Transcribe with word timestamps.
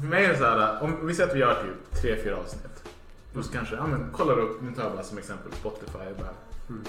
för 0.00 0.08
mig 0.08 0.24
är 0.24 0.28
det 0.28 0.38
så 0.38 0.44
här, 0.44 0.82
om 0.82 1.06
vi 1.06 1.14
säger 1.14 1.28
att 1.30 1.36
vi 1.36 1.40
gör 1.40 1.54
typ 1.62 2.00
tre, 2.02 2.16
fyra 2.22 2.36
avsnitt. 2.36 2.82
Då 3.32 3.42
så 3.42 3.52
kanske, 3.52 3.74
ja 3.74 3.86
men 3.86 4.10
kollar 4.12 4.38
upp, 4.38 4.62
nu 4.62 4.72
tar 4.74 4.82
jag 4.82 4.92
bara 4.92 5.02
som 5.02 5.18
exempel 5.18 5.52
Spotify, 5.52 5.98
bara 6.18 6.30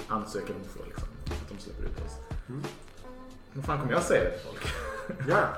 ansöker 0.08 0.54
om 0.54 0.60
få 0.68 0.84
liksom, 0.86 1.08
att 1.26 1.48
de 1.48 1.58
släpper 1.58 1.82
ut 1.82 2.06
oss. 2.06 2.16
Vad 3.52 3.64
fan 3.64 3.80
kommer 3.80 3.92
jag 3.92 4.02
säga 4.02 4.24
det 4.24 4.30
till 4.30 4.40
folk? 4.46 4.74
Ja. 5.28 5.48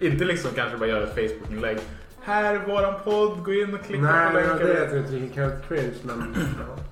Inte 0.06 0.24
liksom 0.24 0.50
kanske 0.54 0.78
bara 0.78 0.88
göra 0.88 1.04
ett 1.04 1.14
Facebook-inlägg. 1.14 1.78
Här 2.20 2.54
är 2.54 2.66
våran 2.66 2.94
podd, 3.04 3.44
gå 3.44 3.52
in 3.52 3.74
och 3.74 3.80
klicka 3.84 4.02
Nej, 4.02 4.26
på 4.32 4.34
länken. 4.38 4.66
det 4.66 4.78
är 4.78 4.98
inte 4.98 5.12
riktigt 5.12 5.34
kanske 5.34 5.58
cringe 5.68 5.94
men... 6.02 6.34
Ja. 6.58 6.82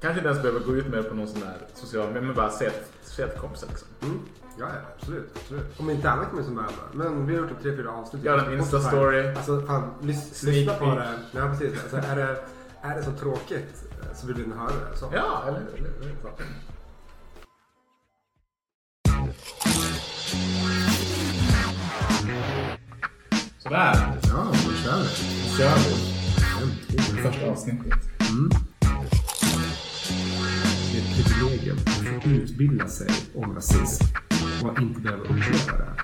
Kanske 0.00 0.18
inte 0.18 0.28
ens 0.28 0.42
behöver 0.42 0.60
gå 0.66 0.74
ut 0.76 0.86
med 0.86 0.98
det 0.98 1.02
på 1.08 1.14
någon 1.14 1.28
sån 1.28 1.40
där 1.40 1.56
social 1.74 2.06
media, 2.06 2.22
men 2.22 2.34
bara 2.34 2.50
säga 2.50 2.70
säga 3.02 3.28
till 3.28 3.40
kompisar 3.40 3.68
liksom. 3.68 3.88
Mm. 4.02 4.20
Ja, 4.58 4.66
ja, 4.66 4.80
absolut, 4.96 5.30
absolut. 5.36 5.80
Om 5.80 5.90
inte 5.90 6.10
annat 6.10 6.30
kommer 6.30 6.42
som 6.42 6.54
bara, 6.54 6.66
men 6.92 7.26
vi 7.26 7.34
har 7.34 7.40
gjort 7.42 7.50
typ 7.50 7.62
tre, 7.62 7.76
fyra 7.76 7.90
avsnitt. 7.90 8.24
Gör 8.24 8.38
en 8.38 8.60
Insta-story. 8.60 9.36
Alltså 9.36 9.60
fan, 9.66 9.90
lys 10.02 10.42
lyssna 10.42 10.74
på 10.74 10.84
peek. 10.84 10.98
det. 11.32 11.38
Ja, 11.38 11.48
precis. 11.48 11.82
Alltså, 11.82 11.96
är, 11.96 12.16
det, 12.16 12.38
är 12.82 12.94
det 12.96 13.02
så 13.02 13.12
tråkigt 13.12 13.84
eh, 14.02 14.16
så 14.16 14.26
vill 14.26 14.36
vi 14.36 14.52
höra 14.52 14.68
det. 14.90 14.96
Så. 14.96 15.10
Ja, 15.14 15.44
eller 15.48 15.58
hur? 15.60 15.94
Sådär, 23.58 24.18
Ja, 24.22 24.46
då 24.52 24.72
kör 24.72 25.02
vi. 25.02 25.08
då 25.50 25.56
kör 25.58 25.76
vi. 25.76 27.22
Första 27.22 27.50
avsnittet. 27.50 27.92
Det 30.92 30.98
är 30.98 31.02
ett 31.02 31.26
privilegium 31.26 31.76
att 32.18 32.26
utbilda 32.26 32.88
sig 32.88 33.08
om 33.34 33.54
rasism 33.54 34.04
och 34.62 34.70
att 34.70 34.82
inte 34.82 35.00
behöva 35.00 35.22
uppleva 35.22 35.78
det. 35.78 35.94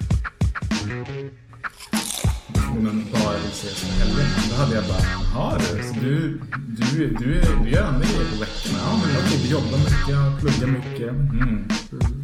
Hon 2.68 3.06
bara 3.12 3.38
vill 3.38 3.52
se 3.52 3.68
som 3.68 3.90
helvete. 3.90 4.40
Då 4.50 4.56
hade 4.56 4.74
jag 4.74 4.84
bara, 4.84 5.02
jaha 5.34 5.58
du, 5.58 5.82
så 5.82 5.94
du, 6.00 6.40
du, 6.68 7.06
du, 7.06 7.40
du 7.64 7.70
gör 7.70 7.84
andra 7.84 8.06
grejer 8.06 8.30
på 8.32 8.40
veckorna? 8.40 8.78
Ja 8.78 9.00
men 9.02 9.16
okej, 9.26 9.38
du 9.42 9.48
jobbar 9.48 9.78
mycket, 9.78 10.08
jag 10.08 10.40
pluggar 10.40 10.66
mycket. 10.66 11.10
Mm. 11.10 11.68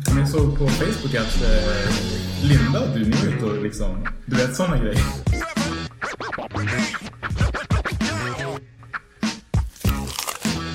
Men 0.08 0.18
jag 0.18 0.28
såg 0.28 0.58
på 0.58 0.68
Facebook 0.68 1.14
att 1.14 1.42
eh, 1.42 2.48
Linda 2.48 2.80
och 2.80 2.98
du, 2.98 3.04
ni 3.04 3.10
var 3.10 3.26
ute 3.26 3.44
och 3.44 3.62
liksom, 3.62 4.08
du 4.26 4.36
vet 4.36 4.56
sådana 4.56 4.78
grejer. 4.78 5.04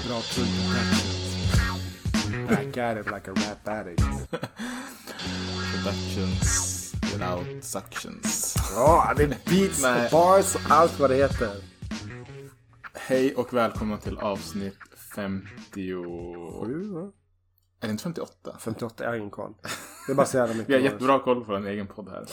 Bra 0.08 0.22
Back 2.72 2.78
at 2.78 2.98
it 2.98 3.12
like 3.12 3.28
a 3.28 3.34
rap 3.34 3.68
addict. 3.68 4.02
Productions 5.72 6.96
without 7.12 7.64
suctions. 7.64 8.56
Ja, 8.76 9.14
det 9.18 9.24
är 9.24 9.28
beats 9.28 9.82
Nej. 9.82 10.06
och 10.06 10.12
bars 10.12 10.56
och 10.56 10.62
allt 10.70 11.00
vad 11.00 11.10
det 11.10 11.16
heter. 11.16 11.64
Hej 12.94 13.36
och 13.36 13.54
välkomna 13.54 13.98
till 13.98 14.18
avsnitt 14.18 14.78
50... 15.16 15.48
Sju, 16.62 16.84
va? 16.84 17.12
Är 17.82 17.88
det 17.88 17.92
inte 17.92 18.04
58? 18.04 18.58
58, 18.60 19.04
jag 19.04 19.12
har 19.12 19.18
ingen 19.18 19.32
koll. 19.32 19.54
Det 20.08 20.12
är 20.12 20.16
bara 20.16 20.26
så 20.26 20.38
jävla 20.38 20.54
mycket. 20.54 20.70
Vi 20.70 20.74
har 20.74 20.82
jättebra 20.82 21.20
koll 21.20 21.46
på 21.46 21.56
en 21.56 21.68
egen 21.68 21.88
podd 21.88 22.10
här. 22.10 22.28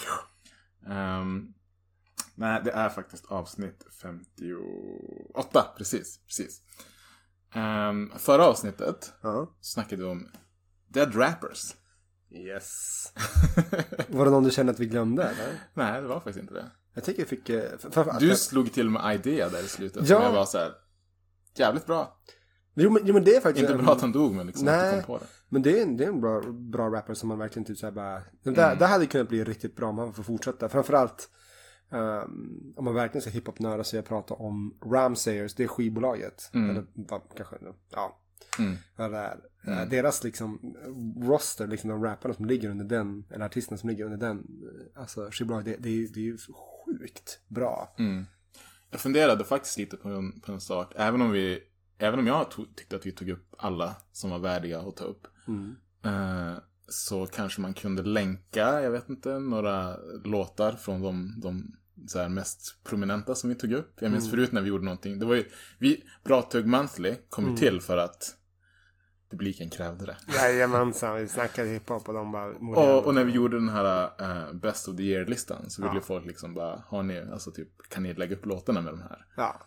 Ehm, 0.89 1.53
nej, 2.35 2.61
det 2.65 2.71
är 2.71 2.89
faktiskt 2.89 3.27
avsnitt 3.27 3.87
58. 4.03 5.63
Precis, 5.77 6.21
precis. 6.27 6.63
Um, 7.55 8.13
förra 8.19 8.45
avsnittet 8.47 9.13
Ja. 9.23 9.57
snackade 9.61 10.03
vi 10.03 10.09
om 10.09 10.29
Dead 10.89 11.17
Rappers. 11.17 11.75
Yes. 12.31 13.05
Var 14.09 14.25
det 14.25 14.31
någon 14.31 14.45
du 14.45 14.51
kände 14.51 14.73
att 14.73 14.81
vi 14.81 14.87
glömde 14.87 15.23
eller? 15.25 15.53
nej, 15.75 16.03
det 16.03 16.09
var 16.09 16.15
faktiskt 16.21 16.39
inte 16.39 16.55
det. 16.55 16.71
Jag 16.95 17.05
tycker 17.05 17.23
vi 17.23 17.29
fick... 17.29 17.49
eh, 17.49 17.79
för- 17.79 17.91
för- 17.91 18.21
Du 18.21 18.37
slog 18.37 18.73
till 18.73 18.91
med 18.91 19.15
idea 19.15 19.49
där 19.49 19.65
i 19.65 19.69
slutet. 19.69 20.09
Ja. 20.09 20.17
Som 20.17 20.25
jag 20.25 20.33
var 20.33 20.45
så 20.47 20.59
här, 20.59 20.73
jävligt 21.55 21.87
bra. 21.87 22.19
Jo 22.75 22.91
men, 22.91 23.03
jo, 23.05 23.15
men 23.15 23.25
det 23.25 23.37
är 23.37 23.41
faktiskt... 23.41 23.71
Inte 23.71 23.83
bra 23.83 23.93
att 23.93 24.01
han 24.01 24.13
dog, 24.13 24.35
men 24.35 24.47
liksom 24.47 24.69
att 24.69 24.75
Nej. 24.75 24.97
du 24.97 25.03
kom 25.03 25.07
på 25.07 25.19
det. 25.19 25.25
Men 25.49 25.63
det 25.63 25.79
är 25.79 25.83
en, 25.83 25.97
det 25.97 26.05
är 26.05 26.09
en 26.09 26.21
bra, 26.21 26.41
bra 26.53 26.89
rapper 26.91 27.15
som 27.15 27.29
man 27.29 27.39
verkligen 27.39 27.65
typ 27.67 27.79
såhär 27.79 27.93
bara... 27.93 28.23
Det 28.43 28.51
där, 28.51 28.77
det 28.77 28.87
hade 28.87 29.07
kunnat 29.07 29.29
bli 29.29 29.45
riktigt 29.45 29.77
bra 29.77 29.89
om 29.89 29.97
man 29.97 30.13
får 30.13 30.23
fortsätta. 30.23 30.69
Framförallt 30.69 31.31
um, 31.91 32.75
om 32.77 32.85
man 32.85 32.95
verkligen 32.95 33.23
ska 33.23 33.31
hiphop-nörda 33.31 33.85
så 33.85 33.97
jag 33.97 34.05
pratar 34.05 34.43
om 34.43 34.75
Ramsayers, 34.85 35.55
det 35.55 35.65
är 35.65 35.69
skivbolaget. 35.69 36.51
Eller 36.53 36.87
vad, 36.95 37.23
kanske, 37.37 37.57
ja. 37.91 38.19
Mm. 38.59 38.77
Är. 38.97 39.41
Eh, 39.67 39.89
Deras 39.89 40.25
liksom 40.25 40.77
roster, 41.21 41.67
liksom 41.67 41.91
de 41.91 42.05
rapparna 42.05 42.35
som 42.35 42.45
ligger 42.45 42.71
under 42.71 42.85
den, 42.85 43.25
eller 43.31 43.45
artisterna 43.45 43.79
som 43.79 43.89
ligger 43.89 44.05
under 44.05 44.19
den, 44.19 44.39
eh, 44.39 45.01
alltså 45.01 45.29
skivbolag, 45.31 45.65
det, 45.65 45.77
det, 45.79 45.89
är, 45.89 46.09
det 46.09 46.21
är 46.21 46.25
ju 46.25 46.39
sjukt 46.85 47.41
bra. 47.49 47.95
Mm. 47.99 48.25
Jag 48.91 49.01
funderade 49.01 49.45
faktiskt 49.45 49.79
lite 49.79 49.97
på 49.97 50.09
en, 50.09 50.41
på 50.41 50.53
en 50.53 50.61
sak. 50.61 50.93
Även 50.97 51.23
om, 51.23 51.31
vi, 51.31 51.61
även 51.99 52.19
om 52.19 52.27
jag 52.27 52.51
tog, 52.51 52.77
tyckte 52.77 52.97
att 52.97 53.07
vi 53.07 53.13
tog 53.13 53.29
upp 53.29 53.55
alla 53.59 53.97
som 54.13 54.31
var 54.31 54.39
värdiga 54.39 54.81
att 54.81 54.97
ta 54.97 55.05
upp. 55.05 55.27
Eh, 56.05 56.59
så 56.89 57.27
kanske 57.27 57.61
man 57.61 57.75
kunde 57.75 58.03
länka, 58.03 58.83
jag 58.83 58.91
vet 58.91 59.09
inte, 59.09 59.39
några 59.39 59.97
låtar 60.25 60.73
från 60.73 61.03
de, 61.03 61.35
de 61.41 61.77
så 62.07 62.19
här, 62.19 62.29
mest 62.29 62.85
prominenta 62.85 63.35
som 63.35 63.51
vi 63.51 63.57
tog 63.57 63.73
upp. 63.73 63.97
Jag 64.01 64.13
minns 64.13 64.31
förut 64.31 64.53
när 64.53 64.63
vi 64.63 64.69
gjorde 64.69 64.85
någonting. 64.85 65.19
Det 65.19 65.27
var 65.27 65.35
ju, 65.35 65.45
vi, 65.79 66.05
Bra 66.25 66.43
Tugg 66.43 66.67
Monthly 66.67 67.15
kom 67.29 67.51
ju 67.51 67.57
till 67.57 67.81
för 67.81 67.97
att 67.97 68.35
publiken 69.31 69.71
krävde 69.71 70.07
det. 70.07 70.17
Jajamensan, 70.35 71.17
vi 71.17 71.29
snackade 71.29 71.69
hiphop 71.69 72.09
och 72.09 72.15
de 72.15 72.33
bara... 72.33 72.47
Och, 72.47 73.07
och 73.07 73.15
när 73.15 73.25
vi 73.25 73.33
gjorde 73.33 73.57
den 73.57 73.69
här 73.69 74.11
eh, 74.21 74.53
Best 74.53 74.89
of 74.89 74.97
the 74.97 75.03
Year-listan 75.03 75.71
så 75.71 75.89
ville 75.89 76.01
folk 76.01 76.27
liksom 76.27 76.55
bara, 76.55 76.85
har 76.87 77.03
ni, 77.03 77.19
alltså 77.19 77.51
typ, 77.51 77.69
kan 77.89 78.03
ni 78.03 78.15
lägga 78.15 78.37
upp 78.37 78.47
låtarna 78.47 78.81
med 78.81 78.93
de 78.93 79.01
här? 79.01 79.27
Ja. 79.37 79.61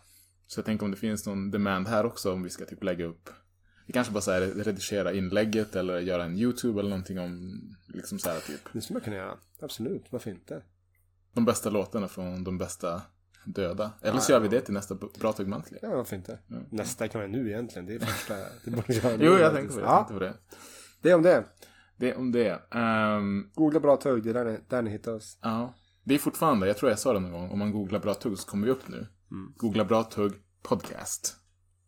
Så 0.46 0.58
jag 0.58 0.66
tänker 0.66 0.84
om 0.84 0.90
det 0.90 0.96
finns 0.96 1.26
någon 1.26 1.50
demand 1.50 1.88
här 1.88 2.06
också 2.06 2.32
om 2.32 2.42
vi 2.42 2.50
ska 2.50 2.64
typ 2.64 2.82
lägga 2.82 3.04
upp 3.04 3.30
vi 3.86 3.92
kanske 3.92 4.12
bara 4.12 4.20
så 4.20 4.30
här, 4.30 4.40
redigera 4.40 5.12
inlägget 5.12 5.76
eller 5.76 5.98
göra 5.98 6.24
en 6.24 6.38
YouTube 6.38 6.80
eller 6.80 6.90
någonting 6.90 7.18
om 7.18 7.60
liksom 7.86 8.18
så 8.18 8.30
här 8.30 8.40
typ 8.40 8.60
Det 8.72 8.80
skulle 8.80 8.94
man 8.94 9.02
kunna 9.02 9.16
göra. 9.16 9.38
Absolut, 9.60 10.04
varför 10.10 10.30
inte? 10.30 10.62
De 11.32 11.44
bästa 11.44 11.70
låtarna 11.70 12.08
från 12.08 12.44
de 12.44 12.58
bästa 12.58 13.02
döda. 13.44 13.92
Eller 14.02 14.18
så 14.20 14.32
gör 14.32 14.40
vi 14.40 14.48
det 14.48 14.60
till 14.60 14.74
nästa 14.74 14.94
Bra 15.20 15.32
Tugg 15.32 15.48
Monthly. 15.48 15.78
Ja, 15.82 15.96
varför 15.96 16.16
inte? 16.16 16.38
Nästa 16.70 17.08
kan 17.08 17.20
vara 17.20 17.30
nu 17.30 17.48
egentligen. 17.50 17.86
Det 17.86 17.94
är 17.94 17.98
första... 18.00 18.34
Det 18.64 18.70
borde 18.70 18.92
göra 18.92 19.16
Jo, 19.24 19.32
jag 19.38 19.54
tänkte 19.54 19.74
på 19.74 19.80
det. 19.80 19.86
Jag 19.86 19.92
Ja, 19.92 19.96
tänkte 19.96 20.14
på 20.14 20.20
det. 20.20 20.34
det 21.02 21.10
är 21.10 21.14
om 21.14 21.22
det. 21.22 21.44
Det 21.96 22.14
om 22.14 22.32
det. 22.32 22.62
Ehm, 22.70 23.50
Googla 23.54 23.80
bra 23.80 23.96
tugg, 23.96 24.22
det 24.24 24.30
är 24.30 24.34
där 24.34 24.44
ni, 24.44 24.58
där 24.68 24.82
ni 24.82 24.90
hittar 24.90 25.12
oss. 25.12 25.38
ja. 25.42 25.74
Det 26.04 26.14
är 26.14 26.18
fortfarande, 26.18 26.66
jag 26.66 26.76
tror 26.76 26.90
jag 26.90 26.98
sa 26.98 27.12
det 27.12 27.20
någon 27.20 27.32
gång, 27.32 27.50
om 27.50 27.58
man 27.58 27.72
googlar 27.72 28.00
Bra 28.00 28.14
Tugg 28.14 28.38
så 28.38 28.48
kommer 28.50 28.66
vi 28.66 28.72
upp 28.72 28.88
nu. 28.88 29.06
Googla 29.56 29.84
Bra 29.84 30.02
Tugg 30.04 30.32
Podcast. 30.62 31.36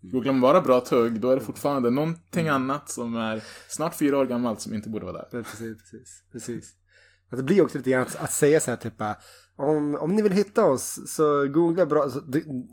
Googlar 0.00 0.32
man 0.32 0.40
bara 0.40 0.60
Bra 0.60 0.80
Tugg, 0.80 1.20
då 1.20 1.30
är 1.30 1.36
det 1.36 1.42
fortfarande 1.42 1.90
någonting 1.90 2.48
annat 2.48 2.90
som 2.90 3.16
är 3.16 3.44
snart 3.68 3.94
fyra 3.94 4.18
år 4.18 4.26
gammalt 4.26 4.60
som 4.60 4.74
inte 4.74 4.88
borde 4.88 5.04
vara 5.06 5.16
där. 5.30 5.38
Är 5.38 5.42
Precis, 5.42 5.78
precis, 5.90 6.22
precis. 6.32 6.74
Att 7.30 7.36
det 7.36 7.42
blir 7.42 7.62
också 7.62 7.78
lite 7.78 7.90
grann 7.90 8.02
att, 8.02 8.16
att 8.16 8.32
säga 8.32 8.60
så 8.60 8.70
här 8.70 8.78
typ 8.78 8.96
bara, 8.96 9.16
om, 9.56 9.94
om 9.94 10.16
ni 10.16 10.22
vill 10.22 10.32
hitta 10.32 10.64
oss 10.64 11.00
så 11.06 11.48
googla 11.48 11.86
bra, 11.86 12.10
så, 12.10 12.20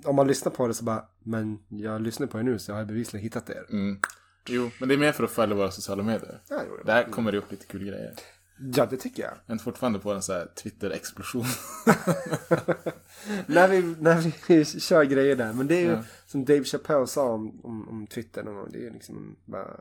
om 0.06 0.16
man 0.16 0.28
lyssnar 0.28 0.51
på 0.51 0.67
det 0.67 0.73
så 0.73 0.84
bara, 0.84 1.06
men 1.23 1.59
jag 1.67 2.01
lyssnar 2.01 2.28
på 2.28 2.39
er 2.39 2.44
nu 2.44 2.59
så 2.59 2.72
har 2.72 2.79
jag 2.79 2.88
bevisligen 2.88 3.23
hittat 3.23 3.50
er. 3.50 3.66
Mm. 3.69 4.00
Jo, 4.50 4.69
men 4.79 4.89
det 4.89 4.95
är 4.95 4.97
mer 4.97 5.12
för 5.12 5.23
att 5.23 5.31
följa 5.31 5.56
våra 5.56 5.72
sociala 5.72 6.03
medier. 6.03 6.41
Ja, 6.50 6.62
jo, 6.67 6.78
Där 6.85 7.03
kommer 7.03 7.31
det 7.31 7.38
upp 7.38 7.51
lite 7.51 7.66
kul 7.66 7.85
grejer. 7.85 8.13
Ja, 8.75 8.85
det 8.85 8.97
tycker 8.97 9.23
jag. 9.23 9.56
Är 9.56 9.59
fortfarande 9.59 10.00
på 10.00 10.12
en 10.12 10.22
så 10.22 10.34
här 10.34 10.47
Twitter-explosion. 10.56 11.45
när, 13.45 13.68
vi, 13.68 13.95
när 14.00 14.33
vi 14.47 14.66
kör 14.66 15.03
grejer 15.03 15.35
där, 15.35 15.53
men 15.53 15.68
det 15.68 15.75
är 15.75 15.81
ju 15.81 15.97
som 16.25 16.45
Dave 16.45 16.63
Chappelle 16.63 17.07
sa 17.07 17.29
om, 17.29 17.62
om, 17.63 17.89
om 17.89 18.07
Twitter 18.07 18.44
någon 18.44 18.56
gång, 18.56 18.68
det 18.72 18.78
är 18.78 18.83
ju 18.83 18.89
liksom 18.89 19.35
bara, 19.45 19.79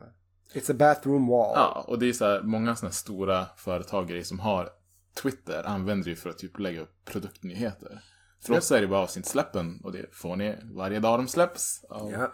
it's 0.54 0.70
a 0.70 0.74
bathroom 0.74 1.26
wall. 1.26 1.52
ja, 1.54 1.84
och 1.88 1.98
det 1.98 2.08
är 2.08 2.12
så 2.12 2.24
här, 2.24 2.42
många 2.42 2.76
sådana 2.76 2.92
stora 2.92 3.46
företag 3.56 4.20
som 4.24 4.40
har 4.40 4.68
Twitter 5.22 5.62
använder 5.66 6.08
ju 6.08 6.16
för 6.16 6.30
att 6.30 6.38
typ 6.38 6.58
lägga 6.58 6.80
upp 6.80 6.94
produktnyheter. 7.04 8.00
För 8.46 8.56
oss 8.58 8.70
är 8.72 8.80
det 8.80 8.86
bara 8.86 9.00
avsnittssläppen 9.00 9.80
och 9.84 9.92
det 9.92 10.06
får 10.14 10.36
ni 10.36 10.56
varje 10.62 11.00
dag 11.00 11.18
de 11.18 11.28
släpps 11.28 11.84
av 11.90 12.12
Ja. 12.12 12.32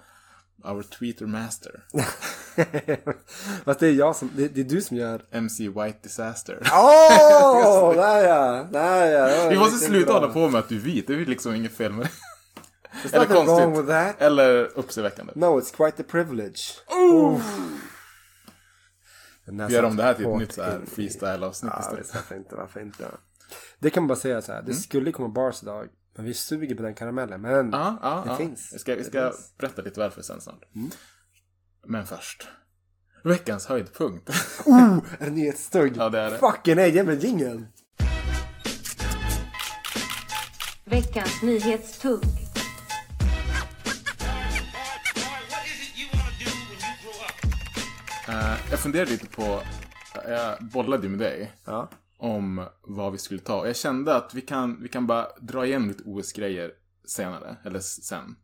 our 0.73 0.83
Twitter 0.83 1.27
master. 1.27 1.85
Fast 3.65 3.81
det 3.81 3.87
är 3.87 3.93
jag 3.93 4.17
som, 4.17 4.31
det, 4.37 4.49
det 4.49 4.61
är 4.61 4.65
du 4.65 4.83
som 4.83 4.97
gör 4.97 5.23
MC 5.31 5.69
White 5.69 5.99
Disaster. 6.03 6.59
Åh, 6.73 7.95
där 7.97 8.29
ja, 8.29 8.67
där 8.73 9.07
ja. 9.07 9.49
Vi 9.49 9.59
måste 9.59 9.87
sluta 9.87 10.07
bra. 10.13 10.21
hålla 10.21 10.33
på 10.33 10.49
med 10.49 10.59
att 10.59 10.69
du 10.69 10.77
är 10.77 10.81
vit. 10.81 11.07
Det 11.07 11.15
är 11.15 11.27
liksom 11.27 11.55
inget 11.55 11.77
fel 11.77 11.93
med 11.93 12.07
det. 12.07 12.13
Eller 13.17 13.27
konstigt. 13.27 13.91
Eller 14.19 14.65
uppseendeväckande. 14.79 15.33
No, 15.37 15.61
it's 15.61 15.77
quite 15.77 15.97
the 15.97 16.03
privilege. 16.03 16.61
Den 16.89 17.41
Vi 19.47 19.75
gör 19.75 19.83
om 19.83 19.97
det 19.97 20.03
här 20.03 20.15
till 20.15 20.27
ett 20.27 20.39
nytt 20.39 20.53
så 20.53 20.63
här 20.63 20.81
freestyle-avsnitt 20.87 21.73
Ja, 21.75 21.81
istället. 21.81 22.15
varför 22.15 22.37
inte, 22.37 22.55
varför 22.57 22.81
inte. 22.81 23.05
Det 23.79 23.91
kan 23.91 24.03
man 24.03 24.09
bara 24.09 24.19
säga 24.19 24.43
så 24.43 24.53
här, 24.53 24.63
det 24.63 24.71
Mm. 24.71 24.81
skulle 24.83 25.13
komma 25.13 25.29
bars 25.29 25.63
idag, 25.63 25.89
men 26.17 26.25
vi 26.27 26.35
suger 26.35 26.75
på 26.75 26.83
den 26.83 26.95
karamellen. 26.95 27.41
Men 27.41 27.71
Ja, 27.73 27.99
ja, 28.03 28.23
det 28.25 28.31
ja. 28.31 28.37
finns. 28.37 28.71
Vi 28.75 28.79
ska, 28.79 28.93
vi 28.95 28.99
Det 29.03 29.05
ska 29.09 29.31
finns. 29.31 29.55
berätta 29.59 29.83
lite 29.83 30.01
varför 30.01 30.23
sen 30.23 30.41
snart. 30.41 30.63
Men 31.87 32.07
först. 32.07 32.49
Veckans 33.25 33.67
höjdpunkt. 33.67 34.31
Oh, 34.67 34.99
är 35.19 35.25
det 35.25 35.31
nyhetsstugg? 35.31 35.93
Ja, 35.97 36.09
det 36.09 36.19
är 36.21 36.31
det. 36.31 36.39
Fucking 36.39 36.77
nej, 36.77 36.95
ge 36.95 37.03
mig 37.03 37.27
jingeln. 37.27 37.67
Veckans 40.85 41.43
nyhetstugg. 41.43 42.23
Jag 48.71 48.79
funderade 48.81 49.11
lite 49.11 49.27
på, 49.27 49.63
jag 50.29 50.65
bollade 50.65 51.03
ju 51.03 51.09
med 51.09 51.19
dig. 51.19 51.53
Ja. 51.65 51.91
om 52.19 52.67
vad 52.83 53.13
vi 53.13 53.19
skulle 53.19 53.41
ta. 53.41 53.61
Och 53.61 53.69
jag 53.69 53.77
kände 53.77 54.17
att 54.17 54.35
vi 54.35 54.41
kan, 54.41 54.83
vi 54.83 54.89
kan 54.89 55.07
bara 55.07 55.27
dra 55.41 55.67
igenom 55.67 55.89
lite 55.89 56.03
OS-grejer 56.07 56.73
senare, 57.05 57.57
eller 57.65 57.81
sen. 57.81 58.37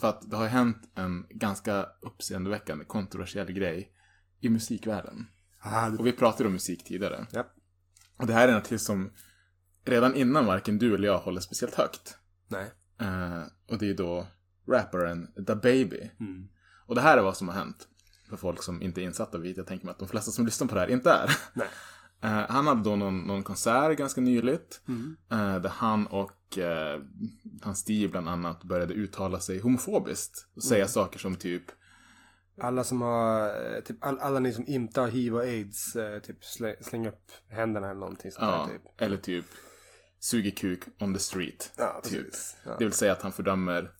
För 0.00 0.08
att 0.08 0.30
det 0.30 0.36
har 0.36 0.46
hänt 0.46 0.90
en 0.94 1.26
ganska 1.30 1.86
uppseendeväckande, 2.00 2.84
kontroversiell 2.84 3.52
grej 3.52 3.92
i 4.40 4.48
musikvärlden. 4.48 5.26
Ah, 5.60 5.88
det... 5.88 5.98
Och 5.98 6.06
vi 6.06 6.12
pratade 6.12 6.46
om 6.46 6.52
musik 6.52 6.84
tidigare. 6.84 7.26
Ja. 7.32 7.46
Och 8.16 8.26
det 8.26 8.32
här 8.32 8.48
är 8.48 8.52
en 8.52 8.58
artist 8.58 8.86
som 8.86 9.12
redan 9.84 10.14
innan 10.14 10.46
varken 10.46 10.78
du 10.78 10.94
eller 10.94 11.08
jag 11.08 11.18
håller 11.18 11.40
speciellt 11.40 11.74
högt. 11.74 12.18
Nej. 12.48 12.70
Eh, 13.00 13.42
och 13.68 13.78
det 13.78 13.90
är 13.90 13.94
då 13.94 14.26
rapparen 14.68 15.28
Da 15.36 15.56
Baby. 15.56 16.10
Och 16.86 16.94
det 16.94 17.00
här 17.00 17.18
är 17.18 17.22
vad 17.22 17.36
som 17.36 17.48
har 17.48 17.54
hänt. 17.54 17.88
För 18.32 18.36
folk 18.36 18.62
som 18.62 18.82
inte 18.82 19.00
är 19.00 19.02
insatta, 19.02 19.38
vilket 19.38 19.56
jag 19.56 19.66
tänker 19.66 19.86
mig 19.86 19.92
att 19.92 19.98
de 19.98 20.08
flesta 20.08 20.30
som 20.30 20.44
lyssnar 20.44 20.68
på 20.68 20.74
det 20.74 20.80
här 20.80 20.90
inte 20.90 21.10
är. 21.10 21.36
Nej. 21.52 21.68
Eh, 22.24 22.46
han 22.48 22.66
hade 22.66 22.82
då 22.82 22.96
någon, 22.96 23.20
någon 23.20 23.42
konsert 23.42 23.98
ganska 23.98 24.20
nyligt. 24.20 24.80
eh, 25.30 25.58
där 25.60 25.68
han 25.68 26.06
och 26.06 26.58
uh, 26.58 27.02
hans 27.62 27.78
Steve 27.78 28.08
bland 28.10 28.28
annat 28.28 28.64
började 28.64 28.94
uttala 28.94 29.40
sig 29.40 29.58
homofobiskt. 29.58 30.46
Och 30.56 30.62
säga 30.64 30.88
saker 30.88 31.18
som 31.18 31.36
typ 31.36 31.62
Alla 32.60 32.84
som 32.84 33.00
har, 33.02 33.80
typ 33.80 34.04
all, 34.04 34.18
alla 34.18 34.40
ni 34.40 34.52
som 34.52 34.66
inte 34.66 35.00
har 35.00 35.08
hiv 35.08 35.34
och 35.34 35.42
aids, 35.42 35.96
typ 36.22 36.44
släng, 36.44 36.74
släng 36.80 37.06
upp 37.08 37.30
händerna 37.48 37.90
eller 37.90 38.00
någonting 38.00 38.32
sånt 38.32 38.44
Ja, 38.46 38.66
där 38.66 38.72
typ. 38.78 38.82
eller 39.00 39.16
typ 39.16 39.44
suger 40.20 40.50
kuk 40.50 40.80
on 41.00 41.14
the 41.14 41.20
street. 41.20 41.72
Ja, 41.76 42.00
typ. 42.04 42.26
Ja. 42.64 42.76
Det 42.78 42.84
vill 42.84 42.92
säga 42.94 43.12
att 43.12 43.22
han 43.22 43.32
fördömer 43.32 43.90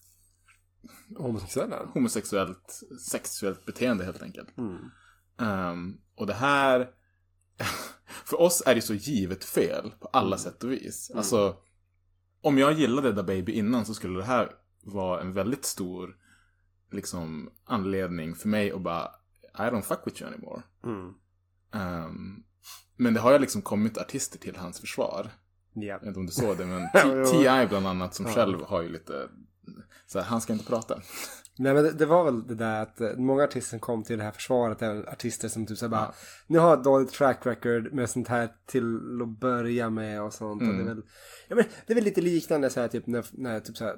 Homosexuella? 1.17 1.87
homosexuellt 1.95 2.81
sexuellt 3.11 3.67
beteende 3.67 4.05
helt 4.05 4.23
enkelt. 4.23 4.59
Mm. 4.59 4.79
Ehm, 5.39 5.99
och 6.15 6.27
det 6.27 6.35
här, 6.35 6.91
för 8.25 8.41
oss 8.41 8.63
är 8.67 8.75
det 8.75 8.83
så 8.83 8.95
givet 8.95 9.45
fel 9.45 9.93
på 10.01 10.07
alla 10.07 10.39
sätt 10.39 10.65
och 10.65 10.73
vis. 10.73 11.11
Alltså, 11.15 11.57
om 12.41 12.59
jag 12.59 12.73
gillade 12.73 13.13
Da 13.13 13.23
Baby 13.23 13.53
innan 13.53 13.87
så 13.87 13.95
skulle 13.95 14.19
det 14.19 14.25
här 14.25 14.53
vara 14.85 15.21
en 15.21 15.33
väldigt 15.33 15.65
stor 15.65 16.17
liksom, 16.91 17.51
anledning 17.65 18.35
för 18.35 18.49
mig 18.49 18.73
att 18.73 18.83
bara, 18.83 19.11
I 19.55 19.63
don't 19.63 19.83
fuck 19.83 20.01
with 20.05 20.23
you 20.23 20.33
anymore. 20.33 20.63
Mm. 20.85 21.15
Ehm, 21.73 22.43
men 22.97 23.15
det 23.15 23.21
har 23.21 23.33
ju 23.33 23.39
liksom 23.39 23.63
kommit 23.63 23.99
artister 23.99 24.39
till 24.39 24.57
hans 24.57 24.81
försvar. 24.81 25.31
Ja. 25.75 25.83
Jag 25.83 25.99
vet 25.99 26.07
inte 26.09 26.21
om 26.21 26.27
du 26.27 26.33
såg 26.33 26.57
det, 26.57 26.67
men 26.67 26.83
Ja. 26.95 27.25
T.I. 27.27 27.67
bland 27.69 27.87
annat 27.87 28.15
som 28.15 28.27
själv 28.27 28.63
har 28.63 28.83
ju 28.83 28.89
lite, 28.89 29.29
så 30.07 30.19
här, 30.19 30.27
han 30.27 30.41
ska 30.41 30.53
inte 30.53 30.65
prata. 30.67 31.01
Nej 31.59 31.75
men 31.75 31.85
det, 31.85 31.91
det 31.93 32.07
var 32.07 32.25
väl 32.25 32.47
det 32.47 32.55
där 32.55 32.83
att 32.83 33.01
eh, 33.01 33.17
många 33.17 33.45
artister 33.45 33.71
som 33.71 33.81
kom 33.81 34.05
till 34.05 34.19
det 34.19 34.25
här 34.25 34.31
försvaret 34.31 34.83
är 34.83 35.09
artister 35.13 35.49
som 35.49 35.67
typ 35.67 35.79
såhär 35.79 35.91
bara 35.91 36.15
Ni 36.47 36.59
har 36.59 36.75
ett 36.77 36.85
dåligt 36.85 37.13
track 37.13 37.47
record 37.47 37.93
med 37.93 38.11
sånt 38.11 38.29
här 38.29 38.49
till 38.67 38.99
att 39.23 39.41
börja 39.41 39.91
med 39.91 40.23
och 40.23 40.33
sånt. 40.33 40.63
Och 40.63 40.69
det, 40.69 40.81
är 40.81 40.85
väl, 40.85 41.03
ja, 41.49 41.57
men 41.57 41.65
det 41.87 41.93
är 41.93 41.95
väl 41.95 42.05
lite 42.05 42.21
liknande 42.21 42.71
så 42.71 42.81
här 42.81 42.89
typ 42.89 43.07
när, 43.07 43.27
när 43.33 43.61
typ 43.61 43.77
så 43.77 43.85
här, 43.85 43.97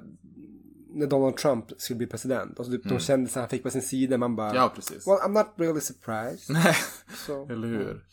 när 0.89 1.07
Donald 1.07 1.37
Trump 1.37 1.65
skulle 1.77 1.97
bli 1.97 2.07
president. 2.07 2.59
Och 2.59 2.65
så 2.65 2.71
typ 2.71 2.89
de 2.89 2.99
kändisar 2.99 3.41
han 3.41 3.49
fick 3.49 3.63
på 3.63 3.69
sin 3.69 3.81
sida 3.81 4.17
man 4.17 4.35
bara 4.35 4.55
Ja, 4.55 4.71
precis. 4.75 5.07
Well 5.07 5.17
I'm 5.17 5.31
not 5.33 5.47
really 5.57 5.81
surprised. 5.81 6.53
Nej, 6.55 6.75
Så, 7.25 7.45
eller 7.49 7.67
hur? 7.67 8.05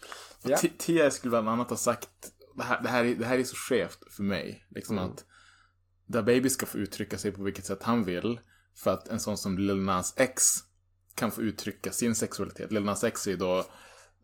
Ja. 0.42 0.56
T- 0.56 0.72
T.I. 0.78 1.10
skulle 1.10 1.30
bland 1.30 1.48
annat 1.48 1.70
ha 1.70 1.76
sagt, 1.76 2.08
det 2.54 2.62
här, 2.62 2.82
det 2.82 2.88
här, 2.88 3.04
är, 3.04 3.14
det 3.14 3.26
här 3.26 3.38
är 3.38 3.44
så 3.44 3.56
skevt 3.56 3.98
för 4.10 4.22
mig. 4.22 4.66
Liksom 4.68 4.98
att 4.98 5.24
Da 6.06 6.22
Baby 6.22 6.50
ska 6.50 6.66
få 6.66 6.78
uttrycka 6.78 7.18
sig 7.18 7.32
på 7.32 7.42
vilket 7.42 7.66
sätt 7.66 7.82
han 7.82 8.04
vill. 8.04 8.40
För 8.74 8.90
att 8.90 9.08
en 9.08 9.20
sån 9.20 9.36
som 9.36 9.58
Lil 9.58 9.76
Nas 9.76 10.14
X 10.16 10.44
kan 11.14 11.30
få 11.30 11.42
uttrycka 11.42 11.92
sin 11.92 12.14
sexualitet. 12.14 12.72
Lil 12.72 12.84
Nas 12.84 13.04
X 13.04 13.26
är 13.26 13.36
då 13.36 13.66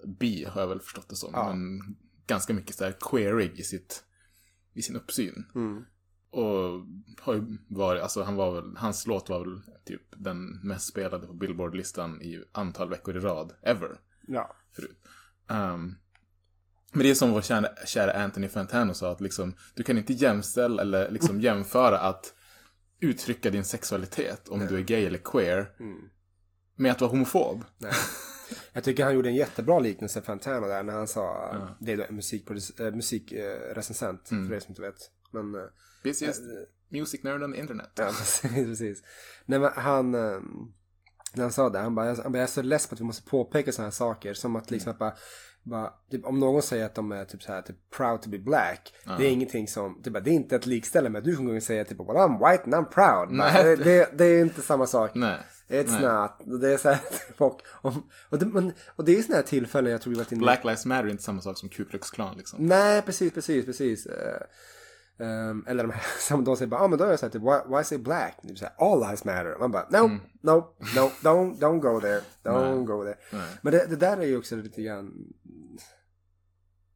bi, 0.04 0.44
har 0.44 0.60
jag 0.60 0.69
väl 0.69 0.80
förstått 0.80 1.08
det 1.08 1.16
som. 1.16 1.32
Men 1.32 1.80
ganska 2.26 2.54
mycket 2.54 2.76
så 2.76 2.84
här 2.84 2.96
queerig 3.00 3.58
i, 3.58 3.62
sitt, 3.62 4.04
i 4.75 4.82
sin 4.82 4.96
uppsyn. 4.96 5.44
Och 6.30 6.86
har 7.20 7.34
ju 7.34 7.58
varit, 7.69 8.02
alltså 8.02 8.22
han 8.22 8.36
var 8.36 8.54
väl, 8.54 8.76
hans 8.76 9.06
låt 9.06 9.28
var 9.28 9.40
väl 9.40 9.62
typ 9.84 10.02
den 10.16 10.60
mest 10.62 10.88
spelade 10.88 11.26
på 11.26 11.32
Billboard-listan 11.32 12.22
i 12.22 12.44
antal 12.52 12.90
veckor 12.90 13.16
i 13.16 13.20
rad, 13.20 13.54
ever 13.62 14.00
ja. 14.26 14.56
förut. 14.72 14.98
Um, 15.48 15.96
men 16.93 17.02
det 17.02 17.11
är 17.11 17.14
som 17.14 17.31
vår 17.31 17.43
kära, 17.43 17.69
kära 17.87 18.12
Anthony 18.12 18.49
Fantano 18.49 18.94
sa, 18.94 19.12
att 19.12 19.20
liksom, 19.20 19.55
du 19.75 19.82
kan 19.82 19.99
inte 19.99 20.12
jämställa 20.12 20.82
eller 20.82 21.11
liksom 21.11 21.40
jämföra 21.40 21.99
att 21.99 22.35
uttrycka 23.00 23.50
din 23.50 23.64
sexualitet, 23.64 24.49
om 24.49 24.67
du 24.67 24.76
är 24.76 24.82
gay 24.82 25.05
eller 25.05 25.19
queer, 25.19 25.69
med 26.76 26.93
att 26.93 27.00
vara 27.00 27.11
homofob. 27.11 27.64
Nej. 27.79 27.93
Jag 28.73 28.85
tycker 28.85 29.05
han 29.05 29.14
gjorde 29.14 29.29
en 29.29 29.35
jättebra 29.35 29.79
liknelse 29.79 30.23
Fantano 30.23 30.67
där 30.67 30.82
när 30.82 30.93
han 30.93 31.08
sa 31.08 31.76
det 31.81 31.93
är 31.93 31.96
då 31.96 32.02
en 32.08 32.20
musikproduc- 32.20 32.87
äh, 32.87 32.94
musikrecensent 32.94 34.29
för 34.29 34.52
er 34.52 34.61
som 34.61 34.70
inte 34.70 34.82
vet. 34.82 35.11
Men 35.32 35.55
eh, 35.55 35.61
Busiest 36.02 36.43
music 36.88 37.23
nerd 37.23 37.43
on 37.43 37.52
the 37.52 37.61
internet. 37.61 37.90
Ja, 37.94 38.05
precis. 38.19 38.50
precis. 38.52 39.02
Nej, 39.46 39.58
men 39.58 39.70
han, 39.75 40.14
eh, 40.14 40.40
när 41.35 41.43
han 41.43 41.52
sa 41.52 41.70
det, 41.70 41.79
han 41.79 41.94
bara, 41.94 42.06
jag, 42.06 42.17
han 42.17 42.32
bara, 42.32 42.38
jag 42.38 42.49
är 42.49 42.52
så 42.52 42.62
less 42.62 42.87
på 42.87 42.94
att 42.94 43.00
vi 43.00 43.05
måste 43.05 43.31
påpeka 43.31 43.73
sådana 43.73 43.87
här 43.87 43.90
saker. 43.93 44.35
Som 44.35 44.56
att 44.56 44.70
liksom 44.70 44.93
att 44.93 44.99
bara, 44.99 45.14
bara 45.69 45.93
typ, 46.11 46.26
om 46.26 46.41
någon 46.41 46.62
säger 46.62 46.87
att 46.87 46.94
de 46.94 47.12
är 47.12 47.25
typ 47.25 47.43
så 47.43 47.53
här, 47.53 47.62
typ 47.62 47.76
proud 47.97 48.23
to 48.23 48.31
be 48.31 48.38
black. 48.38 48.94
Det 49.19 49.26
är 49.26 49.31
ingenting 49.31 49.69
som, 49.69 50.03
typ, 50.03 50.25
det 50.25 50.31
är 50.31 50.35
inte 50.35 50.56
ett 50.56 50.67
likställe 50.67 51.09
med 51.09 51.19
att 51.19 51.25
du 51.25 51.56
och 51.56 51.62
säga 51.62 51.85
typ, 51.85 51.99
well 51.99 52.17
I'm 52.17 52.50
white 52.50 52.65
and 52.65 52.75
I'm 52.75 52.85
proud. 52.85 53.38
Bara, 53.38 53.53
Nej. 53.53 53.65
det, 53.65 53.85
det, 53.85 54.09
det 54.19 54.25
är 54.25 54.41
inte 54.41 54.62
samma 54.62 54.87
sak. 54.87 55.11
Nej. 55.15 55.38
It's 55.69 56.00
Nej. 56.00 56.03
not. 56.03 56.61
Det 56.61 56.73
är 56.73 56.76
så 56.76 56.88
här, 56.88 57.00
och, 57.38 57.62
och, 57.82 57.93
och, 58.29 58.38
det, 58.38 58.47
men, 58.47 58.73
och 58.97 59.05
det 59.05 59.19
är 59.19 59.23
sådana 59.23 59.37
här 59.37 59.43
tillfällen 59.43 59.93
jag 59.93 60.03
tror 60.03 60.12
vi 60.12 60.19
varit 60.19 60.32
inne 60.32 60.41
Black 60.41 60.65
Lives 60.65 60.87
Matter 60.87 61.05
är 61.05 61.11
inte 61.11 61.23
samma 61.23 61.41
sak 61.41 61.59
som 61.59 61.69
Ku 61.69 61.85
Klux 61.85 62.11
Klan 62.11 62.37
liksom. 62.37 62.67
Nej, 62.67 63.03
precis, 63.03 63.32
precis, 63.32 63.67
precis. 63.67 64.06
Ehm, 65.21 65.64
eller 65.67 65.82
de 65.82 65.93
här 65.93 66.03
som 66.29 66.44
de 66.44 66.56
säger 66.56 66.69
bara, 66.69 66.81
ah, 66.81 66.88
men 66.88 66.99
då 66.99 67.05
är 67.05 67.11
jag 67.11 67.19
såhär 67.19 67.31
typ, 67.31 67.43
why, 67.43 67.76
why 67.76 67.85
say 67.85 67.99
black? 67.99 68.43
Typ 68.43 68.59
såhär, 68.59 68.75
all 68.79 69.00
lives 69.00 69.25
matter. 69.25 69.56
Man 69.61 69.71
bara, 69.71 69.87
no, 69.91 70.09
no, 70.41 70.75
no, 70.94 71.11
don't, 71.23 71.59
don't 71.59 71.81
go 71.81 72.00
there, 72.00 72.21
don't 72.43 72.85
go 72.85 73.05
there. 73.05 73.17
Men 73.62 73.73
det, 73.73 73.87
det 73.87 73.97
där 73.97 74.17
är 74.17 74.26
ju 74.26 74.38
också 74.38 74.56
lite 74.56 74.82
grann, 74.82 75.05
nej 75.38 75.38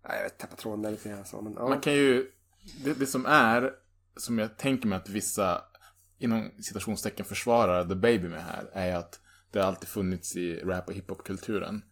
jag 0.02 0.22
vet, 0.22 0.38
tappat 0.38 0.58
tråden 0.58 0.82
där 0.82 0.90
lite 0.90 1.08
grann 1.08 1.24
så, 1.24 1.40
men 1.40 1.54
ja. 1.56 1.68
Man 1.68 1.80
kan 1.80 1.92
ju, 1.92 2.30
det, 2.84 2.94
det 2.94 3.06
som 3.06 3.26
är, 3.26 3.72
som 4.16 4.38
jag 4.38 4.56
tänker 4.56 4.88
mig 4.88 4.96
att 4.96 5.08
vissa, 5.08 5.64
inom 6.18 6.50
citationstecken 6.60 7.24
försvarar 7.24 7.84
The 7.84 7.94
Baby 7.94 8.28
med 8.28 8.44
här, 8.44 8.70
är 8.72 8.96
att 8.96 9.20
det 9.50 9.64
alltid 9.64 9.88
funnits 9.88 10.36
i 10.36 10.60
rap 10.64 10.88
och 10.88 10.94
hiphop-kulturen. 10.94 11.82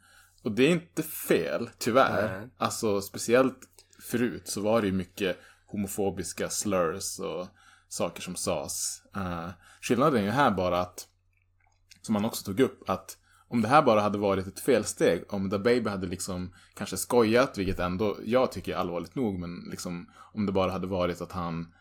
Och 0.43 0.53
det 0.53 0.63
är 0.63 0.71
inte 0.71 1.03
fel, 1.03 1.71
tyvärr. 1.79 2.39
Nej. 2.39 2.49
Alltså, 2.57 3.01
speciellt 3.01 3.59
förut 4.03 4.49
så 4.49 4.61
var 4.61 4.81
det 4.81 4.87
ju 4.87 4.93
mycket 4.93 5.37
homofobiska 5.67 6.49
slurs 6.49 7.19
och 7.19 7.49
saker 7.89 8.23
som 8.23 8.37
sades. 8.37 9.03
Uh, 9.17 9.51
skillnaden 9.81 10.21
är 10.21 10.25
ju 10.25 10.31
här 10.31 10.51
bara 10.51 10.81
att, 10.81 11.07
som 12.03 12.13
man 12.13 12.25
också 12.25 12.45
tog 12.45 12.61
upp, 12.61 12.91
att 12.91 13.17
om 13.51 13.63
det 13.63 13.69
här 13.69 13.83
bara 13.83 14.01
hade 14.01 14.19
varit 14.19 14.47
ett 14.47 14.61
felsteg, 14.61 15.25
om 15.29 15.51
The 15.51 15.59
Baby 15.59 15.91
hade 15.91 16.07
liksom 16.07 16.55
kanske 16.75 16.97
skojat, 16.97 17.59
vilket 17.59 17.79
ändå 17.79 18.17
jag 18.25 18.53
tycker 18.53 18.73
är 18.73 18.77
allvarligt 18.77 19.15
nog, 19.15 19.39
men 19.39 19.69
liksom 19.71 20.11
om 20.33 20.47
det 20.47 20.53
bara 20.53 20.71
hade 20.71 20.87
varit 20.87 21.21
att 21.21 21.33
han 21.33 21.75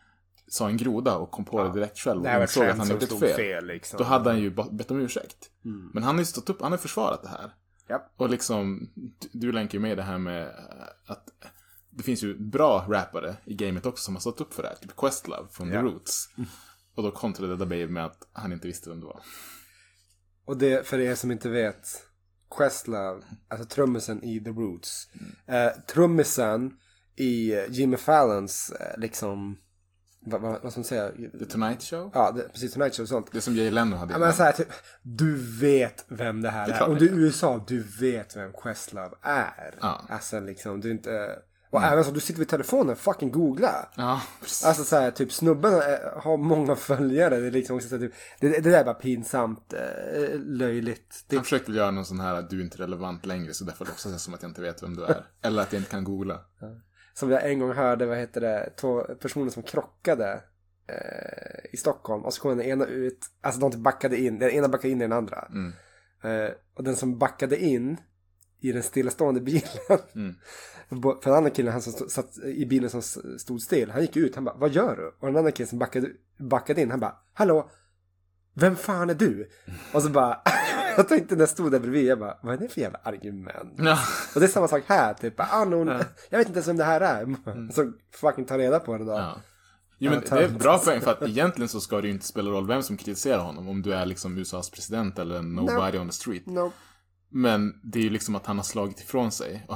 sa 0.47 0.69
en 0.69 0.77
groda 0.77 1.15
och 1.15 1.31
kom 1.31 1.45
på 1.45 1.63
det 1.63 1.73
direkt 1.73 1.97
själv 1.99 2.23
det 2.23 2.29
och 2.29 2.35
var 2.35 2.41
insåg 2.41 2.65
att 2.65 2.77
han 2.77 2.89
gjort 2.89 3.03
ett 3.03 3.19
fel. 3.19 3.35
fel, 3.35 3.65
liksom. 3.65 3.97
Då 3.97 4.03
hade 4.03 4.29
han 4.29 4.39
ju 4.39 4.49
bett 4.71 4.91
om 4.91 4.99
ursäkt. 4.99 5.49
Men 5.93 6.03
han 6.03 6.15
har 6.15 6.21
ju 6.21 6.25
stått 6.25 6.49
upp, 6.49 6.61
han 6.61 6.71
har 6.71 6.77
försvarat 6.77 7.23
det 7.23 7.29
här. 7.29 7.53
Ja. 7.87 8.09
Och 8.17 8.29
liksom, 8.29 8.89
du- 9.31 9.51
länkar 9.51 9.73
ju 9.73 9.79
med 9.79 9.97
det 9.97 10.03
här 10.03 10.17
med 10.17 10.43
eh, 10.43 10.53
att 11.07 11.29
det 11.89 12.03
finns 12.03 12.23
ju 12.23 12.37
bra 12.39 12.85
rappare 12.89 13.35
i 13.45 13.53
gamet 13.53 13.85
också 13.85 14.03
som 14.03 14.15
har 14.15 14.21
stått 14.21 14.41
upp 14.41 14.53
för 14.53 14.63
det 14.63 14.69
här. 14.69 14.75
Typ 14.75 14.95
Questlove 14.97 15.47
från 15.51 15.67
Ja. 15.67 15.73
The 15.73 15.87
Roots. 15.87 16.29
Och 16.95 17.03
då 17.03 17.11
kontrade 17.11 17.55
Da 17.55 17.65
Baby 17.65 17.91
med 17.91 18.05
att 18.05 18.27
han 18.33 18.53
inte 18.53 18.67
visste 18.67 18.89
vem 18.89 18.99
det 18.99 19.05
var. 19.05 19.19
Och 20.49 20.57
det, 20.57 20.87
för 20.87 20.99
er 20.99 21.15
som 21.15 21.31
inte 21.31 21.49
vet, 21.49 22.05
Questlove, 22.57 23.21
alltså 23.47 23.67
trummisen 23.67 24.23
i 24.23 24.39
The 24.39 24.49
Roots. 24.49 25.07
Eh, 25.47 25.71
trummisen 25.93 26.73
i 27.15 27.53
eh, 27.53 27.63
Jimmy 27.69 27.97
Fallons, 27.97 28.71
eh, 28.71 28.99
liksom, 28.99 29.57
vad, 30.19 30.41
vad, 30.41 30.61
vad 30.61 30.71
ska 30.71 30.79
man 30.79 30.85
säga? 30.85 31.11
The 31.39 31.45
Tonight 31.45 31.83
Show? 31.83 32.11
Ja, 32.13 32.31
det, 32.31 32.49
precis, 32.53 32.73
Tonight 32.73 32.95
Show 32.95 33.03
och 33.03 33.09
sånt. 33.09 33.31
Det 33.31 33.41
som 33.41 33.55
Jay 33.55 33.71
Leno 33.71 33.95
hade 33.95 34.13
Ja, 34.13 34.19
men 34.19 34.33
så 34.33 34.43
här, 34.43 34.51
typ, 34.51 34.67
du 35.01 35.35
vet 35.59 36.05
vem 36.07 36.41
det 36.41 36.49
här 36.49 36.67
Det 36.67 36.73
är 36.73 36.89
Om 36.89 36.97
du 36.97 37.09
är 37.09 37.13
i 37.13 37.15
USA, 37.15 37.65
du 37.67 37.83
vet 37.99 38.35
vem 38.35 38.53
Questlove 38.53 39.15
är. 39.21 39.75
Ja. 39.81 40.05
Alltså 40.09 40.39
liksom, 40.39 40.81
du 40.81 40.87
är 40.87 40.93
inte... 40.93 41.39
Och 41.71 41.83
även 41.83 42.03
så, 42.03 42.11
du 42.11 42.19
sitter 42.19 42.39
vid 42.39 42.49
telefonen, 42.49 42.95
fucking 42.95 43.31
googla. 43.31 43.89
Ja. 43.95 44.21
Alltså 44.65 44.83
så 44.83 44.95
här, 44.95 45.11
typ 45.11 45.31
snubben 45.31 45.73
är, 45.73 46.19
har 46.21 46.37
många 46.37 46.75
följare. 46.89 47.39
Det 47.39 47.47
är 47.47 47.51
liksom 47.51 47.75
också 47.75 47.89
så 47.89 47.95
här, 47.97 48.01
typ, 48.07 48.13
det, 48.39 48.49
det 48.49 48.69
där 48.71 48.79
är 48.79 48.83
bara 48.85 48.93
pinsamt, 48.93 49.73
eh, 49.73 50.39
löjligt. 50.39 51.23
Det, 51.27 51.35
Han 51.35 51.43
försökte 51.43 51.71
göra 51.71 51.91
någon 51.91 52.05
sån 52.05 52.19
här 52.19 52.35
att 52.35 52.49
du 52.49 52.59
är 52.59 52.63
inte 52.63 52.77
relevant 52.77 53.25
längre 53.25 53.53
så 53.53 53.63
därför 53.63 53.85
låtsas 53.85 54.11
jag 54.11 54.21
som 54.21 54.33
att 54.33 54.41
jag 54.41 54.49
inte 54.49 54.61
vet 54.61 54.83
vem 54.83 54.95
du 54.95 55.03
är. 55.05 55.25
Eller 55.41 55.61
att 55.61 55.73
jag 55.73 55.79
inte 55.79 55.91
kan 55.91 56.03
googla. 56.03 56.39
som 57.13 57.31
jag 57.31 57.49
en 57.51 57.59
gång 57.59 57.73
hörde, 57.73 58.05
vad 58.05 58.17
heter 58.17 58.41
det, 58.41 58.69
två 58.75 59.01
personer 59.01 59.49
som 59.51 59.63
krockade. 59.63 60.41
eh, 60.87 61.73
i 61.73 61.77
Stockholm 61.77 62.25
och 62.25 62.33
så 62.33 62.41
kom 62.41 62.57
den 62.57 62.67
ena 62.67 62.85
ut, 62.85 63.19
alltså 63.41 63.61
de 63.61 63.71
typ 63.71 63.81
backade 63.81 64.17
in, 64.17 64.39
den 64.39 64.49
ena 64.49 64.67
backade 64.67 64.89
in 64.91 64.97
i 64.97 65.03
den 65.03 65.13
andra. 65.13 65.47
Mm. 65.51 65.73
Eh, 66.23 66.51
och 66.73 66.83
den 66.83 66.95
som 66.95 67.17
backade 67.17 67.57
in 67.63 67.97
i 68.59 68.71
den 68.71 68.83
stillastående 68.83 69.41
bilen. 69.41 69.69
Mm. 70.15 70.35
För 70.89 71.29
den 71.29 71.33
andra 71.33 71.49
killen 71.49 71.73
han 71.73 71.81
som 71.81 72.09
satt 72.09 72.37
i 72.37 72.65
bilen 72.65 72.89
som 72.89 73.01
stod 73.37 73.61
still, 73.61 73.91
han 73.91 74.01
gick 74.01 74.15
ut, 74.15 74.35
han 74.35 74.43
bara 74.43 74.55
vad 74.55 74.71
gör 74.71 74.95
du? 74.95 75.07
Och 75.19 75.27
den 75.27 75.37
andra 75.37 75.51
killen 75.51 75.67
som 75.67 75.79
backade, 75.79 76.09
backade 76.37 76.81
in, 76.81 76.91
han 76.91 76.99
bara 76.99 77.15
hallå, 77.33 77.69
vem 78.53 78.75
fan 78.75 79.09
är 79.09 79.13
du? 79.13 79.49
Och 79.93 80.03
så 80.03 80.09
bara, 80.09 80.41
jag 80.97 81.07
tänkte 81.07 81.35
när 81.35 81.41
jag 81.41 81.49
stod 81.49 81.71
där 81.71 81.79
bredvid, 81.79 82.05
jag 82.05 82.19
bara 82.19 82.37
vad 82.43 82.53
är 82.53 82.57
det 82.57 82.67
för 82.67 82.81
jävla 82.81 82.99
argument? 83.03 83.73
Ja. 83.77 83.99
Och 84.35 84.39
det 84.39 84.45
är 84.45 84.49
samma 84.49 84.67
sak 84.67 84.83
här, 84.87 85.13
typ, 85.13 85.33
ah, 85.37 85.65
någon, 85.65 85.87
jag 86.29 86.37
vet 86.37 86.47
inte 86.47 86.57
ens 86.57 86.67
vem 86.67 86.77
det 86.77 86.83
här 86.83 87.01
är. 87.01 87.35
Så 87.71 87.91
fucking 88.11 88.45
ta 88.45 88.57
reda 88.57 88.79
på 88.79 88.97
det 88.97 89.05
då. 89.05 89.11
Ja. 89.11 89.41
Jo 90.01 90.11
men 90.11 90.23
Ja, 90.29 90.35
det 90.35 90.43
är 90.43 90.49
bra 90.49 90.77
poäng 90.77 91.01
för 91.01 91.11
att 91.11 91.21
egentligen 91.21 91.69
så 91.69 91.81
ska 91.81 92.01
det 92.01 92.07
ju 92.07 92.13
inte 92.13 92.25
spela 92.25 92.49
roll 92.49 92.67
vem 92.67 92.83
som 92.83 92.97
kritiserar 92.97 93.39
honom. 93.39 93.69
Om 93.69 93.81
du 93.81 93.93
är 93.93 94.05
liksom 94.05 94.37
USAs 94.37 94.69
president 94.69 95.19
eller 95.19 95.41
nobody 95.41 95.97
on 95.97 96.07
the 96.07 96.13
street. 96.13 96.45
No. 96.45 96.71
Men 97.31 97.73
det 97.83 97.99
är 97.99 98.03
ju 98.03 98.09
liksom 98.09 98.35
att 98.35 98.45
han 98.45 98.57
har 98.57 98.63
slagit 98.63 98.99
ifrån 98.99 99.31
sig. 99.31 99.67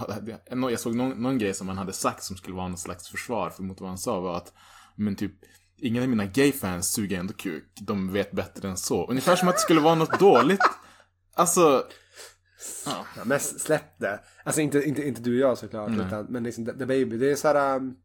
Jag 0.50 0.80
såg 0.80 0.96
någon, 0.96 1.22
någon 1.22 1.38
grej 1.38 1.54
som 1.54 1.68
han 1.68 1.78
hade 1.78 1.94
sagt 1.94 2.24
som 2.24 2.38
skulle 2.38 2.56
vara 2.56 2.68
någon 2.68 2.78
slags 2.78 3.10
försvar 3.10 3.50
för 3.50 3.64
mot 3.64 3.82
vad 3.82 3.90
han 3.90 3.98
sa 3.98 4.20
var 4.20 4.38
att 4.38 4.54
men 4.96 5.16
typ 5.16 5.32
Ingen 5.78 6.04
av 6.04 6.10
mina 6.10 6.26
gay-fans 6.26 6.94
suger 6.94 7.20
ändå 7.20 7.34
kuk. 7.34 7.64
De 7.82 8.14
vet 8.14 8.32
bättre 8.32 8.68
än 8.70 8.78
så. 8.78 9.08
Ungefär 9.08 9.36
som 9.36 9.48
att 9.48 9.56
det 9.56 9.62
skulle 9.62 9.82
vara 9.82 9.96
något 9.96 10.20
dåligt. 10.20 10.62
Alltså, 11.34 11.86
ja. 12.86 13.06
Ja, 13.18 13.22
men 13.26 13.40
släpp 13.40 14.00
det. 14.00 14.20
Alltså 14.44 14.62
inte, 14.62 14.84
inte, 14.84 15.08
inte 15.08 15.22
du 15.22 15.44
och 15.44 15.50
jag 15.50 15.58
såklart. 15.58 15.92
Utan, 15.92 16.26
men 16.30 16.44
liksom 16.44 16.66
The, 16.66 16.86
Baby. 16.86 17.18
Det 17.18 17.32
är 17.32 17.36
så 17.36 17.48
här. 17.48 17.76
Um, 17.76 17.96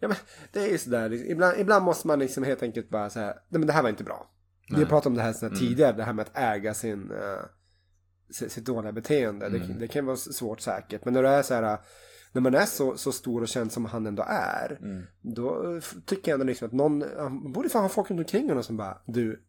ja 0.00 0.08
men 0.08 0.16
det 0.52 0.60
är 0.60 0.68
ju 0.68 0.78
sådär. 0.78 1.08
Liksom, 1.08 1.30
ibland, 1.30 1.58
ibland 1.58 1.84
måste 1.84 2.06
man 2.06 2.18
liksom 2.18 2.44
helt 2.44 2.62
enkelt 2.62 2.88
bara 2.88 3.10
säga. 3.10 3.26
Nej 3.26 3.58
men 3.58 3.66
det 3.66 3.72
här 3.72 3.82
var 3.82 3.90
inte 3.90 4.04
bra. 4.04 4.30
Vi 4.68 4.76
har 4.76 4.84
pratat 4.84 5.06
om 5.06 5.14
det 5.14 5.22
här 5.22 5.32
sådär 5.32 5.56
tidigare. 5.56 5.92
Det 5.92 6.04
här 6.04 6.12
med 6.12 6.22
att 6.22 6.36
äga 6.36 6.74
sin. 6.74 7.10
Uh, 7.10 7.40
sitt, 8.30 8.64
dåliga 8.66 8.92
beteende. 8.92 9.48
Det, 9.48 9.58
det 9.78 9.88
kan 9.88 10.06
vara 10.06 10.16
svårt 10.16 10.60
säkert. 10.60 11.04
Men 11.04 11.14
när 11.14 11.22
du 11.22 11.28
är 11.28 11.42
så 11.42 11.54
här. 11.54 11.78
När 12.32 12.40
man 12.42 12.54
är 12.54 12.66
så, 12.66 12.96
så 12.96 13.12
stor 13.12 13.42
och 13.42 13.48
känd 13.48 13.72
som 13.72 13.84
han 13.84 14.06
ändå 14.06 14.24
är. 14.28 14.78
Då 15.22 15.70
eh, 15.72 15.76
f- 15.78 15.94
tycker 16.06 16.30
jag 16.30 16.34
ändå 16.40 16.46
liksom 16.46 16.66
att 16.66 16.72
någon. 16.72 17.04
Han 17.18 17.52
borde 17.52 17.68
fan 17.68 17.82
ha 17.82 17.88
folk 17.88 18.10
runt 18.10 18.20
omkring 18.20 18.48
honom 18.48 18.64
som 18.64 18.76
bara. 18.76 18.98
Du. 19.06 19.42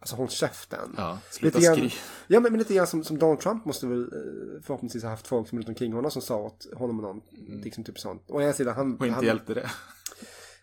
Alltså 0.00 0.16
håll 0.16 0.28
käften. 0.28 0.94
ja 0.96 1.18
sluta 1.30 1.58
Lite 1.58 1.70
grann, 1.70 1.90
ja, 2.26 2.40
men, 2.40 2.52
men 2.52 2.58
lite 2.58 2.74
grann 2.74 2.86
som, 2.86 3.04
som 3.04 3.18
Donald 3.18 3.40
Trump 3.40 3.64
måste 3.64 3.86
väl 3.86 4.02
eh, 4.02 4.62
förhoppningsvis 4.62 5.02
ha 5.02 5.10
haft 5.10 5.26
folk 5.26 5.48
som 5.48 5.58
runt 5.58 5.68
omkring 5.68 5.92
honom 5.92 6.10
som 6.10 6.22
sa 6.22 6.36
åt 6.36 6.66
honom 6.76 6.96
och 6.98 7.02
någon, 7.02 7.20
liksom 7.62 7.84
typ 7.84 7.98
sånt. 7.98 8.22
Å 8.28 8.40
ena 8.40 8.52
sidan, 8.52 8.74
han... 8.74 8.96
Och 8.96 9.06
inte 9.06 9.14
han 9.14 9.24
hjälpte 9.24 9.54
det. 9.54 9.70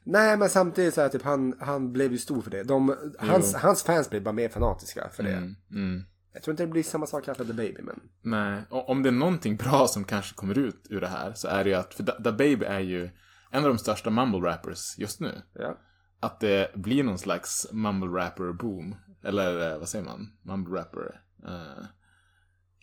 Nej, 0.03 0.37
men 0.37 0.49
samtidigt 0.49 0.93
så 0.93 1.01
här, 1.01 1.09
typ, 1.09 1.21
han, 1.21 1.55
han 1.59 1.91
blev 1.91 2.11
ju 2.11 2.17
stor 2.17 2.41
för 2.41 2.51
det. 2.51 2.63
De, 2.63 2.95
hans, 3.19 3.53
hans 3.53 3.83
fans 3.83 4.09
blev 4.09 4.23
bara 4.23 4.31
mer 4.33 4.49
fanatiska 4.49 5.09
för 5.13 5.23
det. 5.23 5.31
Mm, 5.31 5.55
mm. 5.71 6.03
Jag 6.35 6.43
tror 6.43 6.53
inte 6.53 6.63
det 6.63 6.71
blir 6.71 6.83
samma 6.83 7.05
sak 7.05 7.25
för 7.25 7.45
The 7.45 7.53
Baby, 7.53 7.81
men... 7.81 7.99
Nej, 8.21 8.61
och 8.69 8.89
om 8.89 9.03
det 9.03 9.09
är 9.09 9.11
någonting 9.11 9.55
bra 9.55 9.87
som 9.87 10.03
kanske 10.03 10.35
kommer 10.35 10.57
ut 10.57 10.87
ur 10.89 11.01
det 11.01 11.07
här 11.07 11.33
så 11.33 11.47
är 11.47 11.63
det 11.63 11.69
ju 11.69 11.75
att, 11.75 11.93
för 11.93 12.03
Da 12.03 12.19
Da 12.19 12.31
Baby 12.31 12.65
är 12.65 12.79
ju 12.79 13.09
en 13.51 13.63
av 13.63 13.69
de 13.69 13.77
största 13.77 14.09
mumble 14.09 14.49
rappers 14.49 14.97
just 14.97 15.19
nu. 15.19 15.41
Ja. 15.53 15.77
Att 16.19 16.39
det 16.39 16.75
blir 16.75 17.03
någon 17.03 17.17
slags 17.17 17.67
mumble 17.71 18.21
rapper 18.21 18.53
boom. 18.53 18.95
Eller 19.23 19.71
eh, 19.71 19.79
vad 19.79 19.89
säger 19.89 20.05
man? 20.05 20.37
Mumble 20.41 20.79
rapper 20.79 21.21
eh, 21.47 21.85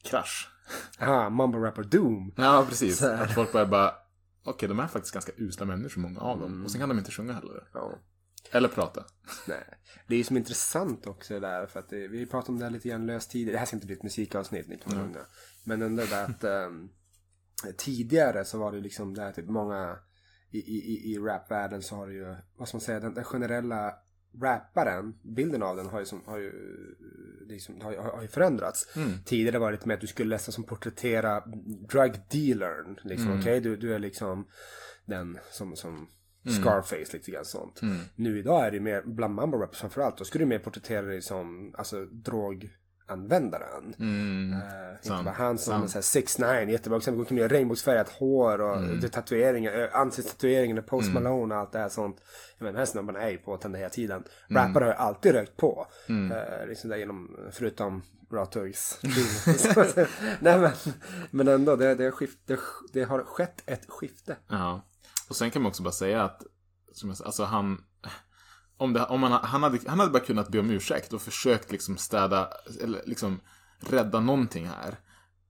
krasch. 0.02 0.48
Aha, 1.00 1.30
Mumble 1.30 1.60
Rapper 1.60 1.82
Doom. 1.82 2.32
Ja, 2.36 2.66
precis. 2.68 3.02
Att 3.02 3.34
folk 3.34 3.52
börjar 3.52 3.66
bara, 3.66 3.94
okej 4.44 4.68
de 4.68 4.80
är 4.80 4.86
faktiskt 4.86 5.14
ganska 5.14 5.32
usla 5.36 5.66
människor, 5.66 6.00
många 6.00 6.20
av 6.20 6.40
dem. 6.40 6.64
Och 6.64 6.70
sen 6.70 6.80
kan 6.80 6.88
de 6.88 6.98
inte 6.98 7.10
sjunga 7.10 7.32
heller. 7.32 7.68
Ja. 7.72 7.98
Eller 8.52 8.68
prata. 8.68 9.04
Nej. 9.48 9.64
Det 10.08 10.14
är 10.14 10.18
ju 10.18 10.24
som 10.24 10.36
intressant 10.36 11.06
också 11.06 11.34
det 11.34 11.40
där, 11.40 11.66
för 11.66 11.80
att 11.80 11.88
det, 11.88 12.08
vi 12.08 12.26
pratade 12.26 12.52
om 12.52 12.58
det 12.58 12.64
här 12.64 12.70
lite 12.72 12.88
grann 12.88 13.06
löst 13.06 13.30
tidigare. 13.30 13.52
Det 13.54 13.58
här 13.58 13.66
ska 13.66 13.76
inte 13.76 13.86
bli 13.86 13.96
ett 13.96 14.02
musikavsnitt, 14.02 14.68
ni 14.68 14.78
kan 14.78 14.98
lugna. 14.98 15.20
Men 15.64 15.82
ändå 15.82 16.02
det 16.04 16.22
att 16.24 16.44
ehm, 16.44 16.88
tidigare 17.78 18.44
så 18.44 18.58
var 18.58 18.72
det 18.72 18.80
liksom 18.80 19.14
där 19.14 19.32
typ 19.32 19.48
många 19.48 19.98
i, 20.50 20.58
i, 20.58 21.12
i- 21.12 21.18
rapvärlden 21.18 21.82
så 21.82 21.96
har 21.96 22.06
det 22.06 22.12
ju, 22.14 22.34
vad 22.56 22.68
ska 22.68 22.76
man 22.76 22.80
säga, 22.80 23.00
den, 23.00 23.14
den 23.14 23.24
generella 23.24 23.94
rapparen, 24.42 25.14
bilden 25.22 25.62
av 25.62 25.76
den 25.76 25.86
har 25.86 26.00
ju, 26.00 26.06
som, 26.06 26.22
har 26.26 26.38
ju, 26.38 26.52
liksom, 27.46 27.80
har, 27.80 27.92
ju- 27.92 27.98
har 27.98 28.22
ju 28.22 28.28
förändrats. 28.28 28.88
Tidigare 29.24 29.58
var 29.58 29.70
det 29.70 29.76
lite 29.76 29.88
mer 29.88 29.94
att 29.94 30.00
du 30.00 30.06
skulle 30.06 30.34
nästan 30.34 30.52
som 30.52 30.64
porträttera 30.64 31.40
drug 31.88 32.12
dealern. 32.30 32.98
Liksom, 33.04 33.28
Okej, 33.40 33.60
du, 33.60 33.76
du 33.76 33.94
är 33.94 33.98
liksom 33.98 34.46
den 35.06 35.38
som, 35.50 35.76
som 35.76 36.08
Scarface 36.62 37.12
lite 37.12 37.30
grann 37.30 37.44
sånt. 37.44 37.80
Nu 38.16 38.38
idag 38.38 38.66
är 38.66 38.70
det 38.70 38.80
mer, 38.80 39.02
bland 39.04 39.34
mumble 39.34 39.58
rappers 39.58 39.78
framförallt, 39.78 40.16
då 40.16 40.24
skulle 40.24 40.44
du 40.44 40.48
mer 40.48 40.58
porträttera 40.58 41.02
dig 41.02 41.22
som 41.22 41.74
alltså, 41.78 42.04
droganvändaren. 42.04 43.94
Mm. 43.98 44.52
Uh, 44.52 44.58
inte 45.04 45.24
bara 45.24 45.34
han 45.34 45.58
som 45.58 45.88
såhär 45.88 46.02
6 46.02 46.38
9 46.38 46.70
jättebra 46.70 46.98
exempel. 46.98 47.24
Går 47.24 47.34
med 47.34 47.52
regnbågsfärgat 47.52 48.08
hår 48.08 48.60
och 48.60 48.76
Mm. 48.76 49.00
tatueringar, 49.00 49.80
äh, 49.80 49.88
ansiktstatueringar, 50.00 50.82
Post 50.82 51.12
Malone 51.12 51.54
och 51.54 51.60
allt 51.60 51.72
det 51.72 51.78
här 51.78 51.88
sånt. 51.88 52.16
Jag 52.58 52.64
menar, 52.64 52.72
den 52.72 52.78
här 52.78 52.86
snubben 52.86 53.16
är 53.16 53.28
ju 53.30 53.38
påtänd 53.38 53.76
hela 53.76 53.88
tiden. 53.90 54.24
Mm. 54.50 54.68
Rappare 54.68 54.84
har 54.84 54.90
ju 54.90 54.96
alltid 54.96 55.32
rökt 55.32 55.56
på. 55.56 55.86
Eh, 56.08 56.66
liksom 56.68 56.90
där 56.90 56.96
genom, 56.96 57.36
förutom 57.50 58.02
bra 58.30 58.46
tuggs. 58.46 58.98
Nej 60.40 60.58
men, 60.58 60.70
men 61.30 61.48
ändå, 61.48 61.76
det, 61.76 61.94
det, 61.94 62.04
har 62.04 62.10
skift, 62.10 62.38
det, 62.46 62.58
det 62.92 63.02
har 63.02 63.24
skett 63.24 63.62
ett 63.66 63.84
skifte. 63.88 64.36
Ja. 64.48 64.82
Och 65.32 65.36
sen 65.36 65.50
kan 65.50 65.62
man 65.62 65.70
också 65.70 65.82
bara 65.82 65.92
säga 65.92 66.24
att, 66.24 66.42
som 66.92 67.08
jag 67.08 67.18
sa, 67.18 67.24
alltså 67.24 67.44
han, 67.44 67.84
om, 68.76 68.92
det, 68.92 69.04
om 69.04 69.22
han, 69.22 69.32
han, 69.32 69.62
hade, 69.62 69.78
han 69.86 70.00
hade 70.00 70.10
bara 70.10 70.22
kunnat 70.22 70.48
be 70.48 70.58
om 70.58 70.70
ursäkt 70.70 71.12
och 71.12 71.22
försökt 71.22 71.72
liksom 71.72 71.96
städa, 71.96 72.50
eller 72.82 73.02
liksom 73.06 73.40
rädda 73.78 74.20
någonting 74.20 74.66
här. 74.66 74.98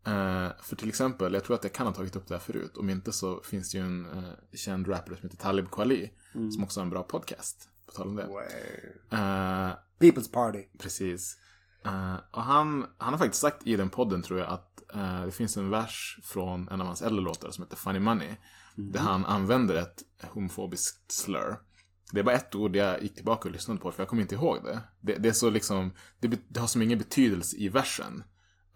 Eh, 0.07 0.53
för 0.63 0.77
till 0.77 0.89
exempel, 0.89 1.35
jag 1.35 1.45
tror 1.45 1.57
att 1.57 1.65
jag 1.65 1.73
kan 1.73 1.87
ha 1.87 1.95
tagit 1.95 2.17
upp 2.17 2.29
det 2.29 2.35
här 2.35 2.41
förut. 2.41 2.77
Om 2.77 2.91
inte 2.91 3.13
så 3.13 3.41
finns 3.43 3.73
det 3.73 3.79
ju 3.79 3.85
en 3.85 4.07
eh, 4.07 4.57
känd 4.57 4.89
rapper 4.89 5.15
som 5.15 5.23
heter 5.23 5.37
Talib 5.37 5.71
Kweli. 5.71 6.11
Som 6.33 6.65
också 6.65 6.81
har 6.81 6.85
en 6.85 6.91
bra 6.91 7.03
podcast. 7.03 7.69
På 7.87 7.93
tal 7.93 8.09
om 8.09 8.17
det. 8.17 8.23
Eh, 9.11 9.73
People's 10.01 10.33
party. 10.33 10.65
Precis. 10.79 11.39
Och 12.31 12.43
han, 12.43 12.87
han 12.99 13.13
har 13.13 13.19
faktiskt 13.19 13.41
sagt 13.41 13.67
i 13.67 13.77
den 13.77 13.91
podden 13.91 14.23
tror 14.23 14.39
jag 14.39 14.49
att 14.49 14.69
det 15.25 15.33
finns 15.33 15.57
en 15.57 15.71
vers 15.71 16.19
från 16.23 16.69
en 16.69 16.81
av 16.81 16.87
hans 16.87 17.03
äldre 17.03 17.25
låtar 17.25 17.51
som 17.51 17.65
heter 17.65 17.77
Funny 17.77 17.99
Money. 17.99 18.37
Där 18.75 19.01
han 19.01 19.25
använder 19.25 19.75
ett 19.75 20.03
homofobiskt 20.31 21.13
slur. 21.13 21.57
Det 22.13 22.21
är 22.21 22.25
bara 22.25 22.37
ett 22.37 22.55
ord 22.55 22.77
jag 22.77 23.03
gick 23.03 23.15
tillbaka 23.15 23.49
och 23.49 23.53
lyssnade 23.53 23.81
på 23.81 23.93
för 23.93 24.03
jag 24.03 24.09
kommer 24.09 24.23
inte 24.23 24.35
ihåg 24.35 24.65
det. 24.65 24.81
Det, 25.01 25.15
det 25.15 25.29
är 25.29 25.33
så 25.33 25.51
liksom, 25.51 25.93
det, 26.21 26.41
det 26.49 26.61
har 26.61 26.67
som 26.67 26.83
ingen 26.83 26.99
betydelse 26.99 27.57
i 27.57 27.69
versen. 27.69 28.25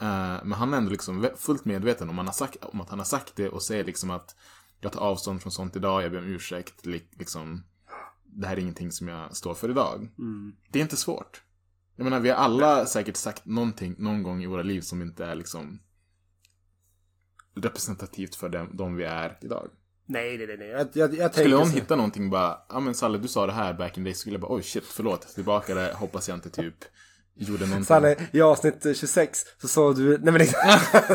Eh, 0.00 0.44
men 0.44 0.52
han 0.52 0.72
är 0.72 0.76
ändå 0.76 0.90
liksom 0.90 1.28
fullt 1.36 1.64
medveten 1.64 2.10
om, 2.10 2.18
han 2.18 2.26
har 2.26 2.34
sagt, 2.34 2.64
om 2.64 2.80
att 2.80 2.90
han 2.90 2.98
har 2.98 3.06
sagt 3.06 3.36
det 3.36 3.48
och 3.48 3.62
säger 3.62 3.84
liksom 3.84 4.10
att 4.10 4.36
jag 4.80 4.92
tar 4.92 5.00
avstånd 5.00 5.42
från 5.42 5.52
sånt 5.52 5.76
idag, 5.76 6.02
jag 6.02 6.10
ber 6.10 6.18
om 6.18 6.24
ursäkt, 6.24 6.86
li, 6.86 7.02
liksom. 7.18 7.64
Det 8.24 8.46
här 8.46 8.56
är 8.56 8.60
ingenting 8.60 8.92
som 8.92 9.08
jag 9.08 9.36
står 9.36 9.54
för 9.54 9.70
idag. 9.70 10.08
Det 10.70 10.78
är 10.78 10.82
inte 10.82 10.96
svårt. 10.96 11.42
Jag 11.96 12.04
menar, 12.04 12.20
vi 12.20 12.30
har 12.30 12.36
alla 12.36 12.86
säkert 12.86 13.16
sagt 13.16 13.46
någonting 13.46 13.94
någon 13.98 14.22
gång 14.22 14.42
i 14.42 14.46
våra 14.46 14.62
liv 14.62 14.80
som 14.80 15.02
inte 15.02 15.24
är 15.24 15.34
liksom 15.34 15.78
representativt 17.54 18.34
för 18.34 18.48
dem, 18.48 18.70
de 18.72 18.96
vi 18.96 19.04
är 19.04 19.38
idag. 19.40 19.70
Nej, 20.08 20.38
nej, 20.46 20.56
nej. 20.58 20.68
Jag, 20.68 20.88
jag, 20.92 21.14
jag 21.14 21.32
Skulle 21.34 21.54
någon 21.56 21.66
så- 21.66 21.72
hitta 21.74 21.96
någonting 21.96 22.30
bara, 22.30 22.58
ja 22.68 22.80
men 22.80 22.94
Salle 22.94 23.18
du 23.18 23.28
sa 23.28 23.46
det 23.46 23.52
här 23.52 23.74
back 23.74 23.98
in 23.98 24.04
the 24.04 24.08
day, 24.08 24.14
så 24.14 24.20
skulle 24.20 24.34
jag 24.34 24.40
bara 24.40 24.54
oj 24.54 24.62
shit, 24.62 24.84
förlåt, 24.84 25.34
tillbaka 25.34 25.74
det, 25.74 25.92
hoppas 25.94 26.28
jag 26.28 26.36
inte 26.36 26.50
typ 26.50 26.74
gjorde 27.38 27.60
någonting. 27.66 27.84
Salle, 27.84 28.16
i 28.32 28.40
avsnitt 28.40 28.86
eh, 28.86 28.92
26 28.92 29.44
så 29.62 29.68
sa 29.68 29.92
du, 29.92 30.08
nej 30.08 30.18
men 30.22 30.34
liksom, 30.34 30.58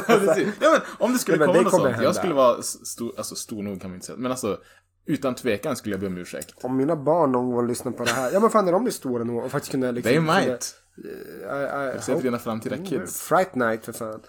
ja, 0.07 0.71
men 0.71 0.81
om 0.99 1.13
det 1.13 1.19
skulle 1.19 1.37
Nej, 1.37 1.47
komma 1.47 1.57
det 1.57 1.63
något 1.63 1.71
sånt, 1.73 1.83
hända. 1.85 2.03
jag 2.03 2.15
skulle 2.15 2.33
vara 2.33 2.61
stor, 2.61 3.13
alltså 3.17 3.35
stor 3.35 3.63
nog 3.63 3.81
kan 3.81 3.89
man 3.89 3.95
inte 3.95 4.05
säga, 4.05 4.17
men 4.17 4.31
alltså 4.31 4.57
utan 5.05 5.35
tvekan 5.35 5.75
skulle 5.75 5.93
jag 5.93 5.99
be 5.99 6.07
om 6.07 6.17
ursäkt. 6.17 6.53
om 6.63 6.77
mina 6.77 6.95
barn 6.95 7.31
någon 7.31 7.51
gång 7.51 7.67
lyssnar 7.67 7.91
på 7.91 8.03
det 8.03 8.11
här, 8.11 8.31
ja 8.31 8.39
men 8.39 8.49
fan 8.49 8.65
när 8.65 8.71
de 8.71 8.83
blir 8.83 8.93
stora 8.93 9.23
nog 9.23 9.43
och 9.43 9.51
faktiskt 9.51 9.71
kunna 9.71 9.91
liksom... 9.91 10.11
They 10.11 10.19
might. 10.19 10.75
I, 10.97 11.01
I, 11.01 11.91
Jag 11.93 12.03
ser 12.03 12.15
för 12.15 12.21
dina 12.23 12.39
framtida 12.39 12.77
kids. 12.77 13.21
Fright 13.21 13.55
night 13.55 13.85
för 13.85 13.93
fan. 13.93 14.19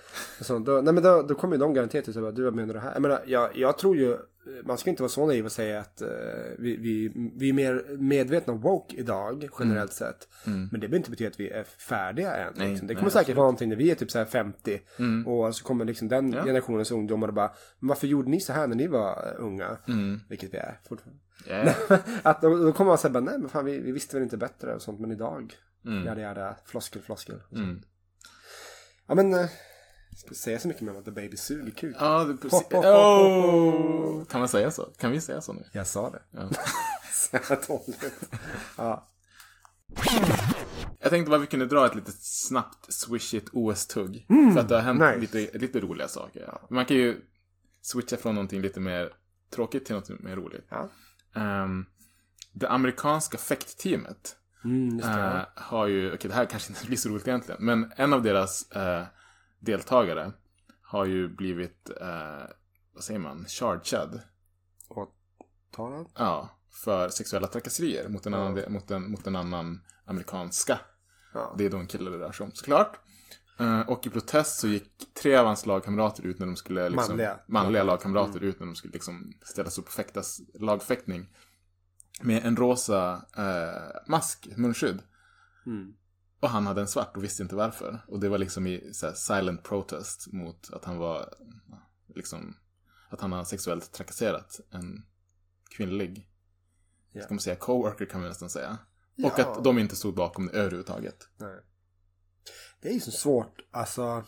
Så, 0.40 0.58
då, 0.58 0.72
nej 0.72 0.94
men 0.94 1.02
då, 1.02 1.22
då 1.22 1.34
kommer 1.34 1.54
ju 1.56 1.60
de 1.60 1.74
garanterat 1.74 2.08
att 2.08 2.14
säga 2.14 2.30
du 2.30 2.44
vad 2.44 2.54
menar 2.54 2.74
du 2.74 2.80
här? 2.80 2.92
Jag 2.92 3.02
menar, 3.02 3.22
jag, 3.26 3.56
jag 3.56 3.78
tror 3.78 3.96
ju, 3.96 4.16
man 4.64 4.78
ska 4.78 4.90
inte 4.90 5.02
vara 5.02 5.10
så 5.10 5.26
naiv 5.26 5.44
och 5.44 5.52
säga 5.52 5.80
att 5.80 6.02
eh, 6.02 6.08
vi, 6.58 6.76
vi, 6.76 7.12
vi 7.36 7.48
är 7.48 7.52
mer 7.52 7.96
medvetna 7.98 8.52
om 8.52 8.60
woke 8.60 8.96
idag 8.96 9.48
generellt 9.58 9.92
sett. 9.92 10.28
Men 10.44 10.68
det 10.70 10.78
behöver 10.78 10.96
inte 10.96 11.10
betyda 11.10 11.30
att 11.30 11.40
vi 11.40 11.50
är 11.50 11.64
färdiga 11.64 12.36
än. 12.36 12.52
Nej, 12.56 12.68
liksom. 12.68 12.86
Det 12.86 12.94
nej, 12.94 13.00
kommer 13.00 13.10
säkert 13.10 13.36
vara 13.36 13.44
någonting 13.44 13.68
när 13.68 13.76
vi 13.76 13.90
är 13.90 13.94
typ 13.94 14.10
så 14.10 14.18
här 14.18 14.24
50 14.24 14.80
och 15.26 15.56
så 15.56 15.64
kommer 15.64 15.84
liksom 15.84 16.08
den 16.08 16.32
Ja. 16.32 16.44
generationens 16.44 16.90
ungdomar 16.90 17.28
och 17.28 17.34
bara, 17.34 17.52
varför 17.78 18.06
gjorde 18.06 18.30
ni 18.30 18.40
så 18.40 18.52
här 18.52 18.66
när 18.66 18.76
ni 18.76 18.86
var 18.86 19.34
eh, 19.38 19.44
unga? 19.44 19.78
Vilket 20.28 20.54
vi 20.54 20.58
är 20.58 20.80
fortfarande. 20.88 21.20
Yeah. 21.48 21.74
Att 22.22 22.42
då, 22.42 22.56
då 22.56 22.72
kommer 22.72 22.88
man 22.88 22.98
säga 22.98 23.20
nej 23.20 23.38
men 23.38 23.48
fan 23.48 23.64
vi, 23.64 23.78
vi 23.78 23.92
visste 23.92 24.16
väl 24.16 24.22
inte 24.22 24.36
bättre 24.36 24.74
och 24.74 24.82
sånt, 24.82 25.00
men 25.00 25.10
idag. 25.12 25.54
Mm. 25.86 26.04
Jada 26.06 26.20
jada, 26.20 26.56
floskel, 26.64 27.02
floskel. 27.02 27.40
sånt. 27.48 27.60
Mm. 27.62 27.82
Ja 29.06 29.14
men, 29.14 29.34
eh, 29.34 29.46
Ska 30.16 30.34
säga 30.34 30.58
så 30.58 30.68
mycket 30.68 30.82
mer 30.82 30.92
om 30.92 30.98
att 30.98 31.04
The 31.04 31.10
Baby 31.10 31.36
suger 31.36 31.70
kuk? 31.70 31.96
Ja, 32.00 32.24
det 32.24 32.36
precis. 32.36 32.62
Oh! 32.72 34.24
Kan 34.24 34.40
man 34.40 34.48
säga 34.48 34.70
så? 34.70 34.84
Kan 34.98 35.10
vi 35.10 35.20
säga 35.20 35.40
så 35.40 35.52
nu? 35.52 35.64
Jag 35.72 35.86
sa 35.86 36.10
det. 36.10 36.22
Ja. 36.30 36.48
Så 37.12 37.36
jävla 37.36 37.56
dåligt. 37.66 38.30
Ja. 38.76 39.08
Jag 41.00 41.10
tänkte 41.10 41.30
bara 41.30 41.38
vi 41.40 41.46
kunde 41.46 41.66
dra 41.66 41.86
ett 41.86 41.94
litet 41.94 42.14
snabbt 42.22 42.92
swishigt 42.92 43.48
OS-tugg. 43.52 44.26
för 44.54 44.60
att 44.60 44.68
det 44.68 44.74
har 44.74 44.82
hänt 44.82 45.00
Mm, 45.02 45.20
nice. 45.20 45.36
lite, 45.38 45.58
lite 45.58 45.80
roliga 45.80 46.08
saker. 46.08 46.58
Man 46.70 46.84
kan 46.86 46.96
ju 46.96 47.20
switcha 47.82 48.16
från 48.16 48.34
någonting 48.34 48.60
lite 48.62 48.80
mer 48.80 49.12
tråkigt 49.50 49.84
till 49.86 49.94
något 49.94 50.08
mer 50.08 50.36
roligt. 50.36 50.66
Ja. 50.68 50.88
Ehm, 51.34 51.86
det 52.52 52.68
amerikanska 52.68 53.38
fäktteamet 53.38 54.36
Mm, 54.64 55.00
eh, 55.00 55.40
har 55.54 55.86
ju, 55.86 56.14
okej 56.14 56.28
det 56.30 56.34
här 56.36 56.44
kanske 56.46 56.72
inte 56.72 56.86
blir 56.86 56.96
så 56.96 57.08
roligt 57.08 57.28
egentligen, 57.28 57.64
men 57.64 57.92
en 57.96 58.12
av 58.12 58.22
deras 58.22 58.70
eh, 58.70 59.04
deltagare 59.62 60.32
har 60.82 61.04
ju 61.04 61.28
blivit, 61.28 61.90
eh, 62.00 62.46
vad 62.94 63.04
säger 63.04 63.20
man, 63.20 63.44
chargead. 63.48 64.20
Åtalad? 64.88 66.06
Ja, 66.18 66.48
för 66.84 67.08
sexuella 67.08 67.46
trakasserier 67.46 68.08
mot 68.08 68.26
en, 68.26 68.32
Ja. 68.32 68.38
annan, 68.38 68.72
mot 68.72 68.90
en, 68.90 69.10
mot 69.10 69.26
en 69.26 69.36
annan 69.36 69.80
amerikanska. 70.04 70.78
Ja. 71.34 71.54
Det 71.58 71.64
är 71.66 71.70
då 71.70 71.76
en 71.76 71.86
kille 71.86 72.10
det 72.10 72.18
rör 72.18 72.32
sig 72.32 72.44
om, 72.44 72.52
såklart. 72.54 72.98
Eh, 73.58 73.80
och 73.80 74.06
i 74.06 74.10
protest 74.10 74.60
så 74.60 74.68
gick 74.68 75.14
tre 75.22 75.36
av 75.36 75.46
hans 75.46 75.66
lagkamrater 75.66 76.22
ut 76.26 76.38
när 76.38 76.46
de 76.46 76.56
skulle 76.56 76.88
liksom, 76.88 77.08
Manliga. 77.08 77.40
manliga 77.48 77.82
lagkamrater 77.82 78.40
ut 78.42 78.60
när 78.60 78.66
de 78.66 78.74
skulle 78.76 78.92
liksom 78.92 79.32
ställas 79.42 79.78
upp 79.78 79.86
och 79.86 79.92
fäktas 79.92 80.40
lagfäktning. 80.54 81.28
Med 82.22 82.44
en 82.46 82.56
rosa 82.56 83.24
eh, 83.36 84.00
mask, 84.10 84.48
munskydd. 84.56 85.02
Mm. 85.66 85.94
Och 86.42 86.50
han 86.50 86.66
hade 86.66 86.80
en 86.80 86.88
svart 86.88 87.16
och 87.16 87.24
visste 87.24 87.42
inte 87.42 87.54
varför. 87.54 88.04
Och 88.08 88.20
det 88.20 88.28
var 88.28 88.38
liksom 88.38 88.66
i 88.66 88.90
så 88.94 89.06
här, 89.06 89.14
silent 89.14 89.62
protest 89.62 90.32
mot 90.32 90.70
att 90.72 90.84
han 90.84 90.98
var 90.98 91.34
liksom 92.14 92.56
att 93.08 93.20
han 93.20 93.32
har 93.32 93.44
sexuellt 93.44 93.92
trakasserat 93.92 94.60
en 94.70 95.06
kvinnlig 95.76 96.28
Ja. 97.12 97.22
ska 97.22 97.34
man 97.34 97.40
säga 97.40 97.56
coworker 97.56 98.06
kan 98.06 98.20
man 98.20 98.28
nästan 98.28 98.50
säga. 98.50 98.78
Ja. 99.14 99.28
Och 99.28 99.38
att 99.38 99.64
de 99.64 99.78
inte 99.78 99.96
stod 99.96 100.14
bakom 100.14 100.46
det 100.46 100.52
överhuvudtaget. 100.52 101.28
Nej. 101.36 101.60
Det 102.80 102.88
är 102.88 102.92
ju 102.92 103.00
så 103.00 103.10
svårt, 103.10 103.60
alltså. 103.70 104.24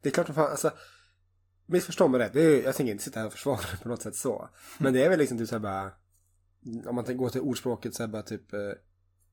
Det 0.00 0.08
är 0.08 0.12
klart 0.12 0.26
som 0.26 0.34
fan, 0.34 0.50
alltså. 0.50 0.70
Missförstå 1.66 2.08
mig 2.08 2.20
rätt, 2.20 2.32
det 2.32 2.42
är, 2.42 2.62
jag 2.62 2.74
tänker 2.74 2.92
inte 2.92 3.04
sitta 3.04 3.20
här 3.20 3.26
och 3.26 3.32
försvara 3.32 3.60
det 3.72 3.82
på 3.82 3.88
något 3.88 4.02
sätt 4.02 4.16
så. 4.16 4.50
Men 4.78 4.92
det 4.92 5.04
är 5.04 5.08
väl 5.08 5.18
liksom 5.18 5.38
typ 5.38 5.48
såhär 5.48 5.60
bara. 5.60 5.92
Om 6.86 6.94
man 6.94 7.04
tänker 7.04 7.18
gå 7.18 7.30
till 7.30 7.40
ordspråket 7.40 7.94
så 7.94 8.02
här 8.02 8.08
bara 8.08 8.22
typ. 8.22 8.54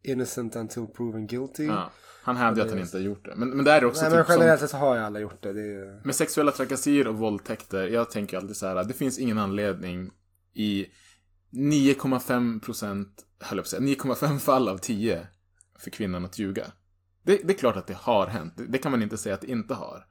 Innocent 0.04 0.56
until 0.56 0.88
proven 0.88 1.28
guilty. 1.28 1.66
Ja. 1.66 1.92
Han 2.24 2.38
hävdade 2.38 2.66
att 2.66 2.72
han 2.72 2.80
inte 2.80 2.98
har 2.98 3.02
gjort 3.02 3.26
det. 3.26 3.36
Men, 3.36 3.50
men 3.50 3.66
där 3.66 3.78
är 3.78 3.82
det 3.82 3.88
också 3.88 4.02
Nej 4.02 4.10
men 4.10 4.20
typ 4.20 4.28
som, 4.28 4.36
generellt 4.40 4.62
sett 4.62 4.70
så 4.70 4.78
har 4.78 4.96
ju 4.96 5.02
alla 5.02 5.20
gjort 5.20 5.44
det. 5.44 5.54
det 5.54 5.62
ju... 5.62 6.00
med 6.04 6.16
sexuella 6.16 6.52
trakasserier 6.52 7.08
och 7.08 7.18
våldtäkter. 7.18 7.88
Jag 7.88 8.12
tänker 8.12 8.38
alltid 8.38 8.56
så 8.56 8.68
här. 8.68 8.84
Det 8.84 8.94
finns 8.94 9.20
ingen 9.20 9.38
anledning 9.38 10.12
i 10.54 10.86
9,5 11.52 12.60
procent, 12.60 13.26
höll 13.40 13.58
jag 13.58 13.64
på 13.64 13.68
att 13.68 13.68
säga, 13.68 13.82
9,5 13.82 14.40
fall 14.40 14.70
av 14.70 14.78
10 14.78 15.28
för 15.80 15.90
kvinnan 15.90 16.26
att 16.26 16.40
ljuga. 16.40 16.66
Det, 17.24 17.38
det 17.44 17.54
är 17.54 17.58
klart 17.58 17.76
att 17.76 17.88
det 17.88 17.98
har 17.98 18.28
hänt. 18.28 18.54
Det, 18.58 18.66
det 18.66 18.78
kan 18.78 18.92
man 18.92 19.04
inte 19.04 19.18
säga 19.18 19.36
att 19.36 19.42
det 19.42 19.52
inte 19.52 19.74
har. 19.74 20.06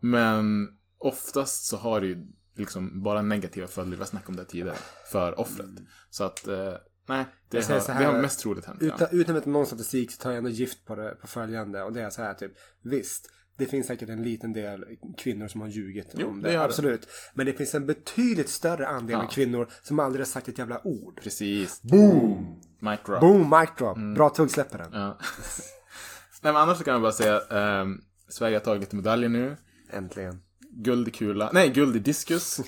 Men 0.00 0.68
oftast 0.98 1.66
så 1.66 1.76
har 1.76 2.00
det 2.00 2.06
ju 2.06 2.26
liksom 2.56 3.02
bara 3.02 3.22
negativa 3.22 3.66
följder. 3.66 3.96
Vi 3.96 4.02
har 4.02 4.06
snackat 4.06 4.28
om 4.28 4.36
det 4.36 4.44
tidigare. 4.44 4.76
För 5.12 5.40
offret. 5.40 5.70
Så 6.10 6.24
att, 6.24 6.48
eh, 6.48 6.74
nej. 7.06 7.24
Det 7.48 7.56
Jag 7.68 7.74
har, 7.74 7.80
så 7.80 7.86
det 7.86 7.92
här, 7.98 8.04
har 8.12 8.22
mest 8.22 8.40
troligt 8.40 8.64
hänt. 8.64 8.78
Ja. 8.82 8.86
Utan, 8.94 9.08
utan 9.12 9.36
att 9.36 9.46
någon 9.46 9.66
statistik 9.66 10.10
så 10.12 10.22
tar 10.22 10.30
jag 10.30 10.38
ändå 10.38 10.50
gift 10.50 10.84
på, 10.86 10.94
det, 10.94 11.16
på 11.20 11.26
följande. 11.26 11.82
Och 11.82 11.92
det 11.92 12.02
är 12.02 12.10
så 12.10 12.22
här 12.22 12.34
typ. 12.34 12.52
Visst. 12.82 13.30
Det 13.58 13.66
finns 13.66 13.86
säkert 13.86 14.08
en 14.08 14.22
liten 14.22 14.52
del 14.52 14.84
kvinnor 15.18 15.48
som 15.48 15.60
har 15.60 15.68
ljugit 15.68 16.14
Jo, 16.16 16.28
om 16.28 16.42
det 16.42 16.48
det. 16.48 16.52
gör 16.54 16.60
det. 16.60 16.64
Absolut. 16.64 17.08
Men 17.34 17.46
det 17.46 17.52
finns 17.52 17.74
en 17.74 17.86
betydligt 17.86 18.48
större 18.48 18.88
andel 18.88 19.12
Ja. 19.12 19.24
av 19.24 19.28
kvinnor 19.30 19.68
som 19.82 19.98
aldrig 19.98 20.20
har 20.20 20.26
sagt 20.30 20.48
ett 20.48 20.58
jävla 20.58 20.86
ord. 20.86 21.20
Precis. 21.22 21.82
Boom! 21.82 22.60
Mic 22.80 22.98
drop. 23.06 23.20
Boom, 23.20 23.50
mic 23.60 23.70
drop. 23.78 23.96
Mm. 23.96 24.14
Bra 24.14 24.30
tuggsläpparen. 24.30 24.88
Ja. 24.92 25.18
Nej 26.42 26.52
men 26.52 26.56
annars 26.56 26.78
så 26.78 26.84
kan 26.84 26.92
jag 26.92 27.02
bara 27.02 27.12
säga 27.12 27.40
ehm, 27.50 28.00
Sverige 28.28 28.56
har 28.56 28.60
tagit 28.60 28.80
lite 28.80 28.96
medaljer 28.96 29.28
nu. 29.28 29.56
Äntligen. 29.90 30.40
Guld 30.78 31.08
i 31.08 31.10
kula. 31.10 31.50
Nej, 31.52 31.68
guld 31.70 31.96
i 31.96 31.98
diskus. 31.98 32.60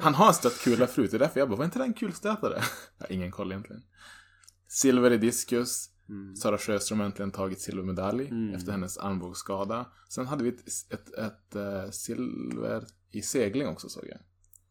Han 0.00 0.14
har 0.14 0.32
stött 0.32 0.58
kula 0.58 0.86
förut. 0.86 1.10
Det 1.10 1.16
är 1.16 1.18
därför 1.18 1.40
jag 1.40 1.48
bara, 1.48 1.56
var 1.56 1.64
inte 1.64 1.78
det 1.78 1.84
en 1.84 1.92
kulstötare? 1.94 2.62
Jag 2.98 3.06
har 3.06 3.12
ingen 3.12 3.30
koll 3.30 3.52
egentligen. 3.52 3.82
Silver 4.68 5.10
i 5.10 5.18
diskus. 5.18 5.90
Sara 6.42 6.58
Sjöström 6.58 6.98
har 7.00 7.06
äntligen 7.06 7.30
tagit 7.30 7.60
silvermedalj 7.60 8.30
efter 8.54 8.72
hennes 8.72 8.98
armbågsskada. 8.98 9.86
Sen 10.08 10.26
hade 10.26 10.44
vi 10.44 10.48
ett, 10.50 10.60
ett, 10.92 11.14
ett, 11.18 11.54
eh, 11.56 11.90
silver 11.90 12.84
i 13.10 13.22
segling 13.22 13.68
också 13.68 13.88
såg 13.88 14.04
jag. 14.08 14.18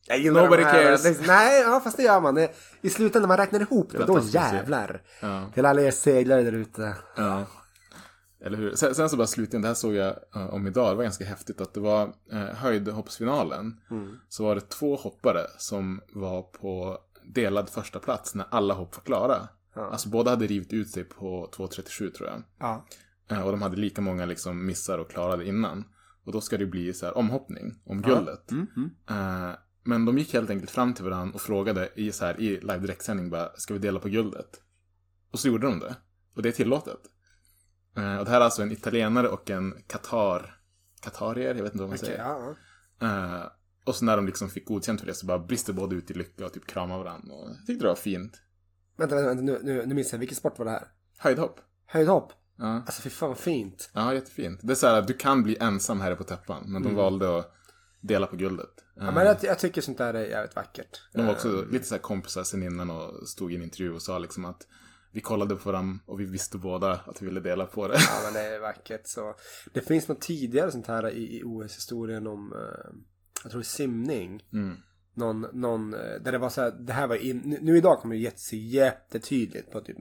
Jag 0.08 0.19
gillar 0.19 0.41
Nobody 0.43 0.62
de 0.63 0.67
här- 0.69 0.84
cares. 0.84 1.03
det- 1.03 1.27
Nej, 1.27 1.62
ja, 1.62 1.79
fast 1.84 1.97
det 1.97 2.03
gör 2.03 2.21
man. 2.21 2.36
Det, 2.36 2.51
I 2.81 2.89
slutändan 2.89 3.21
när 3.21 3.27
man 3.27 3.38
räknar 3.38 3.60
ihop 3.60 3.91
det, 3.91 3.97
var 3.97 4.08
då 4.08 4.19
jävlar. 4.27 5.01
Ja. 5.21 5.51
Till 5.53 5.65
alla 5.65 5.81
er 5.81 5.91
seglare 5.91 6.43
där 6.43 6.51
ute. 6.51 6.95
Ja. 7.15 7.45
Eller 8.45 8.58
hur? 8.58 8.75
Sen, 8.75 8.95
sen 8.95 9.10
så 9.10 9.17
bara 9.17 9.27
slutligen, 9.27 9.62
det 9.62 9.67
här 9.67 9.75
såg 9.75 9.93
jag 9.93 10.15
eh, 10.36 10.53
om 10.53 10.67
idag, 10.67 10.91
det 10.91 10.95
var 10.95 11.03
ganska 11.03 11.25
häftigt 11.25 11.62
att 11.62 11.73
det 11.73 11.79
var 11.79 12.05
uh, 12.34 12.39
höjdhoppsfinalen. 12.39 13.79
Så 14.29 14.43
var 14.43 14.55
det 14.55 14.62
två 14.62 14.95
hoppare 14.95 15.41
som 15.58 16.01
var 16.13 16.41
på 16.41 16.97
delad 17.34 17.69
första 17.69 17.99
plats 17.99 18.36
när 18.36 18.45
alla 18.49 18.73
hopp 18.73 18.95
var 18.95 19.03
klara. 19.03 19.47
Alltså 19.91 20.10
båda 20.10 20.31
hade 20.31 20.47
rivit 20.47 20.73
ut 20.73 20.89
sig 20.89 21.03
på 21.03 21.49
2.37 21.58 22.12
tror 22.12 22.29
jag. 22.29 22.43
Ja. 22.60 22.86
Eh, 23.27 23.41
och 23.45 23.51
de 23.51 23.62
hade 23.62 23.77
lika 23.77 24.01
många 24.01 24.25
liksom 24.25 24.65
missar 24.65 24.97
och 24.97 25.10
klarade 25.10 25.47
innan. 25.47 25.84
Och 26.25 26.31
då 26.31 26.41
ska 26.41 26.58
det 26.58 26.65
bli 26.65 26.93
så 26.93 27.05
här 27.05 27.17
omhoppning 27.17 27.79
om 27.86 28.01
guldet. 28.01 28.51
Eh, 29.10 29.51
men 29.84 30.05
de 30.05 30.17
gick 30.17 30.34
helt 30.34 30.49
enkelt 30.49 30.71
fram 30.71 30.93
till 30.93 31.03
varandra 31.03 31.36
och 31.36 31.41
frågade 31.41 31.89
i, 31.95 32.12
så 32.12 32.25
här, 32.25 32.39
i 32.41 32.60
live 32.60 32.77
direktsändning 32.77 33.29
bara, 33.29 33.49
ska 33.55 33.73
vi 33.73 33.79
dela 33.79 33.99
på 33.99 34.10
guldet? 34.10 34.62
Och 35.31 35.39
så 35.39 35.47
gjorde 35.47 35.67
de 35.67 35.79
det. 35.79 35.95
Och 36.36 36.41
det 36.41 36.49
är 36.49 36.53
tillåtet. 36.53 36.99
Eh, 37.97 38.17
och 38.17 38.25
det 38.25 38.31
här 38.31 38.39
är 38.41 38.45
alltså 38.45 38.62
en 38.62 38.71
italienare 38.71 39.27
och 39.29 39.49
en 39.49 39.73
katar, 39.88 40.58
katarier, 41.01 41.55
jag 41.55 41.63
vet 41.63 41.73
inte 41.73 41.77
vad 41.84 41.89
man 41.89 41.97
Okej, 41.97 42.08
säger. 42.10 42.19
ja. 42.19 42.55
Eh, 43.08 43.45
och 43.86 43.95
så 43.95 44.05
när 44.05 44.15
de 44.17 44.25
liksom 44.25 44.49
fick 44.49 44.65
godkänt 44.65 44.99
för 44.99 45.08
det 45.08 45.13
så 45.13 45.25
bara 45.25 45.39
brister 45.39 45.73
båda 45.73 45.95
ut 45.95 46.12
i 46.12 46.13
lycka 46.13 46.45
och 46.45 46.53
typ 46.53 46.67
kramar 46.67 46.97
varandra. 46.97 47.34
Och 47.36 47.49
jag 47.49 47.65
tyckte 47.67 47.84
det 47.86 47.89
var 47.89 47.95
fint. 47.95 48.41
Vänta, 48.97 49.15
vänta, 49.15 49.27
vänta 49.29 49.43
nu, 49.43 49.60
nu, 49.63 49.86
nu 49.86 49.95
minns 49.95 50.12
jag. 50.12 50.19
Vilken 50.19 50.36
sport 50.36 50.58
var 50.60 50.65
det 50.65 50.71
här? 50.71 50.88
Höjdhopp. 51.17 51.60
Höjdhopp. 51.86 52.34
Ja. 52.58 52.65
Alltså 52.75 53.01
fy 53.01 53.10
fan 53.10 53.29
vad 53.29 53.38
fint. 53.38 53.89
Ja, 53.93 54.13
jättefint. 54.13 54.60
Det 54.63 54.73
är 54.73 54.75
så 54.75 54.88
här 54.88 54.99
att 54.99 55.08
du 55.08 55.13
kan 55.13 55.43
bli 55.43 55.58
ensam 55.60 56.01
här 56.01 56.15
på 56.15 56.23
täppan, 56.23 56.63
men 56.65 56.75
Mm. 56.81 56.84
de 56.84 56.95
valde 56.95 57.39
att 57.39 57.51
dela 58.01 58.27
på 58.27 58.36
guldet. 58.36 58.69
Ja, 58.95 59.12
men 59.12 59.25
jag, 59.25 59.38
jag 59.41 59.60
tycker 59.60 59.81
sånt 59.81 59.97
där 59.97 60.13
är 60.13 60.25
jävligt 60.25 60.55
vackert. 60.55 61.01
De 61.13 61.25
var 61.25 61.34
också 61.34 61.65
lite 61.71 61.86
så 61.86 61.95
här 61.95 62.01
kompisar 62.01 62.43
sen 62.43 62.63
innan 62.63 62.89
och 62.89 63.27
stod 63.29 63.51
i 63.53 63.55
en 63.55 63.63
intervju 63.63 63.93
och 63.93 64.01
sa 64.01 64.19
liksom 64.19 64.45
att 64.45 64.67
vi 65.15 65.21
kollade 65.21 65.56
på 65.56 65.71
varandra 65.71 65.99
och 66.06 66.19
vi 66.19 66.25
visste 66.25 66.58
båda 66.58 66.91
att 66.91 67.21
vi 67.21 67.25
ville 67.25 67.39
dela 67.39 67.65
på 67.65 67.88
det. 67.88 67.93
Ja 67.93 68.21
men 68.23 68.34
det 68.34 68.39
är 68.39 68.60
vackert 68.60 69.01
så. 69.04 69.36
Det 69.73 69.82
finns 69.82 70.08
något 70.08 70.21
tidigare 70.21 70.71
sånt 70.71 70.88
här 70.88 71.10
i, 71.10 71.38
i 71.38 71.43
OS-historien 71.43 72.28
om, 72.28 72.54
eh, 72.54 72.93
jag 73.43 73.51
tror 73.51 73.62
simning. 73.62 74.43
Mm. 74.54 74.78
Någon, 75.13 75.41
någon, 75.54 75.93
eh, 75.93 75.99
där 75.99 76.32
det 76.32 76.38
var 76.38 76.49
så 76.49 76.62
här, 76.62 76.71
det 76.71 76.93
här 76.93 77.08
var 77.08 77.15
in, 77.15 77.41
nu, 77.45 77.60
nu 77.62 77.78
idag 77.78 77.99
kommer 77.99 78.15
det 78.15 78.21
jätte, 78.21 78.58
jättetydligt 78.58 79.71
på 79.71 79.82
typ 79.82 79.97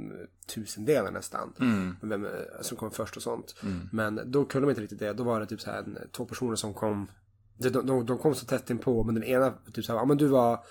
tusendelar 0.55 1.11
nästan. 1.11 1.53
Mm. 1.61 1.97
Vem 2.03 2.25
eh, 2.25 2.31
som 2.61 2.77
kom 2.77 2.91
först 2.91 3.17
och 3.17 3.23
sånt. 3.23 3.55
Men 3.93 4.21
då 4.31 4.45
kunde 4.45 4.67
de 4.67 4.71
inte 4.71 4.83
riktigt 4.83 4.99
det. 4.99 5.13
Då 5.13 5.25
var 5.25 5.41
det 5.41 5.47
typ 5.47 5.61
så 5.61 5.71
här 5.71 5.79
en, 5.79 5.99
två 6.13 6.25
personer 6.25 6.57
som 6.57 6.75
kom, 6.75 7.11
de, 7.59 7.69
de, 7.69 8.07
de, 8.07 8.19
kom 8.19 8.35
så 8.35 8.47
tätt 8.47 8.71
inpå 8.71 9.05
men 9.05 9.15
den 9.15 9.25
ena 9.25 9.55
typ 9.73 9.85
så 9.85 9.93
här, 9.93 10.01
ja 10.01 10.05
men 10.05 10.17
du 10.17 10.27
var 10.27 10.65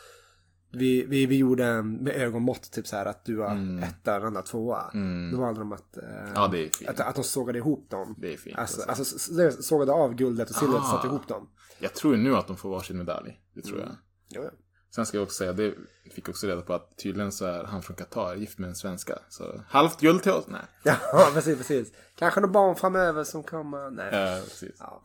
vi, 0.74 1.06
vi, 1.06 1.26
vi 1.26 1.38
gjorde 1.38 1.82
med 1.84 2.16
ögonmått 2.16 2.72
typ 2.72 2.88
så 2.88 2.96
här 2.96 3.06
att 3.06 3.26
du 3.26 3.36
var 3.36 3.80
etta 3.84 4.14
och 4.14 4.20
den 4.20 4.28
andra 4.28 4.42
tvåa. 4.42 4.92
Då 5.32 5.38
valde 5.40 5.60
de 5.60 5.72
att, 5.74 5.98
eh, 5.98 6.04
Mm. 6.44 6.70
Ja, 6.82 6.92
att, 6.92 7.00
att 7.00 7.16
de 7.16 7.24
sågade 7.24 7.58
ihop 7.58 7.90
dem. 7.90 8.16
Det 8.18 8.34
är 8.34 8.38
fint. 8.38 8.58
Alltså, 8.58 8.82
alltså. 8.90 9.32
alltså 9.42 9.62
sågade 9.64 9.92
av 9.92 10.16
guldet 10.16 10.50
och 10.50 10.56
silvret 10.56 10.80
och 10.80 10.86
Ah. 10.86 10.92
satte 10.92 11.08
ihop 11.08 11.28
dem. 11.28 11.50
Jag 11.80 11.94
tror 11.94 12.18
nu 12.18 12.36
att 12.36 12.48
de 12.48 12.58
får 12.58 12.70
varsin 12.70 12.98
medalj. 12.98 13.40
Det 13.56 13.62
tror 13.62 13.80
jag. 13.80 13.90
Ja. 14.28 14.50
Sen 14.96 15.06
ska 15.06 15.18
jag 15.18 15.24
också 15.24 15.36
säga, 15.38 15.54
det 15.54 15.74
fick 16.16 16.30
också 16.30 16.48
reda 16.48 16.62
på 16.62 16.74
att 16.74 16.98
tydligen 16.98 17.32
så 17.32 17.46
är 17.46 17.64
han 17.64 17.82
från 17.84 17.96
Qatar 17.96 18.36
gift 18.36 18.60
med 18.60 18.70
en 18.70 18.76
svenska. 18.76 19.20
Så 19.30 19.62
halvt 19.68 20.00
guld 20.00 20.24
till 20.24 20.32
oss? 20.32 20.46
Nej. 20.48 20.62
Ja, 20.84 21.30
precis, 21.34 21.58
precis. 21.58 21.92
Kanske 22.16 22.40
några 22.40 22.54
barn 22.54 22.76
framöver 22.76 23.24
som 23.24 23.44
kommer. 23.44 23.90
Nej. 23.92 24.10
Ja, 24.12 24.40
precis. 24.44 24.76
Ja. 24.80 25.04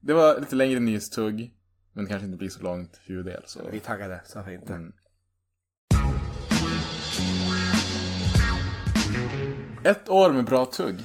Det 0.00 0.12
var 0.12 0.40
lite 0.40 0.56
längre 0.56 0.80
nyhetstugg. 0.80 1.54
Men 1.96 2.04
det 2.04 2.10
kanske 2.10 2.26
inte 2.26 2.38
blir 2.38 2.48
så 2.48 2.62
långt 2.62 3.00
huvuddel. 3.04 3.42
Så. 3.46 3.68
Vi 3.70 3.76
är 3.76 3.80
taggade, 3.80 4.20
så 4.24 4.38
varför 4.38 4.52
inte? 4.52 4.72
Mm. 4.74 4.92
Ett 9.84 10.08
år 10.08 10.32
med 10.32 10.44
bra 10.44 10.66
tugg. 10.66 11.00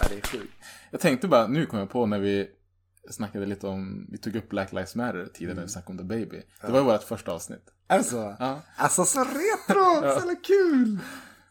Ja, 0.00 0.06
det 0.08 0.14
är 0.18 0.20
sjukt. 0.22 0.52
Jag 0.90 1.00
tänkte 1.00 1.28
bara, 1.28 1.46
nu 1.46 1.66
kom 1.66 1.78
jag 1.78 1.90
på 1.90 2.06
när 2.06 2.18
vi 2.18 2.50
snackade 3.10 3.46
lite 3.46 3.66
om, 3.66 4.06
vi 4.10 4.18
tog 4.18 4.36
upp 4.36 4.48
Black 4.48 4.72
Lives 4.72 4.94
Matter 4.94 5.28
tidigare 5.34 5.54
när 5.54 5.62
vi 5.62 5.68
snackade 5.68 5.90
om 5.92 5.98
The 5.98 6.04
Baby. 6.04 6.42
Det 6.60 6.72
var 6.72 6.78
ju 6.78 6.84
vårt 6.84 7.02
första 7.02 7.32
avsnitt. 7.32 7.72
Alltså, 7.86 8.36
Ja. 8.38 8.62
alltså 8.76 9.04
så 9.04 9.20
retro! 9.20 10.00
Så 10.00 10.06
jävla 10.06 10.34
kul! 10.34 10.98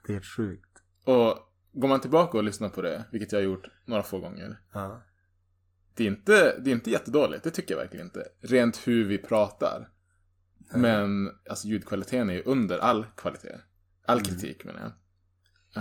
Det 0.08 0.16
är 0.16 0.22
sjukt. 0.38 0.70
Och 1.06 1.38
går 1.74 1.88
man 1.88 2.02
tillbaka 2.02 2.38
och 2.38 2.44
lyssnar 2.44 2.70
på 2.70 2.82
det, 2.82 3.04
vilket 3.12 3.32
jag 3.32 3.40
har 3.40 3.44
gjort 3.44 3.68
några 3.86 4.04
få 4.04 4.20
gånger. 4.20 4.60
Ja. 4.74 5.02
Det 5.96 6.04
är 6.04 6.08
inte, 6.08 6.60
det 6.60 6.70
är 6.70 6.76
inte 6.76 6.92
jättedåligt, 6.92 7.44
det 7.44 7.52
tycker 7.52 7.74
jag 7.74 7.82
verkligen 7.82 8.06
inte. 8.06 8.28
Rent 8.42 8.88
hur 8.88 9.06
vi 9.06 9.18
pratar. 9.18 9.90
Men 10.76 11.32
alltså 11.50 11.68
ljudkvaliteten 11.68 12.30
är 12.30 12.34
ju 12.34 12.44
under 12.46 12.78
all 12.80 13.06
kvalitet. 13.18 13.56
All 14.06 14.22
kritik 14.22 14.66
menar 14.66 14.80
jag. 14.82 14.92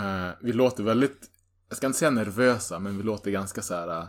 Eh, 0.02 0.32
vi 0.42 0.52
låter 0.52 0.84
väldigt, 0.84 1.30
jag 1.68 1.76
ska 1.76 1.86
inte 1.86 1.98
säga 1.98 2.10
nervösa, 2.10 2.78
men 2.78 2.96
vi 2.96 3.02
låter 3.02 3.30
ganska 3.30 3.62
så 3.62 3.74
här. 3.74 3.88
eh, 3.88 4.06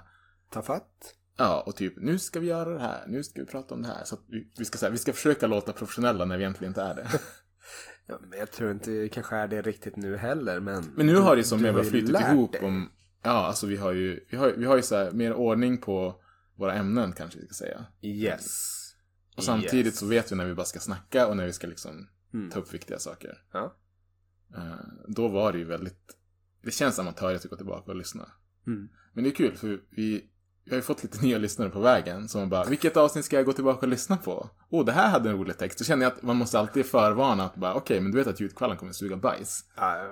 Ta 0.51 0.61
fatt. 0.61 1.15
Ja, 1.37 1.63
och 1.67 1.75
typ 1.75 1.93
nu 1.97 2.19
ska 2.19 2.39
vi 2.39 2.47
göra 2.47 2.69
det 2.69 2.79
här, 2.79 3.05
nu 3.07 3.23
ska 3.23 3.41
vi 3.41 3.47
prata 3.47 3.75
om 3.75 3.81
det 3.81 3.87
här. 3.87 4.03
Så 4.03 4.17
vi, 4.27 4.51
vi, 4.57 4.65
ska, 4.65 4.77
så 4.77 4.85
här, 4.85 4.91
vi 4.91 4.97
ska 4.97 5.13
försöka 5.13 5.47
låta 5.47 5.73
professionella 5.73 6.25
när 6.25 6.37
vi 6.37 6.43
egentligen 6.43 6.69
inte 6.71 6.81
är 6.81 6.95
det. 6.95 7.07
Ja, 8.07 8.19
men 8.29 8.39
jag 8.39 8.51
tror 8.51 8.71
inte 8.71 8.91
det 8.91 9.09
kanske 9.09 9.35
är 9.35 9.47
det 9.47 9.61
riktigt 9.61 9.95
nu 9.95 10.17
heller, 10.17 10.59
men... 10.59 10.83
Men 10.95 11.05
nu 11.05 11.15
har 11.15 11.35
det 11.35 11.43
som 11.43 11.59
ju 11.59 11.83
flutit 11.83 12.19
ihop 12.19 12.55
om, 12.61 12.89
ja 13.25 13.45
alltså 13.45 13.67
vi 13.67 13.77
har 13.77 13.91
ju, 13.91 14.25
vi 14.29 14.37
har, 14.37 14.51
vi 14.51 14.65
har 14.65 14.75
ju 14.75 14.81
så 14.81 14.95
här 14.95 15.11
mer 15.11 15.33
ordning 15.33 15.77
på 15.77 16.21
våra 16.55 16.73
ämnen 16.73 17.13
kanske 17.13 17.39
vi 17.39 17.45
ska 17.45 17.53
säga. 17.53 17.85
Yes. 18.01 18.71
Och 19.37 19.43
samtidigt 19.43 19.85
Yes. 19.85 19.99
så 19.99 20.05
vet 20.05 20.31
vi 20.31 20.35
när 20.35 20.45
vi 20.45 20.53
bara 20.53 20.65
ska 20.65 20.79
snacka 20.79 21.27
och 21.27 21.37
när 21.37 21.45
vi 21.45 21.53
ska 21.53 21.67
liksom 21.67 22.07
Mm. 22.33 22.49
ta 22.51 22.59
upp 22.59 22.73
viktiga 22.73 22.99
saker. 22.99 23.37
Ja. 23.53 23.75
Eh, 24.55 24.75
då 25.07 25.27
var 25.27 25.51
det 25.51 25.57
ju 25.57 25.63
väldigt, 25.65 26.15
det 26.63 26.71
känns 26.71 26.99
amatörigt 26.99 27.43
att 27.45 27.49
gå 27.51 27.57
tillbaka 27.57 27.91
och 27.91 27.97
lyssna. 27.97 28.27
Mm. 28.67 28.89
Men 29.13 29.23
det 29.23 29.29
är 29.29 29.35
kul 29.35 29.57
för 29.57 29.67
vi, 29.89 30.29
vi 30.63 30.69
har 30.69 30.75
ju 30.75 30.81
fått 30.81 31.03
lite 31.03 31.21
nya 31.25 31.37
lyssnare 31.37 31.69
på 31.69 31.79
vägen 31.79 32.27
som 32.27 32.49
bara, 32.49 32.65
vilket 32.65 32.97
avsnitt 32.97 33.25
ska 33.25 33.35
jag 33.35 33.45
gå 33.45 33.53
tillbaka 33.53 33.79
och 33.79 33.87
lyssna 33.87 34.17
på? 34.17 34.49
Oh, 34.69 34.85
det 34.85 34.91
här 34.91 35.09
hade 35.09 35.29
en 35.29 35.37
rolig 35.37 35.57
text. 35.57 35.77
Då 35.79 35.85
känner 35.85 36.05
jag 36.05 36.13
att 36.13 36.21
man 36.23 36.35
måste 36.37 36.59
alltid 36.59 36.85
förvarna 36.85 37.45
att 37.45 37.55
bara, 37.55 37.73
okej, 37.73 38.01
men 38.01 38.11
du 38.11 38.17
vet 38.17 38.27
att 38.27 38.39
ljudkvallen 38.39 38.77
kommer 38.77 38.91
suga 38.91 39.17
bajs. 39.17 39.65
Ja. 39.75 40.07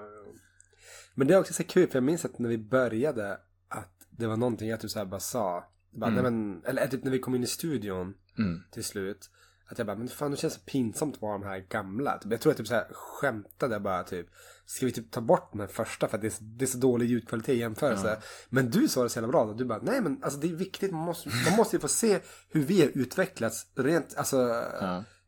Men 1.14 1.28
det 1.28 1.34
är 1.34 1.40
också 1.40 1.54
så 1.54 1.64
kul, 1.64 1.88
för 1.90 1.96
jag 1.96 2.04
minns 2.04 2.26
att 2.26 2.40
när 2.40 2.50
vi 2.50 2.58
började 2.58 3.38
att 3.70 4.08
det 4.10 4.28
var 4.28 4.38
någonting 4.38 4.70
jag 4.70 4.80
typ 4.80 4.92
så 4.92 5.06
bara 5.06 5.20
sa. 5.20 5.64
Bara, 5.92 6.10
nej, 6.12 6.24
men, 6.24 6.62
eller 6.66 6.88
typ 6.88 7.04
när 7.04 7.12
vi 7.12 7.20
kom 7.20 7.36
in 7.36 7.44
i 7.44 7.48
studion 7.48 8.14
Mm. 8.38 8.64
till 8.72 8.84
slut. 8.84 9.30
Att 9.70 9.78
jag 9.78 9.88
bara, 9.88 9.98
men 9.98 10.08
fan 10.08 10.32
det 10.32 10.38
känns 10.38 10.54
så 10.54 10.60
pinsamt 10.60 11.16
att 11.16 11.22
vara 11.22 11.38
de 11.38 11.44
här 11.48 11.60
gamla. 11.70 12.18
Typ, 12.18 12.32
Jag 12.32 12.42
tror 12.42 12.52
jag 12.52 12.58
typ 12.58 12.68
så 12.68 12.74
här 12.74 12.88
skämtade 12.94 13.80
bara 13.80 14.04
typ. 14.04 14.28
Ska 14.66 14.86
vi 14.86 14.92
typ 14.92 15.12
ta 15.12 15.22
bort 15.22 15.52
den 15.52 15.60
här 15.62 15.68
första 15.68 16.08
för 16.08 16.18
att 16.18 16.22
det 16.22 16.28
är, 16.28 16.30
så- 16.30 16.44
det 16.44 16.66
är 16.66 16.68
så 16.68 16.78
dålig 16.78 17.06
ljudkvalitet 17.10 17.56
i 17.56 17.60
jämförelse. 17.60 18.22
Men 18.50 18.70
du 18.70 18.88
sa 18.88 19.04
det 19.04 19.10
så 19.10 19.18
jävla 19.18 19.32
bra. 19.32 19.46
då. 19.46 19.54
Du 19.54 19.66
bara, 19.66 19.80
nej 19.82 20.02
men 20.02 20.24
alltså 20.24 20.40
det 20.40 20.48
är 20.48 20.56
viktigt. 20.56 20.92
Man 20.92 21.06
måste, 21.06 21.30
man 21.30 21.58
måste 21.58 21.76
ju 21.76 21.80
få 21.80 21.88
se 21.88 22.20
hur 22.50 22.62
vi 22.62 22.82
har 22.82 22.90
utvecklats 22.94 23.66
rent, 23.76 24.18
alltså, 24.18 24.64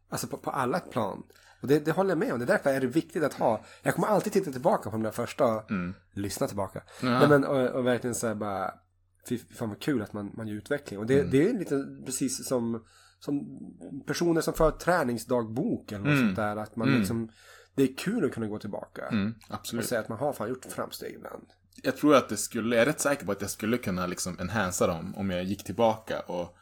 alltså 0.10 0.28
på, 0.28 0.38
på 0.38 0.50
alla 0.52 0.80
plan. 0.80 1.24
Och 1.65 1.69
det, 1.69 1.86
det 1.86 1.91
håller 1.91 2.10
jag 2.12 2.17
med 2.17 2.34
om. 2.34 2.39
Det 2.39 2.45
är 2.45 2.47
därför 2.47 2.69
är 2.69 2.82
det 2.82 2.88
viktigt 2.88 3.23
att 3.23 3.34
ha. 3.34 3.63
Jag 3.84 3.95
kommer 3.95 4.08
alltid 4.08 4.34
titta 4.34 4.51
tillbaka 4.51 4.84
på 4.89 4.95
de 4.95 5.04
där 5.04 5.12
första. 5.12 5.63
Lyssna 6.13 6.47
tillbaka. 6.47 6.82
Ja. 7.01 7.19
Nej, 7.19 7.28
men, 7.30 7.43
och, 7.43 7.67
och 7.69 7.86
verkligen 7.86 8.15
så 8.15 8.28
här 8.28 8.36
bara. 8.36 8.71
Fy 9.30 9.38
fan 9.38 9.69
vad 9.69 9.82
kul 9.82 10.01
att 10.01 10.13
man, 10.13 10.32
man 10.38 10.47
gör 10.47 10.56
utveckling. 10.56 10.99
Och 10.99 11.06
det, 11.06 11.19
Mm. 11.19 11.32
det 11.32 11.49
är 11.49 11.54
lite 11.54 11.86
precis 12.06 12.47
som, 12.47 12.84
som 13.19 13.45
personer 14.08 14.41
som 14.41 14.54
för 14.54 14.71
träningsdagbok 14.71 15.91
eller 15.91 16.06
något 16.06 16.19
sånt 16.19 16.36
där. 16.36 16.58
Att 16.58 16.75
man 16.75 16.91
liksom. 16.97 17.30
Det 17.75 17.84
är 17.84 17.95
kul 17.97 18.25
att 18.25 18.32
kunna 18.32 18.47
gå 18.47 18.60
tillbaka. 18.60 19.08
Mm, 19.08 19.34
Och 19.49 19.56
absolut. 19.56 19.86
säga 19.86 20.01
att 20.01 20.10
man 20.10 20.17
har 20.17 20.34
fan 20.34 20.49
gjort 20.49 20.65
framsteg 20.69 21.13
ibland. 21.15 21.43
Jag 21.84 21.97
tror 21.97 22.15
att 22.15 22.30
det 22.30 22.38
skulle, 22.38 22.75
jag 22.75 22.82
är 22.82 22.86
rätt 22.86 22.99
säker 22.99 23.25
på 23.25 23.32
att 23.32 23.41
jag 23.41 23.49
skulle 23.49 23.78
kunna 23.78 24.08
liksom 24.08 24.39
enhansa 24.39 24.88
dem 24.88 25.15
om 25.15 25.30
jag 25.30 25.43
gick 25.43 25.63
tillbaka 25.63 26.19
och 26.19 26.56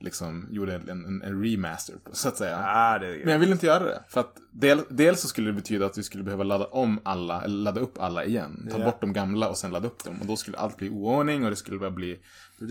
liksom 0.00 0.48
gjorde 0.50 0.74
en, 0.74 0.88
en, 0.88 1.22
en 1.22 1.44
remaster, 1.44 1.96
så 2.12 2.28
att 2.28 2.36
säga. 2.36 2.56
Är 2.56 3.00
Men 3.24 3.32
jag 3.32 3.38
vill 3.38 3.52
inte 3.52 3.66
göra 3.66 3.84
det. 3.84 4.04
För 4.08 4.20
att 4.20 4.36
del, 4.52 4.82
dels 4.90 5.20
så 5.20 5.28
skulle 5.28 5.46
det 5.48 5.52
betyda 5.52 5.86
att 5.86 5.98
vi 5.98 6.02
skulle 6.02 6.24
behöva 6.24 6.44
ladda 6.44 6.66
om 6.66 7.00
alla, 7.04 7.42
eller 7.42 7.56
ladda 7.56 7.80
upp 7.80 7.98
alla 7.98 8.24
igen. 8.24 8.68
Ta 8.70 8.78
Ja. 8.78 8.84
bort 8.84 9.00
de 9.00 9.12
gamla 9.12 9.48
och 9.48 9.58
sen 9.58 9.70
ladda 9.70 9.86
upp 9.86 10.04
dem. 10.04 10.20
Och 10.20 10.26
då 10.26 10.36
skulle 10.36 10.58
allt 10.58 10.76
bli 10.76 10.90
oordning 10.90 11.44
och 11.44 11.50
det 11.50 11.56
skulle 11.56 11.78
bara 11.78 11.90
bli 11.90 12.20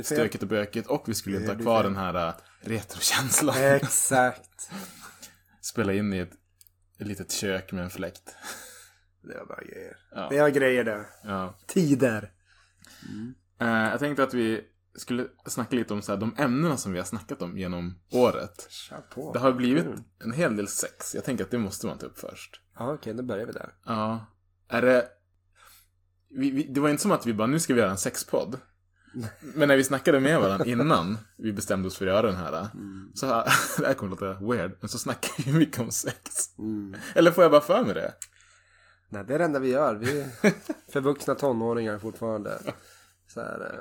stökigt 0.04 0.44
och 0.44 0.50
bökigt. 0.50 0.88
Och 0.88 1.04
vi 1.10 1.14
skulle 1.14 1.38
inte 1.38 1.52
ha 1.54 1.60
kvar 1.60 1.84
den 1.84 1.96
här 1.96 2.28
äh, 2.28 2.34
retrokänslan. 2.62 3.56
Exakt. 3.58 4.72
Spela 5.62 5.94
in 5.94 6.14
i 6.14 6.18
ett, 6.18 6.32
ett 7.00 7.08
litet 7.08 7.32
kök 7.32 7.72
med 7.72 7.84
en 7.84 7.90
fläkt. 7.90 8.36
Det 9.22 9.38
var 9.38 9.46
bara 9.46 9.62
grejer. 9.64 9.98
Ja. 10.16 10.28
Det 10.30 10.42
var 10.42 10.50
grejer 10.50 10.84
det. 10.84 11.06
Ja. 11.24 11.58
Tider. 11.68 12.32
Eh, 13.62 13.68
jag 13.68 14.00
tänkte 14.00 14.24
att 14.24 14.34
vi 14.34 14.62
skulle 14.96 15.28
snacka 15.46 15.76
lite 15.76 15.94
om 15.94 16.02
så 16.02 16.12
här, 16.12 16.20
de 16.20 16.36
ämnena 16.38 16.78
som 16.78 16.92
vi 16.92 17.00
har 17.00 17.06
snackat 17.06 17.42
om 17.42 17.58
genom 17.58 18.00
året. 18.12 18.70
På. 19.14 19.34
Det 19.34 19.40
har 19.40 19.52
blivit 19.52 19.86
en 20.24 20.32
hel 20.32 20.56
del 20.56 20.68
sex. 20.68 21.16
Jag 21.16 21.24
tänker 21.24 21.44
att 21.44 21.52
det 21.52 21.58
måste 21.58 21.88
man 21.88 21.98
ta 21.98 22.06
upp 22.06 22.20
först. 22.20 22.62
Ja, 22.78 22.94
okej, 22.94 23.14
då 23.14 23.24
börjar 23.24 23.46
vi 23.46 23.52
där. 23.52 23.74
Ja. 23.86 24.26
Är 24.68 24.82
det... 24.82 25.08
Vi, 26.30 26.52
vi, 26.52 26.64
det 26.64 26.80
var 26.80 26.90
inte 26.90 27.02
som 27.02 27.12
att 27.12 27.26
vi 27.26 27.34
bara, 27.34 27.48
nu 27.48 27.60
ska 27.60 27.74
vi 27.74 27.80
göra 27.80 27.92
en 27.92 27.98
sexpodd. 27.98 28.58
Men 29.40 29.68
när 29.68 29.78
vi 29.78 29.84
snackade 29.84 30.20
med 30.20 30.42
varandra 30.42 30.66
innan 30.66 31.18
vi 31.38 31.54
bestämde 31.54 31.88
oss 31.88 31.98
för 31.98 32.08
att 32.08 32.14
göra 32.14 32.28
den 32.28 32.36
här. 32.36 32.68
Så 33.14 33.26
här, 33.26 33.44
det 33.78 33.88
här 33.88 33.94
kommer 33.94 34.14
att 34.14 34.22
låta 34.22 34.46
weird, 34.46 34.78
men 34.80 34.90
så 34.90 34.98
snackade 34.98 35.52
vi 35.52 35.54
mycket 35.54 35.80
om 35.80 35.92
sex. 35.92 36.50
Eller 37.16 37.32
får 37.32 37.44
jag 37.44 37.52
bara 37.52 37.62
för 37.62 37.84
mig 37.84 37.94
det? 37.94 38.14
Nej, 39.10 39.24
det 39.28 39.34
är 39.34 39.40
det 39.40 39.46
enda 39.46 39.60
vi 39.60 39.70
gör. 39.70 39.96
Vi 39.96 40.22
är 40.22 40.30
förvuxna 40.92 41.36
tonåringar 41.36 42.00
fortfarande. 42.00 42.60
Så 43.28 43.42
här, 43.42 43.74
eh, 43.74 43.80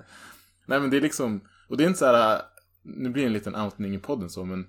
Nej 0.68 0.80
men 0.80 0.90
det 0.90 0.96
är 0.96 1.00
liksom, 1.00 1.40
och 1.68 1.76
det 1.76 1.84
är 1.84 1.86
inte 1.88 1.98
så 1.98 2.06
här, 2.06 2.42
nu 2.82 3.10
blir 3.10 3.22
det 3.22 3.28
en 3.28 3.32
liten 3.32 3.56
outning 3.56 3.94
i 3.94 3.98
podden 3.98 4.30
så, 4.30 4.44
men 4.44 4.66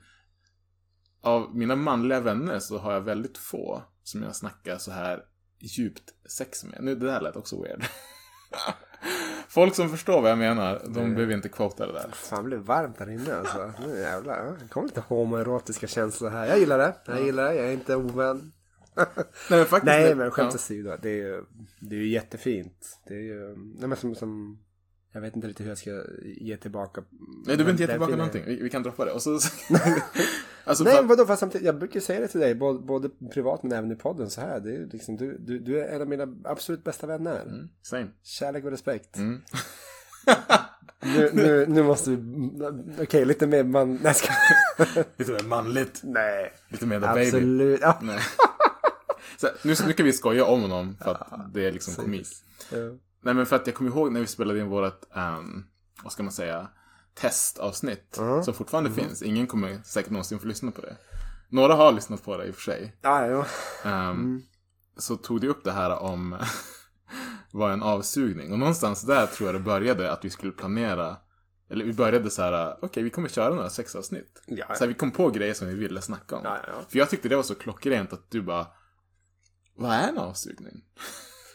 av 1.22 1.56
mina 1.56 1.76
manliga 1.76 2.20
vänner 2.20 2.60
så 2.60 2.78
har 2.78 2.94
jag 2.94 3.02
väldigt 3.02 3.38
få 3.38 3.84
som 4.04 4.24
jag 4.24 4.36
snackar 4.36 4.78
så 4.78 4.92
här 4.92 5.24
djupt 5.60 6.04
sex 6.38 6.64
med. 6.64 6.84
Nu, 6.84 6.96
det 6.96 7.06
där 7.06 7.22
lät 7.22 7.36
också 7.36 7.64
weird. 7.64 7.84
Folk 9.48 9.76
som 9.76 9.90
förstår 9.90 10.22
vad 10.22 10.32
jag 10.32 10.38
menar, 10.38 10.82
de 10.86 11.14
behöver 11.16 11.34
inte 11.34 11.50
quota 11.50 11.88
det 11.88 11.94
där. 11.94 12.10
fan, 12.14 12.44
det 12.44 12.48
blev 12.50 12.60
varmt 12.60 12.98
där 12.98 13.10
inne 13.10 13.36
alltså. 13.36 13.74
Nu 13.88 14.00
jävlar. 14.00 14.46
ja, 14.46 14.56
Det 14.62 14.68
kom 14.68 14.86
lite 14.86 15.02
homoerotiska 15.02 15.88
känslor 15.88 16.30
här. 16.30 16.48
Jag 16.48 16.60
gillar 16.60 16.78
det. 16.78 16.96
Jag 17.06 17.22
gillar 17.26 17.44
det. 17.44 17.56
Jag 17.56 17.66
är 17.68 17.72
inte 17.72 17.96
ovän. 17.96 18.52
Nej 18.96 19.06
men 19.50 19.66
faktiskt. 19.66 19.86
Nej, 19.86 20.10
det- 20.10 20.16
men 20.16 20.32
skämt 20.32 20.52
ja. 20.52 20.56
åsido. 20.56 20.98
Det 21.02 21.10
är 21.10 21.16
ju, 21.16 21.44
det 21.80 21.96
är 21.96 22.00
ju 22.00 22.08
jättefint. 22.10 23.00
Det 23.08 23.14
är 23.14 23.20
ju, 23.22 23.56
nej 23.58 23.88
men 23.90 23.98
som, 23.98 24.16
som, 24.16 24.60
jag 25.12 25.22
vet 25.22 25.36
inte 25.36 25.48
riktigt 25.48 25.66
hur 25.66 25.72
jag 25.72 25.78
ska 25.78 26.04
ge 26.24 26.58
tillbaka. 26.58 27.02
Nej, 27.12 27.28
du 27.46 27.46
behöver 27.58 27.72
inte 27.72 27.84
ge 27.84 27.88
tillbaka 27.90 28.16
någonting. 28.16 28.44
Vi, 28.46 28.56
vi 28.62 28.70
kan 28.70 28.84
droppa 28.84 29.06
det. 29.06 29.12
Och 29.12 29.22
så... 29.22 29.34
alltså, 30.64 30.84
Nej, 30.84 30.96
för- 30.96 31.04
vadå, 31.04 31.26
fast 31.26 31.40
samtidigt, 31.40 31.66
jag 31.66 31.80
brukar 31.80 32.00
säga 32.00 32.20
det 32.20 32.28
till 32.28 32.40
dig, 32.40 32.56
både, 32.56 32.80
både 32.80 33.10
privat 33.34 33.64
men 33.64 33.72
även 33.72 33.92
i 33.92 33.96
podden 33.96 34.30
så 34.30 34.42
här. 34.42 34.60
Det 34.60 34.76
är 34.76 34.86
liksom, 34.92 35.18
du, 35.18 35.38
du, 35.38 35.60
du 35.60 35.80
är 35.80 35.88
en 35.96 36.02
av 36.02 36.08
mina 36.08 36.36
absolut 36.44 36.84
bästa 36.84 37.08
vänner. 37.08 37.42
Mm, 37.42 37.70
same. 37.82 38.08
Kärlek 38.24 38.64
och 38.66 38.72
respekt. 38.72 39.18
Mm. 39.18 39.42
Nu, 41.02 41.30
nu, 41.34 41.66
nu 41.68 41.84
måste 41.84 42.10
vi, 42.10 42.18
okej, 43.04 43.26
lite 43.26 43.48
mer 43.48 43.64
man, 43.64 44.00
nej, 44.04 44.14
ska, 44.14 44.34
Lite 45.18 45.32
mer 45.32 45.44
manligt. 45.44 46.00
nej. 46.04 46.54
Lite 46.70 46.86
mer 46.86 47.00
the 47.00 47.08
baby. 47.08 47.22
Absolut. 47.28 47.80
Ja. 47.82 48.00
Nej. 48.02 48.20
Så, 49.38 49.48
nu, 49.64 49.94
kan 49.94 50.06
vi 50.06 50.14
skoja 50.14 50.46
om 50.46 50.62
honom 50.62 50.98
för 51.04 51.12
att 51.12 51.54
det 51.54 51.68
är 51.68 51.72
liksom 51.72 51.94
komik. 51.94 52.28
Ja. 52.72 52.78
Nej 53.22 53.34
men 53.34 53.46
för 53.46 53.56
att 53.56 53.68
jag 53.68 53.76
kommer 53.76 53.90
ihåg 53.92 54.12
när 54.12 54.20
vi 54.20 54.28
spelade 54.28 54.60
in 54.60 54.68
vårt, 54.70 55.04
um, 55.16 55.66
vad 56.04 56.12
ska 56.12 56.24
man 56.24 56.32
säga, 56.32 56.68
testavsnitt. 57.14 58.18
Som 58.44 58.54
fortfarande 58.54 58.92
finns. 58.92 59.22
Ingen 59.22 59.48
kommer 59.48 59.82
säkert 59.84 60.12
någonsin 60.12 60.40
få 60.40 60.48
lyssna 60.48 60.72
på 60.72 60.82
det. 60.82 60.98
Några 61.50 61.74
har 61.74 61.92
lyssnat 61.92 62.24
på 62.24 62.38
det 62.38 62.46
i 62.46 62.52
och 62.52 62.56
för 62.56 62.62
sig. 62.62 62.98
Ja, 63.02 63.26
ja. 63.26 63.46
Um, 64.10 64.44
Så 64.98 65.16
tog 65.16 65.42
det 65.42 65.48
upp 65.48 65.64
det 65.64 65.72
här 65.72 66.00
om 66.00 66.38
vad 67.52 67.72
en 67.74 67.84
avsugning. 67.84 68.52
Och 68.52 68.60
någonstans 68.60 69.02
där 69.02 69.28
tror 69.28 69.48
jag 69.48 69.56
det 69.56 69.60
började 69.66 70.12
att 70.12 70.26
vi 70.26 70.30
skulle 70.30 70.52
planera. 70.52 71.18
Eller 71.70 71.86
vi 71.86 71.94
började 71.94 72.30
så 72.30 72.42
här, 72.42 72.78
okej 72.82 73.04
vi 73.04 73.10
kommer 73.10 73.30
köra 73.30 73.56
några 73.56 73.70
sexavsnitt. 73.70 74.44
Ja, 74.48 74.66
Så 74.76 74.80
här, 74.80 74.88
vi 74.88 74.94
kom 74.94 75.12
på 75.12 75.30
grejer 75.30 75.54
som 75.54 75.68
vi 75.68 75.74
ville 75.76 76.02
snacka 76.02 76.36
om. 76.36 76.42
Ja, 76.44 76.58
ja. 76.68 76.74
För 76.90 76.98
jag 77.00 77.10
tyckte 77.10 77.30
det 77.30 77.36
var 77.36 77.44
så 77.44 77.56
klockrent 77.56 78.14
att 78.14 78.32
du 78.32 78.42
bara, 78.42 78.68
vad 79.76 79.92
är 79.92 80.08
en 80.08 80.18
avsugning? 80.18 80.86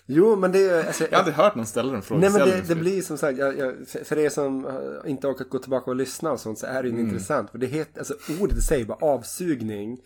Jo, 0.06 0.36
men 0.36 0.52
det 0.52 0.58
är 0.68 0.86
alltså, 0.86 1.04
Jag 1.04 1.10
har 1.10 1.18
aldrig 1.18 1.36
hört 1.36 1.54
någon 1.54 1.66
ställa 1.66 1.92
den 1.92 2.02
frågan. 2.02 2.20
Nej 2.20 2.30
men 2.30 2.48
det, 2.48 2.68
det 2.68 2.74
blir 2.74 3.02
som 3.02 3.18
sagt, 3.18 3.38
jag, 3.38 3.58
jag, 3.58 3.74
för, 4.04 4.18
er 4.18 4.28
som 4.28 4.66
eh, 4.66 5.10
inte 5.10 5.26
orkat 5.26 5.48
gå 5.50 5.58
tillbaka 5.58 5.90
och 5.90 5.96
lyssna 5.96 6.32
och 6.32 6.40
sånt 6.40 6.58
så 6.58 6.66
är 6.66 6.82
det 6.82 6.88
ju 6.88 7.00
intressant. 7.00 7.50
För 7.50 7.58
det 7.58 7.66
heter, 7.66 7.98
alltså 7.98 8.14
ordet 8.40 8.58
i 8.58 8.60
sig 8.60 8.84
bara 8.84 8.98
avsugning. 9.00 9.98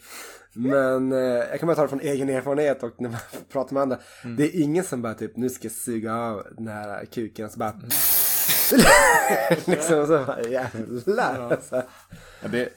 Men 0.52 1.12
eh, 1.12 1.18
jag 1.18 1.61
kan 1.61 1.66
bara 1.66 1.76
ta 1.76 1.82
det 1.82 1.88
från 1.88 2.00
egen 2.00 2.28
erfarenhet 2.28 2.82
och 2.82 3.00
när 3.00 3.08
man 3.08 3.18
pratar 3.52 3.74
med 3.74 3.82
andra. 3.82 3.98
Det 4.37 4.44
är 4.44 4.62
ingen 4.62 4.84
som 4.84 5.02
bara 5.02 5.14
typ, 5.14 5.37
nu 5.37 5.48
ska 5.50 5.64
jag 5.64 5.72
suga 5.72 6.14
av 6.14 6.42
den 6.56 6.68
här 6.68 7.04
kuken 7.04 7.50
så 7.50 7.58
bara 7.58 7.72
liksom 9.64 10.06
så 10.06 10.24
bara, 10.26 10.42
jävlar. 10.42 11.50
Alltså. 11.52 11.82
Ja, 12.42 12.48
det, 12.48 12.68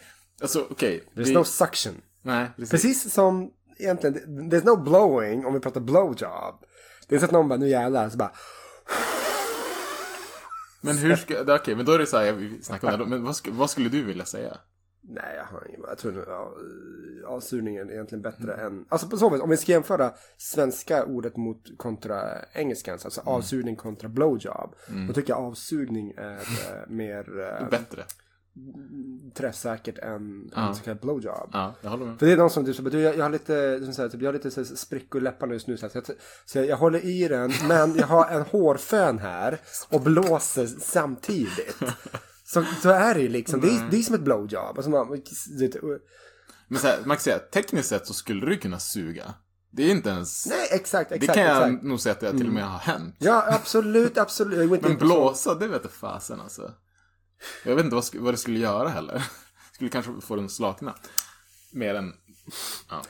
alltså 0.42 0.68
okej. 0.70 1.04
There's 1.16 1.24
vi- 1.24 1.34
no 1.34 1.44
suction. 1.44 1.94
Nej, 2.24 2.48
precis. 2.56 2.72
Precis 2.72 3.14
som 3.14 3.52
egentligen, 3.80 4.16
there's 4.52 4.66
no 4.66 4.76
blowing 4.84 5.46
om 5.46 5.54
vi 5.54 5.60
pratar 5.60 5.82
blowjob. 5.82 6.56
Det 7.12 7.16
är 7.16 7.20
så 7.20 7.26
att 7.26 7.32
någon 7.32 7.50
bara, 7.50 7.60
nu 7.60 7.70
jävlar, 7.70 8.10
så 8.10 8.18
bara 8.18 8.32
Men 10.82 10.98
hur 10.98 11.16
ska, 11.16 11.56
okej, 11.56 11.76
men 11.76 11.86
då 11.86 11.92
är 11.92 12.00
det 12.00 12.06
så 12.06 12.18
här, 12.18 12.32
vi 12.32 12.64
snackar 12.64 12.94
om 12.94 13.00
det, 13.00 13.06
men 13.06 13.24
vad, 13.24 13.36
vad 13.48 13.70
skulle 13.70 13.90
du 13.90 14.04
vilja 14.04 14.26
säga? 14.26 14.58
Nej, 15.02 15.36
jag 15.38 15.44
har 15.44 15.68
ingen, 15.70 15.82
jag 15.88 15.98
tror 15.98 16.12
nu, 16.12 16.24
ja, 16.28 16.54
avsugningen 17.28 17.90
egentligen 17.90 18.22
bättre 18.22 18.54
än, 18.54 18.86
alltså 18.90 19.08
på 19.08 19.18
så 19.18 19.30
vis, 19.30 19.42
om 19.42 19.50
vi 19.50 19.58
ska 19.58 19.72
jämföra 19.72 20.12
svenska 20.38 21.06
ordet 21.06 21.38
mot 21.38 21.78
kontra 21.78 22.46
engelskans, 22.54 23.06
alltså 23.06 23.22
avsugning 23.26 23.76
kontra 23.76 24.10
blowjob, 24.10 24.76
då 25.08 25.14
tycker 25.14 25.34
jag 25.34 25.40
avsugning 25.40 26.14
är 26.18 26.34
eh, 26.34 26.88
mer 26.90 27.40
eh, 27.40 27.70
Bättre. 27.70 28.04
Träffsäkert 29.34 29.98
än 29.98 30.52
Ja. 30.56 30.68
en 30.68 30.76
så 30.76 30.84
kallad 30.84 31.00
blowjob. 31.02 31.50
Ja, 31.54 31.74
jag 31.82 31.90
håller 31.90 32.06
med. 32.06 32.20
För 32.20 32.26
det 32.26 32.32
är 32.32 32.38
de 32.38 32.50
som 32.50 32.64
du 32.64 32.74
sa, 32.74 32.84
du, 32.84 33.00
jag, 33.00 33.18
jag 33.18 33.24
har 33.24 33.30
lite, 33.30 33.80
som 33.84 33.94
så 33.94 34.02
här, 34.02 34.10
typ, 34.10 34.22
jag 34.22 34.28
har 34.28 34.34
lite 34.34 34.52
så 34.52 34.60
här, 34.60 34.76
sprickor 34.76 35.22
i 35.22 35.24
läpparna 35.24 35.54
just 35.54 35.68
nu. 35.68 35.78
Så, 35.78 35.86
här, 35.86 35.92
så, 35.92 35.98
jag, 35.98 36.18
så 36.46 36.58
jag, 36.58 36.66
jag 36.66 36.78
håller 36.78 37.06
i 37.06 37.28
den, 37.28 37.52
men 37.68 37.96
jag 37.96 38.08
har 38.08 38.30
en 38.30 38.42
hårfön 38.42 39.20
här 39.20 39.60
och 39.90 40.02
blåser 40.02 40.68
samtidigt. 40.68 41.78
Så, 42.44 42.64
så 42.82 42.90
är 42.90 43.14
det 43.14 43.22
ju 43.22 43.30
liksom, 43.30 43.62
det 43.62 43.68
är, 43.68 43.88
det 43.92 43.98
är 43.98 44.02
som 44.02 44.16
ett 44.16 44.22
blowjob. 44.22 44.78
Alltså 44.78 44.90
man, 44.90 45.22
det, 45.60 45.76
Men 46.68 46.80
så 46.80 46.88
här, 46.88 47.00
man 47.06 47.18
kan 47.18 47.24
säga, 47.24 47.40
tekniskt 47.40 47.90
sett 47.90 48.08
så 48.08 48.14
skulle 48.14 48.46
du 48.46 48.58
kunna 48.58 48.80
suga. 48.80 49.34
Det 49.72 49.84
är 49.84 49.92
inte 49.92 50.10
ens... 50.10 50.48
nej, 50.48 50.68
exakt, 50.72 51.10
det 51.10 51.16
exakt. 51.16 51.34
kan 51.34 51.44
jag 51.44 51.68
exakt. 51.68 51.84
nog 51.84 52.00
säga 52.00 52.14
att 52.14 52.20
det 52.20 52.32
till 52.32 52.48
och 52.48 52.54
med 52.54 52.64
har 52.64 52.80
hänt. 52.80 53.16
Ja, 53.20 53.46
absolut, 53.48 54.18
absolut. 54.18 54.82
Men 54.82 54.92
så. 54.92 54.98
blåsa, 54.98 55.56
det 55.56 55.68
vet 55.68 55.82
jag 55.84 55.92
fasen 55.92 56.42
alltså. 56.42 56.72
Jag 57.64 57.76
vet 57.76 57.84
inte 57.86 57.96
vad, 57.96 58.06
vad 58.14 58.34
det 58.34 58.38
skulle 58.38 58.60
göra 58.60 58.90
heller. 58.90 59.24
Skulle 59.74 59.90
kanske 59.90 60.12
få 60.22 60.36
den 60.36 60.46
att 60.46 60.52
slakna. 60.52 60.96
Mer 61.72 61.96
än... 61.96 62.14
Ja. 62.90 63.02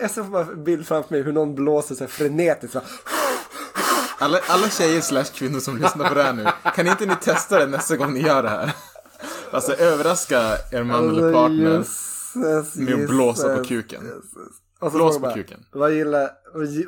Jag 0.00 0.10
ser 0.10 0.22
bara 0.22 0.42
en 0.42 0.64
bild 0.64 0.86
framför 0.86 1.14
mig 1.14 1.22
hur 1.22 1.32
någon 1.32 1.54
blåser 1.54 1.94
så 1.94 2.04
här 2.04 2.08
frenetiskt. 2.08 2.72
Så 2.72 2.78
här. 2.78 2.88
Alla, 4.18 4.40
alla 4.48 4.68
tjejer 4.70 5.00
slash 5.00 5.24
kvinnor 5.24 5.60
som 5.60 5.76
lyssnar 5.76 6.08
på 6.08 6.14
det 6.14 6.22
här 6.22 6.32
nu, 6.32 6.46
kan 6.74 6.86
inte 6.86 7.06
ni 7.06 7.16
testa 7.16 7.58
det 7.58 7.66
nästa 7.66 7.96
gång 7.96 8.14
ni 8.14 8.20
gör 8.20 8.42
det 8.42 8.48
här? 8.48 8.72
Alltså 9.50 9.72
överraska 9.72 10.56
er 10.72 10.82
man 10.82 11.08
eller 11.08 11.32
partner 11.32 11.78
Jesus, 11.78 12.74
med 12.76 12.94
att 12.94 13.08
blåsa 13.08 13.42
på 13.42 13.50
Jesus. 13.50 13.68
kuken. 13.68 14.22
Och 14.80 14.90
så 14.92 14.96
Blås 14.96 15.18
på 15.18 15.26
jag 15.26 15.34
kuken. 15.34 15.64
Vad 15.72 15.92
gillar, 15.92 16.30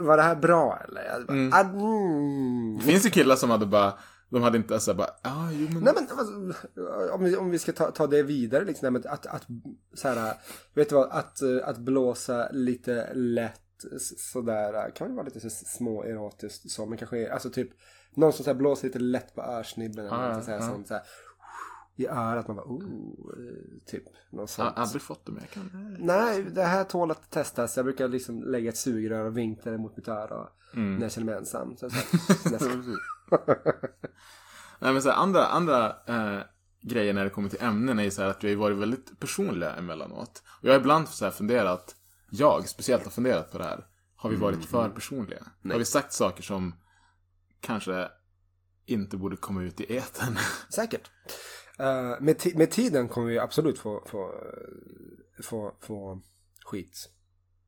var 0.00 0.16
det 0.16 0.22
här 0.22 0.36
bra 0.36 0.78
eller? 0.88 1.24
Bara, 1.26 1.56
ah, 1.56 1.60
mm. 1.60 2.78
Det 2.78 2.84
finns 2.84 3.06
ju 3.06 3.10
killar 3.10 3.36
som 3.36 3.50
hade 3.50 3.66
bara, 3.66 3.92
de 4.30 4.42
hade 4.42 4.58
inte 4.58 4.80
så 4.80 4.90
här 4.90 4.98
bara, 4.98 5.10
ah, 5.22 5.50
jo 5.52 5.68
men... 5.72 5.82
Nej 5.84 5.94
men 5.94 6.18
alltså, 6.18 6.34
om 7.14 7.24
vi, 7.24 7.36
om 7.36 7.50
vi 7.50 7.58
ska 7.58 7.72
ta, 7.72 7.90
ta 7.90 8.06
det 8.06 8.22
vidare 8.22 8.64
liksom. 8.64 8.92
nej, 8.92 9.02
men 9.02 9.12
Att, 9.12 9.26
att, 9.26 9.46
så 9.94 10.08
här, 10.08 10.34
vet 10.74 10.88
du 10.88 10.94
vad, 10.94 11.08
att, 11.10 11.42
att 11.64 11.78
blåsa 11.78 12.48
lite 12.52 13.14
lätt 13.14 13.60
sådär 14.18 14.90
kan 14.96 15.08
ju 15.08 15.14
vara 15.14 15.24
lite 15.24 15.40
så 15.40 15.50
små 15.50 16.02
erotiskt 16.04 16.70
så. 16.70 16.86
Men 16.86 16.98
kanske, 16.98 17.32
alltså 17.32 17.50
typ 17.50 17.70
någon 18.14 18.32
som 18.32 18.44
så 18.44 18.50
här 18.50 18.58
blåser 18.58 18.86
lite 18.88 18.98
lätt 18.98 19.34
på 19.34 19.42
örsnibben. 19.42 20.06
eller 20.06 20.28
Ja, 20.28 20.36
något 20.36 20.44
så 20.44 20.50
här, 20.50 20.58
ja. 20.60 20.68
sånt, 20.68 20.88
så 20.88 20.94
här, 20.94 21.02
I 21.96 22.06
örat 22.06 22.48
man 22.48 22.56
bara, 22.56 22.66
oh, 22.66 22.82
typ. 23.86 24.04
Något 24.30 24.40
Jag 24.40 24.48
sånt. 24.48 24.74
har 24.76 24.82
aldrig 24.82 25.02
fått 25.02 25.26
det 25.26 25.32
men 25.32 25.40
jag 25.42 25.50
kan... 25.50 25.96
Nej, 26.00 26.42
det 26.42 26.62
här 26.62 26.84
tål 26.84 27.10
att 27.10 27.30
testas. 27.30 27.76
Jag 27.76 27.84
brukar 27.86 28.08
liksom 28.08 28.42
lägga 28.42 28.68
ett 28.68 28.76
sugrör 28.76 29.24
och 29.24 29.36
vinkla 29.38 29.72
det 29.72 29.78
mot 29.78 29.96
mitt 29.96 30.08
öra 30.08 30.48
Mm. 30.74 30.94
när 30.94 31.02
jag 31.02 31.12
känner 31.12 31.24
mig 31.26 31.34
ensam. 31.34 31.76
Så, 31.76 31.90
så, 31.90 31.96
så, 32.58 32.58
Nej 34.78 34.92
men 34.92 35.02
så 35.02 35.10
här, 35.10 35.16
andra, 35.16 35.46
andra 35.46 35.96
eh, 36.06 36.40
grejer 36.82 37.12
när 37.12 37.24
det 37.24 37.30
kommer 37.30 37.48
till 37.48 37.62
ämnen 37.62 37.98
är 37.98 38.04
ju 38.04 38.10
så 38.10 38.22
här 38.22 38.28
att 38.28 38.44
vi 38.44 38.54
har 38.54 38.60
varit 38.60 38.76
väldigt 38.76 39.20
personliga 39.20 39.74
emellanåt. 39.74 40.42
Och 40.60 40.68
jag 40.68 40.72
har 40.72 40.80
ibland 40.80 41.08
så 41.08 41.24
här 41.24 41.32
funderat, 41.32 41.96
jag 42.30 42.68
speciellt 42.68 43.04
har 43.04 43.10
funderat 43.10 43.52
på 43.52 43.58
det 43.58 43.64
här. 43.64 43.86
Har 44.16 44.30
vi 44.30 44.36
varit 44.36 44.64
för 44.64 44.88
personliga? 44.88 45.46
Har 45.64 45.78
vi 45.78 45.84
sagt 45.84 46.12
saker 46.12 46.42
som 46.42 46.74
kanske 47.60 48.08
inte 48.86 49.16
borde 49.16 49.36
komma 49.36 49.62
ut 49.62 49.80
i 49.80 49.96
etern? 49.96 50.38
Säkert. 50.74 51.10
Eh, 51.78 52.20
med, 52.20 52.42
med 52.54 52.70
tiden 52.70 53.08
kommer 53.08 53.28
vi 53.28 53.38
absolut 53.38 53.78
få, 53.78 54.04
få, 54.06 54.34
få, 55.42 55.76
få 55.80 56.22
skit. 56.64 57.08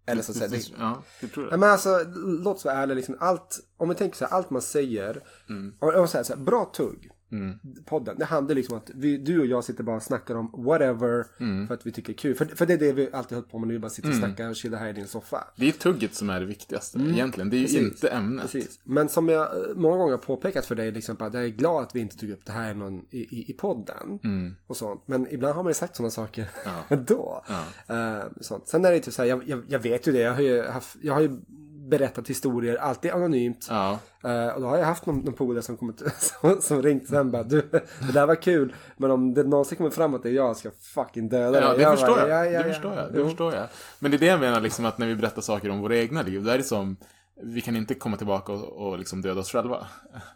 Eller 0.08 0.22
så 0.22 0.32
att 0.32 0.38
säga. 0.38 0.48
Det, 0.48 0.70
Ja, 0.78 1.02
det 1.20 1.28
tror 1.28 1.50
jag. 1.50 1.60
men 1.60 1.70
alltså, 1.70 2.04
låt 2.16 2.56
oss 2.56 2.64
vara 2.64 2.74
ärliga. 2.74 2.94
Liksom, 2.94 3.16
allt, 3.20 3.60
om 3.76 3.88
vi 3.88 3.94
tänker 3.94 4.16
så 4.16 4.24
här, 4.24 4.32
allt 4.32 4.50
man 4.50 4.62
säger. 4.62 5.22
Mm. 5.48 5.74
Och, 5.78 5.94
och 5.94 6.10
så 6.10 6.16
här, 6.16 6.24
så 6.24 6.34
här, 6.34 6.40
bra 6.40 6.70
tugg. 6.76 7.10
Mm. 7.30 7.58
Podden. 7.84 8.18
Det 8.18 8.24
handlar 8.24 8.54
liksom 8.54 8.74
om 8.74 8.82
att 8.84 8.90
vi, 8.94 9.16
du 9.16 9.40
och 9.40 9.46
jag 9.46 9.64
sitter 9.64 9.84
bara 9.84 9.96
och 9.96 10.02
snackar 10.02 10.34
om 10.34 10.52
whatever. 10.56 11.26
Mm. 11.40 11.66
För 11.66 11.74
att 11.74 11.86
vi 11.86 11.92
tycker 11.92 12.12
det 12.12 12.16
är 12.16 12.18
kul. 12.18 12.34
För, 12.34 12.44
för 12.44 12.66
det 12.66 12.74
är 12.74 12.78
det 12.78 12.92
vi 12.92 13.08
alltid 13.12 13.36
hållit 13.36 13.50
på 13.50 13.58
med. 13.58 13.68
Nu 13.68 13.78
bara 13.78 13.90
sitter 13.90 14.08
och 14.08 14.14
snackar 14.14 14.48
och 14.48 14.56
chillar 14.56 14.78
här 14.78 14.88
i 14.88 14.92
din 14.92 15.06
soffa. 15.06 15.44
Det 15.56 15.68
är 15.68 15.72
tugget 15.72 16.14
som 16.14 16.30
är 16.30 16.40
det 16.40 16.46
viktigaste 16.46 16.98
egentligen. 16.98 17.50
Det 17.50 17.56
är 17.56 17.58
ju 17.58 17.64
Precis. 17.64 17.80
inte 17.80 18.08
ämnet. 18.08 18.42
Precis. 18.42 18.80
Men 18.84 19.08
som 19.08 19.28
jag 19.28 19.42
eh, 19.42 19.74
många 19.76 19.96
gånger 19.96 20.10
har 20.10 20.18
påpekat 20.18 20.66
för 20.66 20.74
dig, 20.74 20.92
liksom, 20.92 21.16
att 21.20 21.34
jag 21.34 21.44
är 21.44 21.48
glad 21.48 21.82
att 21.82 21.94
vi 21.94 22.00
inte 22.00 22.16
tog 22.16 22.30
upp 22.30 22.44
det 22.44 22.52
här 22.52 22.74
någon, 22.74 23.04
i, 23.10 23.20
i, 23.20 23.50
i 23.50 23.52
podden. 23.52 24.18
Och 24.66 24.76
sånt. 24.76 25.02
Men 25.06 25.26
ibland 25.30 25.54
har 25.56 25.62
man 25.62 25.70
ju 25.70 25.74
sagt 25.74 25.96
sådana 25.96 26.10
saker 26.10 26.48
då. 27.06 27.44
Eh, 27.86 28.22
sånt. 28.40 28.68
Sen 28.68 28.84
är 28.84 28.90
det 28.92 29.00
typ 29.00 29.14
så 29.14 29.22
här, 29.22 29.28
jag, 29.28 29.48
jag, 29.48 29.62
jag 29.68 29.78
vet 29.78 30.08
ju 30.08 30.12
det, 30.12 30.18
jag 30.18 30.34
har 30.34 30.42
ju, 30.42 30.62
haft, 30.62 30.96
jag 31.02 31.14
har 31.14 31.20
ju 31.20 31.40
berättat 31.88 32.28
historier, 32.30 32.76
alltid 32.76 33.10
anonymt. 33.10 33.66
Ja. 33.70 33.98
Eh, 34.24 34.48
och 34.48 34.60
då 34.60 34.66
har 34.66 34.76
jag 34.78 34.84
haft 34.86 35.06
någon, 35.06 35.18
någon 35.18 35.34
polare 35.34 35.62
som, 35.62 35.76
kommit, 35.76 36.02
som, 36.40 36.60
som 36.60 36.82
ringt 36.82 37.08
sen 37.08 37.30
bara, 37.30 37.42
du, 37.42 37.62
det 38.06 38.12
där 38.12 38.26
var 38.26 38.34
kul, 38.34 38.74
men 38.96 39.10
om 39.10 39.34
det 39.34 39.42
någonsin 39.42 39.76
kommer 39.76 39.90
fram 39.90 40.14
att 40.14 40.22
det 40.22 40.28
är 40.28 40.32
jag 40.32 40.56
ska 40.56 40.70
fucking 40.70 41.28
döda 41.28 41.60
Ja, 41.60 41.68
dig." 41.68 41.76
det 41.76 41.82
Jag 41.82 41.92
förstår 41.98 42.16
bara, 42.16 42.28
jag. 42.28 42.46
"Ja, 42.46 42.50
ja, 42.50 42.62
det 42.62 42.68
ja." 42.68 42.72
förstår 42.74 42.94
jag. 42.94 43.12
Det 43.12 43.18
Jo. 43.18 43.24
förstår 43.24 43.54
jag. 43.54 43.66
Men 43.98 44.10
det 44.10 44.16
är 44.16 44.18
det 44.18 44.26
jag 44.26 44.40
menar 44.40 44.60
liksom 44.60 44.84
att 44.84 44.98
när 44.98 45.06
vi 45.06 45.16
berättar 45.16 45.42
saker 45.42 45.70
om 45.70 45.80
våra 45.80 45.96
egna 45.96 46.22
liv, 46.22 46.44
då 46.44 46.50
är 46.50 46.58
det 46.58 46.64
som, 46.64 46.96
vi 47.42 47.60
kan 47.60 47.76
inte 47.76 47.94
komma 47.94 48.16
tillbaka 48.16 48.52
och, 48.52 48.86
och 48.88 48.98
liksom 48.98 49.22
döda 49.22 49.40
oss 49.40 49.52
själva. 49.52 49.86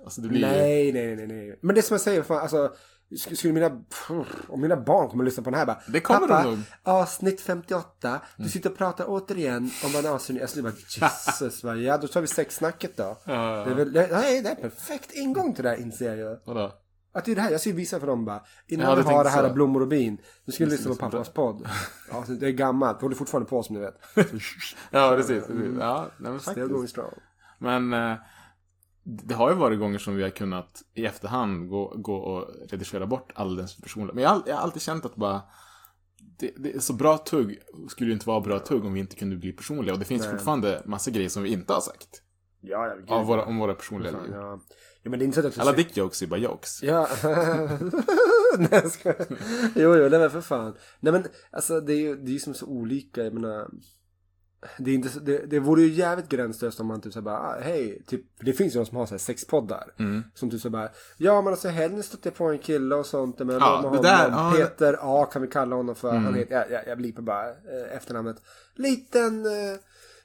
Alltså 0.05 0.21
ju... 0.21 0.29
Nej, 0.41 0.93
nej, 0.93 1.17
nej, 1.17 1.27
nej. 1.27 1.59
Men 1.63 1.75
det 1.75 1.83
som 1.83 1.95
jag 1.95 2.01
säger, 2.01 2.23
fan, 2.23 2.39
alltså, 2.39 2.73
skulle 3.17 3.53
mina, 3.53 3.83
om 4.49 4.61
mina 4.61 4.77
barn 4.77 5.09
kommer 5.09 5.25
att 5.25 5.29
lyssna 5.29 5.43
på 5.43 5.51
den 5.51 5.59
här 5.59 5.67
bara. 5.67 5.81
Det 5.89 6.01
kommer 6.01 6.21
de 6.21 6.27
Pappa, 6.29 6.45
nog." 6.51 6.59
avsnitt 6.83 7.41
58. 7.41 8.21
Du 8.37 8.49
sitter 8.49 8.71
och 8.71 8.77
pratar 8.77 9.05
återigen 9.09 9.71
om 9.85 10.07
avsugning. 10.13 10.41
Jag 10.41 10.51
skulle 10.51 10.63
bara, 10.63 10.75
Jesus, 10.89 11.65
vad, 11.65 11.77
ja 11.79 11.99
då 11.99 12.09
tar 12.09 12.21
vi 12.21 12.27
sexsnacket 12.27 12.97
då. 12.97 13.19
Ja. 13.25 13.33
Det 13.65 13.71
är 13.71 13.75
väl, 13.75 13.93
nej, 13.93 14.43
det 14.43 14.49
är 14.51 14.55
perfekt 14.55 15.13
ingång 15.13 15.55
till 15.55 15.65
det 15.65 15.71
här 15.71 15.77
inser 15.81 16.17
jag. 16.17 16.39
Vadå? 16.45 16.73
Att 17.15 17.25
det 17.25 17.31
är 17.31 17.35
det 17.35 17.43
här, 17.43 17.51
jag 17.51 17.61
ska 17.61 17.73
visa 17.73 18.01
för 18.01 18.07
dem 18.07 18.25
bara. 18.25 18.43
Innan 18.67 18.89
Ja, 18.89 18.95
vi 18.95 19.03
du 19.03 19.09
har 19.09 19.25
det 19.25 19.31
här 19.31 19.49
så. 19.49 19.55
blommor 19.55 19.81
och 19.83 19.89
bin. 19.89 20.19
Nu 20.45 20.53
ska 20.53 20.65
vi 20.65 20.71
lyssna 20.71 20.91
på 20.91 20.97
pappas 20.97 21.29
podd. 21.29 21.69
Ja, 22.11 22.25
det 22.29 22.47
är 22.47 22.51
gammalt, 22.51 22.97
vi 23.01 23.03
håller 23.05 23.17
fortfarande 23.17 23.49
på 23.51 23.63
som 23.63 23.75
ni 23.77 23.81
vet. 23.81 23.95
Ja, 24.91 25.15
precis. 25.17 25.45
Ja, 25.81 26.07
nej, 26.19 26.31
men 26.31 26.41
Still 26.41 26.67
going 26.69 26.89
strong. 26.89 27.13
Men 27.59 27.93
eh, 27.93 28.15
det 29.03 29.35
har 29.35 29.51
ju 29.51 29.57
varit 29.57 29.79
gånger 29.79 29.99
som 29.99 30.17
vi 30.17 30.23
har 30.23 30.31
kunnat 30.31 30.83
i 30.95 31.07
efterhand 31.07 31.69
gå, 31.69 31.95
gå 31.97 32.17
och 32.17 32.49
redigera 32.71 33.07
bort 33.07 33.33
alldeles 33.35 33.77
personligt. 33.77 34.15
Men 34.15 34.25
jag, 34.25 34.31
har 34.31 34.43
jag 34.47 34.55
har 34.55 34.63
alltid 34.63 34.83
känt 34.83 35.05
att 35.05 35.17
bara 35.17 35.43
det, 36.39 36.53
det 36.57 36.75
är 36.75 36.79
så 36.79 36.93
bra 36.93 37.19
tugg 37.19 37.59
skulle 37.89 38.11
ju 38.11 38.15
inte 38.15 38.29
vara 38.29 38.41
bra 38.41 38.59
tugg 38.59 38.85
om 38.85 38.93
vi 38.93 39.01
inte 39.01 39.17
kunde 39.17 39.37
bli 39.37 39.53
personliga. 39.53 39.93
Och 39.93 39.99
det 39.99 40.05
finns 40.05 40.27
fortfarande 40.27 40.83
massa 40.85 41.11
grejer 41.11 41.29
som 41.29 41.43
vi 41.43 41.53
inte 41.53 41.73
har 41.73 41.81
sagt. 41.81 42.23
Ja, 42.61 42.87
ja, 42.87 42.95
gud. 42.95 43.11
Av 43.11 43.27
våra, 43.27 43.45
om 43.45 43.59
våra 43.59 43.75
personliga 43.75 44.13
liv. 44.13 44.31
Ja. 44.33 44.61
ja, 45.03 45.11
men 45.11 45.19
det 45.19 45.23
är 45.23 45.27
inte 45.27 45.43
så 45.43 45.49
att 45.49 45.59
Alla 45.59 45.73
dick 45.73 45.97
jokes 45.97 46.23
är 46.23 46.27
bara 46.27 46.41
jokes. 46.41 46.83
Ja. 46.83 47.09
Nej, 48.59 48.69
jag 48.71 48.91
skojar. 48.91 49.27
Jo, 49.75 49.97
jo, 49.97 50.09
det 50.09 50.19
var 50.19 50.29
för 50.29 50.41
fan. 50.41 50.77
Nej, 51.01 51.13
men 51.13 51.25
alltså 51.51 51.81
det 51.81 51.93
är 51.93 51.99
ju 51.99 52.17
det 52.17 52.35
är 52.35 52.39
som 52.39 52.55
så 52.55 52.67
olika. 52.67 53.25
Jag 53.25 53.35
menar, 53.35 53.71
det, 54.79 54.91
är 54.91 54.95
inte 54.95 55.21
det, 55.21 55.47
det 55.47 55.59
vore 55.59 55.83
ju 55.83 55.89
jävligt 55.89 56.29
gränslöst 56.29 56.81
om 56.81 56.87
man 56.87 57.01
typ 57.01 57.13
såhär 57.13 57.25
bara, 57.25 57.39
ah, 57.39 57.61
hej, 57.61 58.03
typ, 58.07 58.39
för 58.39 58.45
det 58.45 58.53
finns 58.53 58.75
ju 58.75 58.79
de 58.79 58.87
som 58.87 58.97
har 58.97 59.07
såhär 59.07 59.19
sexpoddar. 59.19 59.95
Mm. 59.99 60.23
Som 60.35 60.51
typ 60.51 60.61
så 60.61 60.71
bara, 60.71 60.89
ja 61.17 61.43
men 61.43 61.53
alltså 61.53 61.69
helgen 61.69 62.03
stötte 62.03 62.29
jag 62.29 62.35
på 62.37 62.45
en 62.45 62.59
kille 62.59 62.95
och 62.95 63.07
sånt. 63.07 63.39
Men 63.39 63.49
Ja, 63.49 63.81
det 63.83 63.89
honom, 63.89 64.03
där, 64.03 64.29
ja. 64.31 64.47
Mm. 64.47 64.57
Peter 64.57 64.99
A 65.01 65.25
kan 65.33 65.43
vi 65.43 65.49
kalla 65.49 65.77
honom 65.77 65.95
för. 65.95 66.13
Han 66.17 66.35
heter, 66.35 66.55
jag, 66.55 66.71
jag, 66.71 66.87
jag 66.87 66.99
blipar 66.99 67.23
bara 67.23 67.49
eh, 67.49 67.97
efternamnet. 67.97 68.37
Liten, 68.75 69.47
eh, 69.47 69.79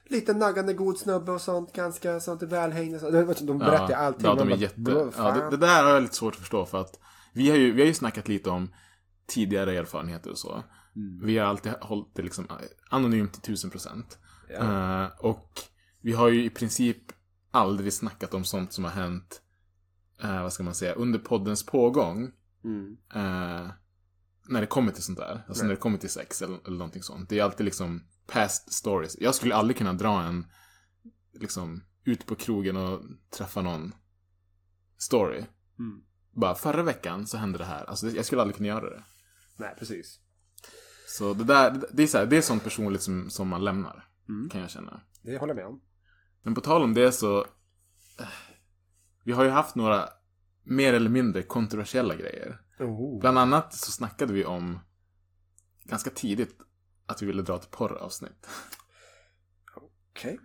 liten 0.08 0.38
naggande 0.38 0.74
god 0.74 0.98
snubbe 0.98 1.32
och 1.32 1.40
sånt. 1.40 1.72
Ganska 1.72 2.20
sånt 2.20 2.42
välhängd 2.42 2.94
och 2.94 3.00
sånt. 3.00 3.46
De 3.46 3.58
berättar 3.58 3.88
ju 3.88 3.94
allting. 3.94 4.26
Ja, 4.26 4.34
de 4.34 4.48
är 4.48 4.50
bara, 4.50 4.60
jätte... 4.60 4.80
"Bro, 4.80 4.98
Ja, 4.98 5.10
fan." 5.10 5.38
det, 5.38 5.50
det 5.50 5.66
där 5.66 5.84
har 5.84 5.90
jag 5.90 6.02
lite 6.02 6.14
svårt 6.14 6.34
att 6.34 6.40
förstå 6.40 6.66
för 6.66 6.80
att 6.80 6.98
vi 7.32 7.50
har 7.50 7.56
ju, 7.56 7.72
vi 7.72 7.80
har 7.80 7.86
ju 7.86 7.94
snackat 7.94 8.28
lite 8.28 8.50
om 8.50 8.74
tidigare 9.26 9.78
erfarenheter 9.78 10.30
och 10.30 10.38
så. 10.38 10.62
Mm. 10.96 11.20
Vi 11.26 11.38
har 11.38 11.46
alltid 11.46 11.72
hållit 11.80 12.14
det 12.14 12.22
liksom 12.22 12.46
anonymt 12.90 13.32
till 13.32 13.42
tusen 13.42 13.70
procent. 13.70 14.18
Eh, 14.50 15.06
och 15.18 15.60
vi 16.00 16.12
har 16.12 16.28
ju 16.28 16.44
i 16.44 16.50
princip 16.50 17.12
aldrig 17.50 17.92
snackat 17.92 18.34
om 18.34 18.44
sånt 18.44 18.72
som 18.72 18.84
har 18.84 18.90
hänt, 18.90 19.42
eh, 20.22 20.42
vad 20.42 20.52
ska 20.52 20.62
man 20.62 20.74
säga, 20.74 20.92
under 20.92 21.18
poddens 21.18 21.66
pågång. 21.66 22.32
Mm. 22.64 22.96
eh, 23.14 23.70
när 24.48 24.60
det 24.60 24.66
kommer 24.66 24.92
till 24.92 25.02
sånt 25.02 25.18
där. 25.18 25.44
Alltså 25.48 25.62
när 25.62 25.70
det 25.70 25.76
kommer 25.76 25.98
till 25.98 26.10
sex 26.10 26.42
eller, 26.42 26.58
eller 26.66 26.78
någonting 26.78 27.02
sånt. 27.02 27.28
Det 27.28 27.38
är 27.38 27.44
alltid 27.44 27.64
liksom 27.64 28.04
past 28.26 28.72
stories. 28.72 29.16
Jag 29.20 29.34
skulle 29.34 29.54
aldrig 29.54 29.76
kunna 29.76 29.92
dra 29.92 30.22
en, 30.22 30.46
liksom, 31.32 31.84
ut 32.04 32.26
på 32.26 32.34
krogen 32.34 32.76
och 32.76 33.02
träffa 33.30 33.62
någon 33.62 33.94
story. 34.98 35.44
Mm. 35.78 36.02
Bara 36.32 36.54
förra 36.54 36.82
veckan 36.82 37.26
så 37.26 37.36
hände 37.36 37.58
det 37.58 37.64
här. 37.64 37.84
Alltså 37.84 38.10
jag 38.10 38.24
skulle 38.24 38.42
aldrig 38.42 38.56
kunna 38.56 38.68
göra 38.68 38.90
det. 38.90 39.04
Nej, 39.56 39.74
precis. 39.78 40.20
Så 41.08 41.34
det 41.34 41.44
där, 41.44 41.82
det 41.92 42.02
är 42.02 42.06
så 42.06 42.18
här, 42.18 42.26
det 42.26 42.36
är 42.36 42.42
sånt 42.42 42.64
personligt 42.64 43.02
som, 43.02 43.30
som 43.30 43.48
man 43.48 43.64
lämnar. 43.64 44.07
Kan 44.50 44.60
jag 44.60 44.70
känna. 44.70 45.00
Det 45.22 45.38
håller 45.38 45.50
jag 45.54 45.56
med 45.56 45.66
om. 45.66 45.80
Men 46.42 46.54
på 46.54 46.60
tal 46.60 46.82
om 46.82 46.94
det 46.94 47.12
så. 47.12 47.38
eh, 48.20 48.26
Vi 49.24 49.32
har 49.32 49.44
ju 49.44 49.50
haft 49.50 49.74
några 49.74 50.08
mer 50.62 50.94
eller 50.94 51.10
mindre 51.10 51.42
kontroversiella 51.42 52.14
grejer. 52.16 52.60
Oh. 52.78 53.20
Bland 53.20 53.38
annat 53.38 53.74
så 53.74 53.92
snackade 53.92 54.32
vi 54.32 54.44
om 54.44 54.78
ganska 55.84 56.10
tidigt 56.10 56.56
att 57.06 57.22
vi 57.22 57.26
ville 57.26 57.42
dra 57.42 57.54
ett 57.56 57.70
porravsnitt. 57.70 58.46
Okej. 60.10 60.38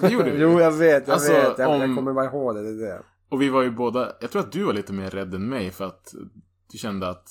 Det 0.00 0.08
gjorde 0.08 0.30
vi. 0.30 0.38
Jo, 0.42 0.60
jag 0.60 0.72
vet, 0.72 1.06
jag 1.06 1.14
Alltså, 1.14 1.32
vet. 1.32 1.58
Jag, 1.58 1.80
jag 1.80 1.90
om- 1.90 1.96
kommer 1.96 2.12
bara 2.12 2.24
ihåg 2.26 2.54
det. 2.54 2.62
det, 2.62 2.86
det. 2.86 3.02
Och 3.28 3.42
vi 3.42 3.48
var 3.48 3.62
ju 3.62 3.70
båda, 3.70 4.16
jag 4.20 4.30
tror 4.30 4.42
att 4.42 4.52
du 4.52 4.62
var 4.64 4.72
lite 4.72 4.92
mer 4.92 5.10
rädd 5.10 5.34
än 5.34 5.48
mig 5.48 5.70
för 5.70 5.84
att 5.86 6.14
du 6.72 6.78
kände 6.78 7.08
att 7.08 7.28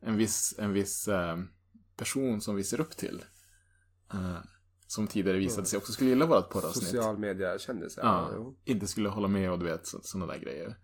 en 0.00 0.16
viss, 0.16 0.54
en 0.58 0.72
viss 0.72 1.08
eh, 1.08 1.36
person 1.96 2.40
som 2.40 2.56
vi 2.56 2.64
ser 2.64 2.80
upp 2.80 2.96
till, 2.96 3.24
eh, 4.12 4.36
som 4.90 5.06
tidigare 5.06 5.38
visade 5.38 5.66
sig 5.66 5.76
också 5.76 5.92
skulle 5.92 6.10
gilla 6.10 6.26
vårt 6.26 6.50
poddavsnitt, 6.50 6.88
Social 6.88 7.18
media 7.18 7.58
kändisar. 7.58 8.02
ja, 8.02 8.30
jo. 8.34 8.56
inte 8.64 8.86
skulle 8.86 9.08
hålla 9.08 9.28
med 9.28 9.52
och 9.52 9.58
du 9.58 9.64
vet, 9.64 9.86
sådana 9.86 10.32
där 10.32 10.38
grejer. 10.40 10.76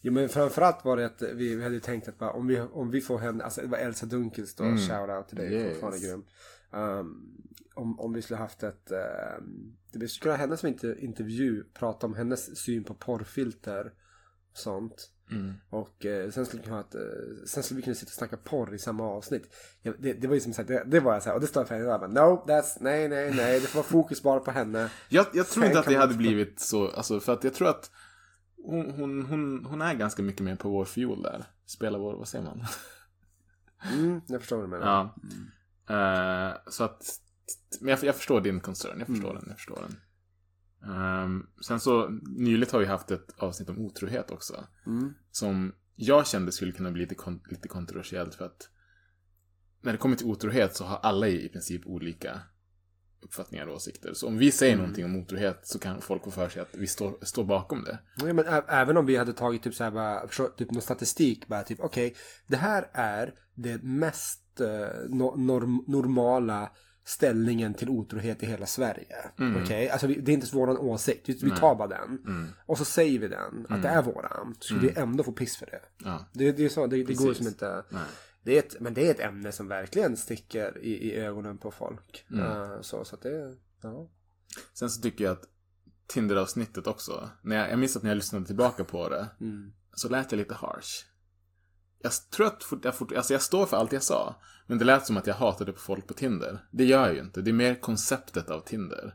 Jo 0.00 0.12
men 0.12 0.28
framförallt 0.28 0.84
var 0.84 0.96
det 0.96 1.06
att 1.06 1.22
vi, 1.22 1.54
vi 1.54 1.62
hade 1.62 1.74
ju 1.74 1.80
tänkt 1.80 2.08
att 2.08 2.18
bara, 2.18 2.30
om, 2.32 2.46
vi, 2.46 2.60
om 2.60 2.90
vi 2.90 3.00
får 3.00 3.18
henne, 3.18 3.44
alltså 3.44 3.60
det 3.60 3.66
var 3.66 3.78
Elsa 3.78 4.06
Dunkels 4.06 4.54
då, 4.54 4.64
Mm. 4.64 4.76
shout-out 4.76 5.26
till 5.28 5.36
dig, 5.36 5.52
Yes. 5.52 5.70
fortfarande 5.72 5.98
grym. 5.98 6.24
Um, 6.72 7.32
om, 7.74 8.00
om 8.00 8.12
vi 8.12 8.22
skulle 8.22 8.38
haft 8.38 8.62
ett, 8.62 8.92
um, 9.38 9.76
det 9.92 10.08
skulle 10.08 10.32
ha 10.32 10.38
henne 10.38 10.56
som 10.56 10.68
inte, 10.68 10.96
intervju, 10.98 11.64
prata 11.74 12.06
om 12.06 12.14
hennes 12.14 12.58
syn 12.58 12.84
på 12.84 12.94
porrfilter 12.94 13.86
och 14.50 14.56
sånt. 14.58 15.10
Mm. 15.30 15.54
Och 15.70 16.06
eh, 16.06 16.30
sen, 16.30 16.46
skulle 16.46 16.60
vi 16.62 16.64
kunna 16.64 16.76
ha 16.76 16.84
ett, 16.84 16.94
eh, 16.94 17.00
sen 17.46 17.62
skulle 17.62 17.76
vi 17.76 17.82
kunna 17.82 17.94
sitta 17.94 18.08
och 18.10 18.12
snacka 18.12 18.36
porr 18.36 18.74
i 18.74 18.78
samma 18.78 19.04
avsnitt. 19.04 19.54
Ja, 19.82 19.92
det, 19.98 20.12
det 20.12 20.26
var 20.26 20.34
ju 20.34 20.40
som 20.40 20.52
sagt, 20.52 20.68
det, 20.68 20.84
det 20.86 21.00
var 21.00 21.12
jag 21.12 21.22
så 21.22 21.28
här, 21.28 21.34
och 21.34 21.40
det 21.40 21.46
står 21.46 21.64
för 21.64 21.74
henne, 21.74 22.06
no, 22.20 22.44
that's, 22.46 22.76
nej, 22.80 23.08
nej, 23.08 23.34
nej, 23.34 23.60
det 23.60 23.66
får 23.66 23.78
vara 23.78 23.86
fokus 23.88 24.22
bara 24.22 24.40
på 24.40 24.50
henne. 24.50 24.90
Jag, 25.08 25.26
jag 25.32 25.46
tror 25.48 25.62
Sen 25.62 25.70
inte 25.70 25.78
att 25.78 25.86
det 25.86 25.92
man- 25.92 26.00
hade 26.00 26.14
blivit 26.14 26.60
så, 26.60 26.88
alltså 26.88 27.20
för 27.20 27.32
att 27.32 27.44
jag 27.44 27.54
tror 27.54 27.68
att 27.68 27.90
hon, 28.64 28.90
hon, 28.90 29.22
hon, 29.26 29.64
hon 29.64 29.82
är 29.82 29.94
ganska 29.94 30.22
mycket 30.22 30.42
mer 30.42 30.56
på 30.56 30.68
vår 30.70 30.84
fiol 30.84 31.22
där. 31.22 31.44
Spelar 31.66 31.98
vår, 31.98 32.16
vad 32.16 32.28
säger 32.28 32.44
man? 32.44 32.64
Mm, 33.92 34.20
jag 34.26 34.40
förstår 34.40 34.56
vad 34.56 34.64
du 34.66 34.70
menar. 34.70 34.86
Ja. 34.86 36.50
Eh, 36.50 36.56
så 36.70 36.84
att, 36.84 37.02
men 37.80 37.88
jag, 37.90 38.04
jag 38.04 38.16
förstår 38.16 38.40
din 38.40 38.60
concern, 38.60 38.98
jag 38.98 39.06
förstår 39.06 39.30
Mm. 39.30 39.40
den, 39.40 39.48
jag 39.48 39.56
förstår 39.56 39.80
den. 39.88 39.96
Ehm, 40.88 41.46
sen 41.66 41.80
så, 41.80 42.08
nyligt 42.36 42.72
har 42.72 42.78
vi 42.80 42.86
haft 42.86 43.10
ett 43.10 43.34
avsnitt 43.38 43.68
om 43.68 43.78
otrohet 43.78 44.30
också. 44.30 44.64
Mm. 44.86 45.14
Som 45.30 45.72
jag 45.94 46.26
kände 46.26 46.52
skulle 46.52 46.72
kunna 46.72 46.90
bli 46.90 47.02
lite, 47.02 47.14
kon- 47.14 47.42
lite 47.50 47.68
kontroversiellt 47.68 48.34
för 48.34 48.44
att 48.44 48.68
när 49.82 49.92
det 49.92 49.98
kommer 49.98 50.16
till 50.16 50.26
otrohet 50.26 50.76
så 50.76 50.84
har 50.84 50.96
alla 50.96 51.28
i 51.28 51.48
princip 51.48 51.86
olika 51.86 52.40
uppfattningar 53.20 53.66
och 53.66 53.74
åsikter. 53.74 54.12
Så 54.14 54.26
om 54.28 54.38
vi 54.38 54.50
säger 54.52 54.72
Mm. 54.72 54.82
någonting 54.82 55.04
om 55.04 55.16
otrohet 55.16 55.60
så 55.62 55.78
kan 55.78 56.00
folk 56.00 56.24
få 56.24 56.30
för 56.30 56.48
sig 56.48 56.62
att 56.62 56.74
vi 56.74 56.86
står, 56.86 57.18
står 57.22 57.44
bakom 57.44 57.84
det. 57.84 57.98
Ja, 58.16 58.32
men 58.32 58.44
även 58.68 58.96
om 58.96 59.06
vi 59.06 59.16
hade 59.16 59.32
tagit 59.32 59.62
typ 59.62 59.74
så 59.74 59.84
här 59.84 59.90
bara, 59.90 60.26
typ 60.56 60.70
någon 60.70 60.82
statistik 60.82 61.46
bara 61.48 61.62
typ 61.62 61.80
okej, 61.80 62.14
det 62.46 62.56
här 62.56 62.90
är 62.92 63.34
det 63.54 63.82
mest 63.82 64.60
eh, 64.60 64.66
no- 65.08 65.36
norm- 65.36 65.84
normala 65.86 66.70
ställningen 67.06 67.74
till 67.74 67.88
otrohet 67.88 68.42
i 68.42 68.46
hela 68.46 68.66
Sverige. 68.66 69.16
Okej, 69.62 69.90
alltså 69.90 70.06
vi, 70.06 70.20
det 70.20 70.32
är 70.32 70.34
inte 70.34 70.56
våran 70.56 70.78
åsikt, 70.78 71.28
vi, 71.28 71.50
tar 71.50 71.74
bara 71.74 71.88
den. 71.88 72.52
Och 72.66 72.78
så 72.78 72.84
säger 72.84 73.18
vi 73.18 73.28
den, 73.28 73.66
att 73.68 73.82
det 73.82 73.88
är 73.88 74.02
våran. 74.02 74.54
Så 74.58 74.64
skulle 74.64 74.80
vi 74.80 75.00
ändå 75.00 75.24
få 75.24 75.32
piss 75.32 75.56
för 75.56 75.66
det. 75.66 75.80
Ja. 76.04 76.26
Det, 76.32 76.52
det 76.52 76.64
är 76.64 76.68
så, 76.68 76.86
det, 76.86 77.04
det 77.04 77.14
går 77.14 77.34
som 77.34 77.46
inte. 77.46 77.84
Nej. 77.90 78.02
Det 78.42 78.54
är 78.54 78.58
ett, 78.58 78.76
men 78.80 78.94
det 78.94 79.06
är 79.06 79.10
ett 79.10 79.20
ämne 79.20 79.52
som 79.52 79.68
verkligen 79.68 80.16
sticker 80.16 80.78
i, 80.78 80.92
i 80.92 81.16
ögonen 81.16 81.58
på 81.58 81.70
folk. 81.70 82.26
Mm. 82.30 82.46
Eh, 82.46 82.80
så, 82.80 83.04
så 83.04 83.16
det, 83.16 83.56
ja. 83.82 84.08
Sen 84.74 84.90
så 84.90 85.02
tycker 85.02 85.24
jag 85.24 85.32
att 85.32 85.44
Tinder-avsnittet 86.06 86.86
också. 86.86 87.30
När 87.42 87.56
jag, 87.56 87.70
jag 87.70 87.78
minns 87.78 87.96
att 87.96 88.02
när 88.02 88.10
jag 88.10 88.16
lyssnade 88.16 88.46
tillbaka 88.46 88.84
på 88.84 89.08
det 89.08 89.26
Mm. 89.40 89.72
så 89.92 90.08
lät 90.08 90.32
jag 90.32 90.38
lite 90.38 90.54
harsh. 90.54 91.04
Jag 92.06 92.30
tror 92.30 92.46
att 92.46 92.64
fort, 92.64 92.84
jag, 92.84 92.94
fort, 92.94 93.12
alltså 93.12 93.32
jag 93.32 93.42
står 93.42 93.66
för 93.66 93.76
allt 93.76 93.92
jag 93.92 94.02
sa. 94.02 94.34
Men 94.66 94.78
det 94.78 94.84
lät 94.84 95.06
som 95.06 95.16
att 95.16 95.26
jag 95.26 95.34
hatade 95.34 95.72
på 95.72 95.78
folk 95.78 96.06
på 96.06 96.14
Tinder. 96.14 96.58
Det 96.70 96.84
gör 96.84 97.06
jag 97.06 97.14
ju 97.14 97.20
inte. 97.20 97.42
Det 97.42 97.50
är 97.50 97.52
mer 97.52 97.74
konceptet 97.74 98.50
av 98.50 98.60
Tinder. 98.60 99.14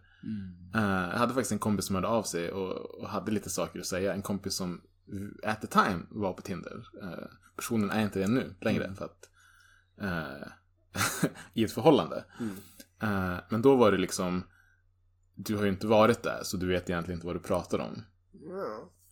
Eh, 0.75 1.09
jag 1.11 1.17
hade 1.17 1.33
faktiskt 1.33 1.51
en 1.51 1.59
kompis 1.59 1.85
som 1.85 1.95
hörde 1.95 2.07
av 2.07 2.23
sig 2.23 2.51
och, 2.51 3.01
och 3.01 3.09
hade 3.09 3.31
lite 3.31 3.49
saker 3.49 3.79
att 3.79 3.85
säga. 3.85 4.13
En 4.13 4.21
kompis 4.21 4.53
som 4.55 4.81
at 5.43 5.61
the 5.61 5.67
time 5.67 5.99
var 6.09 6.33
på 6.33 6.41
Tinder. 6.41 6.87
Eh, 7.01 7.27
personen 7.55 7.91
är 7.91 8.03
inte 8.03 8.19
det 8.19 8.27
nu 8.27 8.55
längre. 8.61 8.95
För 8.95 9.05
att, 9.05 9.29
eh, 10.01 10.47
I 11.53 11.63
ett 11.63 11.71
förhållande. 11.71 12.25
Eh, 13.01 13.35
men 13.49 13.61
då 13.61 13.75
var 13.75 13.91
det 13.91 13.97
liksom, 13.97 14.43
du 15.35 15.55
har 15.55 15.63
ju 15.63 15.69
inte 15.69 15.87
varit 15.87 16.23
där 16.23 16.39
så 16.43 16.57
du 16.57 16.67
vet 16.67 16.89
egentligen 16.89 17.17
inte 17.17 17.27
vad 17.27 17.35
du 17.35 17.39
pratar 17.39 17.79
om. 17.79 18.03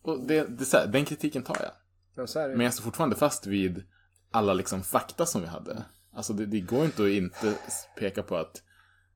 Och 0.02 0.26
det, 0.26 0.58
det, 0.58 0.72
här, 0.72 0.86
den 0.86 1.04
kritiken 1.04 1.42
tar 1.42 1.56
jag. 1.60 1.72
Ja. 2.14 2.26
Men 2.48 2.60
jag 2.60 2.74
står 2.74 2.84
fortfarande 2.84 3.16
fast 3.16 3.46
vid 3.46 3.82
alla 4.30 4.54
liksom 4.54 4.82
fakta 4.82 5.26
som 5.26 5.40
vi 5.40 5.46
hade. 5.46 5.84
Alltså 6.12 6.32
det, 6.32 6.46
det 6.46 6.60
går 6.60 6.84
inte 6.84 7.02
att 7.02 7.08
inte 7.08 7.58
peka 7.98 8.22
på 8.22 8.36
att 8.36 8.62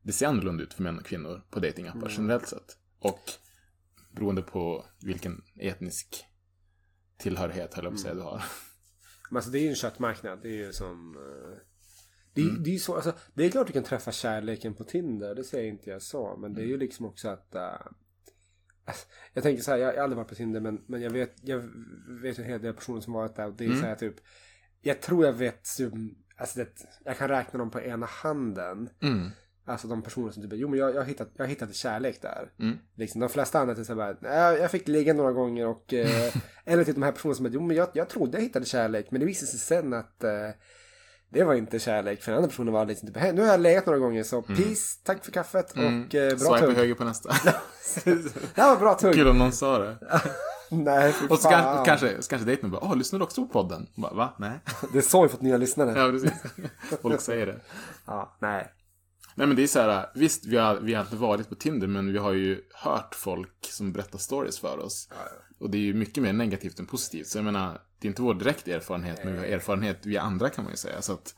det 0.03 0.13
ser 0.13 0.27
annorlunda 0.27 0.63
ut 0.63 0.75
för 0.75 0.83
män 0.83 0.99
och 0.99 1.05
kvinnor 1.07 1.43
på 1.51 1.61
datingappar 1.61 2.09
generellt 2.17 2.49
sett. 2.49 2.79
Och 2.99 3.21
beroende 4.13 4.43
på 4.43 4.85
vilken 5.01 5.43
etnisk 5.61 6.25
tillhörighet, 7.19 7.75
höll 7.75 7.85
jag 7.85 7.93
på 7.93 7.95
att 7.95 8.01
säga, 8.01 8.15
du 8.15 8.21
har. 8.21 8.43
Men 9.31 9.37
alltså 9.37 9.51
det 9.51 9.59
är 9.59 9.63
ju 9.63 9.69
en 9.69 9.75
köttmarknad. 9.75 10.39
Det 10.43 10.49
är 10.49 10.67
ju 10.67 10.73
som... 10.73 11.17
eh, 11.17 11.59
Det, 12.35 12.41
är- 12.43 12.59
det 12.65 12.75
är 12.75 12.79
så, 12.79 12.95
alltså, 12.95 13.13
det 13.35 13.45
är 13.45 13.51
klart 13.51 13.67
du 13.67 13.73
kan 13.73 13.83
träffa 13.85 14.13
kärleken 14.13 14.75
på 14.75 14.85
Tinder. 14.85 15.35
Det 15.35 15.45
säger 15.45 15.69
inte 15.73 15.91
jag 15.91 16.03
så. 16.03 16.37
Men 16.37 16.55
det 16.55 16.63
är 16.63 16.67
ju 16.67 16.77
liksom 16.79 17.07
också 17.07 17.29
att... 17.29 17.55
alltså, 17.55 17.95
jag 19.35 19.43
tänker 19.43 19.63
så 19.63 19.71
här, 19.71 19.79
jag 19.79 19.87
har 19.87 19.95
aldrig 20.03 20.17
varit 20.17 20.29
på 20.29 20.35
Tinder 20.35 20.61
men, 20.61 20.81
men 20.87 21.03
jag 21.03 21.11
vet 21.11 21.35
jag 21.43 21.63
vet 22.23 22.39
en 22.39 22.45
hel 22.45 22.63
del 22.63 22.75
personer 22.75 23.01
som 23.01 23.13
varit 23.13 23.37
där 23.37 23.47
och 23.47 23.55
det 23.55 23.65
är 23.65 23.69
så 23.81 23.87
här 23.87 23.95
typ 23.95 24.15
Jag 24.83 25.01
tror 25.01 25.25
jag 25.27 25.33
vet 25.33 25.67
som- 25.67 26.15
Alltså 26.37 26.59
det, 26.59 26.69
jag 27.05 27.19
kan 27.19 27.29
räkna 27.29 27.59
dem 27.59 27.71
på 27.71 27.81
ena 27.81 28.07
handen. 28.07 28.89
Mm. 29.03 29.29
Alltså 29.65 29.89
de 29.89 30.03
personer 30.03 30.31
som 30.33 30.43
typ 30.43 30.53
jo 30.55 30.69
men 30.69 30.79
jag, 30.79 30.91
jag, 30.95 30.97
har 31.01 31.05
hittat, 31.05 31.31
jag 31.37 31.45
har 31.45 31.49
hittat 31.49 31.75
kärlek 31.75 32.23
där. 32.23 32.53
Mm. 32.59 32.79
Liksom, 32.95 33.21
de 33.21 33.29
flesta 33.29 33.59
andra 33.59 33.75
är 33.75 33.85
så 33.85 33.93
här 33.93 33.97
bara, 33.97 34.17
"Nej, 34.21 34.59
jag 34.61 34.71
fick 34.71 34.89
ligga 34.89 35.15
några 35.15 35.33
gånger 35.33 35.67
och 35.67 35.95
eh, 35.95 36.33
eller 36.65 36.85
typ 36.85 36.95
de 36.95 37.03
här 37.03 37.13
personerna 37.13 37.35
som 37.35 37.47
jo 37.53 37.61
men 37.61 37.77
jag, 37.77 37.89
jag 37.95 38.09
trodde 38.09 38.37
jag 38.39 38.43
hittade 38.43 38.67
kärlek 38.67 39.11
men 39.11 39.21
det 39.21 39.27
visade 39.27 39.51
sig 39.51 39.61
sen 39.61 39.93
att 39.93 40.25
eh, 40.25 40.49
det 41.35 41.45
var 41.45 41.55
inte 41.55 41.79
kärlek 41.79 42.23
för 42.23 42.31
den 42.33 42.37
andra 42.37 42.49
personen 42.49 42.73
var 42.73 42.87
liksom 42.87 43.09
typ, 43.09 43.17
hej 43.17 43.33
nu 43.33 43.41
har 43.41 43.49
jag 43.49 43.61
legat 43.61 43.87
några 43.87 43.99
gånger 43.99 44.23
så 44.23 44.43
peace, 44.43 45.01
tack 45.05 45.25
för 45.25 45.33
kaffet 45.33 45.73
och 45.73 45.79
eh, 45.83 45.89
bra 46.11 46.21
Mm. 46.21 46.39
Swipa 46.39 46.59
tugg. 46.59 46.77
höger 46.77 46.95
på 46.95 47.05
nästa. 47.05 47.29
Det 48.05 48.61
här 48.63 48.69
var 48.75 48.77
bra 48.81 48.95
tugg. 48.95 49.15
Kul 49.15 49.29
om 49.29 49.39
någon 49.39 49.53
sa 49.53 49.79
det. 49.79 49.99
Nej, 50.71 51.15
Och 51.31 51.39
så 51.39 51.49
kan, 51.49 51.85
kanske, 51.85 52.23
så 52.23 52.29
kanske 52.29 52.47
dejten 52.47 52.71
bara, 52.71 52.85
åh, 52.85 52.97
lyssnar 52.97 53.19
du 53.19 53.25
också 53.25 53.47
på 53.47 53.53
podden? 53.53 53.87
Och 53.97 54.03
Bara, 54.03 54.15
Va? 54.15 54.35
Nej. 54.39 54.61
Det 54.93 54.99
är 54.99 55.03
så 55.03 55.23
vi 55.23 55.29
fått 55.29 55.41
nya 55.43 55.57
lyssnare. 55.57 56.01
Ja, 56.01 56.11
precis. 56.11 56.33
Folk 57.03 57.21
säger 57.21 57.47
det. 57.47 57.61
Ja, 58.07 58.37
nej. 58.41 58.73
Nej 59.37 59.47
men 59.47 59.57
det 59.57 59.63
är 59.63 59.67
så 59.67 59.81
här, 59.81 60.07
visst 60.15 60.47
vi 60.47 60.57
har, 60.57 60.75
vi 60.77 60.95
har 60.95 61.03
inte 61.03 61.17
varit 61.17 61.49
på 61.49 61.55
Tinder 61.55 61.87
men 61.87 62.13
vi 62.13 62.19
har 62.19 62.33
ju 62.33 62.61
hört 62.75 63.15
folk 63.15 63.67
som 63.71 63.93
berättar 63.93 64.19
stories 64.19 64.59
för 64.59 64.79
oss. 64.79 65.09
Och 65.59 65.71
det 65.71 65.79
är 65.79 65.83
ju 65.83 65.95
mycket 65.95 66.23
mer 66.23 66.33
negativt 66.33 66.79
än 66.79 66.87
positivt. 66.87 67.27
Så 67.27 67.39
jag 67.39 67.45
menar, 67.45 67.81
det 67.99 68.07
är 68.07 68.09
inte 68.09 68.23
vår 68.23 68.35
direkt 68.35 68.69
erfarenhet 68.69 69.25
men 69.25 69.33
vi 69.33 69.39
har 69.39 69.47
erfarenhet 69.47 70.07
via 70.07 70.21
andra 70.21 70.51
kan 70.51 70.65
man 70.65 70.73
ju 70.73 70.77
säga. 70.77 71.03
Så 71.03 71.13
att, 71.13 71.35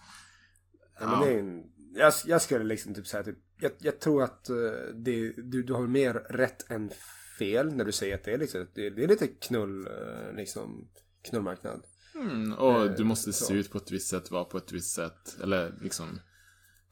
Ja, 1.00 1.11
men 1.11 1.20
det 1.20 1.35
är 1.35 1.38
en, 1.38 1.64
jag, 1.94 2.12
jag 2.26 2.42
skulle 2.42 2.64
liksom 2.64 2.94
typ 2.94 3.07
säga 3.07 3.22
typ, 3.22 3.38
jag, 3.61 3.72
jag 3.79 4.00
tror 4.00 4.22
att 4.22 4.48
eh, 4.48 4.57
det, 4.94 5.33
du, 5.33 5.62
du 5.62 5.72
har 5.72 5.87
mer 5.87 6.14
rätt 6.14 6.70
än 6.70 6.90
fel 7.38 7.74
när 7.74 7.85
du 7.85 7.92
säger 7.92 8.14
att 8.14 8.24
det 8.24 8.33
är 8.33 8.38
liksom, 8.38 8.66
det, 8.74 8.90
det 8.90 9.05
är 9.05 9.09
lite 9.09 9.26
knull, 9.26 9.87
eh, 9.87 10.37
liksom, 10.37 10.88
knullmarknad. 11.31 11.83
mm, 12.14 12.52
och 12.52 12.96
du 12.96 13.05
måste 13.05 13.33
se 13.33 13.55
ut 13.55 13.70
på 13.70 13.79
ett 13.79 13.90
visst 13.90 14.09
sätt, 14.09 14.31
vara 14.31 14.44
på 14.44 14.59
ett 14.59 14.72
visst 14.72 14.94
sätt. 14.94 15.37
Eller 15.42 15.74
liksom 15.81 16.20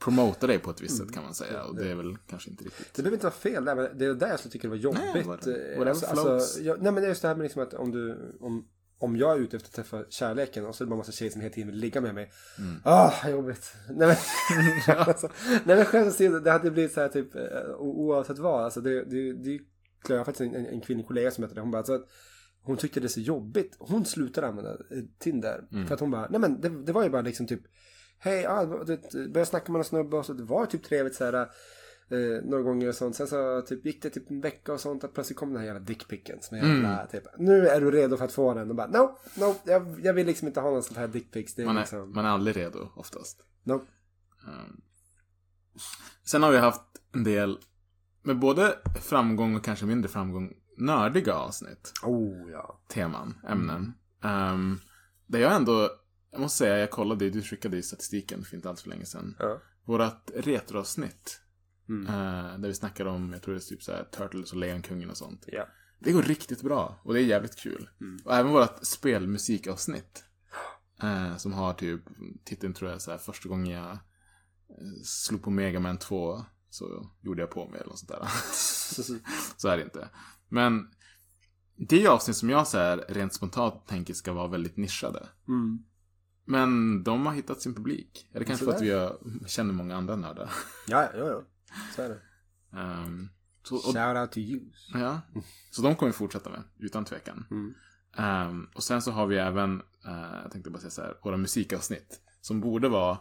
promota 0.04 0.46
dig 0.46 0.58
på 0.58 0.70
ett 0.70 0.80
visst 0.82 0.96
sätt 0.98 1.12
kan 1.12 1.22
man 1.22 1.34
säga. 1.34 1.62
Och 1.64 1.76
det 1.76 1.90
är 1.90 1.94
väl 1.94 2.16
kanske 2.26 2.50
inte 2.50 2.64
riktigt. 2.64 2.94
Det 2.94 3.02
behöver 3.02 3.16
inte 3.16 3.26
vara 3.26 3.34
fel 3.34 3.64
där, 3.64 3.74
men 3.74 3.98
det 3.98 4.04
är 4.04 4.14
där 4.14 4.28
jag 4.28 4.40
tycka 4.42 4.58
det 4.62 4.68
var 4.68 4.76
jobbigt. 4.76 5.00
Nej, 5.14 5.22
vad- 5.26 5.48
eh, 5.48 5.54
whatever 5.78 5.86
alltså, 5.86 6.06
alltså, 6.06 6.60
jag, 6.60 6.82
nej 6.82 6.92
men 6.92 7.02
det 7.02 7.06
är 7.06 7.08
just 7.08 7.22
det 7.22 7.28
här 7.28 7.34
med 7.34 7.42
liksom 7.44 7.62
att 7.62 7.74
om 7.74 7.90
du, 7.90 8.18
om, 8.40 8.68
om 8.98 9.16
jag 9.16 9.36
är 9.36 9.40
ute 9.40 9.56
efter 9.56 9.68
att 9.68 9.74
träffa 9.74 10.04
kärleken 10.10 10.66
och 10.66 10.74
så 10.74 10.84
är 10.84 10.86
det 10.86 10.90
bara 10.90 10.94
en 10.94 10.98
massa 10.98 11.12
tjejer 11.12 11.32
som 11.32 11.40
hela 11.40 11.54
tiden 11.54 11.70
vill 11.70 11.80
ligga 11.80 12.00
med 12.00 12.14
mig. 12.14 12.32
Mm. 12.58 12.76
Ah, 12.84 13.28
jobbigt. 13.28 13.72
Nej 13.90 14.08
men, 14.08 14.96
alltså, 14.98 15.28
nej 15.64 15.76
men 15.76 15.84
skämt 15.84 16.08
åsido, 16.08 16.38
det 16.40 16.50
hade 16.50 16.70
blivit 16.70 16.92
så 16.92 17.00
här 17.00 17.08
typ, 17.08 17.34
eh, 17.34 17.42
oavsett 17.78 18.38
vad. 18.38 18.64
Alltså 18.64 18.80
det, 18.80 19.04
det, 19.04 19.32
det, 19.32 19.60
jag 20.08 20.16
har 20.18 20.24
faktiskt 20.24 20.54
en, 20.54 20.66
en 20.66 20.80
kvinnlig 20.80 21.06
kollega 21.06 21.30
som 21.30 21.44
heter 21.44 21.54
det. 21.54 21.60
Hon 21.60 21.70
bara, 21.70 21.78
alltså, 21.78 21.94
att 21.94 22.08
hon 22.62 22.76
tyckte 22.76 23.00
det 23.00 23.06
är 23.06 23.08
så 23.08 23.20
jobbigt. 23.20 23.76
Hon 23.78 24.04
slutade 24.04 24.46
använda 24.46 24.70
eh, 24.72 24.76
Tinder. 25.18 25.64
Mm. 25.72 25.86
För 25.86 25.94
att 25.94 26.00
hon 26.00 26.10
bara, 26.10 26.28
nej 26.30 26.40
men 26.40 26.60
det, 26.60 26.68
det 26.68 26.92
var 26.92 27.02
ju 27.04 27.10
bara 27.10 27.22
liksom 27.22 27.46
typ, 27.46 27.60
hej, 28.24 28.46
ah, 28.46 28.66
började 28.66 29.46
snacka 29.46 29.72
med 29.72 29.78
någon 29.78 29.84
snubbe 29.84 30.16
och 30.16 30.26
så 30.26 30.32
det 30.32 30.42
var 30.44 30.66
typ 30.66 30.82
trevligt 30.84 31.14
så 31.14 31.24
här. 31.24 31.34
Eh, 32.08 32.44
några 32.44 32.62
gånger 32.62 32.88
och 32.88 32.94
sånt. 32.94 33.16
Sen 33.16 33.26
så 33.26 33.62
typ, 33.62 33.86
gick 33.86 34.02
det 34.02 34.10
typ 34.10 34.30
en 34.30 34.40
vecka 34.40 34.72
och 34.72 34.80
sånt. 34.80 35.04
Att 35.04 35.14
plötsligt 35.14 35.38
kom 35.38 35.48
den 35.48 35.58
här 35.58 35.66
jävla 35.66 35.80
dickpicken. 35.80 36.38
Som 36.42 36.56
jävla, 36.56 36.88
Mm. 36.94 37.06
typ, 37.12 37.22
nu 37.38 37.68
är 37.68 37.80
du 37.80 37.90
redo 37.90 38.16
för 38.16 38.24
att 38.24 38.32
få 38.32 38.54
den. 38.54 38.70
Och 38.70 38.76
bara, 38.76 38.86
no, 38.86 39.18
no, 39.36 39.54
jag, 39.64 40.00
jag 40.02 40.14
vill 40.14 40.26
liksom 40.26 40.48
inte 40.48 40.60
ha 40.60 40.70
någon 40.70 40.82
sån 40.82 40.96
här 40.96 41.08
dickpics. 41.08 41.56
Man 41.58 41.76
är, 41.76 41.80
liksom, 41.80 42.12
man 42.14 42.24
är 42.24 42.28
aldrig 42.28 42.56
redo 42.56 42.88
oftast. 42.96 43.40
no. 43.62 43.72
Um, 44.46 44.80
sen 46.24 46.42
har 46.42 46.50
vi 46.50 46.58
haft 46.58 46.82
en 47.12 47.24
del, 47.24 47.58
med 48.22 48.38
både 48.38 48.74
framgång 49.00 49.56
och 49.56 49.64
kanske 49.64 49.86
mindre 49.86 50.08
framgång, 50.08 50.52
nördiga 50.78 51.34
avsnitt. 51.34 51.92
Oh 52.02 52.50
ja. 52.50 52.80
teman, 52.88 53.34
ämnen. 53.48 53.92
Ehm, 54.22 54.78
där 55.26 55.38
jag 55.38 55.54
ändå, 55.54 55.90
jag 56.34 56.40
måste 56.40 56.58
säga, 56.58 56.78
jag 56.78 56.90
kollade, 56.90 57.30
du 57.30 57.42
skickade 57.42 57.76
i 57.76 57.82
statistiken 57.82 58.44
för 58.44 58.56
inte 58.56 58.68
alls 58.68 58.82
för 58.82 58.88
länge 58.90 59.04
sedan. 59.06 59.36
Ja. 59.38 59.60
vårat 59.84 60.30
retroavsnitt. 60.34 61.40
Mm. 61.88 62.06
eh, 62.06 62.58
där 62.58 62.68
vi 62.68 62.74
snackar 62.74 63.06
om, 63.06 63.32
jag 63.32 63.42
tror 63.42 63.54
det 63.54 63.58
är 63.58 63.68
typ 63.68 63.82
så 63.82 63.92
här 63.92 64.04
Turtles 64.04 64.52
och 64.52 64.58
Lejonkungen 64.58 65.10
och 65.10 65.16
sånt. 65.16 65.44
Ja. 65.46 65.66
Det 65.98 66.12
går 66.12 66.22
riktigt 66.22 66.62
bra 66.62 67.00
och 67.02 67.14
det 67.14 67.20
är 67.20 67.24
jävligt 67.24 67.56
kul. 67.56 67.88
Och 68.24 68.34
även 68.34 68.52
vårt 68.52 68.84
spelmusikavsnitt. 68.84 70.24
Eh, 71.02 71.36
som 71.36 71.52
har 71.52 71.72
typ, 71.72 72.00
titeln 72.44 72.74
tror 72.74 72.90
jag 72.90 73.02
så 73.02 73.10
här, 73.10 73.18
första 73.18 73.48
gången 73.48 73.66
jag 73.66 73.90
eh, 73.90 73.98
slog 75.04 75.42
på 75.42 75.50
Mega 75.50 75.80
Man 75.80 75.98
2 75.98 76.44
så 76.70 77.10
gjorde 77.20 77.42
jag 77.42 77.50
på 77.50 77.68
mig 77.68 77.80
eller 77.80 77.88
något 77.88 77.98
sånt 77.98 78.10
där. 78.10 78.28
så 79.56 79.68
är 79.68 79.76
det 79.76 79.82
inte. 79.82 80.08
Men 80.48 80.90
det 81.76 82.04
är 82.04 82.08
avsnitt 82.08 82.36
som 82.36 82.50
jag 82.50 82.68
så 82.68 82.78
här, 82.78 83.04
rent 83.08 83.34
spontant 83.34 83.86
tänker 83.86 84.14
ska 84.14 84.32
vara 84.32 84.48
väldigt 84.48 84.76
nischade. 84.76 85.28
Mm. 85.48 85.84
Men 86.44 87.02
de 87.02 87.26
har 87.26 87.34
hittat 87.34 87.60
sin 87.60 87.74
publik. 87.74 88.28
Är 88.32 88.38
det 88.38 88.44
kanske 88.44 88.64
för 88.64 88.72
att 88.72 88.82
vi 88.82 88.90
har, 88.90 89.18
känner 89.46 89.72
många 89.74 89.96
andra 89.96 90.16
nördar? 90.16 90.50
Ja, 90.86 91.08
ja, 91.14 91.26
ja. 91.26 91.42
Så 91.96 92.02
är 92.02 92.08
det. 92.08 92.20
Ehm, 92.78 93.28
så, 93.62 93.76
och, 93.76 93.82
Shout 93.82 94.16
out 94.16 94.32
to 94.32 94.38
you. 94.38 94.60
ja, 94.92 95.20
så 95.70 95.82
de 95.82 95.96
kommer 95.96 96.12
vi 96.12 96.16
fortsätta 96.16 96.50
med, 96.50 96.62
utan 96.78 97.04
tvekan. 97.04 97.46
Mm. 97.50 97.74
Ehm, 98.16 98.68
och 98.74 98.82
sen 98.82 99.02
så 99.02 99.10
har 99.10 99.26
vi 99.26 99.36
även, 99.36 99.82
eh, 100.06 100.40
jag 100.42 100.52
tänkte 100.52 100.70
bara 100.70 100.78
säga 100.78 100.90
så 100.90 101.02
här, 101.02 101.14
våra 101.24 101.36
musikavsnitt. 101.36 102.20
Som 102.40 102.60
borde 102.60 102.88
vara 102.88 103.18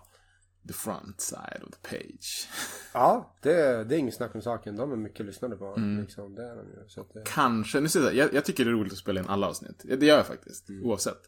the 0.67 0.73
front 0.73 1.21
side 1.21 1.63
of 1.63 1.69
the 1.71 1.89
page. 1.89 2.49
Ja, 2.93 3.35
det, 3.41 3.83
det 3.83 3.95
är 3.95 3.99
inget 3.99 4.15
snack 4.15 4.35
om 4.35 4.41
saken. 4.41 4.75
De 4.75 4.91
är 4.91 4.95
mycket 4.95 5.25
lyssnade 5.25 5.55
på. 5.55 5.75
Liksom, 6.01 6.35
det 6.35 6.43
är 6.43 6.55
de 6.55 6.67
ju. 6.67 6.87
Så 6.87 7.07
det... 7.13 7.23
Kanske, 7.25 7.79
nu 7.79 7.89
säger 7.89 8.05
jag, 8.05 8.15
jag, 8.15 8.33
jag 8.33 8.45
tycker 8.45 8.65
det 8.65 8.71
är 8.71 8.73
roligt 8.73 8.93
att 8.93 8.99
spela 8.99 9.19
in 9.19 9.27
alla 9.27 9.47
avsnitt. 9.47 9.85
Det 9.99 10.05
gör 10.05 10.17
jag 10.17 10.27
faktiskt, 10.27 10.69
oavsett. 10.83 11.21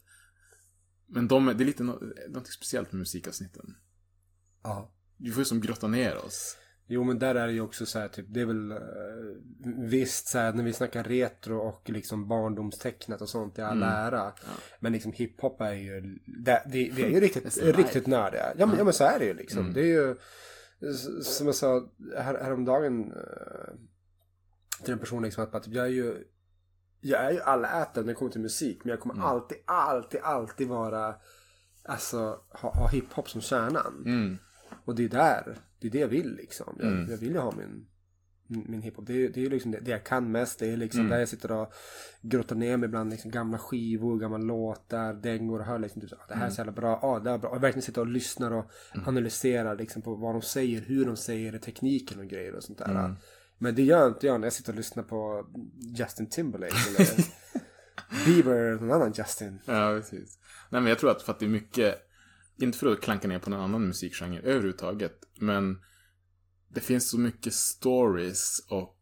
Men 1.07 1.27
de, 1.27 1.45
det 1.45 1.63
är 1.63 1.65
lite 1.65 1.83
no, 1.83 2.13
något 2.29 2.47
speciellt 2.47 2.91
med 2.91 2.99
musikavsnitten. 2.99 3.75
Ja. 4.63 4.91
Vi 5.17 5.31
får 5.31 5.41
ju 5.41 5.45
som 5.45 5.61
grotta 5.61 5.87
ner 5.87 6.17
oss. 6.17 6.57
Jo 6.87 7.03
men 7.03 7.19
där 7.19 7.35
är 7.35 7.47
det 7.47 7.53
ju 7.53 7.61
också 7.61 7.85
så 7.85 7.99
här 7.99 8.07
typ, 8.07 8.25
det 8.29 8.41
är 8.41 8.45
väl 8.45 8.71
uh, 8.71 8.79
visst 9.89 10.27
så 10.27 10.37
här 10.37 10.53
när 10.53 10.63
vi 10.63 10.73
snackar 10.73 11.03
retro 11.03 11.57
och 11.57 11.89
liksom 11.89 12.27
barndomstecknet 12.27 13.21
och 13.21 13.29
sånt 13.29 13.59
i 13.59 13.61
all 13.61 13.83
ära. 13.83 14.33
Men 14.79 14.93
liksom 14.93 15.11
hiphop 15.11 15.61
är 15.61 15.73
ju, 15.73 16.01
det, 16.25 16.63
det, 16.65 16.89
det 16.95 17.03
är 17.03 17.09
ju 17.09 17.19
riktigt, 17.19 17.57
riktigt 17.63 18.07
nördiga. 18.07 18.53
Ja 18.57 18.65
men, 18.65 18.77
ja 18.77 18.83
men 18.83 18.93
så 18.93 19.03
är 19.03 19.19
det 19.19 19.25
ju 19.25 19.33
liksom. 19.33 19.73
Det 19.73 19.81
är 19.81 19.85
ju, 19.85 20.15
som 21.23 21.45
jag 21.45 21.55
sa 21.55 21.89
här, 22.17 22.43
häromdagen 22.43 23.11
uh, 23.11 23.75
till 24.83 24.93
en 24.93 24.99
person 24.99 25.23
liksom 25.23 25.43
att, 25.43 25.55
att 25.55 25.67
jag 25.67 25.85
är 25.85 25.91
ju 25.91 26.23
jag 27.05 27.25
är 27.25 27.31
ju 27.31 27.41
allätare 27.41 28.03
när 28.03 28.03
det 28.03 28.13
kommer 28.13 28.31
till 28.31 28.41
musik 28.41 28.79
men 28.83 28.89
jag 28.89 28.99
kommer 28.99 29.23
alltid, 29.23 29.57
alltid, 29.65 30.19
alltid 30.23 30.67
vara 30.67 31.15
Alltså 31.87 32.39
ha, 32.49 32.73
ha 32.73 32.87
hiphop 32.87 33.29
som 33.29 33.41
kärnan. 33.41 34.03
Mm. 34.05 34.37
Och 34.85 34.95
det 34.95 35.03
är 35.03 35.09
där, 35.09 35.57
det 35.79 35.87
är 35.87 35.91
det 35.91 35.99
jag 35.99 36.07
vill 36.07 36.35
liksom. 36.35 36.77
Jag, 36.79 37.09
jag 37.09 37.17
vill 37.17 37.31
ju 37.31 37.37
ha 37.37 37.53
min, 37.57 37.85
min, 38.47 38.81
hiphop. 38.81 39.07
Det 39.07 39.13
är, 39.13 39.29
det 39.29 39.39
är 39.39 39.43
ju 39.43 39.49
liksom 39.49 39.71
det, 39.71 39.79
det 39.79 39.91
jag 39.91 40.03
kan 40.03 40.31
mest. 40.31 40.59
Det 40.59 40.71
är 40.71 40.77
liksom 40.77 41.09
där 41.09 41.19
jag 41.19 41.29
sitter 41.29 41.51
och 41.51 41.73
grottar 42.21 42.55
ner 42.55 42.77
mig 42.77 42.89
bland 42.89 43.09
liksom 43.09 43.31
gamla 43.31 43.57
skivor, 43.57 44.19
gamla 44.19 44.37
låtar, 44.37 45.13
dängor 45.13 45.59
och 45.59 45.65
hör 45.65 45.79
liksom 45.79 46.01
typ 46.01 46.13
ah, 46.13 46.25
det 46.27 46.35
här 46.35 46.45
är 46.45 46.49
så 46.49 46.59
jävla 46.59 46.71
bra, 46.71 46.99
ja 47.01 47.19
det 47.19 47.31
är 47.31 47.37
bra. 47.37 47.49
Och 47.49 47.63
verkligen 47.63 47.83
sitter 47.83 48.01
och 48.01 48.07
lyssnar 48.07 48.51
och 48.51 48.71
analyserar 49.05 49.75
liksom 49.75 50.01
på 50.01 50.15
vad 50.15 50.35
de 50.35 50.41
säger, 50.41 50.81
hur 50.81 51.05
de 51.05 51.17
säger 51.17 51.51
det, 51.51 51.59
tekniken 51.59 52.19
och 52.19 52.27
grejer 52.27 52.55
och 52.55 52.63
sånt 52.63 52.77
där. 52.77 53.15
Men 53.57 53.75
det 53.75 53.83
gör 53.83 54.07
inte 54.07 54.27
jag 54.27 54.39
när 54.39 54.45
jag 54.45 54.53
sitter 54.53 54.71
och 54.71 54.77
lyssnar 54.77 55.03
på 55.03 55.47
Justin 55.97 56.29
Timberlake 56.29 56.75
eller 56.89 57.25
Bieber 58.25 58.55
eller 58.55 58.81
någon 58.81 58.91
annan 58.91 59.13
Justin. 59.17 59.59
Ja, 59.65 59.99
precis. 60.01 60.39
Nej, 60.69 60.81
men 60.81 60.89
jag 60.89 60.99
tror 60.99 61.11
att 61.11 61.21
för 61.21 61.31
att 61.31 61.39
det 61.39 61.45
är 61.45 61.49
mycket, 61.49 61.95
inte 62.57 62.77
för 62.77 62.91
att 62.91 63.01
klanka 63.01 63.27
ner 63.27 63.39
på 63.39 63.49
någon 63.49 63.61
annan 63.61 63.87
musikgenre 63.87 64.41
överhuvudtaget, 64.41 65.19
men 65.39 65.81
det 66.69 66.81
finns 66.81 67.09
så 67.09 67.19
mycket 67.19 67.53
stories 67.53 68.65
och 68.69 68.99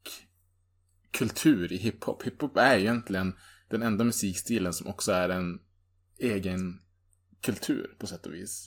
kultur 1.12 1.74
i 1.74 1.78
hiphop. 1.78 2.24
Hiphop 2.24 2.58
är 2.58 2.78
egentligen 2.78 3.34
den 3.70 3.82
enda 3.82 4.04
musikstilen 4.04 4.74
som 4.74 4.88
också 4.88 5.12
är 5.12 5.30
en 5.30 5.60
egen 6.20 6.82
kultur 7.41 7.95
på 7.99 8.08
sätt 8.08 8.26
och 8.26 8.34
vis. 8.34 8.66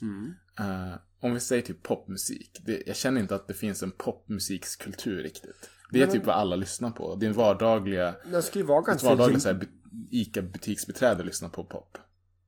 Eh, 0.59 0.95
om 1.19 1.33
vi 1.33 1.39
säger 1.39 1.61
typ 1.61 1.83
popmusik, 1.83 2.61
det, 2.65 2.83
jag 2.85 2.95
känner 2.95 3.21
inte 3.21 3.35
att 3.35 3.47
det 3.47 3.53
finns 3.53 3.83
en 3.83 3.91
popmusikskultur 3.91 5.23
riktigt. 5.23 5.69
Det 5.91 6.01
är 6.01 6.07
typ 6.07 6.25
vad 6.25 6.35
alla 6.35 6.55
lyssnar 6.55 6.91
på. 6.91 7.19
En 7.21 7.33
vardagliga 7.33 8.15
Den 8.31 8.43
ju 8.53 8.63
vara 8.63 8.81
ganska... 8.81 9.07
vardagligt 9.09 9.41
så 9.41 9.47
här, 9.49 9.55
bu- 9.55 9.67
ICA-butiksbiträde 10.11 11.23
lyssnar 11.23 11.49
på 11.49 11.63
pop. 11.63 11.97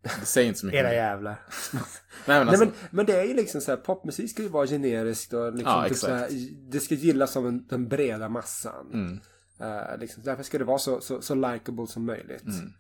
Det 0.02 0.26
säger 0.26 0.48
inte 0.48 0.60
så 0.60 0.66
mycket. 0.66 0.80
Era 0.80 0.94
jävlar. 0.94 1.46
Nej, 1.74 1.82
men 2.26 2.48
Nej 2.48 2.48
alltså, 2.48 2.66
men, 2.66 2.74
men 2.92 3.06
det 3.06 3.20
är 3.20 3.24
ju 3.24 3.34
liksom 3.34 3.62
så 3.62 3.72
här, 3.72 3.78
popmusik 3.78 4.32
ska 4.32 4.42
ju 4.42 4.50
vara 4.50 4.68
generiskt 4.68 5.34
och 5.34 5.54
liksom 5.54 5.72
Ja, 5.72 5.90
typ 5.90 5.98
så 5.98 6.14
här, 6.14 6.30
det 6.72 6.80
ska 6.80 6.96
gillas 6.96 7.38
av 7.38 7.48
en, 7.48 7.68
den 7.68 7.88
breda 7.88 8.30
massan. 8.30 8.92
Mm. 8.94 9.20
Eh, 9.60 9.98
liksom, 10.00 10.24
därför 10.24 10.44
ska 10.44 10.58
det 10.58 10.64
vara 10.64 10.78
så, 10.78 11.02
så, 11.02 11.22
så 11.22 11.36
likable 11.36 11.88
som 11.88 12.06
möjligt. 12.06 12.44
Mm. 12.46 12.74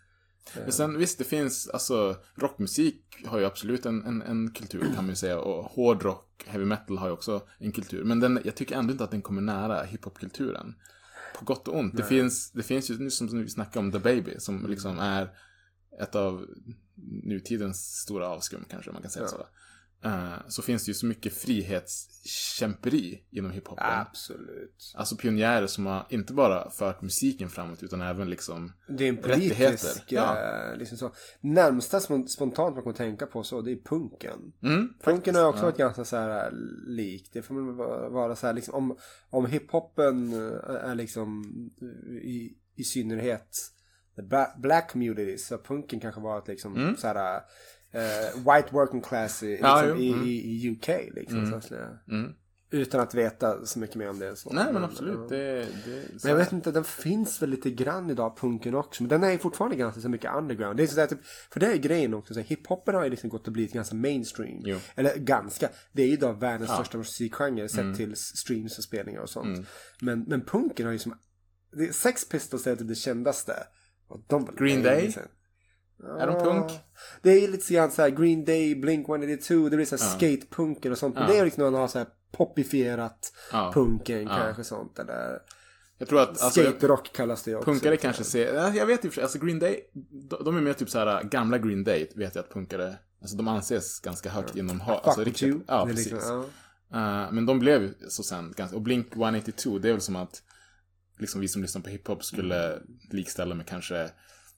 Men 0.55 0.71
sen 0.71 0.97
visst, 0.97 1.17
det 1.17 1.23
finns, 1.23 1.67
alltså 1.67 2.15
rockmusik 2.35 3.25
har 3.25 3.39
ju 3.39 3.45
absolut 3.45 3.85
en, 3.85 4.05
en, 4.05 4.21
en 4.21 4.51
kultur 4.51 4.81
kan 4.81 4.95
man 4.95 5.09
ju 5.09 5.15
säga. 5.15 5.39
Och 5.39 5.65
hårdrock, 5.65 6.43
heavy 6.47 6.65
metal 6.65 6.97
har 6.97 7.07
ju 7.07 7.13
också 7.13 7.41
en 7.57 7.71
kultur. 7.71 8.03
Men 8.03 8.19
den, 8.19 8.41
jag 8.43 8.55
tycker 8.55 8.75
ändå 8.75 8.91
inte 8.91 9.03
att 9.03 9.11
den 9.11 9.21
kommer 9.21 9.41
nära 9.41 9.83
hiphopkulturen. 9.83 10.75
På 11.39 11.45
gott 11.45 11.67
och 11.67 11.77
ont. 11.77 11.97
Det 11.97 12.03
finns, 12.03 12.51
det 12.51 12.63
finns 12.63 12.91
ju, 12.91 12.99
nu 12.99 13.09
som 13.09 13.41
vi 13.41 13.49
snackade 13.49 13.85
om 13.85 13.91
The 13.91 13.99
Baby, 13.99 14.35
som 14.39 14.67
liksom 14.67 14.99
är 14.99 15.29
ett 16.01 16.15
av 16.15 16.45
nutidens 17.23 18.01
stora 18.01 18.27
avskum 18.27 18.65
kanske 18.69 18.91
man 18.91 19.01
kan 19.01 19.11
säga 19.11 19.27
så. 19.27 19.45
Eh, 20.03 20.33
så 20.47 20.61
finns 20.61 20.85
det 20.85 20.89
ju 20.89 20.93
så 20.93 21.05
mycket 21.05 21.33
frihetskämperi 21.33 23.23
inom 23.31 23.51
hiphopen. 23.51 23.85
Absolut. 23.89 24.93
Alltså 24.95 25.15
pionjärer 25.15 25.67
som 25.67 25.85
har 25.85 26.07
inte 26.09 26.33
bara 26.33 26.69
fört 26.71 27.01
musiken 27.01 27.49
framåt 27.49 27.83
utan 27.83 28.01
även 28.01 28.29
liksom 28.29 28.73
Det 28.87 29.03
är 29.05 29.09
en 29.09 29.17
politisk, 29.17 30.03
ja. 30.11 30.37
eh, 30.71 30.77
liksom 30.77 30.97
så. 30.97 31.11
Närmsta 31.41 31.99
spon- 31.99 32.27
spontant 32.27 32.75
man 32.75 32.83
kan 32.83 32.93
tänka 32.93 33.25
på 33.25 33.43
så, 33.43 33.61
det 33.61 33.71
är 33.71 33.75
punken. 33.85 34.51
Mm, 34.63 34.93
Punken 35.03 35.35
har 35.35 35.41
ju 35.41 35.47
också 35.47 35.63
varit 35.63 35.77
ganska 35.77 36.05
så 36.05 36.15
här 36.17 36.45
eh, 36.45 36.51
lik. 36.87 37.29
Det 37.33 37.41
får 37.41 37.53
man 37.55 37.75
vara- 38.13 38.35
så 38.35 38.47
här 38.47 38.53
liksom 38.53 38.73
om, 38.75 38.97
om 39.29 39.45
hiphopen 39.45 40.33
är 40.83 40.95
liksom 40.95 41.43
i, 42.23 42.53
i 42.75 42.83
synnerhet 42.83 43.57
the 44.15 44.21
black 44.61 44.91
community 44.91 45.37
så 45.37 45.57
punken 45.57 45.99
kanske 45.99 46.21
varit 46.21 46.47
liksom 46.47 46.95
så 46.97 47.07
här 47.07 47.41
eh, 47.91 48.37
white 48.37 48.69
working 48.71 49.01
class 49.01 49.43
i, 49.43 49.59
Ja, 49.61 49.81
liksom, 49.81 50.01
jo, 50.03 50.25
i, 50.25 50.29
i, 50.29 50.67
i 50.67 50.71
UK 50.71 50.87
liksom. 51.15 51.45
Så 51.49 51.55
att 51.55 51.63
säga. 51.63 51.89
Mm. 52.11 52.33
Utan 52.71 53.01
att 53.01 53.13
veta 53.13 53.65
så 53.65 53.79
mycket 53.79 53.95
mer 53.95 54.09
om 54.09 54.19
det. 54.19 54.35
Så. 54.35 54.53
Nej 54.53 54.73
men 54.73 54.83
absolut. 54.83 55.29
Det, 55.29 55.55
det, 55.85 56.23
Men 56.23 56.29
jag 56.31 56.35
vet 56.35 56.51
inte, 56.51 56.71
den 56.71 56.83
finns 56.83 57.41
väl 57.41 57.49
lite 57.49 57.71
grann 57.71 58.09
idag, 58.09 58.37
punken 58.37 58.75
också. 58.75 59.03
Men 59.03 59.09
den 59.09 59.23
är 59.23 59.37
fortfarande 59.37 59.77
ganska 59.77 60.01
så 60.01 60.09
mycket 60.09 60.35
underground. 60.35 60.77
Det 60.77 60.83
är 60.83 60.87
sådär, 60.87 61.07
typ, 61.07 61.25
för 61.25 61.59
det 61.59 61.67
är 61.67 61.77
grejen 61.77 62.13
också, 62.13 62.33
så 62.33 62.39
här, 62.39 62.47
hiphopen 62.47 62.95
har 62.95 63.03
ju 63.03 63.09
liksom 63.09 63.29
gått 63.29 63.47
och 63.47 63.53
blivit 63.53 63.73
ganska 63.73 63.95
mainstream. 63.95 64.61
Jo. 64.63 64.77
Eller 64.95 65.17
ganska. 65.17 65.69
Det 65.91 66.01
är 66.01 66.07
ju 66.07 66.13
idag 66.13 66.39
världens 66.39 66.71
största 66.71 66.97
musikgenre 66.97 67.69
sett 67.69 67.95
till 67.97 68.15
streams 68.15 68.77
och 68.77 68.83
spelningar 68.83 69.21
och 69.21 69.29
sånt. 69.29 69.67
Men, 70.01 70.23
men 70.23 70.45
punken 70.45 70.85
har 70.85 70.93
ju 70.93 70.99
som, 70.99 71.15
Sex 71.93 72.29
Pistols 72.29 72.67
är 72.67 72.75
typ 72.75 72.87
det 72.87 72.95
kändaste. 72.95 73.53
Och 74.07 74.21
de 74.27 74.55
Green 74.57 74.83
Day? 74.83 75.15
Är 76.19 76.27
de 76.27 76.35
punk? 76.43 76.71
Det 77.21 77.29
är 77.31 77.39
ju 77.41 77.47
lite 77.47 77.73
grann 77.73 77.91
såhär 77.91 78.09
Green 78.09 78.45
Day, 78.45 78.75
Blink 78.75 79.09
182, 79.09 79.69
det 79.69 79.75
blir 79.75 79.85
såhär 79.85 80.17
skatepunker 80.17 80.91
och 80.91 80.97
sånt. 80.97 81.15
Men 81.15 81.27
det 81.27 81.37
är 81.37 81.45
liksom 81.45 81.63
när 81.63 81.71
man 81.71 81.81
har 81.81 81.87
såhär 81.87 82.07
popifierat 82.31 83.33
Ja. 83.51 83.71
punken 83.73 84.27
kanske 84.27 84.63
sånt. 84.63 84.99
Eller 84.99 85.39
Jag 85.97 86.07
tror 86.07 86.21
att, 86.21 86.29
alltså, 86.29 86.61
skaterock 86.61 87.13
kallas 87.13 87.43
det 87.43 87.51
ju 87.51 87.57
också. 87.57 87.71
punkare 87.71 87.97
kanske 87.97 88.23
ser, 88.23 88.53
ja, 88.53 88.73
jag 88.73 88.85
vet 88.85 89.13
sig, 89.13 89.23
alltså 89.23 89.39
Green 89.39 89.59
Day, 89.59 89.89
de, 90.45 90.57
är 90.57 90.61
mer 90.61 90.73
typ 90.73 90.89
så 90.89 90.99
här 90.99 91.23
gamla 91.23 91.57
Green 91.57 91.83
Day 91.83 92.11
vet 92.15 92.35
jag 92.35 92.43
att 92.45 92.53
punkare, 92.53 92.95
alltså 93.21 93.37
de 93.37 93.47
anses 93.47 93.99
ganska 93.99 94.29
högt 94.29 94.55
inom, 94.55 94.79
ha, 94.79 94.95
Fuck 94.95 95.07
alltså 95.07 95.23
with 95.23 95.43
you. 95.43 95.59
Ja, 95.67 95.85
precis. 95.85 96.11
liksom, 96.11 96.45
ja. 96.91 97.25
Eh, 97.25 97.31
men 97.31 97.45
de 97.45 97.59
blev 97.59 97.81
ju 97.81 97.93
så 98.09 98.23
sen, 98.23 98.53
ganska, 98.57 98.75
och 98.75 98.81
Blink 98.81 99.07
182, 99.15 99.79
det 99.79 99.89
är 99.89 99.91
väl 99.93 100.01
som 100.01 100.15
att 100.15 100.41
liksom 101.17 101.41
vi 101.41 101.47
som 101.47 101.61
lyssnar 101.61 101.81
på 101.81 101.89
hiphop 101.89 102.23
skulle 102.23 102.79
likställa 103.11 103.55
med 103.55 103.67
kanske 103.67 104.09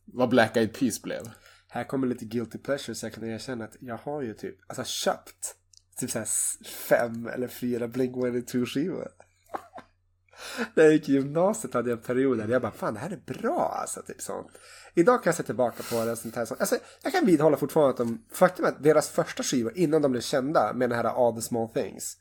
vad 0.05 0.29
Black 0.29 0.57
Eyed 0.57 0.73
Peas 0.73 1.01
blev. 1.01 1.29
Här 1.67 1.83
kommer 1.83 2.07
lite 2.07 2.25
guilty 2.25 2.57
pleasure 2.57 2.95
så 2.95 3.05
jag 3.05 3.13
kan 3.13 3.23
erkänna 3.23 3.65
att 3.65 3.75
jag 3.79 3.97
har 3.97 4.21
ju 4.21 4.33
typ, 4.33 4.55
alltså 4.67 4.83
köpt 4.83 5.55
typ 5.97 6.11
såhär 6.11 6.27
fem 6.65 7.27
eller 7.27 7.47
fyra 7.47 7.87
Blink-182 7.87 8.65
skivor. 8.65 9.07
När 10.73 10.83
jag 10.83 10.93
gick 10.93 11.09
i 11.09 11.13
gymnasiet 11.13 11.73
hade 11.73 11.89
jag 11.89 11.97
en 11.97 12.03
period 12.03 12.37
där 12.37 12.47
jag 12.47 12.61
bara, 12.61 12.71
fan 12.71 12.93
det 12.93 12.99
här 12.99 13.09
är 13.09 13.33
bra 13.33 13.77
alltså, 13.81 14.01
typ 14.01 14.21
sånt. 14.21 14.47
Idag 14.93 15.23
kan 15.23 15.31
jag 15.31 15.35
se 15.35 15.43
tillbaka 15.43 15.83
på 15.89 16.05
det 16.05 16.15
sånt 16.15 16.35
här. 16.35 16.45
sånt. 16.45 16.59
Alltså, 16.59 16.77
jag 17.03 17.13
kan 17.13 17.25
vidhålla 17.25 17.57
fortfarande 17.57 17.91
att 17.91 17.97
de, 17.97 18.25
faktum 18.31 18.65
är 18.65 18.69
att 18.69 18.83
deras 18.83 19.09
första 19.09 19.43
skivor 19.43 19.77
innan 19.77 20.01
de 20.01 20.11
blev 20.11 20.21
kända 20.21 20.73
med 20.73 20.89
den 20.89 20.97
här 20.97 21.27
All 21.27 21.35
the 21.35 21.41
small 21.41 21.69
things 21.69 22.17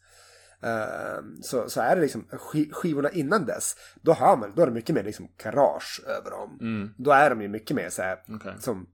ehm, 0.63 1.43
så, 1.43 1.71
så 1.71 1.81
är 1.81 1.97
det 1.97 2.03
liksom 2.03 2.25
sk- 2.31 2.73
skivorna 2.73 3.11
innan 3.11 3.45
dess. 3.47 3.77
Då 4.03 4.13
hör 4.13 4.37
man, 4.37 4.53
då 4.57 4.63
är 4.63 4.67
det 4.67 4.73
mycket 4.73 4.95
mer 4.95 5.03
liksom 5.05 5.29
garage 5.45 6.01
över 6.07 6.31
dem. 6.31 6.93
Då 6.99 7.11
är 7.11 7.31
de 7.31 7.43
ju 7.43 7.49
mycket 7.49 7.77
mer 7.77 7.91
så 7.91 8.03
här 8.03 8.19
Okej. 8.29 8.55
som 8.61 8.87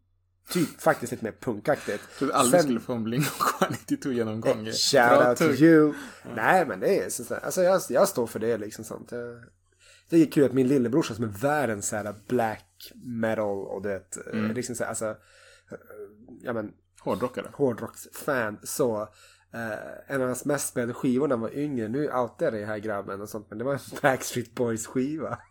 typ 0.51 0.81
faktiskt 0.81 1.13
lite 1.13 1.25
mer 1.25 1.33
punkaktigt. 1.41 2.03
Jag 2.11 2.19
trodde 2.19 2.35
aldrig 2.35 2.61
Sen- 2.61 2.63
skulle 2.63 2.81
få 2.81 2.93
en 2.93 3.07
Blink-182 3.09 4.09
genomgång. 4.13 4.65
Shout 4.65 4.93
Bra 5.19 5.29
out 5.29 5.39
to 5.39 5.45
tugg. 5.45 5.61
you. 5.61 5.95
Nej 6.37 6.67
men 6.67 6.81
det 6.81 6.99
är 7.05 7.09
så 7.11 7.25
så- 7.25 7.35
alltså 7.35 7.63
jag, 7.63 7.81
jag 7.89 8.09
står 8.09 8.27
för 8.27 8.39
det 8.39 8.57
liksom 8.59 8.85
sånt. 8.85 9.13
Jag- 9.13 9.45
Det 10.09 10.17
är 10.23 10.27
kul 10.31 10.45
att 10.45 10.53
min 10.53 10.69
lillebrorsa 10.69 11.15
som 11.15 11.25
är 11.25 11.29
världens 11.29 11.89
så 11.89 11.97
här 11.97 12.15
black 12.29 12.93
metal 12.95 13.67
och 13.67 13.83
det 13.83 14.17
mm. 14.33 14.53
liksom 14.53 14.75
så 14.75 14.83
här, 14.85 14.89
alltså, 14.89 15.07
eh, 15.07 15.17
ja 16.43 16.53
men 16.53 16.73
Hårdrockare. 17.01 17.47
hårdrocksfan 17.53 18.59
så 18.63 19.09
eh, 19.53 20.15
en 20.15 20.21
av 20.21 20.27
hans 20.27 20.45
mest 20.45 20.69
spelade 20.69 20.95
skivor 20.95 21.29
när 21.29 21.37
han 21.37 21.43
var 21.43 21.55
yngre, 21.55 21.89
nu 21.89 22.13
outar 22.13 22.51
det 22.51 22.67
här 22.67 22.79
grabben 22.79 23.21
och 23.21 23.29
sånt 23.29 23.47
men 23.49 23.59
det 23.59 23.65
var 23.65 23.73
en 23.73 23.81
Backstreet 24.03 24.55
Boys 24.55 24.87
skiva. 24.87 25.39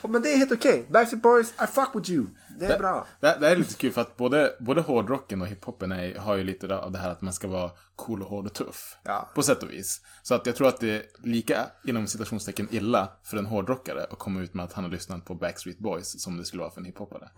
Och 0.00 0.10
men 0.10 0.22
det 0.22 0.32
är 0.32 0.36
helt 0.36 0.52
okej. 0.52 0.86
Backstreet 0.90 1.22
Boys, 1.22 1.52
I 1.62 1.66
fuck 1.66 1.88
with 1.94 2.10
you. 2.10 2.26
Det 2.58 2.66
är 2.66 2.78
bra. 2.78 3.06
Det, 3.20 3.36
det 3.40 3.48
är 3.48 3.56
lite 3.56 3.74
kul 3.74 3.92
för 3.92 4.00
att 4.00 4.16
både, 4.16 4.56
både 4.60 4.80
hårdrocken 4.80 5.40
och 5.40 5.46
hiphopen 5.46 5.92
är, 5.92 6.14
har 6.14 6.36
ju 6.36 6.44
lite 6.44 6.76
av 6.76 6.92
det 6.92 6.98
här 6.98 7.10
att 7.10 7.22
man 7.22 7.32
ska 7.32 7.48
vara 7.48 7.70
cool 7.96 8.22
och 8.22 8.28
hård 8.28 8.46
och 8.46 8.52
tuff. 8.52 8.96
Ja. 9.04 9.30
På 9.34 9.42
sätt 9.42 9.62
och 9.62 9.70
vis. 9.70 10.00
Så 10.22 10.34
att 10.34 10.46
jag 10.46 10.56
tror 10.56 10.68
att 10.68 10.80
det 10.80 10.90
är 10.90 11.02
lika, 11.22 11.66
inom 11.84 12.06
citationstecken, 12.06 12.68
illa 12.70 13.12
för 13.22 13.36
en 13.36 13.46
hårdrockare 13.46 14.06
att 14.10 14.18
komma 14.18 14.40
ut 14.40 14.54
med 14.54 14.64
att 14.64 14.72
han 14.72 14.84
har 14.84 14.90
lyssnat 14.90 15.24
på 15.24 15.34
Backstreet 15.34 15.78
Boys 15.78 16.22
som 16.22 16.36
det 16.36 16.44
skulle 16.44 16.60
vara 16.60 16.70
för 16.70 16.80
en 16.80 16.86
hiphoppare. 16.86 17.30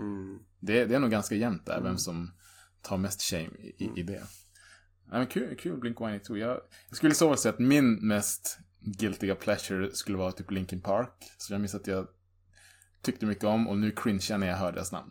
Det, 0.61 0.84
det 0.84 0.94
är 0.94 0.98
nog 0.98 1.11
ganska 1.11 1.34
jämnt 1.34 1.66
där, 1.66 1.80
vem 1.80 1.98
som 1.98 2.32
tar 2.82 2.96
mest 2.96 3.22
shame 3.22 3.50
i, 3.59 3.84
i, 3.84 4.00
i 4.00 4.02
det. 4.02 4.22
Ja, 5.11 5.18
men 5.18 5.26
kul, 5.26 5.57
kul 5.57 5.80
Blink-182. 5.80 6.36
Jag, 6.36 6.61
jag 6.88 6.96
skulle 6.96 7.14
så 7.14 7.36
säga 7.36 7.52
att 7.52 7.59
min 7.59 8.09
mest 8.09 8.59
guiltiga 8.80 9.34
pleasure 9.34 9.90
skulle 9.94 10.18
vara 10.18 10.32
typ 10.32 10.50
Linkin 10.50 10.80
Park. 10.80 11.32
Så 11.38 11.52
jag 11.52 11.61
minns 11.61 11.74
att 11.74 11.86
jag 11.86 12.07
tyckte 13.02 13.26
mycket 13.26 13.44
om 13.44 13.68
och 13.68 13.78
nu 13.78 13.90
cringear 13.90 14.38
när 14.38 14.46
jag 14.46 14.57
hör 14.57 14.72
deras 14.72 14.92
namn. 14.92 15.11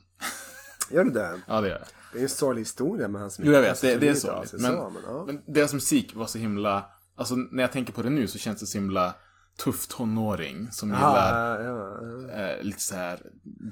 Gör 0.92 1.04
du 1.04 1.12
det? 1.12 1.42
Ja, 1.48 1.62
det 1.62 1.68
gör 1.68 1.76
jag. 1.80 1.88
Det 2.14 2.20
är 2.20 2.24
en 2.24 2.30
sorglig 2.30 2.62
historia 2.62 3.08
med 3.08 3.22
hans 3.22 3.40
Jo, 3.44 3.52
jag 3.52 3.62
vet. 3.62 3.70
Alltså, 3.70 3.86
Det, 3.88 3.92
det 3.92 3.98
är 3.98 4.00
livet 4.00 4.20
så. 4.20 4.32
av 4.32 4.44
sig 4.46 4.60
Men, 4.60 4.72
så, 4.72 4.90
men, 4.90 5.04
ja. 5.06 5.24
men 5.26 5.42
deras 5.48 5.74
musik 5.74 6.16
var 6.16 6.26
så 6.26 6.38
himla... 6.38 6.86
Alltså, 7.16 7.36
när 7.36 7.64
jag 7.64 7.72
tänker 7.72 7.94
på 7.94 8.02
det 8.02 8.10
nu 8.10 8.28
så 8.28 8.38
känns 8.38 8.60
det 8.60 8.66
så 8.66 8.78
himla 8.78 9.16
tuff 9.64 9.88
tonåring 9.88 10.72
som 10.72 10.90
gillar 10.90 11.62
Ja, 11.62 12.00
ja, 12.32 12.32
eh, 12.32 12.64
lite 12.64 12.80
så 12.82 12.96
här 12.96 13.22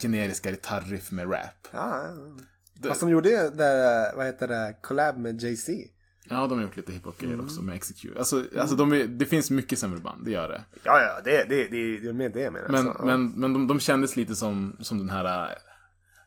generiska 0.02 0.52
gitarriff 0.52 1.12
med 1.12 1.32
rap. 1.32 1.68
ja, 1.72 2.04
ja. 2.82 2.90
Fast 2.90 3.00
de 3.02 3.10
gjorde 3.10 3.30
det 3.30 3.50
där, 3.50 4.16
vad 4.16 4.26
heter 4.26 4.48
det, 4.48 4.76
collab 4.82 5.18
med 5.18 5.42
Jay-Z. 5.42 5.72
Ja, 6.32 6.48
de 6.48 6.58
har 6.58 6.62
gjort 6.66 6.78
lite 6.78 6.92
hiphop-grejer 6.92 7.34
Mm. 7.34 7.46
också 7.46 7.62
med 7.62 7.76
Execute. 7.76 8.20
Alltså, 8.20 8.46
alltså 8.60 8.76
de 8.76 8.94
är, 8.94 9.06
det 9.08 9.26
finns 9.26 9.52
mycket 9.52 9.80
sämre 9.80 10.00
band, 10.00 10.26
det 10.26 10.32
gör 10.32 10.50
det. 10.50 10.64
Ja, 10.84 11.02
ja, 11.02 11.22
det, 11.24 11.44
det, 11.50 11.68
det, 11.68 11.98
det 12.00 12.08
är 12.10 12.14
med 12.14 12.32
det 12.34 12.42
jag 12.42 12.54
menar. 12.54 12.70
Men, 12.70 12.88
alltså. 12.88 13.06
men, 13.06 13.32
men 13.32 13.54
de, 13.54 13.68
de 13.68 13.80
kändes 13.80 14.16
lite 14.16 14.36
som, 14.36 14.78
som 14.80 14.98
den 14.98 15.10
här... 15.10 15.50
eh, 15.50 15.56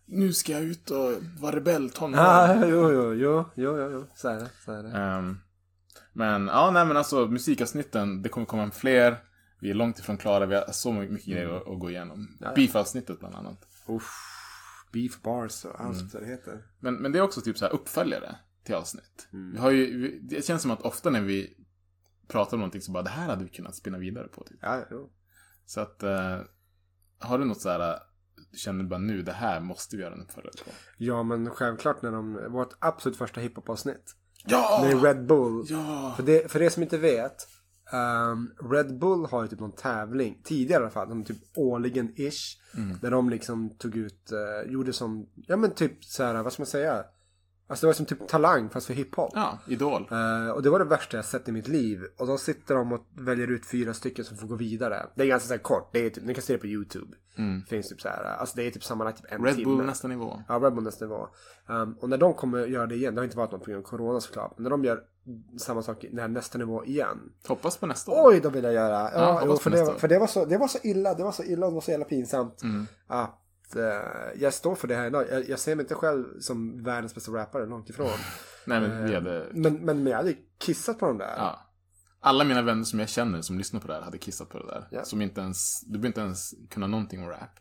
Nu 0.07 0.33
ska 0.33 0.53
jag 0.53 0.63
ut 0.63 0.91
och 0.91 1.13
vara 1.41 1.57
rebell, 1.57 1.91
tonåring. 1.91 2.25
Ja, 2.25 2.67
jo, 2.67 2.93
jo, 2.93 3.13
jo, 3.15 3.45
jo, 3.57 3.79
jo, 3.79 3.91
jo, 3.93 4.07
så 4.15 4.29
är 4.29 4.35
det, 4.35 4.51
så 4.65 4.73
är 4.73 4.83
det. 4.83 4.89
Ehm, 4.91 5.39
men 6.13 6.47
ja, 6.47 6.71
nej 6.71 6.87
men 6.87 6.97
alltså 6.97 7.27
musikavsnitten, 7.27 8.23
det 8.23 8.29
kommer 8.29 8.47
komma 8.47 8.71
fler. 8.71 9.17
Vi 9.61 9.71
är 9.71 9.75
långt 9.75 9.99
ifrån 9.99 10.17
klara, 10.17 10.47
vi 10.47 10.55
har 10.55 10.65
så 10.73 10.93
mycket 10.93 11.27
grejer 11.27 11.49
att, 11.57 11.69
att 11.69 11.81
gå 11.81 11.91
igenom. 11.91 12.29
Beef-avsnittet 12.57 13.19
bland 13.21 13.35
annat. 13.35 13.59
Uff, 13.89 14.11
beef 14.93 15.23
bars 15.23 15.65
och 15.65 15.81
allt 15.81 16.15
vad 16.15 16.23
det 16.23 16.29
heter. 16.29 16.63
Men, 16.81 16.95
men 16.95 17.13
det 17.13 17.19
är 17.19 17.23
också 17.23 17.41
typ 17.41 17.59
så 17.59 17.65
här 17.65 17.73
uppföljare 17.73 18.37
till 18.65 18.75
avsnitt. 18.75 19.29
Vi 19.53 19.59
har 19.59 19.71
ju, 19.71 20.21
det 20.23 20.45
känns 20.47 20.63
som 20.63 20.71
att 20.71 20.83
ofta 20.83 21.11
när 21.11 21.21
vi 21.21 21.57
pratar 22.29 22.57
om 22.57 22.61
någonting 22.61 22.81
så 22.81 22.93
bara 22.93 23.03
det 23.03 23.11
här 23.11 23.27
hade 23.29 23.45
vi 23.45 23.51
kunnat 23.51 23.75
spinna 23.77 23.99
vidare 23.99 24.29
på. 24.29 24.45
Typ. 24.45 24.59
Ja, 24.63 24.81
jo. 24.91 25.11
Så 25.67 25.81
att, 25.81 26.03
eh, 26.03 26.39
har 27.19 27.39
du 27.39 27.45
något 27.45 27.61
så 27.61 27.69
här, 27.69 27.99
du 28.53 28.59
känner 28.59 28.85
bara 28.85 28.99
nu, 28.99 29.23
det 29.23 29.33
här 29.33 29.61
måste 29.61 29.97
vi 29.97 30.03
göra 30.03 30.15
en 30.15 30.21
uppföljare 30.23 30.55
på. 30.65 30.71
Ja, 30.99 31.23
men 31.23 31.51
självklart 31.51 32.03
när 32.03 32.13
de, 32.13 32.53
vårt 32.53 32.75
absolut 32.79 33.19
första 33.19 33.41
hiphop-avsnitt. 33.41 34.17
Ja! 34.47 34.81
Med 34.83 35.03
Red 35.03 35.27
Bull. 35.27 35.65
Ja! 35.69 36.13
För 36.17 36.23
det, 36.23 36.51
för 36.53 36.59
det 36.59 36.71
som 36.71 36.83
inte 36.83 36.99
vet. 36.99 37.49
ehm, 37.93 38.51
Red 38.71 38.99
Bull 38.99 39.27
har 39.27 39.43
ju 39.43 39.49
typ 39.49 39.61
någon 39.61 39.73
tävling. 39.77 40.41
Tidigare 40.45 40.81
i 40.81 40.83
alla 40.83 40.91
fall. 40.91 41.09
De 41.09 41.25
typ 41.25 41.57
årligen-ish. 41.57 42.59
Där 43.01 43.11
de 43.11 43.31
liksom 43.31 43.77
tog 43.79 43.97
ut, 43.97 44.33
eh, 44.33 44.73
gjorde 44.73 44.93
som, 44.93 45.29
ja 45.35 45.57
men 45.57 45.71
typ 45.75 46.05
så 46.05 46.23
här, 46.25 46.43
vad 46.43 46.53
ska 46.53 46.61
man 46.61 46.67
säga? 46.67 47.05
Alltså 47.67 47.87
det 47.87 47.89
var 47.89 47.95
som 47.95 48.07
typ 48.07 48.29
talang 48.29 48.71
fast 48.71 48.87
för 48.87 48.95
hiphop. 48.95 49.31
Ja, 49.35 49.59
Idol. 49.67 50.09
Eh, 50.11 50.49
och 50.49 50.63
det 50.63 50.71
var 50.71 50.79
det 50.79 50.85
värsta 50.85 51.17
jag 51.17 51.25
sett 51.25 51.49
i 51.49 51.53
mitt 51.53 51.69
liv. 51.69 52.05
Och 52.19 52.27
då 52.27 52.39
sitter 52.39 52.75
de 52.75 52.93
och 52.93 53.07
väljer 53.19 53.51
ut 53.51 53.67
fyra 53.67 53.95
stycken 53.95 54.25
som 54.25 54.37
får 54.37 54.47
gå 54.47 54.55
vidare. 54.57 55.07
Det 55.15 55.23
är 55.23 55.27
ganska 55.27 55.49
så 55.57 55.63
kort. 55.63 55.91
Det 55.93 56.07
är 56.07 56.11
typ, 56.11 56.25
ni 56.25 56.35
kan 56.35 56.43
se 56.43 56.53
det 56.53 56.59
på 56.59 56.67
YouTube. 56.67 57.17
Finns 57.69 57.89
typ 57.89 58.01
så 58.01 58.09
här, 58.09 58.25
alltså 58.25 58.57
det 58.57 58.67
är 58.67 58.71
typ 58.71 58.85
sammanlagt 58.85 59.23
typ 59.23 59.33
en 59.33 59.45
Red 59.45 59.55
timme. 59.57 59.77
Bull 59.77 59.87
nästa 59.87 60.09
nivå. 60.09 60.43
Ja, 60.49 60.55
Red 60.55 60.75
Bull 60.75 60.85
nästa 60.85 61.05
nivå. 61.05 61.29
Um, 61.67 61.97
och 62.01 62.09
när 62.09 62.19
de 62.19 62.35
kommer 62.35 62.67
göra 62.67 62.87
det 62.87 62.95
igen, 62.95 63.15
det 63.15 63.21
har 63.21 63.25
inte 63.25 63.37
varit 63.37 63.53
något 63.53 63.65
på 63.65 63.71
grund 63.71 63.85
av 63.85 63.89
corona 63.89 64.21
såklart. 64.21 64.53
Men 64.57 64.63
när 64.63 64.71
de 64.71 64.85
gör 64.85 65.01
samma 65.59 65.83
sak, 65.83 66.05
den 66.11 66.19
här 66.19 66.29
nästa 66.29 66.59
nivå 66.59 66.85
igen. 66.85 67.33
Hoppas 67.49 67.77
på 67.77 67.87
nästa 67.87 68.13
år. 68.13 68.31
Oj, 68.31 68.41
då 68.41 68.49
vill 68.49 68.65
jag 68.65 68.73
göra. 68.73 68.91
Ja, 68.91 69.11
Ja, 69.15 69.43
jo, 69.47 69.57
för, 69.57 69.71
det, 69.71 69.95
för 69.99 70.09
det, 70.09 70.19
var 70.19 70.27
så, 70.27 70.45
det 70.45 70.59
var 70.59 70.69
så 70.69 70.79
illa, 70.83 71.15
det 71.15 71.25
var 71.25 71.33
så 71.33 71.43
illa 71.43 71.67
och 71.67 71.73
det 71.73 71.75
var 71.75 71.81
så 71.81 71.91
jävla 71.91 72.07
pinsamt. 72.07 72.63
Mm. 72.63 72.87
Eh, 73.11 73.29
jag 74.37 74.55
står 74.55 74.75
för 74.75 74.89
det 74.89 74.95
här 74.95 75.07
idag. 75.07 75.27
Jag, 75.31 75.49
jag 75.49 75.59
ser 75.59 75.75
mig 75.77 75.83
inte 75.83 75.95
själv 75.95 76.41
som 76.41 76.83
världens 76.83 77.15
bästa 77.15 77.33
rappare, 77.33 77.67
långt 77.67 77.91
ifrån. 77.91 78.09
Nej 78.67 78.81
men 78.81 79.07
vi 79.07 79.15
hade... 79.15 79.47
Men, 79.53 79.73
men, 79.73 79.85
men 80.03 80.07
jag 80.07 80.17
hade 80.17 80.35
kissat 80.59 80.99
på 80.99 81.07
dem 81.07 81.19
där. 81.19 81.35
Ja. 81.37 81.61
Alla 82.21 82.45
mina 82.45 82.63
vänner 82.63 82.85
som 82.85 83.01
jag 83.01 83.09
känner 83.09 83.43
som 83.43 83.59
lyssnar 83.59 83.81
på 83.81 83.87
det 83.89 83.95
här 83.95 84.03
hade 84.03 84.19
kissat 84.19 84.49
på 84.49 84.59
det 84.59 84.67
där. 84.67 84.89
Ja. 84.91 85.05
Som 85.05 85.23
inte 85.23 85.41
ens, 85.41 85.81
du 85.81 85.93
behöver 85.93 86.07
inte 86.07 86.21
ens 86.21 86.55
kunna 86.71 86.87
någonting 86.87 87.23
om 87.23 87.29
rap. 87.29 87.61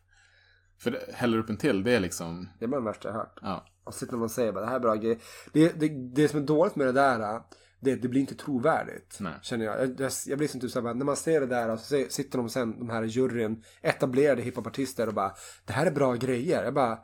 För 0.80 0.92
det, 0.92 1.00
häller 1.14 1.38
upp 1.38 1.50
en 1.50 1.58
till, 1.58 1.84
det 1.84 1.92
är 1.92 2.00
liksom, 2.00 2.50
Det 2.60 2.68
var 2.68 2.80
det 2.80 2.86
värsta 2.86 3.08
jag 3.08 3.16
hört. 3.16 3.40
ja. 3.42 3.66
Och 3.84 3.94
sitter 3.94 4.14
man 4.14 4.24
och 4.24 4.32
säger 4.32 4.52
bara 4.52 4.64
det 4.64 4.70
här 4.70 4.76
är 4.76 4.80
bra 4.80 4.96
grejer. 4.96 5.18
Det, 5.54 5.80
det, 5.80 5.90
det 6.16 6.28
som 6.28 6.40
är 6.40 6.44
dåligt 6.46 6.76
med 6.76 6.88
det 6.88 6.92
där, 6.92 7.42
det, 7.84 7.96
det 7.96 8.08
blir 8.08 8.22
inte 8.22 8.36
trovärdigt. 8.36 9.18
Nej. 9.20 9.34
Känner 9.42 9.66
jag. 9.66 9.82
Jag, 9.82 10.00
jag, 10.00 10.12
jag 10.26 10.38
blir 10.38 10.48
som 10.48 10.60
typ 10.60 10.72
såhär, 10.72 10.94
när 10.94 11.06
man 11.06 11.16
ser 11.16 11.40
det 11.40 11.48
där 11.48 11.70
och 11.70 11.80
så 11.80 12.06
sitter 12.10 12.38
de 12.38 12.50
sen, 12.50 12.80
de 12.80 12.90
här 12.90 13.04
juryn, 13.04 13.64
etablerade 13.82 14.42
hiphopartister 14.42 15.08
och 15.08 15.14
bara, 15.14 15.36
det 15.66 15.74
här 15.74 15.86
är 15.86 15.92
bra 15.92 16.14
grejer. 16.14 16.64
Jag 16.64 16.74
bara, 16.74 17.00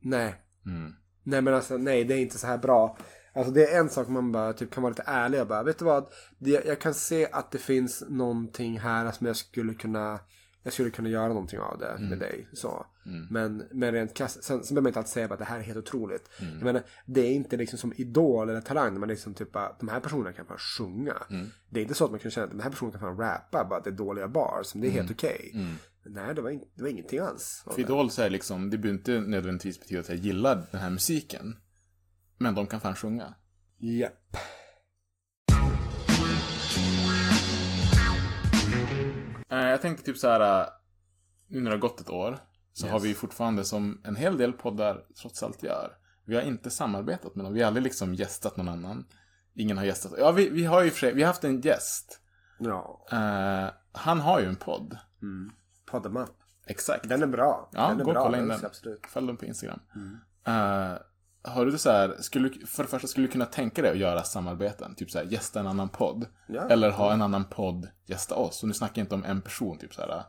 nej. 0.00 0.34
Mm. 0.66 0.92
Nej 1.22 1.42
men 1.42 1.54
alltså, 1.54 1.76
nej 1.76 2.04
det 2.04 2.14
är 2.14 2.18
inte 2.18 2.38
så 2.38 2.46
här 2.46 2.58
bra. 2.58 2.98
Alltså 3.34 3.52
det 3.52 3.66
är 3.66 3.80
en 3.80 3.88
sak 3.88 4.08
man 4.08 4.32
bara 4.32 4.52
typ 4.52 4.70
kan 4.70 4.82
vara 4.82 4.90
lite 4.90 5.04
ärlig 5.06 5.40
och 5.40 5.46
bara, 5.46 5.62
vet 5.62 5.78
du 5.78 5.84
vad? 5.84 6.06
Det, 6.38 6.64
jag 6.66 6.80
kan 6.80 6.94
se 6.94 7.28
att 7.32 7.50
det 7.50 7.58
finns 7.58 8.04
någonting 8.08 8.78
här 8.78 9.10
som 9.10 9.26
jag 9.26 9.36
skulle 9.36 9.74
kunna 9.74 10.20
jag 10.62 10.72
skulle 10.72 10.90
kunna 10.90 11.08
göra 11.08 11.28
någonting 11.28 11.60
av 11.60 11.78
det 11.78 11.96
med 12.00 12.18
dig. 12.18 12.48
Så. 12.52 12.86
Men, 13.30 13.64
men 13.70 13.92
rent 13.92 14.14
krasst, 14.14 14.44
sen, 14.44 14.64
sen 14.64 14.74
behöver 14.74 14.82
man 14.82 14.88
inte 14.88 14.98
alltid 14.98 15.12
säga 15.12 15.32
att 15.32 15.38
det 15.38 15.44
här 15.44 15.58
är 15.58 15.62
helt 15.62 15.78
otroligt. 15.78 16.30
Jag 16.38 16.62
menar, 16.64 16.82
det 17.06 17.20
är 17.20 17.32
inte 17.32 17.56
liksom 17.56 17.78
som 17.78 17.92
idol 17.96 18.48
eller 18.48 18.60
talang. 18.60 19.00
Man 19.00 19.08
liksom 19.08 19.34
typ 19.34 19.52
bara, 19.52 19.76
de 19.80 19.88
här 19.88 20.00
personerna 20.00 20.32
kan 20.32 20.46
fan 20.46 20.58
sjunga. 20.58 21.16
Det 21.70 21.80
är 21.80 21.82
inte 21.82 21.94
så 21.94 22.04
att 22.04 22.10
man 22.10 22.20
kan 22.20 22.30
känna 22.30 22.44
att 22.44 22.50
de 22.50 22.60
här 22.60 22.70
personerna 22.70 22.98
kan 22.98 23.16
fan 23.16 23.18
rappa, 23.18 23.64
bara 23.64 23.78
att 23.78 23.84
det 23.84 23.90
är 23.90 23.94
dåliga 23.94 24.28
bars. 24.28 24.74
Men 24.74 24.82
det 24.82 24.88
är 24.88 24.90
helt 24.90 25.10
okej. 25.10 25.50
Men 25.54 25.78
Nej, 26.04 26.34
det 26.34 26.42
var, 26.42 26.50
in, 26.50 26.64
det 26.74 26.82
var 26.82 26.88
ingenting 26.88 27.18
alls. 27.18 27.62
För. 27.64 27.80
Idol 27.80 28.10
så 28.10 28.22
är 28.22 28.30
liksom, 28.30 28.70
det 28.70 28.78
behöver 28.78 28.98
inte 28.98 29.20
nödvändigtvis 29.20 29.80
betyda 29.80 30.00
att 30.00 30.08
jag 30.08 30.18
gillar 30.18 30.66
den 30.70 30.80
här 30.80 30.90
musiken. 30.90 31.56
Men 32.38 32.54
de 32.54 32.66
kan 32.66 32.80
fan 32.80 32.94
sjunga. 32.94 33.34
Japp. 33.78 34.34
Eh, 34.34 34.40
Jag 39.56 39.82
tänkte 39.82 40.04
typ 40.04 40.18
så 40.18 40.28
här, 40.28 40.60
eh, 40.60 40.66
nu 41.48 41.60
när 41.60 41.70
det 41.70 41.76
har 41.76 41.80
gått 41.80 42.00
ett 42.00 42.10
år, 42.10 42.38
så 42.72 42.88
har 42.88 43.00
vi 43.00 43.14
fortfarande 43.14 43.64
som 43.64 44.00
en 44.04 44.16
hel 44.16 44.36
del 44.38 44.52
poddar 44.52 45.04
trots 45.20 45.42
allt 45.42 45.62
gör. 45.62 45.96
Vi 46.24 46.34
har 46.34 46.42
inte 46.42 46.70
samarbetat 46.70 47.34
med 47.34 47.44
någon, 47.44 47.54
vi 47.54 47.60
har 47.60 47.66
aldrig 47.66 47.82
liksom 47.84 48.14
gästat 48.14 48.56
någon 48.56 48.68
annan. 48.68 49.06
Ingen 49.54 49.78
har 49.78 49.84
gästat. 49.84 50.12
Ja, 50.18 50.32
vi, 50.32 50.48
vi 50.48 50.64
har 50.64 50.82
ju 50.82 50.90
för 50.90 50.98
sig, 50.98 51.14
vi 51.14 51.22
har 51.22 51.26
haft 51.26 51.44
en 51.44 51.60
gäst. 51.60 52.20
Ja. 52.58 53.06
Eh, 53.12 53.70
han 53.92 54.20
har 54.20 54.40
ju 54.40 54.46
en 54.46 54.56
podd. 54.56 54.98
Podem 55.86 56.16
up. 56.16 56.30
Exakt. 56.66 57.08
Den 57.08 57.22
är 57.22 57.26
bra. 57.26 57.70
Ja, 57.72 57.88
den 57.88 58.00
är 58.00 58.04
gå 58.04 58.10
och 58.10 58.16
kolla 58.16 58.38
in 58.38 58.48
den. 58.48 58.56
den. 58.58 58.66
Absolut. 58.66 59.06
Följ 59.06 59.26
dem 59.26 59.36
på 59.36 59.44
Instagram. 59.44 59.80
Eh, 60.46 60.92
har 61.44 61.66
du 61.66 61.78
så 61.78 61.90
här, 61.90 62.16
skulle, 62.20 62.66
för 62.66 62.82
det 62.82 62.88
första, 62.88 63.08
skulle 63.08 63.26
du 63.26 63.32
kunna 63.32 63.46
tänka 63.46 63.82
dig 63.82 63.90
att 63.90 63.98
göra 63.98 64.22
samarbeten? 64.24 64.94
Typ 64.94 65.10
så 65.10 65.18
här, 65.18 65.24
gästa 65.24 65.60
en 65.60 65.66
annan 65.66 65.88
podd. 65.88 66.26
Ja. 66.48 66.68
Eller 66.68 66.90
ha 66.90 67.12
en 67.12 67.22
annan 67.22 67.44
podd 67.44 67.88
gästa 68.06 68.34
oss. 68.34 68.62
Och 68.62 68.68
nu 68.68 68.74
snackar 68.74 69.00
jag 69.00 69.04
inte 69.04 69.14
om 69.14 69.24
en 69.24 69.40
person, 69.42 69.78
typ 69.78 69.94
så 69.94 70.00
här, 70.00 70.24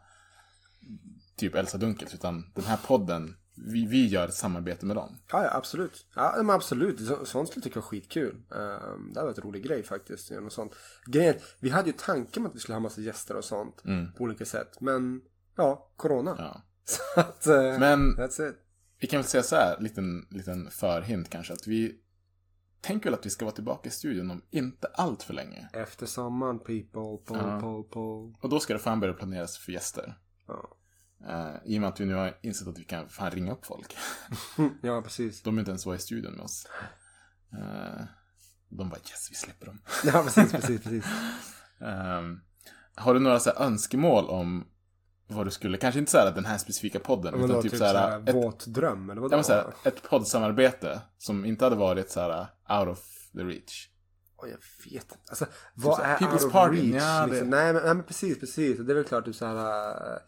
typ 1.35 1.55
Elsa 1.55 1.77
Dunkels, 1.77 2.13
utan 2.13 2.51
den 2.55 2.65
här 2.65 2.77
podden, 2.87 3.35
vi, 3.55 3.85
vi 3.85 4.07
gör 4.07 4.27
ett 4.27 4.33
samarbete 4.33 4.85
med 4.85 4.95
dem. 4.95 5.17
Ja, 5.31 5.43
ja, 5.43 5.53
absolut. 5.53 6.05
Ja, 6.15 6.33
men 6.37 6.49
absolut. 6.49 7.07
Så, 7.07 7.25
sånt 7.25 7.49
skulle 7.49 7.59
jag 7.59 7.63
tycka 7.63 7.79
var 7.79 7.87
skitkul. 7.87 8.35
Um, 8.49 9.13
det 9.13 9.21
var 9.23 9.29
ett 9.31 9.39
rolig 9.39 9.63
grej 9.63 9.83
faktiskt. 9.83 10.31
något 10.31 10.53
sånt. 10.53 10.71
Grejen, 11.05 11.35
vi 11.59 11.69
hade 11.69 11.87
ju 11.89 11.93
tanken 11.97 12.45
att 12.45 12.55
vi 12.55 12.59
skulle 12.59 12.75
ha 12.75 12.79
massa 12.79 13.01
gäster 13.01 13.35
och 13.35 13.43
sånt. 13.45 13.83
På 14.17 14.23
olika 14.23 14.45
sätt. 14.45 14.81
Men, 14.81 15.21
ja, 15.55 15.91
corona. 15.95 16.35
Ja. 16.37 16.61
Så 16.85 17.19
att, 17.19 17.47
eh, 17.47 17.79
Men- 17.79 18.15
that's 18.17 18.49
it. 18.49 18.55
Vi 19.03 19.07
kan 19.07 19.17
väl 19.19 19.27
säga 19.27 19.43
så 19.43 19.55
här, 19.55 19.79
liten, 19.79 20.27
liten 20.29 20.71
förhint 20.71 21.29
kanske, 21.29 21.53
att 21.53 21.67
vi 21.67 21.95
tänker 22.81 23.09
väl 23.09 23.19
att 23.19 23.25
vi 23.25 23.29
ska 23.29 23.45
vara 23.45 23.55
tillbaka 23.55 23.89
i 23.89 23.91
studion 23.91 24.31
om 24.31 24.41
inte 24.49 24.87
allt 24.87 25.23
för 25.23 25.33
länge. 25.33 25.69
Efter 25.73 26.05
sommaren, 26.05 26.59
people, 26.59 27.17
pull, 27.25 27.37
Ja. 27.37 27.59
pull, 27.59 27.83
pull. 27.93 28.35
Och 28.41 28.49
då 28.49 28.59
ska 28.59 28.73
det 28.73 28.79
fan 28.79 28.99
börja 28.99 29.13
planeras 29.13 29.57
för 29.57 29.71
gäster. 29.71 30.19
Ja. 30.47 30.77
Eh, 31.29 31.55
I 31.65 31.77
och 31.77 31.81
med 31.81 31.89
att 31.89 31.99
vi 31.99 32.05
nu 32.05 32.13
har 32.13 32.37
insett 32.43 32.67
att 32.67 32.79
vi 32.79 32.83
kan 32.83 33.09
fan 33.09 33.31
ringa 33.31 33.51
upp 33.51 33.65
folk. 33.65 33.95
Ja, 34.81 35.01
precis. 35.01 35.41
De 35.41 35.55
är 35.57 35.59
inte 35.59 35.71
ens 35.71 35.85
vara 35.85 35.95
i 35.95 35.99
studion 35.99 36.33
med 36.33 36.43
oss. 36.43 36.67
Eh, 37.53 38.01
de 38.69 38.89
bara 38.89 38.99
yes, 38.99 39.27
vi 39.31 39.35
släpper 39.35 39.65
dem. 39.65 39.81
Ja, 40.05 40.23
precis, 40.23 40.51
precis, 40.51 40.83
precis. 40.83 41.05
Ehm, 41.79 42.39
har 42.95 43.13
du 43.13 43.19
några 43.19 43.39
så 43.39 43.49
här, 43.49 43.65
önskemål 43.65 44.25
om 44.29 44.67
vad 45.27 45.47
du 45.47 45.51
skulle, 45.51 45.77
kanske 45.77 45.99
inte 45.99 46.11
så 46.11 46.17
här 46.17 46.31
den 46.31 46.45
här 46.45 46.57
specifika 46.57 46.99
podden, 46.99 47.33
Men 47.33 47.45
utan 47.45 47.61
typ, 47.61 47.71
typ 47.71 47.79
så 47.79 47.85
här, 47.85 47.93
såhär, 47.93 48.23
ett, 48.29 48.35
våt 48.35 48.65
dröm, 48.67 49.09
eller 49.09 49.21
vadå? 49.21 49.33
ja, 49.33 49.37
men 49.37 49.43
så 49.43 49.53
här, 49.53 49.73
ett 49.85 50.03
poddsamarbete 50.09 51.01
som 51.17 51.45
inte 51.45 51.65
hade 51.65 51.75
varit 51.75 52.09
så 52.11 52.19
här 52.19 52.47
out 52.79 52.87
of 52.89 53.03
the 53.33 53.43
reach. 53.43 53.89
Oj, 54.37 54.49
jag 54.49 54.91
vet 54.91 55.03
inte. 55.03 55.15
Alltså, 55.29 55.45
vad 55.75 55.97
såhär, 55.97 56.13
är 56.15 56.19
People's 56.19 56.33
out 56.33 56.43
of 56.43 56.51
Party? 56.51 56.91
reach? 56.91 57.03
Ja, 57.03 57.25
det- 57.25 57.31
liksom? 57.31 57.49
nej, 57.49 57.73
men, 57.73 57.83
nej, 57.83 57.93
men 57.93 58.03
precis, 58.03 58.39
precis. 58.39 58.77
Det 58.79 58.93
är 58.93 58.95
väl 58.95 59.03
klart 59.03 59.25
typ 59.25 59.35
såhär... 59.35 59.89
äh, 60.13 60.19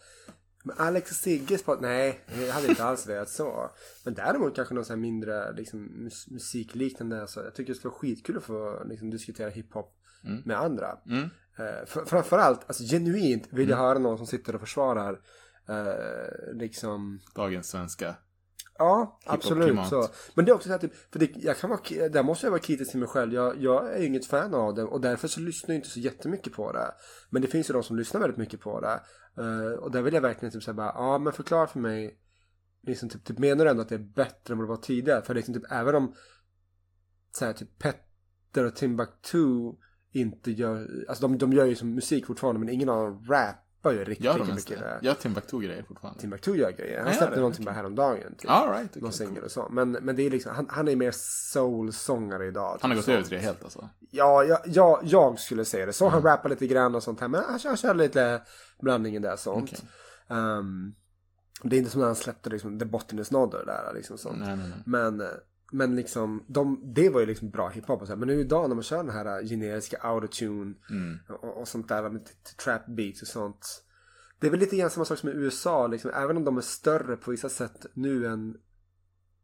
Men 0.63 0.75
Alex 0.77 1.11
och 1.11 1.17
Sigges 1.17 1.63
podd, 1.63 1.81
nej, 1.81 2.19
jag 2.39 2.53
hade 2.53 2.67
inte 2.67 2.83
alls 2.85 3.07
velat 3.07 3.29
så. 3.29 3.71
Men 4.05 4.13
däremot 4.13 4.55
kanske 4.55 4.73
någon 4.73 4.85
sån 4.85 4.93
här 4.95 5.01
mindre 5.01 5.53
liksom, 5.53 5.79
mus- 5.79 6.31
musikliknande. 6.33 7.21
Alltså, 7.21 7.43
jag 7.43 7.55
tycker 7.55 7.73
det 7.73 7.77
skulle 7.79 7.89
vara 7.91 7.99
skitkul 7.99 8.37
att 8.37 8.43
få 8.43 8.83
liksom, 8.85 9.09
diskutera 9.09 9.49
hiphop 9.49 9.91
med 10.45 10.59
andra. 10.59 10.97
Mm. 11.09 11.29
Eh, 11.57 11.85
fr- 11.85 12.05
framförallt, 12.05 12.61
alltså 12.67 12.83
genuint 12.83 13.47
vill 13.51 13.69
jag 13.69 13.77
höra 13.77 13.99
någon 13.99 14.17
som 14.17 14.27
sitter 14.27 14.55
och 14.55 14.61
försvarar 14.61 15.19
eh, 15.69 16.53
liksom 16.53 17.19
Dagens 17.35 17.69
svenska. 17.69 18.15
Ja, 18.77 19.19
absolut 19.25 19.87
så. 19.87 20.07
Men 20.33 20.45
det 20.45 20.51
är 20.51 20.55
också 20.55 20.67
så 20.67 20.71
här, 20.71 20.79
typ, 20.79 21.11
för 21.11 21.19
det, 21.19 21.31
jag 21.35 21.57
kan 21.57 21.69
vara, 21.69 22.09
där 22.09 22.23
måste 22.23 22.45
jag 22.45 22.51
vara 22.51 22.61
kritisk 22.61 22.91
till 22.91 22.99
mig 22.99 23.09
själv. 23.09 23.33
Jag, 23.33 23.61
jag 23.61 23.93
är 23.93 23.99
ju 23.99 24.05
inget 24.05 24.25
fan 24.25 24.53
av 24.53 24.75
det 24.75 24.83
och 24.83 25.01
därför 25.01 25.27
så 25.27 25.39
lyssnar 25.39 25.75
jag 25.75 25.79
inte 25.79 25.89
så 25.89 25.99
jättemycket 25.99 26.53
på 26.53 26.71
det. 26.71 26.91
Men 27.29 27.41
det 27.41 27.47
finns 27.47 27.69
ju 27.69 27.73
de 27.73 27.83
som 27.83 27.97
lyssnar 27.97 28.21
väldigt 28.21 28.37
mycket 28.37 28.59
på 28.59 28.79
det. 28.81 29.01
Eh, 29.37 29.71
och 29.71 29.91
där 29.91 30.01
vill 30.01 30.13
jag 30.13 30.21
verkligen 30.21 30.51
typ 30.51 30.63
säga 30.63 30.73
bara, 30.73 30.93
ja 30.95 31.17
men 31.17 31.33
förklara 31.33 31.67
för 31.67 31.79
mig. 31.79 32.19
Liksom 32.83 33.09
typ, 33.09 33.23
typ 33.25 33.39
menar 33.39 33.65
du 33.65 33.71
ändå 33.71 33.81
att 33.81 33.89
det 33.89 33.95
är 33.95 34.13
bättre 34.15 34.51
än 34.51 34.57
vad 34.57 34.67
det 34.67 34.69
var 34.69 34.77
tidigare? 34.77 35.21
För 35.21 35.33
liksom 35.33 35.53
typ 35.53 35.71
även 35.71 35.95
om 35.95 36.15
så 37.31 37.45
här, 37.45 37.53
typ 37.53 37.79
Petter 37.79 38.65
och 38.65 38.75
Timbuktu 38.75 39.73
inte 40.15 40.51
gör, 40.51 41.05
alltså 41.09 41.27
de, 41.27 41.37
de 41.37 41.53
gör 41.53 41.65
ju 41.65 41.75
som 41.75 41.95
musik 41.95 42.25
fortfarande 42.25 42.59
men 42.59 42.69
ingen 42.69 42.89
av 42.89 43.05
dem 43.05 43.25
rappar 43.29 43.91
ju 43.91 44.03
riktigt 44.03 44.25
Gör 44.25 44.39
de 44.39 44.55
mycket. 44.55 44.79
det? 44.79 44.99
Gör 45.01 45.13
Timbuktu-grejer 45.13 45.83
fortfarande? 45.83 46.19
Timbuktu 46.21 46.55
gör 46.57 46.71
grejer. 46.71 46.97
Han 46.99 47.07
Ja, 47.07 47.13
släppte 47.17 47.35
någonting 47.35 47.63
okej. 47.63 47.65
bara 47.65 47.75
häromdagen. 47.75 48.35
Typ 48.37 48.49
All 48.51 48.71
right, 48.71 48.95
någon 48.95 49.03
okej, 49.03 49.17
singel 49.17 49.35
cool. 49.35 49.43
och 49.43 49.51
så. 49.51 49.67
Men, 49.71 49.91
men 49.91 50.15
det 50.15 50.23
är 50.23 50.29
liksom, 50.29 50.55
han, 50.55 50.67
han 50.69 50.87
är 50.87 50.95
mer 50.95 51.11
soul-sångare 51.15 52.45
idag. 52.47 52.77
Han 52.81 52.91
har 52.91 52.97
typ 52.97 53.05
gått 53.05 53.13
över 53.13 53.23
till 53.23 53.37
det 53.37 53.43
helt 53.43 53.63
alltså? 53.63 53.89
Ja, 54.11 54.43
jag, 54.43 54.59
jag, 54.65 54.99
jag 55.03 55.39
skulle 55.39 55.65
säga 55.65 55.85
det. 55.85 55.93
Så 55.93 56.07
han 56.09 56.21
rappar 56.21 56.49
lite 56.49 56.67
grann 56.67 56.95
och 56.95 57.03
sånt 57.03 57.19
här. 57.19 57.27
Men 57.27 57.43
han 57.49 57.59
kör, 57.59 57.75
kör 57.75 57.93
lite 57.93 58.41
blandning 58.81 59.15
i 59.15 59.19
det 59.19 59.33
och 59.33 59.39
sånt. 59.39 59.71
Okej. 59.73 59.89
Ehm, 60.37 60.95
det 61.63 61.75
är 61.75 61.77
inte 61.77 61.91
som 61.91 61.99
när 61.99 62.07
han 62.07 62.15
släppte 62.15 62.49
liksom 62.49 62.79
The 62.79 62.85
not 63.31 63.51
there 63.51 63.65
där. 63.65 63.91
Liksom 63.95 64.17
sånt. 64.17 64.39
Nej, 64.39 64.55
nej, 64.55 64.67
nej. 64.69 64.77
Men, 64.85 65.21
eh, 65.21 65.27
men 65.71 65.95
liksom, 65.95 66.43
de, 66.47 66.93
det 66.93 67.09
var 67.09 67.19
ju 67.19 67.25
liksom 67.25 67.49
bra 67.49 67.69
hiphop 67.69 68.01
och 68.01 68.07
så 68.07 68.13
här. 68.13 68.19
Men 68.19 68.27
nu 68.27 68.39
idag 68.39 68.69
när 68.69 68.75
man 68.75 68.83
kör 68.83 68.97
den 68.97 69.09
här 69.09 69.39
eh, 69.39 69.47
generiska 69.47 69.97
autotune 70.01 70.73
Mm. 70.89 71.19
och, 71.29 71.61
och 71.61 71.67
sånt 71.67 71.87
där 71.87 72.09
med 72.09 72.29
trap 72.63 72.85
beats 72.87 73.21
och 73.21 73.27
sånt. 73.27 73.83
Det 74.39 74.47
är 74.47 74.51
väl 74.51 74.59
lite 74.59 74.75
grann 74.77 74.89
samma 74.89 75.05
sak 75.05 75.17
som 75.17 75.29
i 75.29 75.31
USA, 75.31 75.87
liksom, 75.87 76.11
även 76.15 76.37
om 76.37 76.43
de 76.43 76.57
är 76.57 76.61
större 76.61 77.15
på 77.17 77.31
vissa 77.31 77.49
sätt 77.49 77.85
nu 77.93 78.25
än 78.25 78.57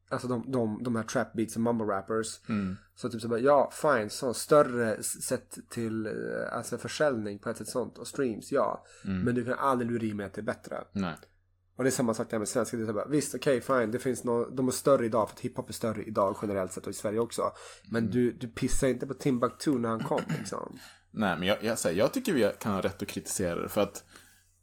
Alltså 0.09 0.27
de, 0.27 0.51
de, 0.51 0.83
de 0.83 0.95
här 0.95 1.03
trap 1.03 1.33
beats 1.33 1.55
och 1.55 1.61
mumble 1.61 1.85
rappers. 1.87 2.49
Mm. 2.49 2.75
Så 2.95 3.09
typ 3.09 3.21
så 3.21 3.27
bara, 3.27 3.39
ja 3.39 3.71
fine, 3.73 4.09
så 4.09 4.33
större 4.33 5.03
sett 5.03 5.69
till 5.69 6.05
eh, 6.05 6.11
alltså 6.51 6.77
försäljning 6.77 7.39
på 7.39 7.49
ett 7.49 7.57
sätt 7.57 7.67
sånt 7.67 7.97
och 7.97 8.07
streams, 8.07 8.51
ja. 8.51 8.85
Mm. 9.05 9.21
Men 9.21 9.35
du 9.35 9.45
kan 9.45 9.53
aldrig 9.53 9.91
lura 9.91 10.03
i 10.03 10.13
mig 10.13 10.25
att 10.25 10.33
det 10.33 10.41
är 10.41 10.43
bättre. 10.43 10.83
Nej. 10.91 11.15
Och 11.75 11.83
det 11.83 11.89
är 11.89 11.91
samma 11.91 12.13
sak 12.13 12.29
där 12.29 12.39
med 12.39 12.47
svenska. 12.47 12.77
Det 12.77 12.83
är 12.89 12.93
bara, 12.93 13.07
visst, 13.07 13.35
okej, 13.35 13.61
fine, 13.61 13.91
det 13.91 13.99
finns 13.99 14.23
nå 14.23 14.49
de 14.49 14.67
är 14.67 14.71
större 14.71 15.05
idag 15.05 15.29
för 15.29 15.35
att 15.35 15.39
hiphop 15.39 15.69
är 15.69 15.73
större 15.73 16.03
idag 16.03 16.37
generellt 16.41 16.71
sett 16.73 16.83
och 16.85 16.91
i 16.91 16.93
Sverige 16.93 17.19
också. 17.19 17.51
Men 17.89 18.03
Mm. 18.03 18.11
du, 18.15 18.31
du 18.31 18.47
pissar 18.47 18.87
inte 18.87 19.07
på 19.07 19.13
Timbuktu 19.13 19.71
när 19.79 19.89
han 19.89 20.03
kom 20.03 20.21
liksom. 20.39 20.77
Nej, 21.11 21.37
men 21.39 21.47
jag, 21.47 21.63
jag, 21.63 21.79
säger, 21.79 21.97
jag 21.99 22.13
tycker 22.13 22.33
vi 22.33 22.51
kan 22.59 22.73
ha 22.73 22.81
rätt 22.81 23.01
att 23.01 23.07
kritisera 23.07 23.61
det. 23.61 23.69
För 23.69 23.81
att 23.81 24.03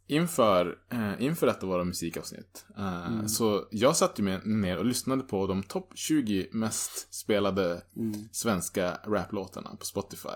inför, 0.07 0.79
eh, 0.93 1.23
inför 1.23 1.47
detta 1.47 1.67
våra 1.67 1.85
musikavsnitt. 1.85 2.67
Eh, 2.79 3.27
Så 3.27 3.67
jag 3.71 3.97
satt 3.97 4.19
ju 4.19 4.39
ner 4.45 4.79
och 4.79 4.85
lyssnade 4.85 5.23
på 5.23 5.47
de 5.47 5.63
topp 5.63 5.93
20 5.95 6.49
mest 6.53 7.15
spelade 7.15 7.83
svenska 8.33 8.99
raplåtarna 9.07 9.77
på 9.77 9.85
Spotify. 9.85 10.29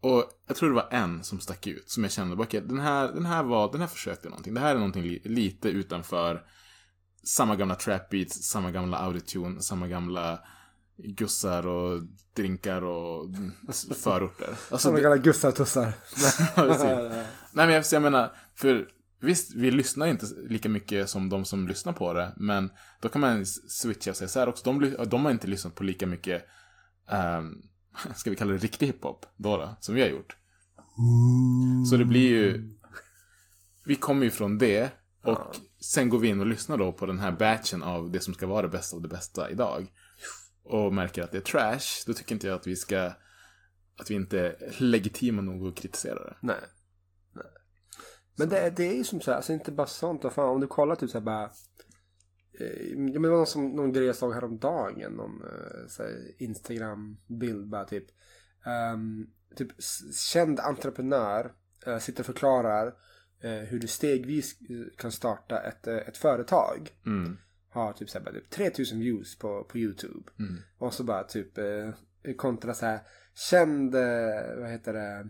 Och 0.00 0.24
jag 0.46 0.56
tror 0.56 0.68
det 0.68 0.74
var 0.74 0.88
en 0.90 1.24
som 1.24 1.40
stack 1.40 1.66
ut. 1.66 1.90
Som 1.90 2.02
jag 2.02 2.12
kände, 2.12 2.36
bara, 2.36 2.42
okej, 2.42 2.60
den 2.60 2.80
här, 2.80 3.12
den 3.12 3.26
här 3.26 3.42
var, 3.42 3.72
den 3.72 3.80
här 3.80 3.88
försökte 3.88 4.28
någonting. 4.28 4.54
Det 4.54 4.60
här 4.60 4.70
är 4.70 4.78
någonting 4.78 5.02
li, 5.02 5.22
lite 5.24 5.68
utanför 5.68 6.42
samma 7.24 7.56
gamla 7.56 7.74
trap 7.74 8.10
beats, 8.10 8.42
samma 8.42 8.70
gamla 8.70 8.96
autotune, 8.98 9.60
samma 9.62 9.88
gamla 9.88 10.40
gussar 10.96 11.66
och 11.66 12.02
drinkar 12.34 12.82
och 12.84 13.26
förorter. 14.02 14.48
Alltså, 14.70 14.88
det- 14.96 15.02
gamla 15.02 15.16
precis. 16.54 16.84
Nej 17.52 17.66
men 17.66 17.70
jag, 17.70 17.84
jag 17.92 18.02
menar, 18.02 18.32
för 18.54 18.88
visst, 19.20 19.54
vi 19.54 19.70
lyssnar 19.70 20.06
inte 20.06 20.26
lika 20.48 20.68
mycket 20.68 21.10
som 21.10 21.28
de 21.28 21.44
som 21.44 21.68
lyssnar 21.68 21.92
på 21.92 22.12
det, 22.12 22.32
men 22.36 22.70
då 23.00 23.08
kan 23.08 23.20
man 23.20 23.46
switcha 23.46 24.14
sig 24.14 24.28
så 24.28 24.38
här 24.38 24.48
också. 24.48 24.72
De, 24.72 24.94
de 25.08 25.24
har 25.24 25.32
inte 25.32 25.46
lyssnat 25.46 25.74
på 25.74 25.84
lika 25.84 26.06
mycket, 26.06 26.44
um, 27.38 27.62
ska 28.16 28.30
vi 28.30 28.36
kalla 28.36 28.52
det 28.52 28.58
riktig 28.58 28.86
hiphop, 28.86 29.26
då, 29.36 29.56
då 29.56 29.76
som 29.80 29.94
vi 29.94 30.00
har 30.00 30.08
gjort. 30.08 30.36
Så 31.90 31.96
det 31.96 32.04
blir 32.04 32.28
ju, 32.28 32.70
vi 33.84 33.96
kommer 33.96 34.24
ju 34.24 34.30
från 34.30 34.58
det, 34.58 34.90
och 35.24 35.56
sen 35.80 36.08
går 36.08 36.18
vi 36.18 36.28
in 36.28 36.40
och 36.40 36.46
lyssnar 36.46 36.78
då 36.78 36.92
på 36.92 37.06
den 37.06 37.18
här 37.18 37.32
batchen 37.32 37.82
av 37.82 38.10
det 38.10 38.20
som 38.20 38.34
ska 38.34 38.46
vara 38.46 38.62
det 38.62 38.68
bästa 38.68 38.96
av 38.96 39.02
det 39.02 39.08
bästa 39.08 39.50
idag. 39.50 39.92
Och 40.62 40.94
märker 40.94 41.22
att 41.22 41.32
det 41.32 41.38
är 41.38 41.42
trash, 41.42 42.04
då 42.06 42.12
tycker 42.12 42.34
inte 42.34 42.46
jag 42.46 42.56
att 42.56 42.66
vi 42.66 42.76
ska, 42.76 43.12
att 43.96 44.10
vi 44.10 44.14
inte 44.14 44.40
är 44.40 44.74
legitima 44.78 45.42
nog 45.42 45.68
att 45.68 45.76
kritisera 45.76 46.24
det. 46.24 46.36
Nej. 46.40 46.56
Nej. 47.32 47.44
Men 48.36 48.48
det, 48.48 48.70
det 48.70 48.88
är 48.88 48.94
ju 48.94 49.04
som 49.04 49.20
så 49.20 49.30
här, 49.30 49.36
alltså 49.36 49.52
inte 49.52 49.72
bara 49.72 49.86
sånt. 49.86 50.22
Fan, 50.32 50.48
om 50.48 50.60
du 50.60 50.66
kollar 50.66 50.96
typ 50.96 51.10
så 51.10 51.18
här 51.18 51.24
bara. 51.24 51.50
Eh, 52.60 52.90
ja, 52.90 52.98
men 53.20 53.22
det 53.22 53.28
var 53.28 53.36
någon, 53.36 53.46
som, 53.46 53.68
någon 53.68 53.92
grej 53.92 54.06
jag 54.06 54.16
såg 54.16 54.34
häromdagen. 54.34 55.12
Någon 55.12 55.42
eh, 55.42 56.06
Instagram-bild 56.38 57.68
bara 57.68 57.84
typ. 57.84 58.04
ehm, 58.66 59.26
typ 59.56 59.68
känd 60.12 60.60
entreprenör 60.60 61.52
eh, 61.86 61.98
sitter 61.98 62.22
och 62.22 62.26
förklarar 62.26 62.86
eh, 63.40 63.50
hur 63.52 63.78
du 63.78 63.86
stegvis 63.86 64.58
kan 64.96 65.12
starta 65.12 65.60
ett, 65.60 65.86
eh, 65.86 65.96
ett 65.96 66.16
företag. 66.16 66.90
Mm. 67.06 67.36
Har 67.68 67.92
typ, 67.92 68.10
så 68.10 68.18
här, 68.18 68.24
bara, 68.24 68.34
typ 68.34 68.50
3000 68.50 69.00
views 69.00 69.38
på, 69.38 69.64
på 69.64 69.78
YouTube. 69.78 70.30
Mm. 70.38 70.56
Och 70.78 70.94
så 70.94 71.04
bara 71.04 71.24
typ 71.24 71.58
kontra 72.36 72.74
så 72.74 72.86
här 72.86 73.00
känd, 73.50 73.94
vad 74.56 74.70
heter 74.70 74.92
det, 74.92 75.28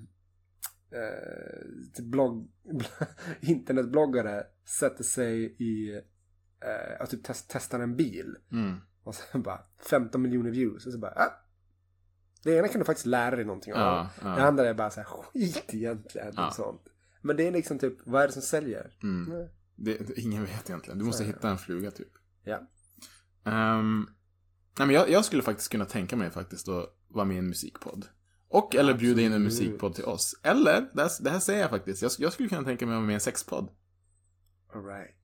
typ 1.95 2.07
blogg, 2.07 2.51
internetbloggare 3.41 4.47
sätter 4.81 5.05
sig 5.05 5.45
i 5.59 6.01
eh, 6.61 7.07
typ 7.07 7.25
test, 7.25 7.47
testar 7.49 7.81
en 7.81 7.97
bil. 7.97 8.37
Mm. 8.53 8.77
Och 9.03 9.15
sen 9.15 9.43
bara 9.43 9.61
15 9.91 10.23
miljoner 10.23 10.51
views. 10.51 10.87
Och 10.87 10.93
så 10.93 10.99
bara, 10.99 11.13
ah. 11.17 11.47
Det 12.43 12.57
ena 12.57 12.69
kan 12.69 12.79
du 12.79 12.85
faktiskt 12.85 13.07
lära 13.07 13.37
dig 13.37 13.45
någonting 13.45 13.75
av. 13.75 13.79
Ja, 13.81 14.11
ja. 14.23 14.29
Det 14.29 14.43
andra 14.43 14.69
är 14.69 14.75
bara 14.75 14.91
så 14.91 15.01
här 15.01 15.07
skit 15.07 15.75
egentligen. 15.75 16.33
Ja. 16.37 16.47
Och 16.47 16.55
sånt. 16.55 16.83
Men 17.23 17.37
det 17.37 17.47
är 17.47 17.53
liksom 17.53 17.79
typ, 17.79 17.99
vad 18.05 18.23
är 18.23 18.27
det 18.27 18.33
som 18.33 18.43
säljer? 18.43 18.95
Mm. 19.03 19.49
Det, 19.77 19.99
det, 19.99 20.21
ingen 20.21 20.45
vet 20.45 20.71
egentligen. 20.71 20.99
Du 20.99 21.05
måste 21.05 21.23
Så 21.23 21.27
hitta 21.27 21.51
en 21.51 21.59
fluga 21.59 21.91
typ. 21.91 22.13
Ja. 22.45 22.61
Ehm, 23.45 24.07
nej 24.79 24.87
men 24.87 24.97
jag, 24.97 25.11
jag 25.11 25.25
skulle 25.25 25.43
faktiskt 25.43 25.73
kunna 25.73 25.85
tänka 25.85 26.17
mig 26.17 26.31
faktiskt 26.31 26.69
att 26.69 26.97
vara 27.09 27.25
med 27.25 27.35
i 27.35 27.39
en 27.39 27.49
musikpodd. 27.49 28.07
Och 28.49 28.75
eller 28.75 28.95
bjuda 28.95 29.23
in 29.23 29.33
en 29.33 29.43
musikpodd 29.43 29.95
till 29.95 30.05
oss. 30.05 30.41
Eller, 30.43 30.91
det 30.95 31.03
här, 31.03 31.11
det 31.21 31.31
här 31.31 31.41
säger 31.41 31.61
jag 31.61 31.71
faktiskt, 31.71 32.03
jag, 32.03 32.13
jag 32.19 32.33
skulle 32.33 32.49
kunna 32.49 32.65
tänka 32.65 32.87
mig 32.87 32.93
att 32.93 32.97
vara 32.97 33.07
med 33.07 33.13
i 33.13 33.15
en 33.15 33.21
sexpodd. 33.21 33.69
All 34.75 34.85
right. 34.85 35.20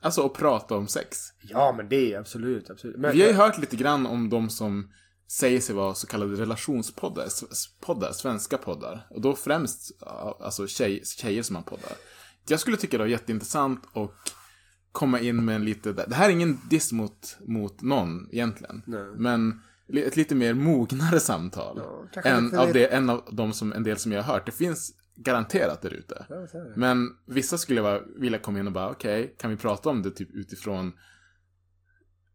Alltså 0.00 0.26
att 0.26 0.34
prata 0.34 0.76
om 0.76 0.88
sex. 0.88 1.18
Ja 1.40 1.74
men 1.76 1.88
det 1.88 2.12
är 2.12 2.18
absolut, 2.18 2.70
absolut. 2.70 2.96
Men, 2.96 3.12
Vi 3.12 3.20
har 3.22 3.28
ju 3.28 3.34
hört 3.34 3.58
lite 3.58 3.76
grann 3.76 4.06
om 4.06 4.30
de 4.30 4.50
som 4.50 4.90
säger 5.28 5.60
sig 5.60 5.74
vara 5.74 5.94
så 5.94 6.06
kallade 6.06 6.36
relationspoddar, 6.36 7.28
poddar, 7.80 8.12
svenska 8.12 8.58
poddar. 8.58 9.06
Och 9.10 9.20
då 9.20 9.36
främst 9.36 10.02
alltså 10.40 10.66
tjej, 10.66 11.04
tjejer 11.04 11.42
som 11.42 11.56
har 11.56 11.62
poddar. 11.62 11.92
Jag 12.48 12.60
skulle 12.60 12.76
tycka 12.76 12.98
det 12.98 13.04
var 13.04 13.10
jätteintressant 13.10 13.82
och 13.92 14.14
komma 14.92 15.20
in 15.20 15.44
med 15.44 15.56
en 15.56 15.64
lite, 15.64 15.92
det 15.92 16.14
här 16.14 16.28
är 16.28 16.32
ingen 16.32 16.60
diss 16.70 16.92
mot, 16.92 17.36
mot 17.40 17.82
någon 17.82 18.28
egentligen. 18.32 18.82
Nej. 18.86 19.04
Men 19.16 19.60
ett 19.94 20.16
lite 20.16 20.34
mer 20.34 20.54
mognare 20.54 21.20
samtal. 21.20 21.80
Ja, 22.14 22.22
än, 22.22 22.58
av 22.58 22.72
det, 22.72 22.86
en 22.86 23.10
av 23.10 23.28
de 23.32 23.52
som, 23.52 23.72
en 23.72 23.82
del 23.82 23.98
som 23.98 24.12
jag 24.12 24.22
har 24.22 24.32
hört. 24.32 24.46
Det 24.46 24.52
finns 24.52 24.92
garanterat 25.18 25.82
där 25.82 25.94
ute. 25.94 26.26
Men 26.76 27.16
vissa 27.26 27.58
skulle 27.58 27.82
bara 27.82 28.00
vilja 28.16 28.38
komma 28.38 28.58
in 28.58 28.66
och 28.66 28.72
bara, 28.72 28.90
okej, 28.90 29.34
kan 29.38 29.50
vi 29.50 29.56
prata 29.56 29.88
om 29.88 30.02
det 30.02 30.10
typ 30.10 30.34
utifrån 30.34 30.92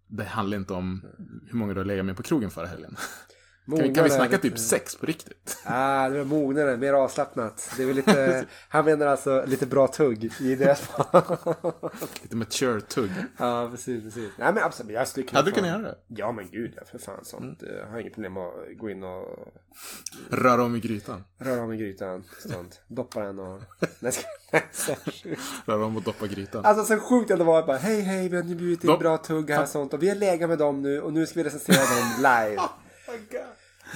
det 0.08 0.24
handlar 0.24 0.58
inte 0.58 0.74
om 0.74 1.06
hur 1.48 1.58
många 1.58 1.74
du 1.74 1.80
har 1.80 1.86
legat 1.86 2.06
med 2.06 2.18
på 2.18 2.24
krogen 2.24 2.50
förra 2.50 2.68
helgen. 2.68 2.96
Kan 3.66 3.76
vi, 3.76 3.80
kan 3.80 3.88
vi 3.88 4.00
Mognare, 4.00 4.10
snacka 4.10 4.38
typ 4.38 4.60
sex 4.60 4.96
på 4.96 5.06
riktigt? 5.06 5.58
Ah, 5.66 6.10
det 6.10 6.18
var 6.18 6.26
mognare, 6.26 6.78
mer 6.78 6.94
avslappnat. 6.94 7.72
Det 7.78 7.84
är 7.84 7.94
lite, 7.94 8.46
han 8.70 8.86
menar 8.86 9.06
alltså 9.08 9.44
lite 9.48 9.66
bra 9.66 9.88
tugg 9.88 10.32
i 10.40 10.56
deras 10.56 10.90
Lite 12.22 12.36
mature 12.36 12.82
tugg. 12.82 13.12
Ja, 13.38 13.68
precis, 13.72 14.04
precis. 14.04 14.30
Nej 14.38 14.54
men 14.54 14.64
absolut, 14.64 14.92
jag 14.92 15.08
skulle 15.08 15.26
kunna 15.28 15.40
Hade 15.40 15.52
du 15.52 15.56
kunnat 15.56 15.70
göra 15.70 15.82
det? 15.82 15.96
Ja 16.08 16.32
men 16.32 16.50
gud, 16.52 16.74
ja, 16.76 16.82
för 16.92 16.98
fan 16.98 17.26
sånt. 17.26 17.62
Mm. 17.62 17.76
Jag 17.78 17.88
har 17.88 18.00
inget 18.00 18.14
problem 18.14 18.38
att 18.38 18.54
gå 18.78 18.90
in 18.90 19.04
och 19.04 19.54
Röra 20.30 20.64
om 20.64 20.76
i 20.76 20.80
grytan. 20.80 21.24
röra 21.38 21.62
om 21.64 21.74
i 21.74 21.78
grytan. 21.78 22.24
Sånt. 22.40 22.82
Doppa 22.88 23.20
den 23.20 23.40
och... 23.40 23.62
Nej. 24.00 24.14
Röra 25.66 25.86
om 25.86 25.98
och 25.98 26.04
doppa 26.04 26.28
grytan. 26.28 26.66
Alltså 26.66 26.86
så 26.86 27.00
sjukt 27.00 27.32
att 27.32 27.38
det 27.38 27.44
var 27.44 27.64
bara 27.68 27.78
hej 27.78 28.02
hej 28.02 28.30
vi 28.30 28.36
har 28.36 28.44
nu 28.44 28.56
bjudit 28.56 28.84
in 28.84 29.00
bra 29.00 29.18
tugg 29.18 29.50
här 29.50 29.62
och 29.62 29.70
sånt 29.70 29.94
och 29.94 30.04
vi 30.04 30.10
har 30.10 30.16
legat 30.16 30.50
med 30.50 30.58
dem 30.58 30.82
nu 30.82 31.02
och 31.02 31.14
nu 31.14 31.26
ska 31.26 31.40
vi 31.40 31.44
recensera 31.44 31.76
dem 31.78 32.16
live. 32.18 32.62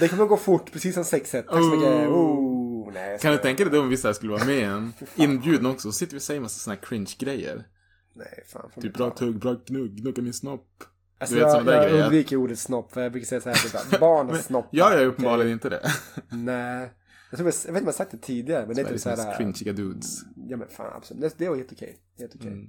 Det 0.00 0.08
kommer 0.08 0.24
gå 0.26 0.36
fort, 0.36 0.72
precis 0.72 0.94
som 0.94 1.04
sexet. 1.04 1.46
Tack 1.46 1.54
så 1.62 1.70
mycket. 1.70 2.08
Oh, 2.08 2.92
nej, 2.92 3.10
jag 3.10 3.20
Kan 3.20 3.32
du 3.32 3.38
tänka 3.38 3.64
dig 3.64 3.72
då 3.72 3.80
om 3.80 3.88
vi 3.88 3.96
så 3.96 4.08
här 4.08 4.12
skulle 4.12 4.32
vara 4.32 4.44
med 4.44 4.64
en 4.68 4.92
inbjudna 5.16 5.70
också? 5.70 5.92
Så 5.92 5.98
sitter 5.98 6.12
vi 6.12 6.18
och 6.18 6.22
säger 6.22 6.40
massa 6.40 6.58
såna 6.58 6.74
här 6.74 6.82
cringe-grejer. 6.82 7.66
Nej, 8.14 8.44
fan. 8.46 8.70
Typ 8.80 8.94
bra 8.94 9.10
tugg, 9.10 9.38
bra 9.38 9.56
gnugg, 9.66 9.96
gnugga 9.96 10.22
min 10.22 10.32
snopp. 10.32 10.84
Alltså, 11.18 11.34
du 11.36 11.40
vet, 11.44 11.52
jag, 11.52 11.66
där 11.66 11.72
jag 11.82 11.90
grejer. 11.90 12.04
undviker 12.04 12.36
ordet 12.36 12.58
snopp 12.58 12.92
för 12.92 13.02
jag 13.02 13.12
brukar 13.12 13.26
säga 13.26 13.40
så 13.40 13.48
här, 13.48 13.90
typ, 13.90 14.00
barn 14.00 14.30
och 14.30 14.36
snopp. 14.36 14.68
Jag 14.70 14.92
gör 14.92 15.06
uppenbarligen 15.06 15.52
inte 15.52 15.68
det. 15.68 15.92
Nej. 16.28 16.90
Jag, 17.30 17.38
tror 17.38 17.48
jag, 17.48 17.54
jag 17.54 17.54
vet 17.54 17.64
inte 17.66 17.70
om 17.70 17.76
jag 17.76 17.84
har 17.84 17.92
sagt 17.92 18.10
det 18.10 18.18
tidigare, 18.18 18.66
men 18.66 18.76
det 18.76 18.82
är 18.82 18.84
typ 18.84 19.00
Sveriges 19.00 19.02
så 19.02 19.08
mest 19.08 19.22
här. 19.24 19.36
cringeiga 19.36 19.72
dudes. 19.72 20.18
Ja 20.48 20.56
men 20.56 20.68
fan 20.68 20.92
absolut. 20.96 21.22
Det, 21.22 21.44
det 21.44 21.48
var 21.48 21.56
helt 21.56 21.72
okej. 21.72 21.98
Helt 22.18 22.34
okej. 22.34 22.46
Mm. 22.52 22.66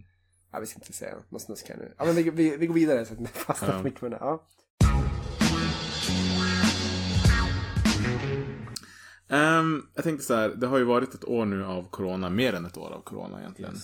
Ja 0.52 0.60
vi 0.60 0.66
ska 0.66 0.78
inte 0.80 0.94
säga 0.94 1.16
något 1.30 1.42
snusk 1.42 1.70
här 1.70 1.78
nu. 1.78 1.94
Ja 1.98 2.06
men 2.06 2.16
vi, 2.16 2.30
vi, 2.30 2.58
vi 2.58 2.68
går 2.68 2.74
vidare 2.74 3.06
så 3.06 3.12
att 3.14 3.18
det 3.20 3.22
inte 3.22 3.34
fastnar 3.40 3.84
Ja. 3.86 3.92
på 4.00 4.06
här. 4.08 4.18
Ja. 4.20 4.48
Ehm, 9.30 9.86
jag 9.96 10.04
tänkte 10.04 10.26
så 10.26 10.34
här, 10.34 10.50
det 10.50 10.68
har 10.68 10.78
ju 10.78 10.84
varit 10.84 11.14
ett 11.14 11.26
år 11.26 11.46
nu 11.46 11.66
av 11.66 11.90
corona, 11.90 12.30
mer 12.30 12.54
än 12.54 12.66
ett 12.66 12.78
år 12.78 12.90
av 12.92 13.02
corona 13.02 13.40
egentligen. 13.40 13.76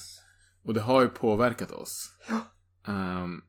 Och 0.64 0.74
det 0.74 0.82
har 0.82 1.02
ju 1.02 1.08
påverkat 1.08 1.72
oss. 1.72 2.12
Ehm, 2.88 3.42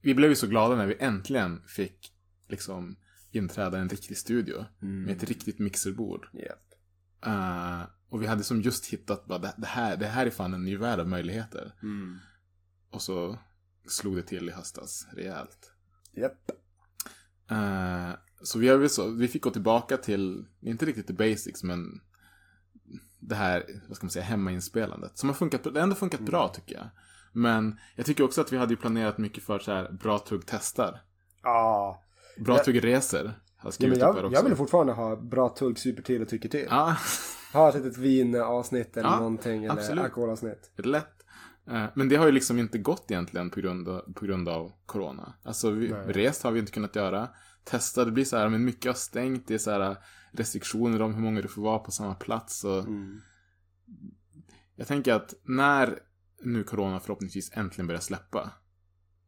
vi 0.00 0.14
blev 0.14 0.30
ju 0.30 0.36
så 0.36 0.46
glada 0.46 0.76
när 0.76 0.86
vi 0.86 0.96
äntligen 1.00 1.62
fick 1.66 2.12
liksom 2.48 2.96
inträda 3.30 3.78
i 3.78 3.80
en 3.80 3.88
riktig 3.88 4.16
studio. 4.16 4.64
Med 5.06 5.16
ett 5.16 5.24
riktigt 5.24 5.58
mixerbord. 5.58 6.28
Japp. 6.32 6.74
Eh, 7.26 7.82
och 8.08 8.22
vi 8.22 8.26
hade 8.26 8.44
som 8.44 8.62
just 8.62 8.86
hittat 8.86 9.26
bara, 9.26 9.38
det, 9.38 9.66
här, 9.66 9.96
det 9.96 10.06
här 10.06 10.26
är 10.26 10.30
fan 10.30 10.54
en 10.54 10.64
ny 10.64 10.76
värld 10.76 11.00
av 11.00 11.08
möjligheter. 11.08 11.74
Mm. 11.82 12.18
Och 12.90 13.02
så 13.02 13.38
slog 13.86 14.16
det 14.16 14.22
till 14.22 14.48
i 14.48 14.52
höstas 14.52 15.06
rejält. 15.12 15.72
Japp. 16.12 16.50
Eh, 17.50 18.10
så 18.44 18.58
vi, 18.58 18.68
har 18.68 18.88
så 18.88 19.10
vi 19.10 19.28
fick 19.28 19.42
gå 19.42 19.50
tillbaka 19.50 19.96
till, 19.96 20.46
inte 20.60 20.86
riktigt 20.86 21.06
the 21.06 21.12
basics, 21.12 21.62
men 21.62 22.00
det 23.20 23.34
här, 23.34 23.64
vad 23.88 23.96
ska 23.96 24.04
man 24.06 24.10
säga, 24.10 24.24
hemmainspelandet. 24.24 25.18
Som 25.18 25.28
har 25.28 25.34
funkat, 25.36 25.64
det 25.64 25.70
har 25.74 25.80
ändå 25.80 25.94
funkat 25.96 26.20
bra 26.20 26.48
tycker 26.48 26.74
jag. 26.74 26.86
Men 27.32 27.78
jag 27.96 28.06
tycker 28.06 28.24
också 28.24 28.40
att 28.40 28.52
vi 28.52 28.56
hade 28.56 28.72
ju 28.72 28.76
planerat 28.76 29.18
mycket 29.18 29.44
för 29.44 29.58
så 29.58 29.72
här, 29.72 29.92
bra 29.92 30.18
tugg 30.18 30.42
testar. 30.46 31.00
Ja. 31.42 32.02
Bra 32.38 32.56
Ja. 32.56 32.64
tugg 32.64 32.84
reser. 32.84 33.38
Ja, 33.62 33.70
men 33.80 33.98
jag, 33.98 34.32
jag 34.32 34.42
vill 34.42 34.56
fortfarande 34.56 34.92
ha 34.92 35.16
bra 35.16 35.48
tugg, 35.48 35.78
super 35.78 36.02
till 36.02 36.22
och 36.22 36.28
tycker 36.28 36.48
till. 36.48 36.66
Ja, 36.70 36.96
Ha 37.52 37.68
ett 37.68 37.74
litet 37.74 37.96
vinavsnitt 37.98 38.96
eller 38.96 39.08
Ja, 39.08 39.16
någonting. 39.16 39.64
Eller 39.64 39.74
absolut. 39.74 40.04
alkoholavsnitt. 40.04 40.70
lätt. 40.76 41.13
Eh, 41.66 41.86
Men 41.94 42.08
det 42.08 42.16
har 42.16 42.26
ju 42.26 42.32
liksom 42.32 42.58
inte 42.58 42.78
gått 42.78 43.10
egentligen 43.10 43.50
på 43.50 43.60
grund 43.60 43.88
av, 43.88 44.12
på 44.14 44.24
grund 44.24 44.48
av 44.48 44.72
corona. 44.86 45.34
Alltså, 45.42 45.70
vi, 45.70 45.92
rest 45.92 46.42
har 46.42 46.50
vi 46.52 46.60
inte 46.60 46.72
kunnat 46.72 46.96
göra. 46.96 47.28
Testa, 47.64 48.04
det 48.04 48.10
blir 48.10 48.24
så 48.24 48.36
här, 48.36 48.48
men 48.48 48.64
mycket 48.64 48.86
har 48.86 48.94
stängt. 48.94 49.48
Det 49.48 49.54
är 49.54 49.58
så 49.58 49.70
här 49.70 49.96
restriktioner 50.32 51.02
om 51.02 51.14
hur 51.14 51.22
många 51.22 51.40
du 51.42 51.48
får 51.48 51.62
vara 51.62 51.78
på 51.78 51.90
samma 51.90 52.14
plats. 52.14 52.64
Och 52.64 52.78
Mm. 52.78 53.20
Jag 54.76 54.86
tänker 54.86 55.14
att 55.14 55.34
när 55.42 55.98
nu 56.42 56.64
corona 56.64 57.00
förhoppningsvis 57.00 57.50
äntligen 57.52 57.86
börjar 57.86 58.00
släppa. 58.00 58.52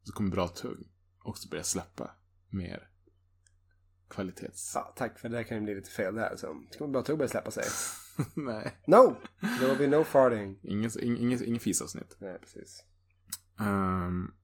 Så 0.02 0.12
kommer 0.12 0.30
bra 0.30 0.48
tugg 0.48 0.88
också 1.18 1.48
börja 1.48 1.64
släppa 1.64 2.10
mer 2.50 2.88
kvalitets... 4.08 4.72
Ja, 4.74 4.92
tack 4.96 5.18
för 5.18 5.28
det 5.28 5.36
där 5.36 5.42
kan 5.42 5.56
ju 5.58 5.64
bli 5.64 5.74
lite 5.74 5.90
fel 5.90 6.14
där. 6.14 6.36
Så. 6.36 6.62
Ska 6.70 6.84
man 6.84 6.92
bra 6.92 7.02
tugg 7.02 7.18
börja 7.18 7.28
släppa 7.28 7.50
sig? 7.50 7.64
Nej, 8.34 8.76
No! 8.86 9.16
There 9.58 9.68
will 9.74 9.78
be 9.90 9.96
no 9.98 10.04
farting. 10.04 10.58
ingen, 10.62 10.90
ingen, 11.02 11.18
ingen, 11.18 11.44
ingen 11.44 11.60
fisavsnitt. 11.60 12.16
Nej, 12.18 12.38
precis. 12.40 12.84
Um, 13.60 14.34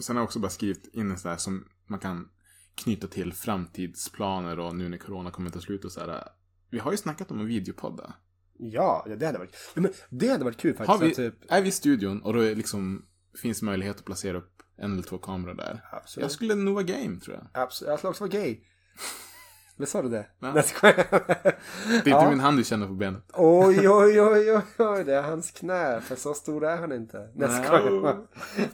sen 0.00 0.16
har 0.16 0.20
jag 0.20 0.24
också 0.24 0.38
bara 0.38 0.50
skrivit 0.50 0.86
in 0.92 1.10
en 1.10 1.18
sån 1.18 1.30
där 1.30 1.36
som 1.36 1.68
man 1.86 1.98
kan 1.98 2.28
knyta 2.74 3.06
till 3.06 3.32
framtidsplaner 3.32 4.58
och 4.58 4.76
nu 4.76 4.88
när 4.88 4.98
corona 4.98 5.30
kommer 5.30 5.50
ta 5.50 5.60
slut 5.60 5.84
och 5.84 5.92
så 5.92 6.00
här. 6.00 6.28
Vi 6.70 6.78
har 6.78 6.90
ju 6.90 6.96
snackat 6.96 7.30
om 7.30 7.40
en 7.40 7.46
videopodda. 7.46 8.14
Ja, 8.58 9.06
det 9.18 9.26
hade 9.26 9.38
varit 9.38 9.56
men 9.74 9.92
Det 10.10 10.28
hade 10.28 10.44
varit 10.44 10.56
kul 10.56 10.76
faktiskt. 10.76 11.00
Har 11.00 11.06
vi, 11.06 11.14
Typ, 11.14 11.34
Är 11.48 11.62
vi 11.62 11.68
i 11.68 11.72
studion 11.72 12.22
och 12.22 12.32
då 12.32 12.40
är 12.40 12.54
liksom, 12.54 13.06
finns 13.42 13.62
möjlighet 13.62 13.96
att 13.96 14.04
placera 14.04 14.38
upp 14.38 14.62
en 14.76 14.92
eller 14.92 15.02
två 15.02 15.18
kameror 15.18 15.54
där. 15.54 15.84
absolut. 15.92 16.22
Jag 16.22 16.30
skulle 16.30 16.54
nog 16.54 16.74
vara 16.74 16.84
game 16.84 17.20
tror 17.20 17.36
jag. 17.36 17.46
absolut. 17.52 17.90
Jag 17.90 17.98
skulle 17.98 18.10
också 18.10 18.24
vara 18.24 18.32
gay. 18.32 18.64
Men 19.76 19.86
sa 19.86 20.02
du 20.02 20.08
det? 20.08 20.26
Ja. 20.38 20.52
Nej, 20.52 20.64
jag. 20.82 20.94
Det 20.94 20.96
är 21.90 21.96
inte 21.96 22.10
Ja. 22.10 22.30
min 22.30 22.40
hand 22.40 22.56
du 22.58 22.64
känner 22.64 22.86
på 22.86 22.92
benet. 22.92 23.22
Oj, 23.32 23.88
oj, 23.88 24.20
oj, 24.20 24.52
oj, 24.52 24.62
oj, 24.78 25.04
det 25.04 25.14
är 25.14 25.22
hans 25.22 25.50
knä. 25.50 26.00
För 26.00 26.16
så 26.16 26.34
stor 26.34 26.64
är 26.64 26.76
han 26.76 26.92
inte. 26.92 27.30
Nej, 27.34 27.48
Nej. 27.70 28.16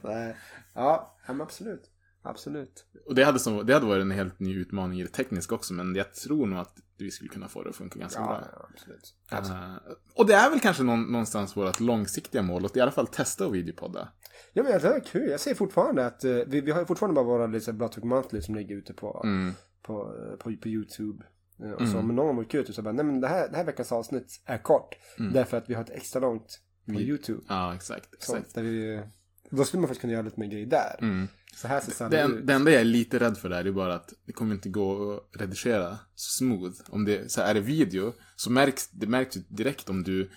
Nej. 0.02 0.36
Ja, 0.74 1.16
men 1.26 1.40
absolut. 1.40 1.82
Absolut. 2.22 2.84
Och 3.06 3.14
det 3.14 3.24
hade, 3.24 3.38
som, 3.38 3.66
det 3.66 3.74
hade 3.74 3.86
varit 3.86 4.02
en 4.02 4.10
helt 4.10 4.40
ny 4.40 4.60
utmaning 4.60 5.00
i 5.00 5.02
det 5.02 5.08
tekniska 5.08 5.54
också, 5.54 5.74
men 5.74 5.94
jag 5.94 6.14
tror 6.14 6.46
nog 6.46 6.58
att 6.58 6.74
vi 6.98 7.10
skulle 7.10 7.30
kunna 7.30 7.48
få 7.48 7.62
det 7.62 7.70
att 7.70 7.76
funka 7.76 7.98
ganska 7.98 8.20
Ja, 8.20 8.26
bra. 8.26 8.44
ja, 8.52 8.68
absolut. 8.74 9.14
absolut. 9.30 9.60
Eh, 9.62 9.92
och 10.14 10.26
det 10.26 10.34
är 10.34 10.50
väl 10.50 10.60
kanske 10.60 10.82
någon, 10.82 11.02
någonstans 11.12 11.56
vårt 11.56 11.80
långsiktiga 11.80 12.42
mål, 12.42 12.64
att 12.66 12.76
i 12.76 12.80
alla 12.80 12.90
fall 12.90 13.06
testa 13.06 13.46
att 13.46 13.52
videopodda. 13.52 14.08
Ja, 14.52 14.62
men 14.62 14.72
det 14.72 14.88
är 14.88 15.00
kul. 15.00 15.30
Jag 15.30 15.40
ser 15.40 15.54
fortfarande 15.54 16.06
att 16.06 16.24
eh, 16.24 16.32
vi, 16.46 16.60
vi 16.60 16.70
har 16.70 16.80
ju 16.80 16.86
fortfarande 16.86 17.14
bara 17.14 17.24
våra 17.24 17.46
liksom, 17.46 17.78
Blood 17.78 17.92
Talk 17.92 18.04
Monthly 18.04 18.42
som 18.42 18.54
ligger 18.54 18.76
ute 18.76 18.92
på, 18.94 19.20
Mm. 19.24 19.54
På, 19.88 20.14
eh, 20.18 20.36
på, 20.36 20.56
på 20.62 20.68
YouTube. 20.68 21.24
Eh, 21.62 21.70
Och 21.70 21.88
så, 21.88 22.02
men 22.02 22.16
någon 22.16 22.36
var 22.36 22.42
det 22.42 22.48
kul 22.48 22.66
att 22.68 22.74
säga 22.74 22.92
nej 22.92 23.04
men 23.04 23.20
det 23.20 23.28
här, 23.28 23.48
det 23.48 23.56
här 23.56 23.64
veckans 23.64 23.92
avsnitt 23.92 24.40
är 24.44 24.58
kort. 24.58 24.94
Därför 25.32 25.56
att 25.56 25.70
vi 25.70 25.74
har 25.74 25.82
ett 25.82 25.90
extra 25.90 26.20
långt 26.20 26.60
på 26.86 27.00
YouTube. 27.00 27.42
Ja, 27.48 27.74
exakt. 27.74 28.08
Så, 28.24 28.36
exakt. 28.36 28.54
där 28.54 28.62
vi, 28.62 29.02
då 29.50 29.64
skulle 29.64 29.80
man 29.80 29.88
faktiskt 29.88 30.00
kunna 30.00 30.12
göra 30.12 30.22
lite 30.22 30.40
mer 30.40 30.46
grejer 30.46 30.66
där. 30.66 30.96
Mm. 31.00 31.28
Så 31.54 31.68
här 31.68 31.80
ser 31.80 32.14
en, 32.14 32.32
ut. 32.38 32.46
det 32.46 32.52
enda 32.52 32.70
jag 32.70 32.80
är 32.80 32.84
lite 32.84 33.18
rädd 33.18 33.38
för 33.38 33.48
där 33.48 33.64
är 33.64 33.72
bara 33.72 33.94
att 33.94 34.12
det 34.26 34.32
kommer 34.32 34.54
inte 34.54 34.68
gå 34.68 35.14
att 35.16 35.40
redigera 35.40 35.98
så 36.14 36.30
smooth. 36.44 36.76
Om 36.88 37.04
det 37.04 37.30
så 37.30 37.40
här, 37.40 37.50
är 37.50 37.54
det 37.54 37.60
video 37.60 38.12
så 38.36 38.50
märks 38.50 38.90
det 38.90 39.06
märks 39.06 39.34
direkt 39.34 39.90
om 39.90 40.02
du 40.02 40.30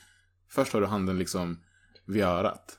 först 0.50 0.74
har 0.74 0.82
du 0.82 0.88
handen 0.88 1.20
liksom 1.20 1.64
vid 2.06 2.24
örat 2.24 2.78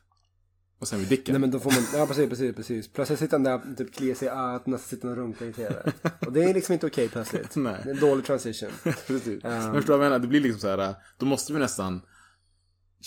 och 0.82 0.88
sen 0.88 0.98
vid 0.98 1.08
dicken. 1.08 1.32
Nej 1.32 1.40
men 1.40 1.50
då 1.50 1.60
får 1.60 1.70
man, 1.70 2.00
ja 2.00 2.06
precis, 2.06 2.28
precis, 2.28 2.56
precis. 2.56 2.92
Plötsligt 2.92 3.18
sitter 3.18 3.32
han 3.32 3.42
där 3.42 3.74
typ 3.76 3.94
kliar 3.94 4.14
sig 4.14 4.28
i 4.28 4.30
örat 4.30 4.80
sitter 4.80 5.08
och 5.08 5.16
runkar 5.16 5.46
i 5.46 5.52
tv. 5.52 5.92
Och 6.26 6.32
det 6.32 6.44
är 6.44 6.54
liksom 6.54 6.72
inte 6.72 6.86
okej 6.86 7.08
plötsligt. 7.08 7.56
Nej. 7.56 7.80
Det 7.84 7.90
är 7.90 7.94
en 7.94 8.00
dålig 8.00 8.24
transition. 8.24 8.70
Precis. 9.06 9.44
Um, 9.44 9.50
Men 9.50 9.74
förstår 9.74 9.96
vad 9.96 10.06
jag 10.06 10.10
menar? 10.10 10.18
Det 10.18 10.28
blir 10.28 10.40
liksom 10.40 10.60
så 10.60 10.68
här, 10.68 10.94
då 11.18 11.26
måste 11.26 11.52
vi 11.52 11.58
nästan 11.58 12.00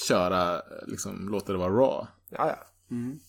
köra, 0.08 0.62
liksom 0.88 1.30
låta 1.30 1.52
det 1.52 1.58
vara 1.58 1.74
raw. 1.74 2.08
Ja, 2.30 2.48
ja. 2.48 2.68
Mm. 2.96 3.20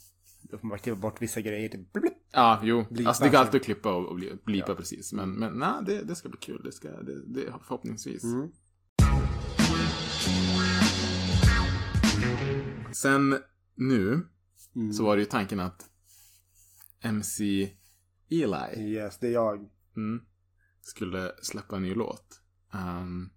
Då 0.42 0.58
får 0.58 0.66
man 0.68 0.78
klippa 0.78 0.98
bort 1.00 1.22
vissa 1.22 1.40
grejer. 1.40 1.68
Typ, 1.68 1.92
blip. 1.92 2.12
Ja, 2.32 2.60
jo. 2.62 2.84
Blipa. 2.90 3.08
Alltså 3.08 3.24
det 3.24 3.30
går 3.30 3.38
alltid 3.38 3.60
att 3.60 3.64
klippa 3.64 3.94
och, 3.94 4.06
och 4.06 4.14
bli- 4.16 4.38
blipa 4.44 4.74
precis. 4.74 5.12
Men, 5.12 5.30
men 5.30 5.52
nej, 5.52 5.72
det, 5.86 6.02
det 6.02 6.14
ska 6.14 6.28
bli 6.28 6.38
kul. 6.38 6.60
Det 6.64 6.72
ska, 6.72 6.88
det, 6.88 7.26
det, 7.26 7.52
förhoppningsvis. 7.66 8.24
Mm. 8.24 8.48
Sen 12.92 13.38
nu 13.74 14.26
Mm. 14.76 14.92
så 14.92 15.04
var 15.04 15.16
det 15.16 15.20
ju 15.20 15.26
tanken 15.26 15.60
att 15.60 15.90
MC 17.00 17.70
Eli 18.30 18.92
Yes, 18.92 19.18
det 19.18 19.26
är 19.26 19.32
jag. 19.32 19.58
mm, 19.96 20.20
skulle 20.80 21.32
släppa 21.42 21.76
en 21.76 21.82
ny 21.82 21.94
låt. 21.94 22.40
Um, 22.72 23.30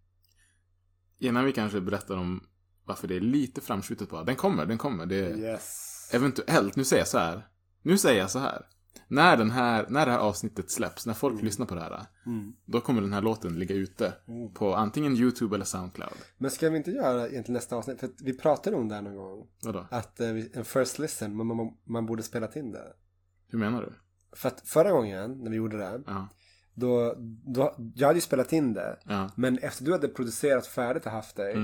innan 1.20 1.46
vi 1.46 1.52
kanske 1.54 1.82
berättar 1.82 2.18
om 2.18 2.48
varför 2.86 3.08
det 3.08 3.16
är 3.16 3.20
lite 3.22 3.62
framskjutet 3.62 4.10
bara. 4.10 4.24
Den 4.24 4.36
kommer, 4.36 4.66
den 4.66 4.78
kommer. 4.78 5.06
Det 5.06 5.16
är 5.16 5.38
Yes. 5.38 6.10
eventuellt, 6.14 6.76
nu 6.76 6.84
säger 6.84 7.02
jag 7.02 7.08
så 7.08 7.18
här. 7.18 7.48
Nu 7.82 7.98
säger 7.98 8.20
jag 8.20 8.32
så 8.32 8.40
här. 8.40 8.66
När, 9.12 9.38
den 9.38 9.51
här, 9.51 9.86
när 9.89 10.05
det 10.05 10.12
här 10.12 10.20
avsnittet 10.20 10.72
släpps, 10.72 11.05
när 11.05 11.14
folk 11.14 11.41
lyssnar 11.41 11.66
på 11.66 11.76
det 11.76 11.82
här. 11.82 12.05
Mm. 12.26 12.53
Då 12.66 12.82
kommer 12.82 13.01
den 13.01 13.14
här 13.14 13.22
låten 13.22 13.60
ligga 13.60 13.76
ute 13.76 14.14
på 14.53 14.76
antingen 14.76 15.16
YouTube 15.16 15.55
eller 15.55 15.66
Soundcloud. 15.66 16.14
Men 16.38 16.51
ska 16.51 16.70
vi 16.70 16.78
inte 16.78 16.91
göra 16.91 17.28
egentligen 17.28 17.53
nästa 17.53 17.76
avsnitt? 17.76 17.99
För 17.99 18.10
vi 18.24 18.38
pratade 18.38 18.76
om 18.76 18.88
det 18.88 18.95
här 18.95 19.01
någon 19.01 19.16
gång. 19.16 19.47
Vadå? 19.64 19.88
Att 19.91 20.20
eh, 20.20 20.30
en 20.53 20.66
first 20.66 20.99
listen, 20.99 21.36
man, 21.36 21.47
man, 21.47 21.78
man 21.84 22.05
borde 22.05 22.24
spela 22.24 22.47
in 22.55 22.72
det. 22.72 22.93
Hur 23.47 23.60
menar 23.60 23.82
du? 23.82 23.93
För 24.36 24.47
att 24.47 24.62
förra 24.62 24.91
gången 24.91 25.43
när 25.43 25.51
vi 25.51 25.57
gjorde 25.57 25.78
det. 25.78 26.01
Ja. 26.05 26.28
Då, 26.74 27.16
då, 27.45 27.76
jag 27.95 28.07
hade 28.07 28.18
ju 28.18 28.22
spelat 28.22 28.53
in 28.53 28.74
det. 28.74 28.99
Ja. 29.05 29.32
Men 29.36 29.57
efter 29.57 29.86
du 29.86 29.91
hade 29.91 30.07
producerat 30.07 30.68
färdigt 30.68 31.05
och 31.05 31.12
haft 31.12 31.36
dig. 31.36 31.55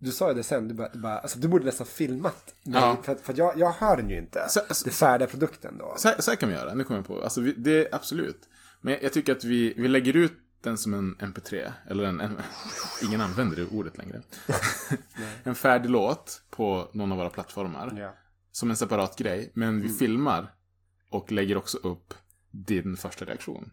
Mm. 0.00 0.06
Du 0.08 0.12
sa 0.12 0.28
ju 0.28 0.34
det 0.34 0.42
sen, 0.42 0.68
du 0.68 0.74
bara, 0.74 0.88
du, 0.88 0.98
bara 0.98 1.18
alltså, 1.18 1.38
du 1.38 1.48
borde 1.48 1.64
nästan 1.64 1.86
filmat 1.86 2.54
mig, 2.62 2.80
Ja. 2.82 2.96
För, 3.02 3.14
för 3.14 3.34
jag, 3.36 3.58
jag 3.58 3.72
hör 3.72 3.96
den 3.96 4.10
ju 4.10 4.18
inte. 4.18 4.46
Så- 4.48 4.84
det 4.84 4.90
färdiga 4.90 5.28
produkten 5.28 5.78
då. 5.78 5.94
Så, 5.96 6.12
så 6.18 6.30
här 6.30 6.36
kan 6.36 6.48
vi 6.48 6.54
göra, 6.54 6.74
nu 6.74 6.84
kommer 6.84 6.98
jag 6.98 7.06
på. 7.06 7.22
Alltså, 7.22 7.40
vi, 7.40 7.52
det 7.52 7.86
är 7.86 7.94
absolut. 7.94 8.48
Men 8.80 8.96
jag 9.02 9.12
tycker 9.12 9.32
att 9.32 9.44
vi, 9.44 9.74
vi 9.76 9.88
lägger 9.88 10.16
ut 10.16 10.32
den 10.62 10.78
som 10.78 10.94
en 10.94 11.16
MP3. 11.16 11.72
Eller 11.86 12.04
en, 12.04 12.20
en 12.20 12.36
ingen 13.02 13.20
använder 13.20 13.56
det 13.56 13.66
ordet 13.66 13.98
längre. 13.98 14.22
en 15.44 15.54
färdig 15.54 15.90
låt 15.90 16.42
på 16.50 16.88
någon 16.92 17.12
av 17.12 17.18
våra 17.18 17.30
plattformar. 17.30 17.96
Ja. 17.98 18.14
Som 18.52 18.70
en 18.70 18.76
separat 18.76 19.18
grej. 19.18 19.52
Men 19.54 19.80
vi 19.82 19.88
filmar 19.88 20.54
och 21.10 21.32
lägger 21.32 21.56
också 21.56 21.78
upp 21.78 22.14
din 22.50 22.96
första 22.96 23.24
reaktion. 23.24 23.70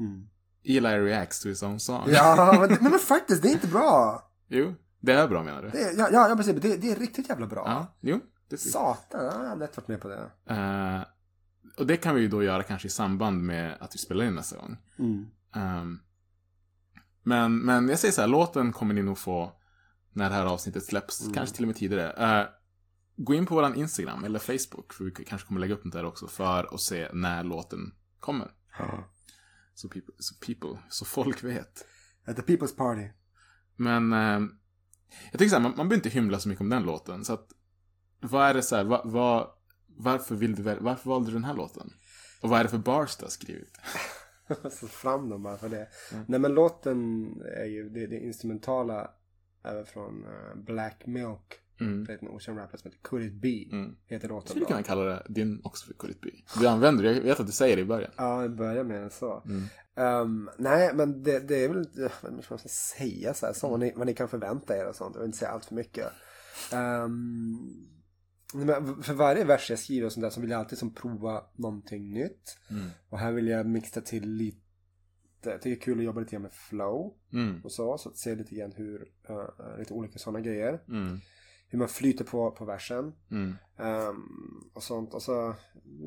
Mm. 0.00 0.28
Eli 0.64 0.88
reacts 0.88 1.40
to 1.40 1.48
his 1.48 1.62
own 1.62 1.80
song. 1.80 2.04
Ja, 2.08 2.56
men, 2.60 2.70
men, 2.70 2.90
men 2.90 2.98
faktiskt, 2.98 3.42
det 3.42 3.48
är 3.48 3.52
inte 3.52 3.66
bra. 3.66 4.22
Jo, 4.48 4.74
det 5.04 5.12
är 5.12 5.28
bra 5.28 5.42
menar 5.42 5.62
du? 5.62 5.70
Det 5.70 5.82
är, 5.82 5.98
ja, 5.98 6.28
ja, 6.28 6.36
precis. 6.36 6.62
Det, 6.62 6.76
det 6.76 6.90
är 6.90 6.96
riktigt 6.96 7.28
jävla 7.28 7.46
bra. 7.46 7.62
Ja, 7.66 7.96
jo. 8.00 8.20
Det 8.48 8.58
Satan, 8.58 9.24
jag 9.24 9.48
har 9.48 9.56
lätt 9.56 9.76
varit 9.76 9.88
med 9.88 10.00
på 10.00 10.08
det. 10.08 10.30
Eh, 10.46 11.02
och 11.78 11.86
det 11.86 11.96
kan 11.96 12.14
vi 12.14 12.20
ju 12.20 12.28
då 12.28 12.42
göra 12.42 12.62
kanske 12.62 12.88
i 12.88 12.90
samband 12.90 13.42
med 13.42 13.76
att 13.80 13.94
vi 13.94 13.98
spelar 13.98 14.24
in 14.24 14.34
nästa 14.34 14.56
gång. 14.56 14.76
Mm. 14.98 15.26
Ehm, 15.54 15.98
men, 17.22 17.58
men 17.58 17.88
jag 17.88 17.98
säger 17.98 18.12
så 18.12 18.20
här, 18.20 18.28
låten 18.28 18.72
kommer 18.72 18.94
ni 18.94 19.02
nog 19.02 19.18
få 19.18 19.52
när 20.12 20.28
det 20.28 20.34
här 20.34 20.46
avsnittet 20.46 20.84
släpps. 20.84 21.20
Mm. 21.22 21.34
Kanske 21.34 21.56
till 21.56 21.64
och 21.64 21.68
med 21.68 21.76
tidigare. 21.76 22.40
Eh, 22.40 22.46
gå 23.16 23.34
in 23.34 23.46
på 23.46 23.54
våran 23.54 23.74
Instagram 23.74 24.24
eller 24.24 24.38
Facebook. 24.38 24.92
För 24.92 25.04
vi 25.04 25.10
kanske 25.10 25.48
kommer 25.48 25.60
lägga 25.60 25.74
upp 25.74 25.82
det 25.84 25.90
där 25.90 26.04
också. 26.04 26.26
För 26.26 26.74
att 26.74 26.80
se 26.80 27.08
när 27.12 27.44
låten 27.44 27.94
kommer. 28.20 28.50
Så 29.74 29.88
people, 29.88 30.14
så, 30.18 30.34
people, 30.34 30.78
så 30.88 31.04
folk 31.04 31.44
vet. 31.44 31.86
At 32.26 32.36
the 32.36 32.42
People's 32.42 32.76
Party. 32.76 33.08
Men 33.76 34.12
eh, 34.12 34.40
jag 35.30 35.38
tycker 35.38 35.48
så 35.48 35.56
här, 35.56 35.62
man, 35.62 35.70
man 35.76 35.88
behöver 35.88 36.06
inte 36.06 36.08
hymla 36.08 36.38
så 36.38 36.48
mycket 36.48 36.60
om 36.60 36.68
den 36.68 36.82
låten. 36.82 37.24
Så 37.24 37.32
att, 37.32 37.48
vad 38.20 38.48
är 38.48 38.54
det 38.54 38.62
så 38.62 38.76
här, 38.76 38.84
vad, 38.84 39.00
vad, 39.04 39.48
varför, 39.86 40.34
vill 40.34 40.54
du, 40.54 40.62
varför 40.62 41.10
valde 41.10 41.30
du 41.30 41.34
den 41.34 41.44
här 41.44 41.54
låten? 41.54 41.92
Och 42.40 42.48
vad 42.48 42.60
är 42.60 42.64
det 42.64 42.70
för 42.70 42.78
bars 42.78 43.16
du 43.16 43.24
har 43.24 43.30
skrivit? 43.30 43.78
Så 44.70 44.88
fram 44.88 45.28
dem 45.28 45.42
bara 45.42 45.56
för 45.56 45.68
det. 45.68 45.88
Nej 46.26 46.40
men 46.40 46.54
låten 46.54 47.28
är 47.56 47.64
ju, 47.64 47.88
det, 47.88 48.06
det 48.06 48.18
instrumentala 48.18 49.10
är 49.62 49.84
från 49.84 50.24
eh, 50.24 50.56
Black 50.56 51.06
Milk. 51.06 51.60
Mm. 51.80 52.04
Det 52.04 52.12
är 52.12 52.18
en 52.22 52.28
okänd 52.28 52.58
rappare 52.58 52.78
som 52.78 52.90
heter 52.90 53.02
Could 53.02 53.24
It 53.24 53.32
Be. 53.34 53.76
Mm. 53.76 53.96
Heter 54.06 54.28
låten 54.28 54.48
Skulle 54.48 54.64
då. 54.64 54.68
kunna 54.68 54.82
kalla 54.82 55.04
det 55.04 55.22
din 55.28 55.60
också 55.64 55.86
för 55.86 55.94
Could 55.94 56.14
It 56.14 56.20
Be. 56.20 56.30
Du 56.60 56.66
använder 56.68 57.04
det, 57.04 57.12
jag 57.14 57.22
vet 57.22 57.40
att 57.40 57.46
du 57.46 57.52
säger 57.52 57.76
det 57.76 57.82
i 57.82 57.84
början. 57.84 58.10
Ja, 58.16 58.42
det 58.42 58.48
börjar 58.48 58.84
med 58.84 59.12
så. 59.12 59.42
Mm. 59.46 59.62
Ehm, 59.96 60.50
nej, 60.58 60.94
men 60.94 61.22
det, 61.22 61.40
det 61.48 61.64
är 61.64 61.68
väl, 61.68 61.86
vad 62.22 62.44
ska 62.44 62.54
man 62.54 62.58
säga 62.68 63.34
så 63.34 63.46
här, 63.46 63.52
så 63.52 63.68
vad 63.68 63.80
ni, 63.80 63.92
vad 63.96 64.06
ni 64.06 64.14
kan 64.14 64.28
förvänta 64.28 64.76
er 64.76 64.86
och 64.88 64.96
sånt. 64.96 65.14
Jag 65.14 65.20
vill 65.20 65.26
inte 65.28 65.38
säga 65.38 65.50
allt 65.50 65.64
för 65.64 65.74
mycket. 65.74 66.06
Men 68.54 69.02
för 69.02 69.14
varje 69.14 69.44
vers 69.44 69.70
jag 69.70 69.78
skriver 69.78 70.06
och 70.06 70.12
sånt 70.12 70.22
där 70.24 70.30
så 70.30 70.40
vill 70.40 70.50
jag 70.50 70.60
alltid 70.60 70.78
som 70.78 70.94
prova 70.94 71.42
någonting 71.54 72.10
nytt. 72.14 72.58
Mm. 72.70 72.90
Och 73.08 73.18
här 73.18 73.32
vill 73.32 73.46
jag 73.48 73.66
mixa 73.66 74.00
till 74.00 74.30
lite, 74.30 74.58
jag 75.42 75.62
tycker 75.62 75.70
det 75.70 75.76
är 75.76 75.80
kul 75.80 75.98
att 75.98 76.04
jobba 76.04 76.20
lite 76.20 76.32
grann 76.32 76.42
med 76.42 76.52
flow 76.52 77.14
Mm. 77.32 77.60
och 77.64 77.72
så. 77.72 77.98
Så 77.98 78.08
att 78.08 78.16
se 78.16 78.34
lite 78.34 78.54
grann 78.54 78.72
hur, 78.72 79.08
eh, 79.28 79.78
lite 79.78 79.94
olika 79.94 80.18
sådana 80.18 80.40
grejer. 80.40 80.80
Mm. 80.88 81.18
Hur 81.74 81.78
man 81.78 81.88
flyter 81.88 82.24
på, 82.24 82.50
på 82.50 82.64
versen. 82.64 83.12
Mm. 83.30 83.54
Ehm, 83.78 84.70
och 84.74 84.82
sånt. 84.82 85.14
Och 85.14 85.22
så, 85.22 85.54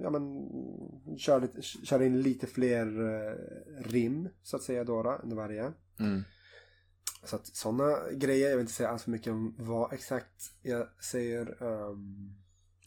ja 0.04 0.10
men, 0.10 0.22
kör, 1.18 1.42
lite, 1.42 1.62
kör 1.62 2.02
in 2.02 2.22
lite 2.22 2.48
fler 2.48 2.86
eh, 3.02 3.36
rim, 3.84 4.30
så 4.44 4.56
att 4.56 4.64
säga 4.64 4.84
då, 4.84 5.20
under 5.24 5.36
varje. 5.36 5.74
Mm. 6.00 6.24
Så 7.24 7.36
att 7.36 7.46
sådana 7.46 8.12
grejer, 8.12 8.50
jag 8.50 8.58
vill 8.58 8.62
inte 8.62 8.74
säga 8.74 8.90
alls 8.90 9.04
för 9.04 9.12
mycket 9.12 9.34
om 9.34 9.56
vad 9.60 9.94
exakt 9.94 10.52
jag 10.62 10.88
säger. 11.04 11.64
ehm, 11.64 12.36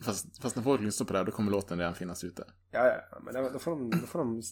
Fast, 0.04 0.42
fast 0.42 0.56
när 0.56 0.62
folk 0.62 0.80
lyssnar 0.80 1.06
på 1.06 1.12
det 1.12 1.18
här, 1.18 1.26
då 1.26 1.32
kommer 1.32 1.50
låten 1.50 1.78
redan 1.78 1.94
finnas 1.94 2.24
ute. 2.24 2.44
Ja, 2.70 2.86
ja, 3.10 3.18
men 3.22 3.52
då 3.52 3.58
får 3.58 3.70
de, 3.70 3.90
då 3.90 4.06
får 4.06 4.18
de, 4.18 4.42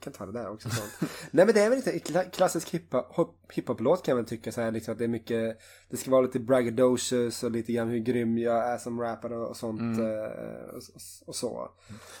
kan 0.00 0.12
ta 0.12 0.26
det 0.26 0.32
där 0.32 0.50
också. 0.50 0.70
Sånt. 0.70 1.10
Nej 1.30 1.46
men 1.46 1.54
det 1.54 1.60
är 1.60 1.68
väl 1.70 1.78
lite 1.78 1.98
kla- 1.98 2.30
klassisk 2.30 2.74
hiphop-låt 3.52 4.04
kan 4.04 4.12
jag 4.12 4.16
väl 4.16 4.24
tycka 4.26 4.52
så 4.52 4.60
här, 4.60 4.70
liksom, 4.70 4.92
att 4.92 4.98
det 4.98 5.04
är 5.04 5.08
mycket, 5.08 5.58
det 5.88 5.96
ska 5.96 6.10
vara 6.10 6.20
lite 6.22 6.40
braggadocious 6.40 7.42
och 7.44 7.50
lite 7.50 7.72
grann 7.72 7.88
hur 7.88 7.98
grym 7.98 8.38
jag 8.38 8.64
är 8.72 8.78
som 8.78 9.00
rappare 9.00 9.36
och 9.36 9.56
sånt. 9.56 9.98
eh, 9.98 10.74
och, 10.74 10.82
och, 11.26 11.36
så. 11.36 11.70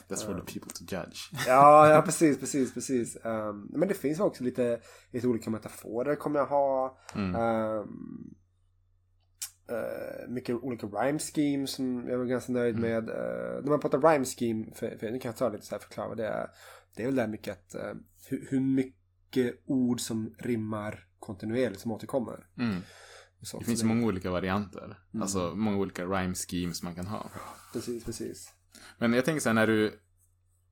That's 0.08 0.26
for 0.26 0.34
the 0.44 0.52
people 0.52 0.70
to 0.72 0.84
judge. 0.96 1.30
Ja, 1.46 1.88
ja 1.88 2.02
precis, 2.02 2.40
precis, 2.40 2.74
precis. 2.74 3.16
Ehm, 3.24 3.68
men 3.70 3.88
det 3.88 3.94
finns 3.94 4.20
också 4.20 4.44
lite, 4.44 4.80
lite 5.10 5.26
olika 5.28 5.50
metaforer 5.50 6.14
kommer 6.16 6.38
jag 6.38 6.46
ha. 6.46 6.98
Mm. 7.14 7.34
Ehm, 7.34 8.34
eh, 9.70 10.28
mycket 10.28 10.56
olika 10.56 10.86
rhyme 10.86 11.18
schemes 11.18 11.70
som 11.70 12.08
jag 12.08 12.18
var 12.18 12.24
ganska 12.24 12.52
nöjd 12.52 12.76
Mm. 12.76 12.90
med. 12.90 13.08
Uh, 13.10 13.62
när 13.62 13.70
man 13.70 13.80
pratar 13.80 14.00
rhyme 14.00 14.24
scheme, 14.24 14.66
för, 14.74 14.96
för 14.98 15.10
nu 15.10 15.18
kan 15.18 15.28
jag 15.28 15.36
ta 15.36 15.48
lite 15.48 15.66
så 15.66 15.74
här 15.74 15.80
förklara 15.80 16.08
vad 16.08 16.16
det 16.16 16.26
är. 16.26 16.50
Det 16.96 17.02
är 17.02 17.06
väl 17.06 17.14
det 17.14 17.22
här 17.22 17.28
mycket 17.28 17.52
att 17.52 17.74
eh, 17.74 17.94
hur, 18.28 18.46
hur 18.50 18.60
mycket 18.60 19.60
ord 19.66 20.00
som 20.00 20.34
rimmar 20.38 21.06
kontinuerligt 21.18 21.80
som 21.80 21.92
återkommer. 21.92 22.46
Mm. 22.58 22.80
Så. 23.42 23.58
Det 23.58 23.64
finns 23.64 23.82
många 23.82 24.06
olika 24.06 24.30
varianter. 24.30 24.84
Mm. 24.84 25.22
Alltså 25.22 25.52
många 25.54 25.76
olika 25.76 26.04
rhyme 26.04 26.34
schemes 26.34 26.82
man 26.82 26.94
kan 26.94 27.06
ha. 27.06 27.30
Precis, 27.72 28.04
precis. 28.04 28.52
Men 28.98 29.12
jag 29.12 29.24
tänker 29.24 29.40
så 29.40 29.48
här 29.48 29.54
när 29.54 29.66
du, 29.66 30.00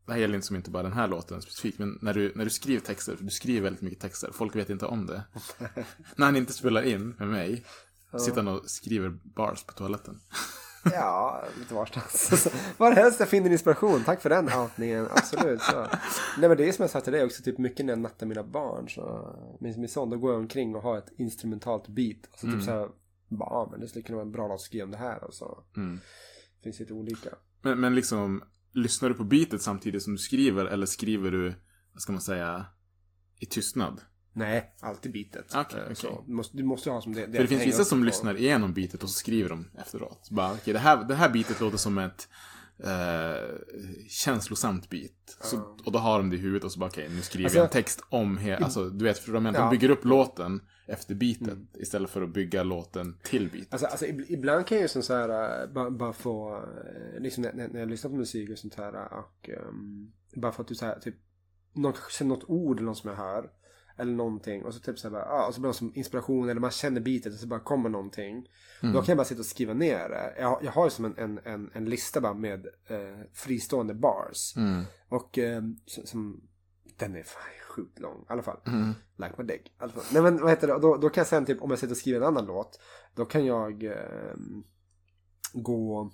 det 0.07 0.13
här 0.13 0.21
gäller 0.21 0.35
inte 0.35 0.47
som 0.47 0.57
inte 0.57 0.71
bara 0.71 0.83
den 0.83 0.93
här 0.93 1.09
låten 1.09 1.43
specifikt, 1.43 1.79
men 1.79 1.99
när 2.03 2.15
du, 2.15 2.33
när 2.35 2.45
du 2.45 2.51
skriver 2.51 2.81
texter, 2.81 3.17
för 3.17 3.25
du 3.25 3.31
skriver 3.31 3.61
väldigt 3.61 3.83
mycket 3.83 4.01
texter, 4.01 4.31
folk 4.33 4.57
vet 4.57 4.71
inte 4.71 4.87
om 4.87 5.07
det. 5.07 5.23
när 6.17 6.27
han 6.27 6.37
inte 6.37 6.53
spelar 6.53 6.83
in 6.83 7.15
med 7.19 7.29
mig, 7.29 7.65
sitter 8.17 8.37
han 8.37 8.49
och 8.49 8.71
skriver 8.71 9.09
bars 9.09 9.65
på 9.65 9.73
toaletten. 9.73 10.21
Ja, 10.93 11.45
lite 11.59 11.75
varstans. 11.75 12.49
Varhelst 12.77 13.21
jag 13.21 13.29
finner 13.29 13.51
inspiration. 13.51 14.05
Tack 14.05 14.23
för 14.23 14.31
den 14.31 14.49
outningen. 14.53 15.09
Absolut. 15.11 15.63
Så. 15.63 15.87
Nej 16.39 16.49
men 16.49 16.57
det 16.57 16.69
är 16.69 16.73
som 16.73 16.83
jag 16.83 16.91
sa 16.91 17.01
till 17.01 17.13
dig 17.13 17.25
också. 17.25 17.43
Typ 17.43 17.59
mycket 17.59 17.87
när 17.87 17.93
jag 17.93 17.99
nattar 17.99 18.27
mina 18.27 18.43
barn. 18.43 18.89
Så, 18.89 19.37
min, 19.61 19.81
min 19.81 19.89
son, 19.89 20.11
då 20.11 20.17
går 20.17 20.33
jag 20.33 20.41
omkring 20.41 20.75
och 20.75 20.83
har 20.83 20.99
ett 20.99 21.13
instrumentalt 21.19 21.89
beat. 21.89 22.27
Och 22.33 22.39
så 22.39 22.47
typ 22.47 22.63
så 22.63 22.71
här. 22.71 22.89
Ja, 23.29 23.69
men 23.71 23.81
det 23.81 23.89
skulle 23.89 24.03
kunna 24.03 24.17
vara 24.17 24.27
en 24.27 24.33
bra 24.33 24.49
låt 24.49 24.55
att 24.55 24.61
skriva 24.61 24.85
om 24.85 24.91
det 24.91 24.99
här. 24.99 25.25
Och 25.25 25.35
så. 25.35 25.65
Mm. 25.77 25.97
Det 26.57 26.63
finns 26.63 26.81
lite 26.81 26.93
olika. 26.93 27.31
Men, 27.63 27.81
men 27.81 27.95
liksom, 27.95 28.43
lyssnar 28.73 29.09
du 29.09 29.15
på 29.15 29.25
beatet 29.25 29.63
samtidigt 29.63 30.03
som 30.03 30.13
du 30.13 30.19
skriver, 30.19 30.65
eller 30.65 30.87
skriver 30.87 31.31
du, 31.31 31.55
vad 31.93 32.03
ska 32.03 32.13
man 32.13 32.23
säga, 32.23 32.67
i 33.41 33.47
tystnad? 33.47 34.01
Nej, 34.39 34.75
alltid 34.81 35.13
beatet. 35.13 35.55
Okej, 35.55 35.81
Eh, 35.89 35.95
så 35.95 36.25
Du, 36.27 36.33
måste, 36.33 36.57
du 36.57 36.65
måste 36.65 36.91
ha 36.91 37.01
som 37.01 37.13
det. 37.15 37.21
För 37.25 37.33
det 37.33 37.47
finns 37.47 37.67
vissa 37.67 37.85
som 37.85 37.99
på. 38.01 38.05
lyssnar 38.05 38.37
igenom 38.37 38.75
beatet 38.75 39.03
och 39.03 39.09
så 39.11 39.19
skriver 39.19 39.49
de 39.49 39.69
efteråt. 39.79 40.19
Så 40.23 40.35
bara, 40.35 40.53
okej, 40.53 40.73
det, 40.73 40.79
här, 40.79 41.05
det 41.05 41.15
här 41.15 41.29
beatet 41.31 41.61
låter 41.61 41.77
som 41.77 41.99
ett 41.99 42.29
eh, 42.85 43.57
känslosamt 44.09 44.91
beat. 44.91 45.13
Så, 45.41 45.77
och 45.85 45.93
då 45.93 45.99
har 45.99 46.19
de 46.19 46.31
det 46.31 46.37
i 46.37 46.39
huvudet 46.39 46.65
och 46.65 46.73
så 46.73 46.79
bara, 46.81 46.87
okej, 46.91 47.09
nu 47.15 47.21
skriver 47.23 47.45
Alltså- 47.47 47.59
jag 47.59 47.65
en 47.65 47.71
text 47.71 48.01
om 48.09 48.39
he- 48.39 48.63
Alltså, 48.65 48.91
du 48.91 49.05
vet, 49.05 49.19
för 49.19 49.33
de, 49.33 49.47
Ja. 49.47 49.53
de 49.53 49.71
bygger 49.71 49.91
upp 49.91 50.05
låten 50.05 50.61
efter 50.87 51.15
beatet 51.15 51.59
istället 51.75 52.11
för 52.11 52.23
att 52.23 52.35
bygga 52.35 52.63
låten 52.63 53.19
till 53.23 53.51
beatet. 53.51 53.73
Alltså, 53.73 53.87
alltså 53.87 54.05
ib- 54.05 54.25
ibland 54.29 54.67
kan 54.67 54.77
jag 54.77 54.83
ju 54.83 54.89
som 54.89 55.03
så 55.03 55.15
här, 55.15 55.63
äh, 55.65 55.73
bara, 55.73 55.91
bara 55.91 56.13
få, 56.13 56.57
äh, 56.57 57.21
liksom 57.23 57.43
när, 57.43 57.53
när 57.69 57.81
jag 57.81 57.89
lyssnar 57.91 58.11
på 58.11 58.17
musik 58.17 58.51
och 58.51 58.59
sånt 58.59 58.75
här 58.75 58.95
och 59.19 59.51
um, 59.69 60.13
bara 60.35 60.53
för 60.53 60.63
att 60.63 60.69
du 60.69 60.75
så 60.75 60.87
här, 60.87 60.99
typ, 61.01 61.15
någon 61.73 61.93
kanske 61.93 62.25
något 62.25 62.45
ord 62.47 62.77
eller 62.77 62.87
något 62.87 62.99
som 62.99 63.11
jag 63.11 63.17
hör. 63.17 63.51
Eller 63.99 64.13
någonting 64.13 64.65
och 64.65 64.75
så 64.75 64.81
typ 64.81 64.99
så 64.99 65.09
här 65.09 65.13
bara, 65.13 65.25
ah, 65.25 65.47
och 65.47 65.55
så 65.55 65.61
blir 65.61 65.69
det 65.69 65.75
som 65.75 65.93
inspiration 65.95 66.49
eller 66.49 66.61
man 66.61 66.71
känner 66.71 67.01
beatet 67.01 67.33
och 67.33 67.39
så 67.39 67.47
bara 67.47 67.61
kommer 67.61 67.89
någonting. 67.89 68.49
Då 68.81 68.93
kan 68.93 69.05
jag 69.07 69.17
bara 69.17 69.25
sitta 69.25 69.41
och 69.41 69.47
skriva 69.47 69.75
ner 69.75 70.09
det. 70.09 70.35
Jag, 70.39 70.59
jag 70.63 70.73
har 70.73 70.85
ju 70.85 70.91
som 70.91 71.05
en, 71.05 71.19
en, 71.19 71.41
en, 71.45 71.71
en 71.75 71.85
lista 71.85 72.21
bara 72.21 72.35
med 72.35 72.67
eh, 72.67 73.19
fristående 73.33 73.95
bars. 73.95 74.57
Mm. 74.57 74.85
Och 75.09 75.39
eh, 75.39 75.63
som, 75.87 76.41
den 76.99 77.17
är 77.17 77.23
fan 77.23 77.43
sjukt 77.69 77.99
lång 77.99 78.21
i 78.21 78.33
alla 78.33 78.43
fall. 78.43 78.61
Mm. 78.67 78.95
Like 79.17 79.35
my 79.39 79.45
dick. 79.45 79.75
fall. 79.79 79.91
Nej 80.13 80.23
men 80.23 80.41
vad 80.41 80.51
heter 80.51 80.67
det, 80.67 80.79
då, 80.79 80.97
då 80.97 81.09
kan 81.09 81.21
jag 81.21 81.29
sen 81.29 81.47
typ 81.47 81.63
om 81.63 81.71
jag 81.71 81.79
sitter 81.79 81.95
och 81.95 81.99
skriver 81.99 82.21
en 82.21 82.27
annan 82.27 82.47
låt. 82.47 82.81
Då 83.15 83.25
kan 83.25 83.47
jag 83.47 83.85
eh, 83.85 84.37
gå 85.53 86.11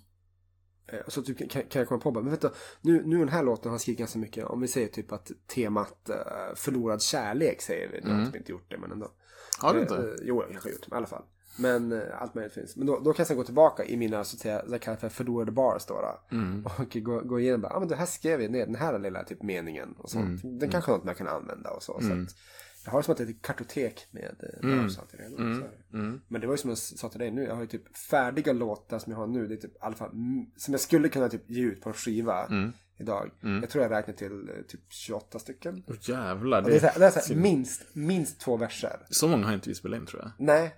så 1.09 1.23
typ, 1.23 1.39
kan, 1.39 1.63
kan 1.63 1.81
jag 1.81 1.89
komma 1.89 2.01
på 2.01 2.11
bara, 2.11 2.25
men 2.25 2.37
du, 2.41 2.51
nu, 2.81 3.03
nu 3.07 3.19
den 3.19 3.29
här 3.29 3.43
låten 3.43 3.71
har 3.71 3.79
skrivit 3.79 3.99
ganska 3.99 4.19
mycket 4.19 4.45
om 4.45 4.61
vi 4.61 4.69
säger 4.69 4.89
typ 4.89 5.13
att 5.13 5.31
temat 5.47 6.09
eh, 6.09 6.17
förlorad 6.55 7.03
kärlek 7.03 7.63
säger 7.63 7.89
vi. 7.89 8.01
Nu 8.01 8.11
har 8.11 8.19
jag 8.19 8.27
typ 8.27 8.37
inte 8.37 8.53
gjort 8.53 8.71
det 8.71 8.79
men 8.79 8.93
ändå. 8.93 9.11
Har 9.59 9.73
du 9.75 9.79
Eh, 9.79 9.83
inte? 9.83 9.95
eh, 9.97 10.15
jo, 10.23 10.43
jag 10.43 10.51
kanske 10.51 10.69
har 10.69 10.73
gjort 10.73 10.87
det, 10.91 10.95
i 10.95 10.97
alla 10.97 11.07
fall. 11.07 11.23
Men 11.59 11.93
eh, 11.93 12.23
allt 12.23 12.35
möjligt 12.35 12.53
finns. 12.55 12.77
Men 12.77 12.87
då, 12.87 12.99
då 12.99 13.13
kan 13.13 13.15
jag 13.23 13.27
sen 13.27 13.37
gå 13.37 13.45
tillbaka 13.45 13.85
i 13.85 13.97
mina 13.97 14.25
så 14.25 14.37
att 14.37 14.41
säga, 14.41 14.63
så 14.69 14.79
kallar 14.79 14.99
för 14.99 15.09
förlorade 15.09 15.53
bars 15.53 15.87
då. 15.87 15.95
då 15.95 16.37
Mm. 16.37 16.67
Och 16.79 16.97
gå, 17.03 17.21
gå 17.21 17.41
igenom 17.41 17.61
bara, 17.61 17.73
ah, 17.77 17.79
men 17.81 17.89
det 17.89 17.97
här 17.97 18.07
skrev 18.07 18.43
jag 18.43 18.51
ner, 18.51 18.67
den 18.67 18.75
här 18.75 18.99
lilla 18.99 19.25
typ 19.25 19.43
meningen 19.43 19.95
och 19.99 20.11
sånt. 20.11 20.45
Mm. 20.45 20.59
Den 20.59 20.71
kanske 20.71 20.91
är 20.93 20.97
något 20.97 21.05
man 21.05 21.15
kan 21.15 21.29
använda 21.29 21.71
och 21.71 21.83
så. 21.83 22.01
så 22.01 22.13
att, 22.13 22.37
jag 22.85 22.93
har 22.93 22.99
det 22.99 23.05
som 23.05 23.13
att 23.13 23.19
det 23.19 23.25
är 23.25 23.29
ett 23.29 23.43
kartotek 23.43 24.07
med 24.11 24.35
eh, 24.63 24.77
bars 24.83 24.99
alltid 24.99 25.21
redan. 25.21 25.61
Det. 25.91 25.97
Mm. 25.99 26.21
Men 26.29 26.41
det 26.41 26.47
var 26.47 26.55
ju 26.55 26.59
som 26.59 26.71
jag 26.71 26.79
sa 26.79 27.09
till 27.09 27.19
dig 27.19 27.31
nu, 27.31 27.43
jag 27.45 27.55
har 27.55 27.61
ju 27.63 27.67
typ 27.69 27.97
färdiga 27.97 28.53
låtar 28.53 28.99
som 28.99 29.13
jag 29.13 29.19
har 29.19 29.27
nu. 29.27 29.47
Det 29.47 29.55
är 29.55 29.57
typ 29.57 29.75
i 29.75 29.79
alla 29.81 29.97
fall, 29.97 30.11
mm, 30.11 30.47
som 30.57 30.75
jag 30.75 30.81
skulle 30.81 31.09
kunna 31.09 31.29
typ 31.29 31.51
ge 31.51 31.63
ut 31.63 31.81
på 31.81 31.89
en 31.89 31.95
skiva 31.95 32.47
Mm. 32.47 32.73
idag. 32.99 33.31
Jag 33.41 33.71
tror 33.71 33.85
jag 33.85 33.91
räknar 33.93 34.15
till 34.15 34.49
eh, 34.49 34.63
typ 34.69 34.81
28 34.89 35.39
stycken. 35.39 35.83
Åh 35.87 35.97
jävlar. 36.01 36.63
Det 36.63 36.77
är, 36.77 36.81
så 36.81 36.87
Det, 36.87 36.99
det 36.99 37.07
är 37.07 37.11
så 37.11 37.35
här, 37.35 37.41
minst, 37.41 37.83
minst 37.93 38.41
två 38.41 38.57
verser. 38.57 39.07
så 39.11 39.29
många 39.29 39.47
har 39.47 39.55
inte 39.55 39.69
vi 39.69 39.75
spelat 39.75 40.01
in 40.01 40.07
tror 40.07 40.23
jag. 40.23 40.31
Nej, 40.39 40.75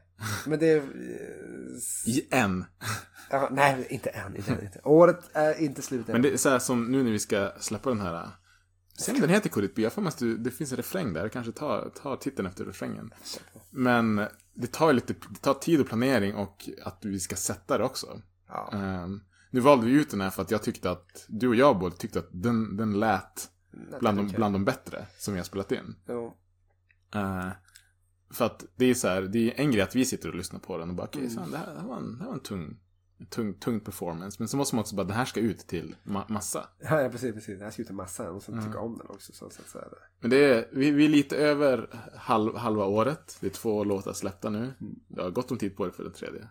men 0.47 0.59
det 0.59 0.67
är... 0.71 0.77
eh, 0.77 0.83
I 2.07 2.27
en. 2.31 2.65
Ja, 3.31 3.49
nej, 3.53 3.87
inte 3.91 4.11
än. 4.11 4.37
Inte 4.37 4.51
inte. 4.63 4.81
Året 4.85 5.19
är 5.33 5.61
inte 5.63 5.83
slut 5.83 6.09
än. 6.09 6.13
Men 6.13 6.23
det 6.23 6.33
är 6.33 6.37
så 6.37 6.49
här 6.49 6.59
som 6.59 6.93
nu 6.93 7.03
när 7.03 7.11
vi 7.11 7.19
ska 7.19 7.53
släppa 7.61 7.89
den 7.89 8.01
här 8.01 8.29
Sen 8.99 9.21
den 9.21 9.31
heter 9.31 9.51
Koditby, 9.51 9.83
jag 9.83 9.93
får 9.93 10.03
mig 10.03 10.09
att 10.09 10.45
det 10.45 10.51
finns 10.51 10.71
en 10.71 10.77
refräng 10.77 11.13
där. 11.13 11.29
Kanske 11.29 11.53
ta, 11.53 11.91
ta 11.91 12.17
titeln 12.17 12.49
efter 12.49 12.65
refrängen. 12.65 13.11
Men 13.71 14.27
det 14.55 14.73
tar 14.73 14.93
lite 14.93 15.15
det 15.31 15.39
tar 15.41 15.55
tid 15.55 15.81
och 15.81 15.87
planering 15.87 16.35
och 16.35 16.69
att 16.85 17.05
vi 17.05 17.21
ska 17.21 17.37
sätta 17.37 17.79
det 17.79 17.85
också. 17.85 18.23
Ja. 18.49 18.71
Ehm, 18.73 19.21
nu 19.51 19.61
valde 19.61 19.87
vi 19.87 19.93
ut 19.93 20.11
den 20.11 20.21
här 20.21 20.31
för 20.31 20.43
att 20.43 20.51
jag 20.51 20.63
tyckte 20.63 20.91
att, 20.91 21.27
du 21.29 21.49
och 21.49 21.55
jag 21.55 21.79
båda 21.79 21.97
tyckte 21.97 22.19
att 22.19 22.29
den, 22.31 22.77
den 22.77 23.01
lät 23.01 23.51
bland 24.01 24.19
de, 24.19 24.29
bland 24.29 24.55
de 24.55 24.65
bättre 24.65 25.07
som 25.19 25.35
vi 25.35 25.41
har 25.41 25.45
spelat 25.45 25.73
in. 25.73 25.97
Jo. 26.09 26.37
Eh, 27.15 27.49
för 28.31 28.45
att 28.45 28.65
det 28.77 28.85
är 28.85 28.95
så 28.95 29.09
här, 29.09 29.23
det 29.23 29.39
är 29.39 29.61
en 29.61 29.71
grej 29.71 29.83
att 29.83 29.97
vi 29.97 30.05
sitter 30.05 30.29
och 30.29 30.35
lyssnar 30.35 30.61
på 30.61 30.79
den 30.79 30.91
och 30.91 30.97
bara 30.97 31.07
okej, 31.07 31.27
okay, 31.27 31.51
det, 31.51 31.59
här, 31.59 31.75
det 31.75 31.81
här 31.81 31.89
var 31.89 31.97
en, 31.97 32.19
det 32.19 32.19
här 32.19 32.27
var 32.27 32.35
en 32.35 32.41
tung, 32.41 32.81
tung, 33.31 33.55
tung 33.55 33.81
performance. 33.81 34.37
Men 34.39 34.49
så 34.49 34.57
måste 34.57 34.75
man 34.75 34.81
också 34.81 34.97
bara, 34.97 35.05
den 35.07 35.17
här 35.17 35.25
ska 35.25 35.41
ut 35.41 35.59
till 35.59 35.97
ma- 36.05 36.33
massa. 36.33 36.69
Ja, 36.79 37.03
ja, 37.03 37.09
precis, 37.09 37.35
precis. 37.35 37.59
Det 37.59 37.64
här 37.64 37.71
ska 37.71 37.83
ut 37.83 37.89
till 37.89 37.95
massan 37.97 38.27
och 38.27 38.43
sen 38.43 38.67
tycka 38.67 38.79
om 38.79 38.99
den 38.99 39.07
också. 39.07 39.33
Så, 39.33 39.51
så, 39.51 39.62
så. 39.67 39.79
Men 40.21 40.31
det 40.31 40.45
är, 40.45 40.69
vi, 40.73 40.91
vi 40.91 41.05
är 41.05 41.09
lite 41.09 41.37
över 41.37 41.89
halv, 42.17 42.57
halva 42.57 42.85
året. 42.85 43.37
Det 43.41 43.47
är 43.47 43.51
två 43.51 43.85
låtar 43.85 44.12
släppta 44.12 44.51
nu. 44.51 44.73
Jag 45.09 45.23
har 45.23 45.31
gott 45.31 45.51
om 45.51 45.59
tid 45.59 45.77
på 45.77 45.87
det 45.87 45.93
för 45.93 46.03
den 46.03 46.12
tredje. 46.12 46.49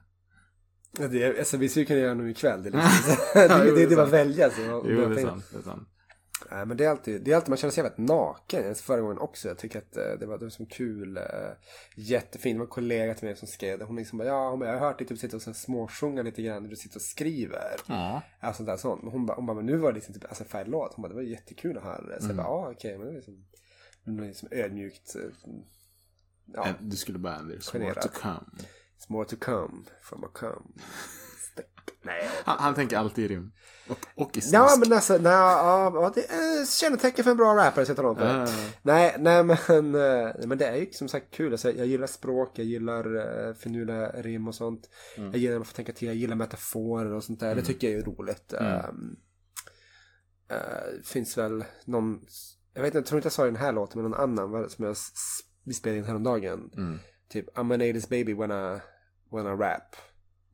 Ja, 1.00 1.08
det 1.08 1.24
är, 1.24 1.40
alltså, 1.40 1.58
vi 1.58 1.70
skulle 1.70 1.86
kunna 1.86 2.00
göra 2.00 2.14
nu 2.14 2.30
ikväll. 2.32 2.64
Det 2.64 2.70
är, 2.70 2.72
liksom, 2.72 3.16
det, 3.34 3.48
det, 3.48 3.68
jo, 3.68 3.76
det, 3.76 3.80
det 3.80 3.84
är 3.84 3.90
det 3.90 3.96
var 3.96 4.04
sant. 4.04 4.14
välja. 4.14 4.50
Så, 4.50 4.62
Jo, 4.62 4.82
det 5.10 5.22
är 5.22 5.26
sant. 5.26 5.44
Det 5.52 5.58
är 5.58 5.62
sant. 5.62 5.90
Nej, 6.52 6.66
men 6.66 6.78
det 6.78 6.86
är 6.86 6.90
alltid, 6.90 7.22
det 7.24 7.32
är 7.32 7.36
alltid 7.36 7.50
man 7.50 7.58
känner 7.58 7.72
sig 7.72 7.84
jävligt 7.84 8.08
naken. 8.10 8.76
Förra 8.76 9.02
gången 9.02 9.18
också. 9.18 9.48
Jag 9.48 9.58
tycker 9.58 9.80
att 9.80 9.98
eh, 9.98 10.04
det 10.20 10.26
var, 10.26 10.38
det 10.38 10.46
var 10.46 10.50
som 10.50 10.66
kul. 10.66 11.18
eh, 11.18 11.24
Jättefint. 11.96 12.56
Det 12.56 12.60
var 12.60 12.66
en 12.66 12.70
kollega 12.70 13.14
till 13.14 13.26
mig 13.28 13.36
som 13.36 13.48
skrev 13.48 13.80
det. 13.80 13.86
Hon 13.86 13.96
liksom 13.96 14.18
bara, 14.18 14.28
ja, 14.28 14.50
hon 14.50 14.60
bara, 14.60 14.70
jag 14.70 14.80
har 14.80 14.88
hört 14.88 14.98
dig 14.98 15.08
typ 15.08 15.20
sitta 15.20 15.36
och 15.36 15.42
småsjunga 15.56 16.22
lite 16.22 16.42
grann 16.42 16.64
när 16.64 16.70
du 16.70 16.76
sitter 16.76 16.98
och 16.98 17.02
skriver. 17.02 17.76
Ja. 17.88 18.22
Sånt 18.54 18.68
där 18.68 18.78
sånt. 18.78 19.04
Men 19.04 19.12
hon 19.12 19.26
bara, 19.26 19.34
hon 19.36 19.46
bara 19.46 19.56
men 19.56 19.66
nu 19.66 19.78
var 19.78 19.92
det 19.92 19.96
liksom 19.96 20.14
typ, 20.14 20.26
alltså 20.26 20.44
en 20.44 20.50
färdig 20.50 20.72
låt. 20.72 20.94
Hon 20.94 21.02
bara, 21.02 21.10
det 21.10 21.16
var 21.16 21.22
jättekul 21.22 21.78
att 21.78 21.84
höra 21.84 22.06
det. 22.08 22.22
Så 22.22 22.28
jag 22.28 22.36
bara, 22.36 22.48
ja 22.48 22.72
okej, 22.72 22.98
men 22.98 23.08
det 23.08 23.14
är 23.14 23.16
liksom, 23.16 23.46
det 24.04 24.12
liksom 24.28 24.50
ödmjukt. 24.52 25.16
eh, 25.16 25.22
Ja, 26.54 26.68
Du 26.80 26.96
skulle 26.98 27.18
bara, 27.20 27.38
there's 27.38 27.74
more 27.78 27.86
Generat. 27.86 28.02
to 28.02 28.10
come. 28.22 28.46
it's 29.00 29.06
more 29.08 29.26
to 29.26 29.36
come 29.40 29.84
from 30.02 30.24
a 30.24 30.28
come. 30.34 30.62
Nej, 32.06 32.30
Han, 32.46 32.58
han 32.60 32.76
tänker 32.76 32.98
alltid 32.98 33.26
i 33.26 33.28
rim. 33.28 33.52
Och, 33.88 34.08
och 34.16 34.38
i 34.38 34.42
snusk. 34.42 34.56
Ja 34.56 34.76
men 34.80 34.94
alltså, 34.94 35.14
nej, 35.14 35.32
ja, 35.32 36.12
det 36.16 36.22
är 36.22 36.66
kännetecken 36.66 37.24
för 37.24 37.32
en 37.32 37.38
bra 37.38 37.56
rappare 37.56 37.86
tar 37.86 38.04
dem 38.04 38.16
för. 38.16 38.40
Ja. 38.40 38.48
Nej, 38.82 39.16
nej 39.20 39.44
men, 39.44 39.96
eh, 39.96 40.48
men 40.48 40.58
det 40.58 40.66
är 40.66 40.76
ju 40.76 40.92
som 40.92 41.08
sagt 41.08 41.34
kul. 41.34 41.52
Alltså, 41.52 41.72
jag 41.72 41.88
gillar 41.88 42.08
språk, 42.08 42.52
jag 42.56 42.66
gillar 42.66 43.16
uh, 43.16 43.54
finurliga 43.54 44.12
rim 44.12 44.48
och 44.48 44.56
sånt. 44.56 44.90
Mm. 45.18 45.32
Jag 45.32 45.40
gillar 45.40 45.60
att 45.60 45.68
få 45.68 45.74
tänka 45.74 45.94
till, 45.94 46.08
jag 46.08 46.18
gillar 46.18 46.36
metaforer 46.36 47.14
och 47.14 47.24
sånt 47.24 47.40
där. 47.40 47.56
Det 47.56 47.62
tycker 47.62 47.90
jag 47.90 48.00
är 48.00 48.06
roligt. 48.06 48.54
Mm. 48.54 48.90
Um, 48.90 49.16
eh, 50.50 51.04
finns 51.04 51.38
väl 51.38 51.64
någon, 51.86 52.26
jag 52.74 52.82
vet 52.82 52.88
inte, 52.88 52.98
jag 52.98 53.06
tror 53.06 53.18
inte 53.18 53.26
jag 53.26 53.34
sa 53.34 53.44
det 53.44 53.50
i 53.50 53.52
den 53.52 53.62
här 53.62 53.72
låten, 53.72 54.02
men 54.02 54.12
någon 54.12 54.20
annan 54.20 54.70
som 54.70 54.86
jag 54.86 54.96
vi 55.66 55.74
spelade 55.74 56.00
in 56.00 56.06
häromdagen. 56.06 56.72
Mm. 56.78 57.00
Typ, 57.30 57.58
I'm 57.58 57.74
an 57.74 57.82
80s 57.82 58.10
baby 58.10 58.34
when 58.34 58.52
I, 58.52 58.80
when 59.32 59.46
I 59.46 59.50
rap. 59.50 59.96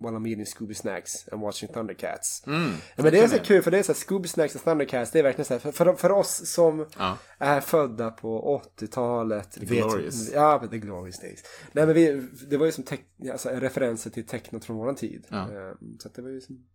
While 0.02 0.18
I'm 0.18 0.28
eating 0.28 0.46
Scooby 0.46 0.74
Snacks 0.74 1.28
and 1.32 1.42
watching 1.42 1.74
Thundercats. 1.74 2.44
Mm. 2.48 2.72
Men 2.96 3.06
det 3.12 3.20
är 3.20 3.28
så 3.28 3.40
kul 3.40 3.62
för 3.64 3.72
det 3.72 3.80
är 3.80 3.84
så 3.84 3.92
här, 3.92 4.00
Scooby 4.00 4.28
Snacks 4.28 4.56
och 4.56 4.64
Thundercats, 4.64 5.12
det 5.12 5.20
är 5.20 5.24
verkligen 5.24 5.46
så 5.46 5.54
här, 5.54 5.60
för, 5.60 5.72
för, 5.72 5.94
för 5.94 6.12
oss 6.12 6.48
som 6.50 6.86
Ja. 6.98 7.18
är 7.40 7.62
födda 7.62 8.12
på 8.12 8.62
80-talet. 8.80 9.52
The 9.52 9.66
glorious. 9.66 10.32
Ja, 10.34 10.68
the 10.72 10.78
glorious 10.78 11.20
days. 11.20 11.44
Nej 11.72 11.86
men 11.86 11.96
vi, 11.96 12.28
det 12.50 12.58
var 12.58 12.66
ju 12.66 12.72
som 12.72 12.84
alltså, 13.32 13.50
referenser 13.50 14.10
till 14.10 14.28
tecknat 14.28 14.66
från 14.66 14.78
våran 14.78 14.96
tid. 14.96 15.26
Ja. 15.30 15.38
Eh, 15.38 15.74
Så 16.00 16.08
att 16.08 16.14
det 16.16 16.22
var 16.22 16.30
ju 16.30 16.42
som, 16.42 16.66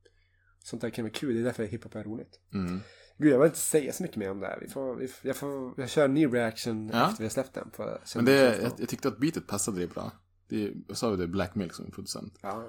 sånt 0.64 0.82
där 0.82 0.90
kan 0.90 1.04
vara 1.04 1.12
kul, 1.12 1.34
det 1.34 1.40
är 1.40 1.44
därför 1.44 1.64
hiphop 1.64 1.94
är 1.94 2.04
roligt. 2.04 2.40
Mm. 2.54 2.80
Gud, 3.18 3.32
jag 3.32 3.38
vill 3.38 3.46
inte 3.46 3.58
säga 3.58 3.92
så 3.92 4.02
mycket 4.02 4.16
mer 4.16 4.30
om 4.30 4.40
det 4.40 4.46
här. 4.46 4.58
Vi 4.60 4.68
får, 4.68 4.94
vi, 4.96 5.08
jag, 5.22 5.36
får, 5.36 5.74
jag 5.76 5.88
kör 5.88 6.04
en 6.04 6.14
ny 6.14 6.26
reaction 6.26 6.90
Ja. 6.92 7.04
efter 7.06 7.18
vi 7.18 7.24
har 7.24 7.30
släppt 7.30 7.54
den. 7.54 7.70
För 7.74 8.00
Men 8.14 8.24
det, 8.24 8.32
jag, 8.62 8.72
jag 8.78 8.88
tyckte 8.88 9.08
att 9.08 9.18
beatet 9.18 9.46
passade 9.46 9.80
det 9.80 9.86
bra. 9.86 10.12
Det, 10.48 10.72
jag 10.88 10.96
sa 10.96 11.10
ju 11.10 11.16
det, 11.16 11.26
Black 11.26 11.54
Milk 11.54 11.74
som 11.74 11.86
är 11.86 11.90
producent. 11.90 12.38
Ja. 12.42 12.64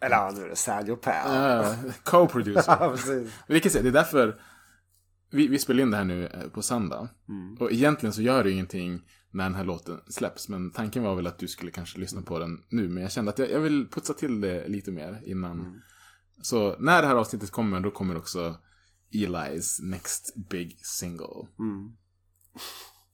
Eller 0.00 0.16
ja, 0.16 0.32
nu 0.36 0.44
är 0.44 0.48
det 0.48 0.56
Sadio 0.56 0.96
Pal. 0.96 1.34
Ja, 1.34 1.76
co-producer. 2.04 2.62
Ja, 2.80 2.90
precis. 2.90 3.32
Vi 3.46 3.70
säga, 3.70 3.82
det 3.82 3.88
är 3.88 3.92
därför 3.92 4.40
vi, 5.32 5.48
vi 5.48 5.58
spelar 5.58 5.82
in 5.82 5.90
det 5.90 5.96
här 5.96 6.04
nu 6.04 6.26
eh, 6.26 6.48
på 6.48 6.62
söndag. 6.62 7.08
Mm. 7.28 7.56
Och 7.60 7.72
egentligen 7.72 8.12
så 8.12 8.22
gör 8.22 8.44
det 8.44 8.50
ingenting 8.50 9.02
när 9.30 9.44
den 9.44 9.54
här 9.54 9.64
låten 9.64 10.00
släpps. 10.08 10.48
Men 10.48 10.70
tanken 10.70 11.02
var 11.02 11.14
väl 11.14 11.26
att 11.26 11.38
du 11.38 11.48
skulle 11.48 11.70
kanske 11.70 11.98
lyssna 11.98 12.22
på 12.22 12.38
den 12.38 12.64
nu. 12.68 12.88
Men 12.88 13.02
jag 13.02 13.12
kände 13.12 13.30
att 13.30 13.38
jag, 13.38 13.50
jag 13.50 13.60
vill 13.60 13.88
putsa 13.88 14.14
till 14.14 14.40
det 14.40 14.68
lite 14.68 14.90
mer 14.90 15.22
innan. 15.26 15.60
Mm. 15.60 15.80
Så 16.42 16.76
när 16.78 17.02
det 17.02 17.08
här 17.08 17.16
avsnittet 17.16 17.50
kommer, 17.50 17.80
då 17.80 17.90
kommer 17.90 18.16
också 18.16 18.56
Eli's 19.12 19.82
next 19.82 20.34
big 20.50 20.80
single. 20.86 21.48
Mm. 21.58 21.92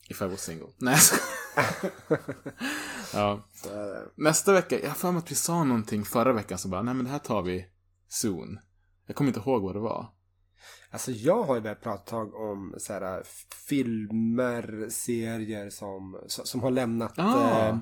If 0.09 0.23
I 0.23 0.25
was 0.25 0.45
single. 0.45 0.69
Nej. 0.79 0.99
Ja. 3.15 3.47
Nästa 4.15 4.53
vecka, 4.53 4.81
jag 4.81 4.89
har 4.89 4.95
för 4.95 5.13
mig 5.13 5.19
att 5.19 5.31
vi 5.31 5.35
sa 5.35 5.65
någonting 5.65 6.05
förra 6.05 6.33
veckan 6.33 6.59
så 6.59 6.69
bara, 6.69 6.83
nej 6.83 6.95
men 6.95 7.05
det 7.05 7.11
här 7.11 7.19
tar 7.19 7.43
vi 7.43 7.67
soon. 8.09 8.59
Jag 9.07 9.17
kommer 9.17 9.29
inte 9.29 9.41
ihåg 9.41 9.63
vad 9.63 9.75
det 9.75 9.81
var. 9.81 10.07
Alltså 10.91 11.11
jag 11.11 11.43
har 11.43 11.55
ju 11.55 11.61
börjat 11.61 11.81
prata 11.83 12.01
ett 12.03 12.07
tag 12.07 12.35
om 12.35 12.75
så 12.79 12.93
här, 12.93 13.23
filmer, 13.69 14.87
serier 14.91 15.71
som, 15.71 16.21
som 16.27 16.61
har 16.63 16.71
lämnat 16.71 17.13
Ah. 17.19 17.69
eh, 17.69 17.77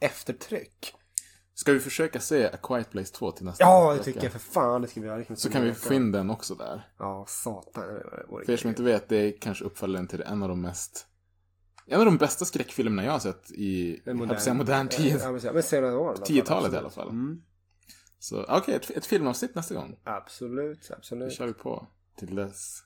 eftertryck. 0.00 0.94
Ska 1.54 1.72
vi 1.72 1.80
försöka 1.80 2.20
se 2.20 2.46
A 2.46 2.56
Quiet 2.62 2.90
Place 2.90 3.12
2 3.14 3.32
till 3.32 3.44
nästa 3.44 3.64
Ja, 3.64 3.84
det 3.90 3.92
vecka? 3.92 4.04
tycker 4.04 4.22
jag 4.22 4.32
för 4.32 4.38
fan. 4.38 4.82
Det 4.82 4.88
ska 4.88 5.00
vi 5.00 5.06
göra. 5.06 5.36
Så 5.36 5.50
kan 5.50 5.62
vi 5.64 5.74
få 5.74 5.94
in 5.94 6.12
den 6.12 6.30
också 6.30 6.54
där. 6.54 6.88
Ja, 6.98 7.24
satan. 7.28 7.84
det 7.94 8.44
För 8.46 8.50
er 8.52 8.56
som 8.56 8.70
inte 8.70 8.82
vet, 8.82 9.08
det 9.08 9.16
är 9.16 9.40
kanske 9.40 9.64
uppföljaren 9.64 10.06
till 10.06 10.22
en 10.22 10.42
av 10.42 10.48
de 10.48 10.60
mest... 10.60 11.06
En 11.86 11.98
av 11.98 12.04
de 12.06 12.16
bästa 12.16 12.44
skräckfilmerna 12.44 13.04
jag 13.04 13.12
har 13.12 13.18
sett 13.18 13.50
i 13.50 14.02
En 14.06 14.16
modern, 14.16 14.40
säga, 14.40 14.54
modern 14.54 14.88
tid. 14.88 15.16
Ja, 15.22 15.32
men, 15.32 15.54
men 15.54 15.62
senare 15.62 15.94
år. 15.96 16.06
i 16.06 16.16
alla 16.16 16.26
fall. 16.26 16.36
10-talet 16.36 16.72
i 16.72 16.76
alla 16.76 16.90
fall. 16.90 17.08
Mm. 17.08 17.42
Så 18.18 18.44
okej, 18.48 18.74
ett, 18.74 18.90
ett 18.90 19.06
filmavsnitt 19.06 19.54
nästa 19.54 19.74
gång. 19.74 19.96
Absolut, 20.04 20.88
Det 20.88 20.94
absolut. 20.94 21.32
kör 21.32 21.46
vi 21.46 21.52
på. 21.52 21.86
Till 22.18 22.34
dess. 22.34 22.78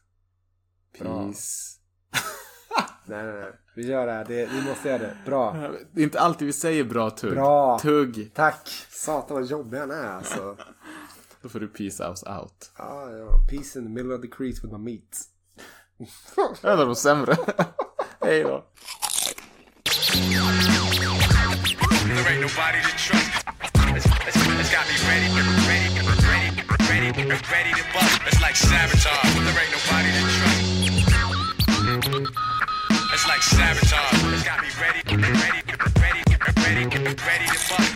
Peace. 0.99 1.78
Nej, 3.09 3.24
nej, 3.26 3.34
nej. 3.40 3.53
Vi 3.76 3.86
gör 3.86 4.07
det 4.07 4.12
här. 4.12 4.24
Det, 4.24 4.47
vi 4.53 4.62
måste 4.62 4.88
göra 4.88 4.99
det. 4.99 5.16
Bra. 5.26 5.70
Det 5.92 6.01
är 6.01 6.05
inte 6.05 6.20
alltid 6.20 6.47
vi 6.47 6.53
säger 6.53 6.84
bra 6.84 7.11
tugg. 7.11 7.32
Bra. 7.32 7.78
Tugg. 7.78 8.30
Tack. 8.34 8.68
Satan 8.90 9.36
vad 9.36 9.47
jobbig 9.47 9.78
han 9.78 9.90
är 9.90 10.05
alltså. 10.09 10.57
Då 11.42 11.49
får 11.49 11.61
du 11.61 11.68
peace 11.68 12.05
us 12.05 12.22
out. 12.22 12.72
Ja, 12.78 13.11
ja. 13.11 13.38
Peace 13.51 13.78
in 13.78 13.84
the 13.84 13.90
middle 13.90 14.14
of 14.14 14.20
the 14.22 14.28
crease 14.28 14.62
with 14.66 14.78
my 14.78 14.78
meat. 14.78 15.18
En 16.62 16.78
av 16.80 16.86
de 16.86 16.94
sämre. 16.97 17.36
Hej 18.27 18.43
då. 18.43 18.64
It's 33.14 33.27
like 33.29 33.43
sabotage. 33.43 34.35
It's 34.35 34.43
got 34.43 34.61
me 34.61 34.68
ready, 34.81 35.03
ready, 35.07 35.61
ready, 36.03 36.22
ready, 36.64 37.14
ready 37.27 37.47
to 37.47 37.59
bust. 37.68 37.95